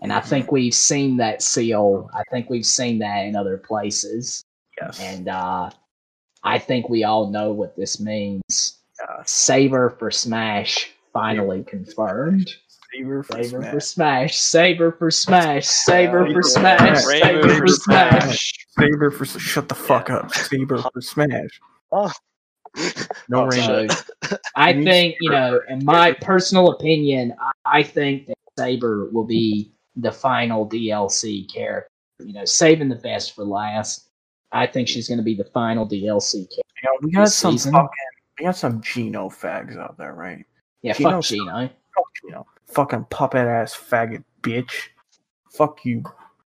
And 0.00 0.12
I 0.12 0.20
think 0.20 0.52
we've 0.52 0.74
seen 0.74 1.16
that 1.16 1.42
seal. 1.42 2.10
I 2.14 2.22
think 2.30 2.50
we've 2.50 2.66
seen 2.66 2.98
that 2.98 3.24
in 3.24 3.36
other 3.36 3.56
places. 3.56 4.44
Yes. 4.80 5.00
And 5.00 5.28
uh, 5.28 5.70
I 6.42 6.58
think 6.58 6.88
we 6.88 7.04
all 7.04 7.30
know 7.30 7.52
what 7.52 7.76
this 7.76 8.00
means. 8.00 8.78
Yeah. 9.00 9.22
Saber 9.24 9.90
for 9.98 10.10
Smash 10.10 10.90
finally 11.12 11.64
confirmed. 11.64 12.54
Saber 12.96 13.22
for 13.22 13.32
Saber 13.42 13.48
Smash. 13.60 13.70
for 13.70 13.80
Smash. 13.80 14.36
Saber 14.36 14.92
for 14.96 15.10
Smash. 15.10 15.66
Saber 15.68 16.26
for 16.32 16.42
Smash. 16.42 17.02
Saber 17.04 17.42
for 17.48 17.56
for 17.58 17.66
Smash. 17.68 18.52
Saber 18.78 19.10
for 19.10 19.24
shut 19.24 19.68
the 19.68 19.74
fuck 19.74 20.10
up. 20.10 20.32
Saber 20.34 20.78
for 20.78 21.00
Smash. 21.00 21.60
Oh. 21.92 22.10
No 23.28 23.42
Oh, 23.42 23.46
rainbow. 23.46 23.94
I 24.56 24.72
think, 24.82 25.16
you 25.20 25.30
know, 25.30 25.60
in 25.68 25.84
my 25.84 26.12
personal 26.12 26.70
opinion, 26.72 27.32
I, 27.40 27.78
I 27.78 27.82
think 27.82 28.26
that 28.26 28.34
Saber 28.58 29.08
will 29.12 29.24
be 29.24 29.72
the 29.96 30.10
final 30.10 30.68
DLC 30.68 31.52
character. 31.52 31.88
You 32.20 32.32
know, 32.32 32.44
saving 32.44 32.88
the 32.88 32.96
best 32.96 33.34
for 33.34 33.44
last. 33.44 34.08
I 34.52 34.66
think 34.66 34.88
she's 34.88 35.08
going 35.08 35.18
to 35.18 35.24
be 35.24 35.34
the 35.34 35.44
final 35.44 35.86
DLC 35.88 36.32
character. 36.32 36.62
Yeah, 36.82 36.90
we 37.02 37.10
got 37.12 37.24
this 37.24 37.34
some 37.36 37.52
season. 37.52 37.72
fucking 37.72 37.88
we 38.38 38.44
got 38.46 38.56
some 38.56 38.80
Geno 38.80 39.28
fags 39.28 39.76
out 39.76 39.96
there, 39.96 40.12
right? 40.14 40.44
Yeah, 40.82 40.92
Gino- 40.94 41.10
fuck 41.10 41.22
Gino. 41.24 41.68
Fuck 41.68 42.04
Geno. 42.22 42.46
Fucking 42.74 43.06
puppet 43.10 43.46
ass 43.46 43.74
faggot 43.74 44.24
bitch. 44.42 44.88
Fuck 45.50 45.84
you. 45.84 46.02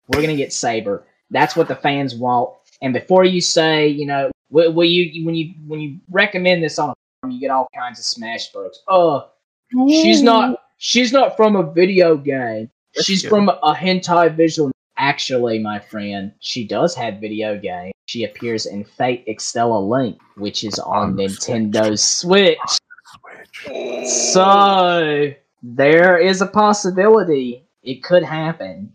We're 0.09 0.20
gonna 0.20 0.36
get 0.36 0.52
Saber. 0.52 1.06
That's 1.30 1.56
what 1.56 1.68
the 1.68 1.76
fans 1.76 2.14
want. 2.14 2.55
And 2.82 2.92
before 2.92 3.24
you 3.24 3.40
say, 3.40 3.88
you 3.88 4.06
know, 4.06 4.30
will, 4.50 4.72
will 4.72 4.84
you 4.84 5.24
when 5.24 5.34
you 5.34 5.55
when 5.66 5.80
you 5.80 5.98
recommend 6.10 6.62
this 6.62 6.78
on 6.78 6.90
a 6.90 6.94
forum, 7.22 7.32
you 7.32 7.40
get 7.40 7.50
all 7.50 7.68
kinds 7.74 7.98
of 7.98 8.05
smash 8.05 8.52
folks. 8.52 8.80
Oh, 8.88 9.10
uh, 9.10 9.88
she's 9.88 10.22
not 10.22 10.59
she's 10.76 11.12
not 11.12 11.36
from 11.36 11.56
a 11.56 11.72
video 11.72 12.16
game. 12.16 12.70
Yes, 12.94 13.05
She's 13.06 13.22
she 13.22 13.28
from 13.28 13.48
a 13.48 13.74
hentai 13.74 14.34
visual. 14.36 14.70
Actually, 14.98 15.59
my 15.60 15.78
friend, 15.78 16.32
she 16.40 16.66
does 16.66 16.94
have 16.94 17.20
video 17.20 17.56
game. 17.56 17.92
She 18.06 18.24
appears 18.24 18.66
in 18.66 18.84
Fate 18.84 19.24
Extella 19.26 19.86
Link, 19.86 20.18
which 20.36 20.64
is 20.64 20.78
on 20.80 21.10
On 21.10 21.16
the 21.16 21.24
Nintendo 21.24 21.98
Switch. 21.98 22.59
Switch. 23.05 24.09
So 24.09 25.32
there 25.62 26.18
is 26.18 26.40
a 26.40 26.47
possibility 26.47 27.64
it 27.82 28.02
could 28.02 28.22
happen, 28.22 28.93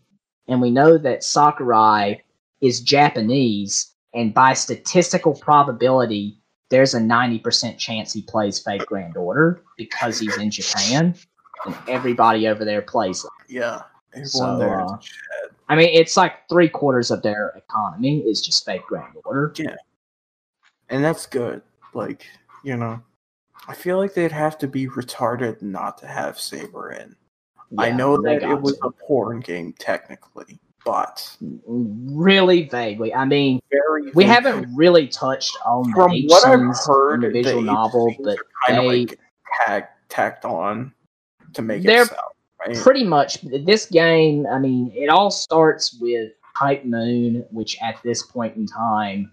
and 0.48 0.62
we 0.62 0.72
know 0.72 0.98
that 0.98 1.24
Sakurai 1.24 2.22
is 2.62 2.82
Japanese, 2.82 3.92
and 4.14 4.34
by 4.34 4.54
statistical 4.54 5.34
probability, 5.36 6.38
there's 6.70 6.94
a 6.94 7.00
ninety 7.00 7.40
percent 7.40 7.78
chance 7.78 8.14
he 8.14 8.22
plays 8.22 8.60
Fate 8.60 8.86
Grand 8.86 9.18
Order 9.18 9.62
because 9.78 10.20
he's 10.20 10.38
in 10.38 10.52
Japan, 10.52 11.16
and 11.66 11.76
everybody 11.88 12.48
over 12.48 12.66
there 12.66 12.82
plays 12.82 13.24
it. 13.24 13.32
Yeah. 13.54 13.82
Everyone 14.14 14.28
So, 14.30 14.58
there 14.60 14.80
uh, 14.82 14.98
I 15.70 15.76
mean, 15.76 15.90
it's 15.92 16.16
like 16.16 16.48
three 16.48 16.70
quarters 16.70 17.10
of 17.10 17.24
their 17.24 17.50
economy 17.56 18.20
is 18.20 18.42
just 18.42 18.64
Fate 18.66 18.84
Grand 18.88 19.16
Order. 19.26 19.54
Yeah. 19.58 19.76
and 20.90 21.04
that's 21.04 21.26
good. 21.26 21.62
Like, 21.94 22.26
you 22.64 22.78
know, 22.78 23.02
I 23.68 23.74
feel 23.74 23.98
like 23.98 24.14
they'd 24.14 24.32
have 24.32 24.58
to 24.60 24.68
be 24.68 24.88
retarded 24.88 25.62
not 25.62 25.98
to 26.00 26.08
have 26.08 26.40
Saber 26.40 26.92
in. 26.92 27.16
I 27.78 27.92
know 27.92 28.22
that 28.22 28.44
it 28.44 28.62
was 28.62 28.78
a 28.84 28.92
porn 28.92 29.40
game 29.40 29.74
technically, 29.80 30.60
but 30.86 31.36
mm, 31.44 31.60
mm, 31.68 32.06
really 32.12 32.70
vaguely. 32.70 33.14
I 33.14 33.26
mean, 33.26 33.60
very 33.72 34.12
we 34.12 34.26
vague- 34.26 34.28
haven't 34.28 34.76
really 34.76 35.08
touched 35.08 35.58
on 35.66 35.92
From 35.94 36.12
the 36.12 36.28
what 36.28 36.46
I've 36.46 36.76
heard, 36.86 37.24
individual 37.24 37.62
novel, 37.64 38.14
but 38.20 38.38
are 38.38 38.46
kind 38.68 38.80
of 38.80 38.92
they 38.92 39.00
like 39.00 39.20
tag, 39.66 39.86
tacked 40.10 40.46
on 40.46 40.94
to 41.54 41.62
make 41.62 41.84
They're 41.84 42.04
it 42.04 42.10
sound 42.10 42.20
right. 42.68 42.78
pretty 42.78 43.04
much 43.04 43.42
this 43.42 43.88
game. 43.88 44.46
I 44.46 44.60
mean, 44.60 44.92
it 44.94 45.10
all 45.10 45.32
starts 45.32 45.98
with 46.00 46.32
Type-Moon, 46.58 47.46
which 47.50 47.82
at 47.82 47.98
this 48.04 48.22
point 48.24 48.56
in 48.56 48.68
time, 48.68 49.32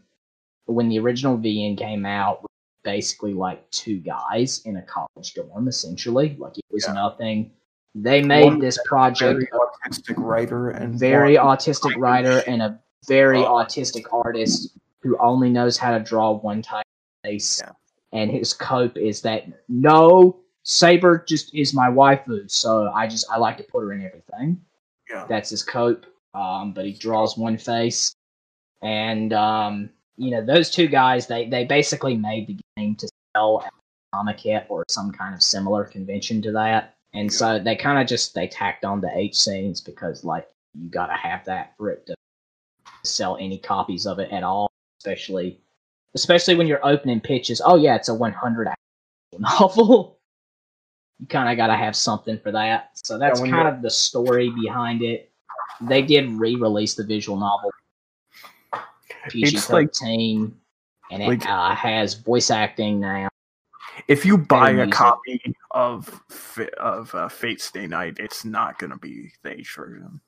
when 0.65 0.89
the 0.89 0.99
original 0.99 1.37
VN 1.37 1.77
came 1.77 2.07
out, 2.07 2.47
basically 2.83 3.35
like 3.35 3.69
two 3.71 3.99
guys 3.99 4.63
in 4.65 4.77
a 4.77 4.83
college 4.83 5.35
dorm, 5.35 5.69
essentially. 5.69 6.37
Like 6.39 6.57
it 6.59 6.65
was 6.71 6.85
Yeah. 6.87 6.95
nothing. 6.95 7.53
They 7.95 8.23
made 8.23 8.45
One 8.45 8.59
this 8.61 8.79
project 8.87 9.21
very 9.41 9.49
autistic 9.53 10.17
writer 10.19 10.71
and 10.71 10.99
very 10.99 11.35
autistic 11.37 11.97
writer 11.97 12.39
and 12.47 12.63
a 12.63 12.79
very 13.09 13.39
Oh. 13.45 13.55
autistic 13.57 14.05
artist 14.13 14.79
who 15.03 15.17
only 15.19 15.51
knows 15.51 15.77
how 15.77 15.97
to 15.97 16.03
draw 16.05 16.33
one 16.33 16.63
type 16.63 16.85
of 17.25 17.29
face. 17.31 17.61
Yeah. 17.63 17.73
And 18.13 18.31
his 18.31 18.53
cope 18.53 18.97
is 18.97 19.23
that 19.23 19.47
no, 19.69 20.37
Saber 20.63 21.25
just 21.27 21.55
is 21.55 21.73
my 21.75 21.89
waifu, 21.89 22.51
so 22.51 22.91
I 22.95 23.07
just 23.07 23.25
I 23.31 23.39
like 23.39 23.57
to 23.57 23.63
put 23.65 23.81
her 23.81 23.93
in 23.93 24.03
everything. 24.05 24.61
yeah. 25.09 25.27
That's 25.29 25.51
his 25.51 25.63
cope. 25.63 26.07
Um, 26.35 26.73
but 26.73 26.85
he 26.85 26.93
draws 26.93 27.37
one 27.37 27.57
face, 27.59 28.15
and 28.83 29.33
um, 29.33 29.91
you 30.17 30.31
know 30.31 30.45
those 30.45 30.71
two 30.71 30.87
guys 30.87 31.27
they 31.27 31.49
they 31.49 31.65
basically 31.65 32.17
made 32.17 32.47
the 32.47 32.57
to 32.77 33.09
sell 33.37 33.63
at 33.65 33.73
Comiket 34.15 34.67
or 34.69 34.85
some 34.89 35.13
kind 35.13 35.35
of 35.35 35.43
similar 35.43 35.85
convention 35.85 36.41
to 36.43 36.53
that, 36.53 36.97
and 37.15 37.33
so 37.33 37.59
they 37.59 37.77
kind 37.77 38.01
of 38.01 38.07
just 38.07 38.35
they 38.35 38.47
tacked 38.49 38.85
on 38.85 39.01
the 39.01 39.11
H 39.15 39.37
scenes 39.37 39.81
because 39.81 40.25
like 40.25 40.49
you 40.75 40.89
got 40.89 41.07
to 41.07 41.15
have 41.15 41.45
that 41.45 41.75
for 41.77 41.91
it 41.91 42.07
to 42.07 42.15
sell 43.05 43.37
any 43.41 43.59
copies 43.59 44.07
of 44.07 44.19
it 44.19 44.31
at 44.33 44.43
all, 44.43 44.71
especially 45.01 45.61
especially 46.15 46.55
when 46.55 46.67
you're 46.67 46.85
opening 46.87 47.21
pitches. 47.21 47.61
Oh 47.65 47.77
yeah, 47.77 47.97
it's 47.97 48.09
a 48.09 48.15
100 48.15 48.69
novel. 49.39 50.19
You 51.19 51.27
kind 51.27 51.51
of 51.51 51.57
got 51.57 51.67
to 51.67 51.77
have 51.77 51.95
something 51.95 52.39
for 52.39 52.51
that. 52.53 52.91
So 53.05 53.19
that's 53.19 53.41
when 53.41 53.51
kind 53.51 53.69
of 53.69 53.83
the 53.83 53.91
story 53.91 54.51
behind 54.51 55.03
it. 55.03 55.31
They 55.83 56.03
did 56.03 56.29
re-release 56.31 56.95
the 56.95 57.05
visual 57.05 57.39
novel 57.39 57.71
PG 59.29 59.55
It's 59.57 59.71
like- 59.71 59.89
thirteen, 59.95 60.57
and 61.11 61.23
it 61.23 61.27
like- 61.29 61.47
uh, 61.47 61.75
has 61.75 62.15
voice 62.15 62.51
acting 62.51 63.01
now. 63.01 63.29
If 64.09 64.25
you 64.25 64.39
buy 64.39 64.71
a 64.71 64.89
copy 64.89 65.41
of 65.73 66.23
of 66.79 67.15
uh, 67.15 67.29
Fate 67.29 67.61
Stay 67.61 67.87
Night, 67.87 68.17
it's 68.19 68.45
not 68.45 68.79
going 68.79 68.91
to 68.91 68.97
be 68.99 69.31
the 69.43 69.53
H 69.59 69.75
version. 69.77 70.21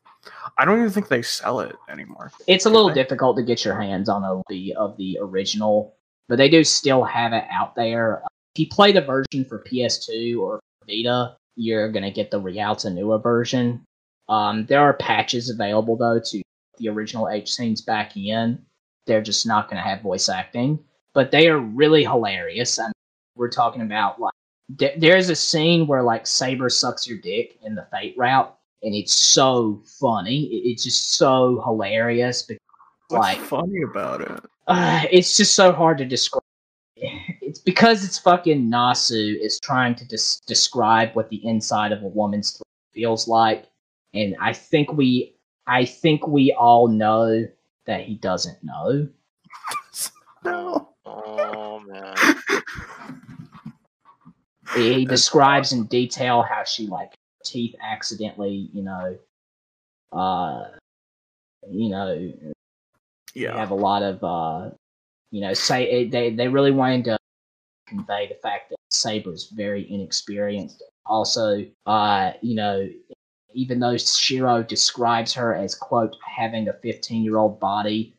I 0.59 0.65
don't 0.65 0.79
even 0.79 0.91
think 0.91 1.09
they 1.09 1.23
sell 1.23 1.61
it 1.61 1.75
anymore. 1.89 2.31
It's 2.47 2.67
a 2.67 2.71
little 2.71 2.91
Okay. 2.91 3.03
difficult 3.03 3.37
to 3.39 3.43
get 3.43 3.65
your 3.65 3.81
hands 3.81 4.09
on 4.09 4.23
a 4.25 4.37
copy 4.37 4.75
of 4.75 4.97
the 4.99 5.19
original, 5.21 5.95
but 6.29 6.37
they 6.37 6.49
do 6.49 6.63
still 6.65 7.03
have 7.03 7.33
it 7.33 7.45
out 7.51 7.75
there. 7.75 8.23
If 8.55 8.61
you 8.61 8.69
play 8.69 8.93
the 8.93 9.01
version 9.01 9.45
for 9.49 9.65
PS2 9.65 10.39
or 10.41 10.61
Vita, 10.87 11.37
you're 11.57 11.91
gonna 11.91 12.11
get 12.13 12.31
the 12.31 12.41
Réalta 12.41 12.93
Nua 12.93 13.23
version. 13.23 13.83
Um, 14.29 14.67
there 14.67 14.81
are 14.81 14.93
patches 14.95 15.49
available 15.51 15.97
though 15.97 16.21
to 16.21 16.43
the 16.79 16.89
original 16.89 17.29
H 17.29 17.51
scenes 17.53 17.81
back 17.81 18.17
in. 18.17 18.65
They're 19.07 19.23
just 19.23 19.47
not 19.47 19.69
gonna 19.69 19.83
have 19.83 20.01
voice 20.03 20.29
acting, 20.29 20.79
but 21.15 21.31
they 21.31 21.49
are 21.49 21.59
really 21.59 22.05
hilarious. 22.05 22.79
I 22.79 22.85
mean, 22.87 22.93
we're 23.37 23.49
talking 23.51 23.83
about 23.83 24.21
like 24.21 24.35
th- 24.79 24.99
there's 24.99 25.29
a 25.31 25.37
scene 25.37 25.87
where 25.87 26.03
like 26.03 26.27
Saber 26.27 26.69
sucks 26.69 27.07
your 27.07 27.19
dick 27.19 27.59
in 27.63 27.75
the 27.75 27.87
Fate 27.91 28.15
route, 28.17 28.55
and 28.83 28.95
it's 28.95 29.13
so 29.15 29.83
funny. 30.01 30.45
It- 30.45 30.71
It's 30.71 30.85
just 30.85 31.13
so 31.15 31.61
hilarious. 31.65 32.43
Because, 32.43 32.61
What's 33.09 33.21
like 33.21 33.39
funny 33.39 33.83
about 33.91 34.21
it? 34.23 34.41
uh, 34.69 35.03
it's 35.11 35.37
just 35.37 35.55
so 35.55 35.73
hard 35.73 35.99
to 35.99 36.05
describe. 36.05 36.43
It's 36.97 37.59
because 37.59 38.05
it's 38.05 38.19
fucking 38.19 38.71
Nasu 38.71 39.37
is 39.41 39.59
trying 39.61 39.95
to 39.97 40.07
des- 40.07 40.41
describe 40.47 41.15
what 41.15 41.29
the 41.31 41.45
inside 41.45 41.91
of 41.93 42.03
a 42.03 42.07
woman's 42.07 42.53
throat 42.53 42.67
feels 42.95 43.27
like, 43.27 43.67
and 44.15 44.37
I 44.41 44.53
think 44.53 44.93
we, 44.93 45.35
I 45.67 45.85
think 45.85 46.27
we 46.29 46.53
all 46.53 46.87
know 46.89 47.47
that 47.87 48.03
he 48.05 48.15
doesn't 48.17 48.59
know. 48.63 49.09
no. 50.45 50.89
Oh 51.05 51.81
man. 51.87 52.15
He, 54.75 54.95
he 54.95 55.05
describes 55.05 55.73
in 55.73 55.85
detail 55.87 56.43
how 56.43 56.65
she 56.65 56.87
like 56.87 57.13
teeth 57.45 57.75
accidentally, 57.83 58.71
you 58.73 58.83
know, 58.83 59.19
uh, 60.13 60.65
you 61.71 61.91
know, 61.91 62.33
Yeah. 63.35 63.57
have 63.57 63.71
a 63.71 63.75
lot 63.75 64.03
of, 64.03 64.23
uh, 64.25 64.71
you 65.31 65.41
know, 65.41 65.53
say 65.55 65.85
it, 65.91 66.11
they 66.11 66.31
they 66.31 66.49
really 66.49 66.71
wanted 66.71 67.05
to 67.07 67.19
convey 67.87 68.29
the 68.29 68.35
fact 68.37 68.71
that 68.71 68.77
Saber's 68.91 69.51
very 69.51 69.91
inexperienced. 69.91 70.83
Also, 71.05 71.67
uh, 71.87 72.33
you 72.41 72.55
know, 72.55 72.89
even 73.55 73.79
though 73.81 73.97
Shiro 73.97 74.63
describes 74.63 75.33
her 75.35 75.55
as 75.55 75.75
quote 75.75 76.17
having 76.27 76.69
a 76.69 76.73
15 76.75 77.23
year 77.25 77.37
old 77.39 77.59
body, 77.61 78.15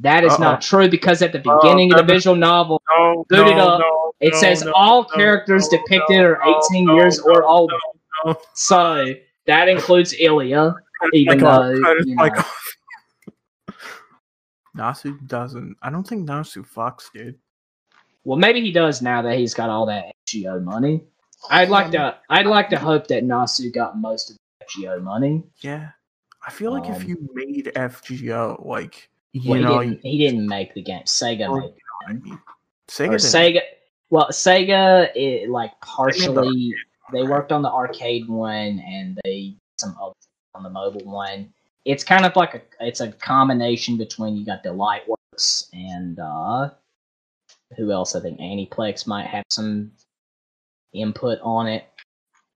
that 0.00 0.24
is 0.24 0.32
Uh-oh. 0.34 0.42
not 0.42 0.62
true 0.62 0.88
because 0.88 1.22
at 1.22 1.32
the 1.32 1.38
beginning 1.40 1.92
of 1.92 1.98
the 1.98 2.04
visual 2.12 2.36
novel, 2.36 2.80
No, 2.96 3.24
Boot 3.28 3.48
it 3.48 3.58
up. 3.58 3.80
no, 3.80 4.12
it 4.20 4.32
no, 4.32 4.38
says 4.38 4.62
no, 4.62 4.72
all 4.72 5.02
no, 5.02 5.08
characters 5.16 5.70
no, 5.72 5.78
depicted 5.78 6.18
no, 6.20 6.24
are 6.24 6.42
18 6.70 6.84
no, 6.86 6.94
years 6.94 7.18
no, 7.24 7.32
or 7.34 7.44
older. 7.44 7.76
no. 8.24 8.36
So 8.54 9.14
that 9.46 9.68
includes 9.68 10.14
Illya, 10.14 10.74
even 11.12 11.38
though 11.38 11.70
you 11.70 12.14
know. 12.14 12.30
Nasu 14.76 15.26
doesn't. 15.26 15.76
I 15.82 15.90
don't 15.90 16.06
think 16.06 16.28
Nasu 16.28 16.64
fucks, 16.66 17.10
dude. 17.12 17.36
well, 18.24 18.38
maybe 18.38 18.60
he 18.60 18.70
does 18.70 19.02
now 19.02 19.22
that 19.22 19.36
he's 19.38 19.54
got 19.54 19.70
all 19.70 19.86
that 19.86 20.12
FGO 20.28 20.62
money. 20.62 21.02
I'd 21.50 21.68
like 21.68 21.90
to, 21.92 22.16
I'd 22.30 22.46
like 22.46 22.68
to 22.70 22.78
hope 22.78 23.06
that 23.08 23.24
Nasu 23.24 23.72
got 23.72 23.96
most 23.98 24.30
of 24.30 24.36
the 24.36 24.40
FGO 24.68 25.02
money. 25.02 25.44
Yeah. 25.60 25.90
I 26.46 26.50
feel 26.50 26.72
like 26.72 26.88
if 26.88 27.02
Um, 27.02 27.08
you 27.08 27.30
made 27.34 27.66
FGO, 27.74 28.64
like 28.64 29.10
you 29.32 29.50
Well, 29.50 29.60
know, 29.60 29.78
he 29.80 29.88
didn't, 29.90 30.02
he 30.04 30.18
didn't 30.18 30.48
make 30.48 30.74
the 30.74 30.82
game. 30.82 31.02
Sega 31.02 31.50
Well, 31.50 31.60
made 31.60 31.74
I 32.08 32.12
the 32.12 32.20
mean, 32.20 32.38
Sega, 32.88 33.14
Sega. 33.14 33.60
Well, 34.10 34.28
Sega, 34.30 35.10
it, 35.14 35.50
like 35.50 35.72
the 35.72 35.86
partially, 35.86 36.74
they 37.12 37.22
one, 37.22 37.30
worked 37.30 37.52
on 37.52 37.62
the 37.62 37.70
arcade 37.70 38.28
one 38.28 38.80
and 38.80 39.18
they 39.24 39.56
some 39.78 39.96
other 40.00 40.14
on 40.54 40.62
the 40.62 40.70
mobile 40.70 41.04
one. 41.04 41.52
It's 41.84 42.04
kind 42.04 42.24
of 42.24 42.34
like 42.36 42.54
a, 42.54 42.62
it's 42.80 43.00
a 43.00 43.12
combination 43.12 43.96
between 43.96 44.36
you 44.36 44.44
got 44.44 44.64
Delightworks 44.64 45.68
and 45.72 46.18
uh, 46.18 46.70
who 47.76 47.92
else? 47.92 48.14
I 48.16 48.20
think 48.20 48.40
Aniplex 48.40 49.06
might 49.06 49.26
have 49.26 49.44
some 49.50 49.92
input 50.92 51.38
on 51.42 51.66
it. 51.66 51.84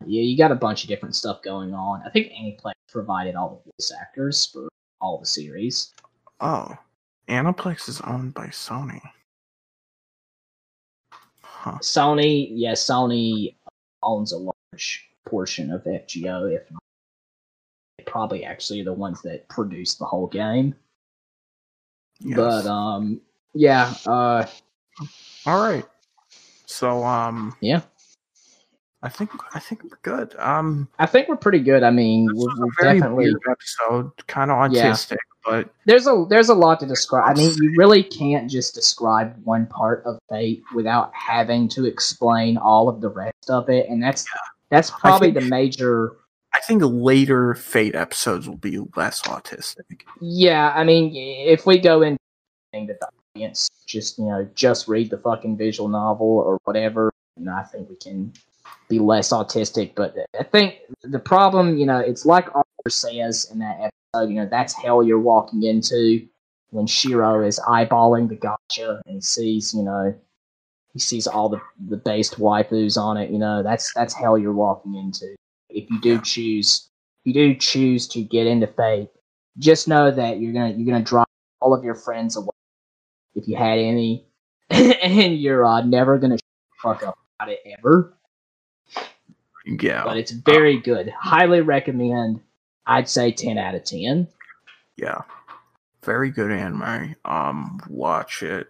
Yeah, 0.07 0.23
you 0.23 0.37
got 0.37 0.53
a 0.53 0.57
bunch 0.57 0.83
of 0.85 0.89
different 0.89 1.17
stuff 1.17 1.43
going 1.43 1.75
on. 1.75 2.03
I 2.07 2.11
think 2.11 2.33
Aniplex 2.33 2.73
provided 2.89 3.35
all 3.35 3.63
the 3.65 3.71
voice 3.71 3.93
actors 4.01 4.47
for 4.47 4.69
all 5.01 5.19
the 5.19 5.27
series. 5.27 5.93
Oh, 6.41 6.77
Aniplex 7.29 7.89
is 7.89 8.01
owned 8.03 8.35
by 8.35 8.47
Sony. 8.47 9.01
Huh. 11.43 11.79
Sony, 11.81 12.49
yeah, 12.51 12.73
Sony 12.73 13.55
owns 14.03 14.33
a 14.33 14.39
large 14.39 15.09
portion 15.25 15.71
of 15.71 15.85
FGO, 15.85 16.53
if 16.55 16.71
not 16.71 16.83
they 17.99 18.05
probably 18.05 18.45
actually 18.45 18.83
the 18.83 18.93
ones 18.93 19.23
that 19.23 19.49
produced 19.49 19.99
the 19.99 20.05
whole 20.05 20.27
game. 20.27 20.75
Yes. 22.21 22.37
But 22.37 22.67
um 22.67 23.21
yeah, 23.55 23.95
uh 24.07 24.47
All 25.47 25.61
right. 25.61 25.85
So 26.67 27.05
um 27.05 27.55
yeah. 27.61 27.83
I 29.03 29.09
think 29.09 29.31
I 29.55 29.59
think 29.59 29.83
we're 29.85 29.99
good. 30.03 30.35
Um 30.39 30.89
I 30.99 31.07
think 31.07 31.29
we're 31.29 31.37
pretty 31.37 31.59
good. 31.61 31.83
I 31.83 31.91
mean, 31.91 32.29
we're, 32.33 32.55
we're 32.59 32.71
definitely 32.95 33.35
episode, 33.51 34.13
kind 34.29 34.51
of 34.51 34.73
Yeah. 34.73 34.91
autistic, 34.91 35.17
but 35.45 35.71
there's 35.87 36.07
a 36.07 36.25
there's 36.29 36.49
a 36.49 36.55
lot 36.55 36.79
to 36.81 36.87
describe. 36.87 37.29
I 37.31 37.35
mean, 37.41 37.53
you 37.61 37.75
really 37.77 38.03
can't 38.05 38.49
just 38.51 38.75
describe 38.75 39.35
one 39.45 39.67
part 39.67 40.05
of 40.07 40.19
Fate 40.31 40.63
without 40.75 41.13
having 41.15 41.69
to 41.71 41.85
explain 41.87 42.57
all 42.59 42.89
of 42.89 43.01
the 43.01 43.09
rest 43.09 43.51
of 43.51 43.69
it, 43.69 43.89
and 43.89 44.03
that's 44.03 44.25
that's 44.71 44.91
probably 44.91 45.33
think- 45.33 45.45
the 45.45 45.51
major 45.51 46.13
I 46.55 46.61
think 46.61 46.83
later 46.85 47.55
Fate 47.55 47.95
episodes 47.95 48.47
will 48.49 48.59
be 48.59 48.79
less 48.95 49.23
autistic. 49.23 50.03
Yeah, 50.21 50.71
I 50.77 50.85
mean, 50.85 51.11
if 51.17 51.67
we 51.67 51.79
go 51.79 52.03
into 52.03 52.19
that 52.75 53.01
the 53.01 53.09
audience 53.35 53.69
just 53.87 54.19
you 54.19 54.27
know 54.27 54.49
just 54.55 54.87
read 54.87 55.11
the 55.11 55.19
fucking 55.19 55.57
visual 55.57 55.89
novel 55.89 56.27
or 56.29 56.59
whatever, 56.65 57.11
know, 57.39 57.53
I 57.55 57.63
think 57.65 57.89
we 57.89 57.97
can 57.97 58.33
be 58.93 58.99
less 58.99 59.33
autistic. 59.33 59.95
But 59.95 60.17
I 60.39 60.43
think 60.43 60.77
the 61.03 61.19
problem, 61.19 61.77
you 61.77 61.87
know, 61.87 61.99
it's 61.99 62.25
like 62.25 62.47
Arthur 62.55 62.91
says 62.91 63.49
in 63.51 63.59
that 63.61 63.91
episode, 64.15 64.31
you 64.31 64.37
know, 64.37 64.49
that's 64.51 64.75
hell 64.75 65.03
you're 65.03 65.19
walking 65.19 65.63
into 65.63 66.27
when 66.71 66.87
Shiro 66.87 67.45
is 67.45 67.61
eyeballing 67.61 68.29
the 68.29 68.37
gacha 68.37 69.01
and 69.07 69.17
he 69.17 69.21
sees, 69.21 69.75
you 69.75 69.83
know, 69.83 70.15
he 70.93 70.99
sees 70.99 71.27
all 71.27 71.49
the 71.49 71.61
the 71.89 71.97
based 71.97 72.39
waifus 72.39 73.01
on 73.01 73.17
it. 73.17 73.31
You 73.31 73.39
know, 73.39 73.63
that's 73.63 73.93
that's 73.95 74.15
hell 74.15 74.37
you're 74.37 74.53
walking 74.53 74.95
into. 74.95 75.35
If 75.71 75.91
you 75.91 76.01
do 76.01 76.21
choose, 76.21 76.89
if 77.25 77.35
you 77.35 77.35
do 77.35 77.55
choose 77.55 78.07
to 78.09 78.23
get 78.23 78.47
into 78.47 78.67
Fate 78.67 79.09
just 79.59 79.89
know 79.89 80.11
that 80.11 80.41
you're 80.41 80.53
gonna 80.53 80.71
you're 80.71 80.91
gonna 80.91 81.05
drive 81.05 81.27
all 81.61 81.75
of 81.75 81.85
your 81.85 81.95
friends 81.95 82.37
away 82.37 82.49
if 83.35 83.49
you 83.49 83.57
had 83.57 83.79
any, 83.79 84.27
and 84.71 85.39
you're 85.39 85.65
uh, 85.65 85.83
never 85.83 86.19
gonna 86.19 86.39
fuck 86.83 87.03
up 87.03 87.19
about 87.39 87.53
it 87.53 87.61
ever. 87.79 88.15
Yeah. 89.65 90.05
But 90.05 90.17
it's 90.17 90.33
very 90.33 90.79
good. 90.79 91.11
Highly 91.11 91.61
recommend. 91.61 92.41
I'd 92.87 93.09
say 93.09 93.33
ten 93.33 93.59
out 93.59 93.75
of 93.75 93.85
ten. 93.85 94.29
Yeah. 94.97 95.23
Very 96.05 96.31
good 96.31 96.51
anime. 96.51 97.15
Um, 97.25 97.81
watch 97.89 98.43
it. 98.43 98.69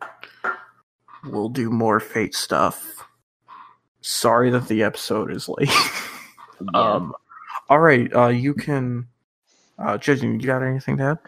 We'll 1.24 1.48
do 1.48 1.70
more 1.70 1.98
Fate 2.00 2.34
stuff. 2.34 3.06
Sorry 4.00 4.50
that 4.50 4.68
the 4.68 4.82
episode 4.82 5.30
is 5.32 5.48
late. 5.48 5.70
Yeah. 6.74 6.80
um, 6.80 7.14
all 7.68 7.80
right. 7.80 8.14
Uh, 8.14 8.28
you 8.28 8.54
can. 8.54 9.08
Uh, 9.78 9.98
Jason, 9.98 10.38
you 10.38 10.46
got 10.46 10.62
anything 10.62 10.96
to 10.98 11.02
add? 11.02 11.18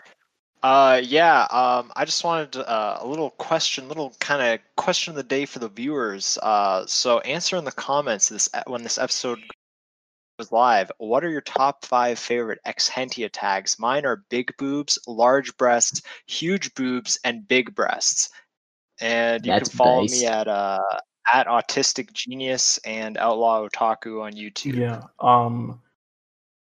Uh, 0.62 1.01
yeah. 1.03 1.43
Um, 1.51 1.91
I 1.97 2.05
just 2.05 2.23
wanted 2.23 2.57
uh, 2.57 2.99
a 3.01 3.07
little 3.07 3.31
question, 3.31 3.89
little 3.89 4.15
kind 4.20 4.41
of 4.41 4.61
question 4.77 5.11
of 5.11 5.16
the 5.16 5.23
day 5.23 5.45
for 5.45 5.59
the 5.59 5.69
viewers. 5.69 6.39
Uh, 6.43 6.86
so 6.86 7.19
answer 7.20 7.57
in 7.57 7.65
the 7.65 7.73
comments 7.73 8.28
this 8.28 8.49
when 8.66 8.82
this 8.82 8.97
episode 8.97 9.41
goes 10.39 10.52
live. 10.52 10.90
What 10.98 11.24
are 11.24 11.31
your 11.31 11.40
top 11.40 11.85
five 11.85 12.19
favorite 12.19 12.61
ExHentai 12.66 13.31
tags? 13.32 13.78
Mine 13.78 14.05
are 14.06 14.24
big 14.28 14.52
boobs, 14.59 14.98
large 15.06 15.56
breasts, 15.56 16.02
huge 16.27 16.74
boobs, 16.74 17.19
and 17.24 17.47
big 17.47 17.74
breasts. 17.74 18.31
And 19.01 19.44
you 19.44 19.52
That's 19.52 19.69
can 19.69 19.78
follow 19.78 20.02
based. 20.02 20.20
me 20.20 20.27
at 20.27 20.48
uh 20.48 20.81
at 21.32 21.47
autistic 21.47 22.12
genius 22.12 22.78
and 22.85 23.16
outlaw 23.16 23.66
otaku 23.66 24.23
on 24.23 24.32
YouTube. 24.32 24.77
Yeah. 24.77 25.02
Um. 25.19 25.81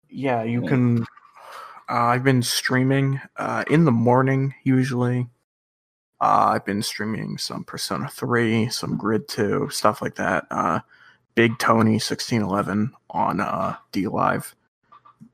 Yeah, 0.09 0.43
you 0.43 0.61
can. 0.63 1.03
Uh, 1.89 2.05
I've 2.05 2.23
been 2.23 2.43
streaming 2.43 3.19
uh, 3.37 3.63
in 3.69 3.85
the 3.85 3.91
morning 3.91 4.53
usually. 4.63 5.27
Uh, 6.19 6.53
I've 6.53 6.65
been 6.65 6.83
streaming 6.83 7.37
some 7.37 7.63
Persona 7.63 8.09
Three, 8.09 8.69
some 8.69 8.97
Grid 8.97 9.27
Two, 9.27 9.69
stuff 9.71 10.01
like 10.01 10.15
that. 10.15 10.45
Uh, 10.51 10.81
Big 11.35 11.57
Tony 11.59 11.97
sixteen 11.99 12.41
eleven 12.41 12.93
on 13.09 13.39
uh, 13.39 13.75
DLive. 13.93 14.53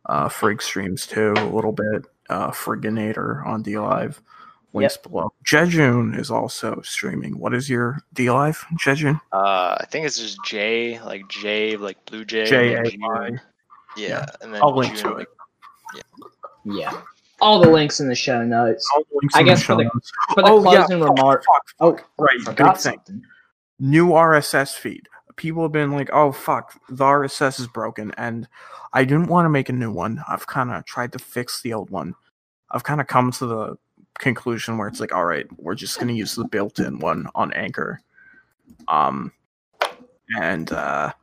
Uh, 0.05 0.29
Frig 0.29 0.61
streams 0.61 1.05
too 1.07 1.33
a 1.37 1.45
little 1.45 1.71
bit. 1.71 2.05
Uh, 2.29 2.51
Friginator 2.51 3.45
on 3.45 3.63
DLive. 3.63 4.19
Links 4.73 4.97
below. 4.97 5.31
Jejune 5.43 6.13
is 6.13 6.29
also 6.29 6.81
streaming. 6.83 7.39
What 7.39 7.53
is 7.53 7.69
your 7.69 7.99
D 8.13 8.29
Live, 8.29 8.63
Jejune? 8.77 9.19
Uh, 9.31 9.77
I 9.79 9.85
think 9.89 10.05
it's 10.05 10.19
just 10.19 10.37
J, 10.45 10.99
like 11.03 11.27
J, 11.29 11.77
like 11.77 12.03
Blue 12.05 12.23
Jay. 12.25 12.45
J 12.45 12.75
June. 12.91 13.41
Yeah, 13.95 14.07
Yeah. 14.07 14.25
and 14.41 14.53
then 14.53 14.61
I'll 14.61 14.75
link 14.75 14.93
June, 14.95 15.03
to 15.13 15.17
it. 15.17 15.27
like, 15.95 16.01
yeah. 16.65 17.01
All 17.41 17.59
the 17.61 17.69
links 17.69 17.99
in 18.01 18.07
the 18.07 18.15
show 18.15 18.43
notes. 18.43 18.87
All 18.95 19.03
the 19.09 19.17
links 19.21 19.35
I 19.35 19.39
in 19.39 19.45
the 19.45 19.51
guess 19.51 19.63
for 19.63 19.75
the- 19.75 19.83
notes. 19.85 20.11
For 20.33 20.41
the 20.43 20.49
Oh, 20.49 20.61
closing 20.61 20.99
fuck, 20.99 21.09
remark. 21.15 21.43
Fuck, 21.45 21.65
Oh, 21.79 21.99
right. 22.19 22.39
forgot 22.41 22.83
Big 22.83 23.01
thing. 23.03 23.23
New 23.79 24.09
RSS 24.09 24.73
feed. 24.75 25.07
People 25.37 25.63
have 25.63 25.71
been 25.71 25.91
like, 25.91 26.09
"Oh 26.11 26.31
fuck, 26.31 26.79
the 26.89 27.05
RSS 27.05 27.59
is 27.59 27.67
broken," 27.67 28.11
and 28.17 28.47
I 28.93 29.05
didn't 29.05 29.27
want 29.27 29.45
to 29.45 29.49
make 29.49 29.69
a 29.69 29.73
new 29.73 29.91
one. 29.91 30.23
I've 30.27 30.47
kind 30.47 30.71
of 30.71 30.85
tried 30.85 31.13
to 31.13 31.19
fix 31.19 31.61
the 31.61 31.73
old 31.73 31.89
one. 31.89 32.15
I've 32.71 32.83
kind 32.83 32.99
of 32.99 33.07
come 33.07 33.31
to 33.31 33.45
the 33.45 33.77
conclusion 34.19 34.77
where 34.77 34.87
it's 34.87 34.99
like, 34.99 35.13
all 35.13 35.25
right, 35.25 35.45
we're 35.57 35.75
just 35.75 35.99
gonna 35.99 36.13
use 36.13 36.35
the 36.35 36.45
built-in 36.45 36.99
one 36.99 37.27
on 37.35 37.53
Anchor. 37.53 38.01
Um, 38.87 39.31
and 40.37 40.71
uh, 40.71 41.13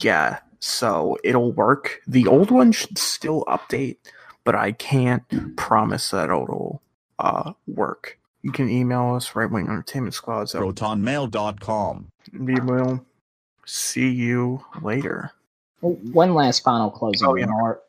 yeah, 0.00 0.38
so 0.60 1.16
it'll 1.24 1.52
work. 1.52 2.00
The 2.06 2.26
old 2.26 2.50
one 2.50 2.72
should 2.72 2.98
still 2.98 3.44
update, 3.46 3.96
but 4.44 4.54
I 4.54 4.72
can't 4.72 5.56
promise 5.56 6.10
that 6.10 6.26
it'll 6.26 6.82
uh 7.18 7.52
work. 7.66 8.18
You 8.42 8.52
can 8.52 8.68
email 8.68 9.14
us 9.14 9.34
right 9.34 9.50
wing 9.50 9.66
entertainment 9.66 10.14
squads 10.14 10.54
at 10.54 10.60
protonmail.com. 10.62 12.12
we 12.38 12.54
will 12.60 13.04
see 13.66 14.08
you 14.10 14.64
later. 14.80 15.30
Oh, 15.82 15.92
One 16.12 16.32
last 16.34 16.60
final 16.64 16.90
closing 16.90 17.28
Oh, 17.28 17.34
yeah. 17.34 17.44
remark. 17.44 17.82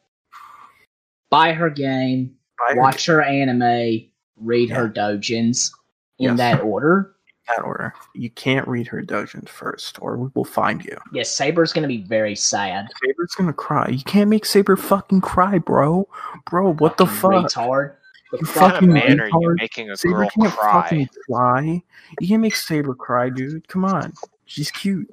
Buy 1.29 1.53
her 1.53 1.69
game. 1.69 2.35
Bye. 2.59 2.73
watch 2.75 3.05
her 3.05 3.21
anime, 3.21 4.09
read 4.37 4.69
her 4.71 4.89
dojins. 4.89 5.71
in 6.19 6.29
Yes. 6.29 6.37
that 6.37 6.61
order. 6.61 7.13
that 7.47 7.63
order. 7.63 7.93
You 8.15 8.29
can't 8.31 8.67
read 8.67 8.87
her 8.87 9.01
dojins 9.03 9.47
first, 9.47 10.01
or 10.01 10.17
we 10.17 10.29
will 10.33 10.43
find 10.43 10.83
you. 10.83 10.97
Yes, 11.13 11.33
Saber's 11.33 11.71
gonna 11.71 11.87
be 11.87 12.01
very 12.03 12.35
sad. 12.35 12.87
Saber's 13.05 13.35
gonna 13.35 13.53
cry. 13.53 13.87
You 13.87 14.03
can't 14.03 14.29
make 14.29 14.43
Saber 14.45 14.75
fucking 14.75 15.21
cry, 15.21 15.57
bro. 15.59 16.09
Bro, 16.49 16.73
what 16.73 16.97
the 16.97 17.05
fuck? 17.05 17.31
Retard. 17.45 17.93
The 18.33 18.39
You 18.41 18.47
fuck, 18.47 18.73
fucking 18.73 18.89
of 18.89 18.93
man? 18.95 19.07
man 19.17 19.19
are 19.21 19.27
you 19.27 19.33
retard. 19.33 19.55
making 19.61 19.89
a 19.91 19.95
Saber 19.95 20.15
girl 20.17 20.29
can't 20.29 20.51
cry? 20.53 20.71
fucking 20.81 21.09
cry. 21.31 21.83
You 22.19 22.27
can't 22.27 22.41
make 22.41 22.55
Saber 22.55 22.93
cry, 22.95 23.29
dude. 23.29 23.65
Come 23.69 23.85
on. 23.85 24.11
She's 24.45 24.69
cute. 24.71 25.09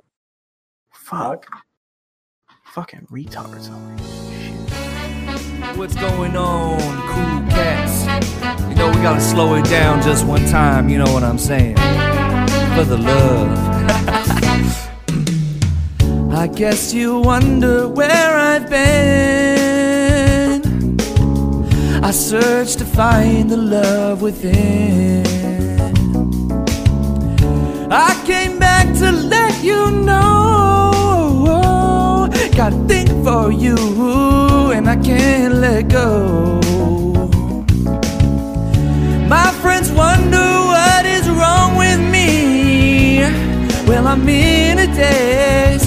Fuck. 1.05 1.47
Fucking 2.73 3.07
retards. 3.13 3.67
Shit. 4.39 5.77
What's 5.77 5.95
going 5.97 6.35
on, 6.35 6.81
cool 6.81 7.43
cats? 7.51 8.07
You 8.71 8.75
know, 8.77 8.89
we 8.89 8.97
gotta 9.03 9.21
slow 9.21 9.55
it 9.57 9.67
down 9.67 10.01
just 10.01 10.25
one 10.25 10.47
time, 10.47 10.89
you 10.89 10.97
know 10.97 11.13
what 11.13 11.23
I'm 11.23 11.37
saying? 11.37 11.77
For 12.75 12.85
the 12.85 12.97
love. 12.97 13.59
I 16.33 16.47
guess 16.47 16.95
you 16.95 17.19
wonder 17.19 17.87
where 17.87 18.39
I've 18.39 18.71
been. 18.71 19.83
I 22.03 22.13
searched 22.13 22.79
to 22.79 22.87
find 22.87 23.51
the 23.51 23.59
love 23.59 24.23
within. 24.23 25.27
I 27.93 28.15
came 28.25 28.59
back 28.59 28.87
to 29.01 29.13
let 29.13 29.63
you 29.63 29.91
know. 29.91 30.44
Got 32.57 32.73
a 32.73 32.77
thing 32.87 33.25
for 33.25 33.51
you, 33.51 33.77
and 34.71 34.89
I 34.89 34.95
can't 34.95 35.55
let 35.55 35.89
go. 35.89 36.61
My 39.29 39.51
friends 39.61 39.91
wonder 39.91 40.39
what 40.73 41.05
is 41.05 41.29
wrong 41.29 41.77
with 41.77 41.99
me. 41.99 43.23
Well, 43.89 44.07
I'm 44.07 44.29
in 44.29 44.79
a 44.79 44.87
daze 44.87 45.85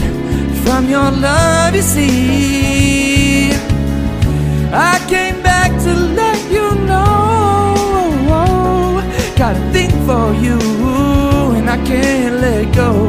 from 0.66 0.90
your 0.90 1.10
love, 1.10 1.74
you 1.74 1.82
see. 1.82 3.52
I 4.74 5.00
came 5.08 5.42
back 5.42 5.72
to 5.84 5.94
let 5.94 6.52
you 6.52 6.76
know. 6.86 7.76
Got 9.38 9.56
a 9.56 9.72
thing 9.72 9.92
for 10.06 10.34
you, 10.34 10.60
and 11.56 11.70
I 11.70 11.78
can't 11.86 12.42
let 12.42 12.76
go. 12.76 13.08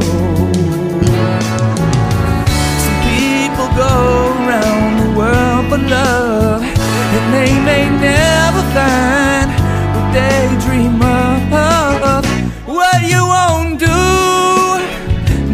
Love, 5.89 6.61
and 6.61 7.33
they 7.33 7.51
may 7.69 7.89
never 7.89 8.61
find 8.75 9.49
what 9.93 10.07
they 10.13 10.45
dream 10.65 11.01
of. 11.01 12.23
What 12.67 13.01
you 13.11 13.21
won't 13.35 13.79
do, 13.79 13.99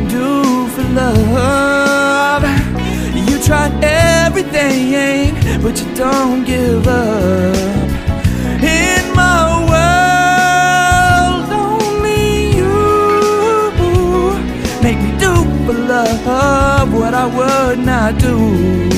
do 0.09 0.67
for 0.73 0.85
love. 1.01 2.43
You 3.29 3.35
tried 3.41 3.73
everything, 3.83 5.35
but 5.63 5.79
you 5.81 5.87
don't 5.95 6.43
give 6.43 6.85
up. 6.87 7.55
In 8.61 9.03
my 9.15 9.43
world, 9.71 11.47
only 11.63 12.57
you 12.59 12.75
make 14.83 14.99
me 15.05 15.11
do 15.17 15.33
for 15.65 15.73
love 15.73 16.93
what 16.93 17.13
I 17.13 17.25
would 17.37 17.79
not 17.79 18.19
do. 18.19 18.94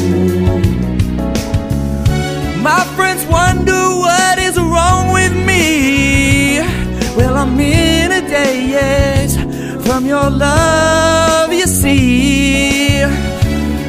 From 9.87 10.05
your 10.05 10.29
love, 10.29 11.53
you 11.53 11.65
see. 11.65 13.01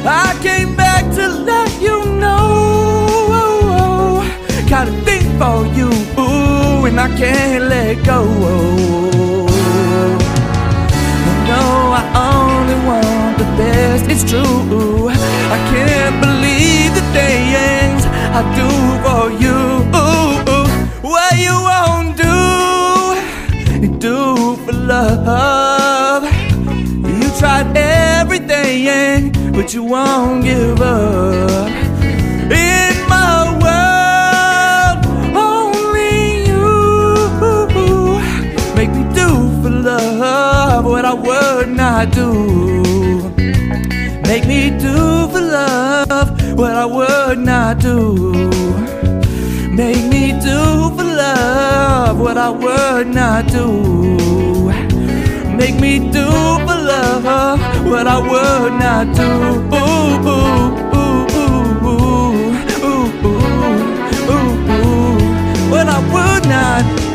I 0.05 0.33
came 0.41 0.73
back 0.77 1.03
to 1.15 1.27
let 1.27 1.71
you 1.81 2.05
know. 2.21 2.39
Got 4.69 4.87
a 4.87 4.91
thing 5.07 5.25
for 5.37 5.65
you, 5.77 5.89
ooh, 6.17 6.85
and 6.87 6.97
I 6.97 7.09
can't 7.17 7.65
let 7.65 8.05
go. 8.05 8.19
No, 11.51 11.63
I 11.99 12.03
only 12.31 12.77
want 12.87 13.37
the 13.41 13.47
best, 13.59 14.05
it's 14.13 14.23
true. 14.31 15.09
I 15.55 15.57
can't 15.71 16.17
believe 16.25 16.91
the 16.99 17.05
things 17.17 18.01
I 18.39 18.41
do 18.59 18.69
for 19.03 19.25
you. 19.43 19.57
What 21.11 21.33
you 21.45 21.55
won't 21.69 22.11
do, 22.25 22.37
do 24.07 24.17
for 24.63 24.71
love. 24.71 25.58
But 28.69 29.73
you 29.73 29.83
won't 29.83 30.43
give 30.43 30.79
up. 30.79 31.71
In 32.51 32.93
my 33.09 33.57
world, 33.63 35.05
only 35.35 36.45
you 36.45 38.19
make 38.75 38.91
me 38.91 39.03
do 39.15 39.27
for 39.63 39.71
love 39.71 40.85
what 40.85 41.03
I 41.03 41.15
would 41.15 41.69
not 41.69 42.11
do. 42.11 43.23
Make 44.21 44.45
me 44.45 44.69
do 44.69 45.27
for 45.31 45.41
love 45.41 46.29
what 46.55 46.75
I 46.75 46.85
would 46.85 47.39
not 47.39 47.79
do. 47.79 48.51
Make 49.71 50.05
me 50.11 50.33
do 50.33 50.91
for 50.95 51.03
love 51.03 52.19
what 52.19 52.37
I 52.37 52.51
would 52.51 53.07
not 53.07 53.47
do. 53.47 54.69
Make 55.57 55.79
me 55.79 55.97
do 56.11 56.25
for 56.65 56.77
love 56.93 57.25
what 57.89 58.07
I 58.07 58.19
would 58.19 58.73
not 58.79 59.15
do. 59.15 59.23
Ooh, 59.75 60.29
ooh, 60.29 60.95
ooh, 60.95 61.27
ooh, 61.37 61.87
ooh, 61.87 62.85
ooh, 62.85 63.25
ooh, 63.25 64.31
ooh, 64.31 64.71
ooh. 64.73 65.71
What 65.71 65.87
I 65.89 65.99
would 66.13 66.45
not. 66.49 67.09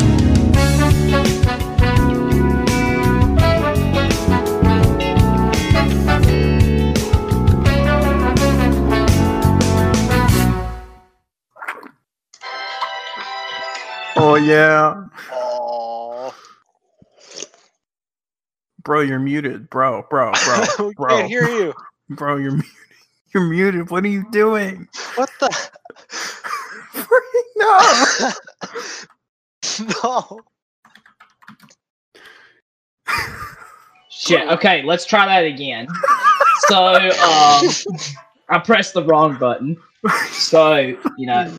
Oh 14.17 14.35
yeah. 14.35 15.05
Oh, 15.31 16.33
Bro, 18.85 19.01
you're 19.01 19.19
muted. 19.19 19.67
Bro, 19.71 20.05
bro, 20.11 20.31
bro, 20.45 20.91
bro. 20.95 21.09
can't 21.09 21.27
hear 21.27 21.49
you. 21.49 21.73
Bro, 22.09 22.37
you're 22.37 22.51
muted. 22.51 22.71
You're 23.33 23.43
muted. 23.43 23.89
What 23.89 24.05
are 24.05 24.09
you 24.09 24.29
doing? 24.31 24.87
What 25.15 25.29
the? 25.39 25.69
No. 27.57 28.31
no. 30.03 30.39
Shit. 34.09 34.47
Okay, 34.49 34.83
let's 34.83 35.05
try 35.05 35.25
that 35.25 35.45
again. 35.45 35.87
So, 36.67 36.95
um, 36.95 37.67
I 38.49 38.59
pressed 38.63 38.93
the 38.93 39.03
wrong 39.03 39.37
button. 39.37 39.77
So, 40.29 40.75
you 41.17 41.27
know, 41.27 41.51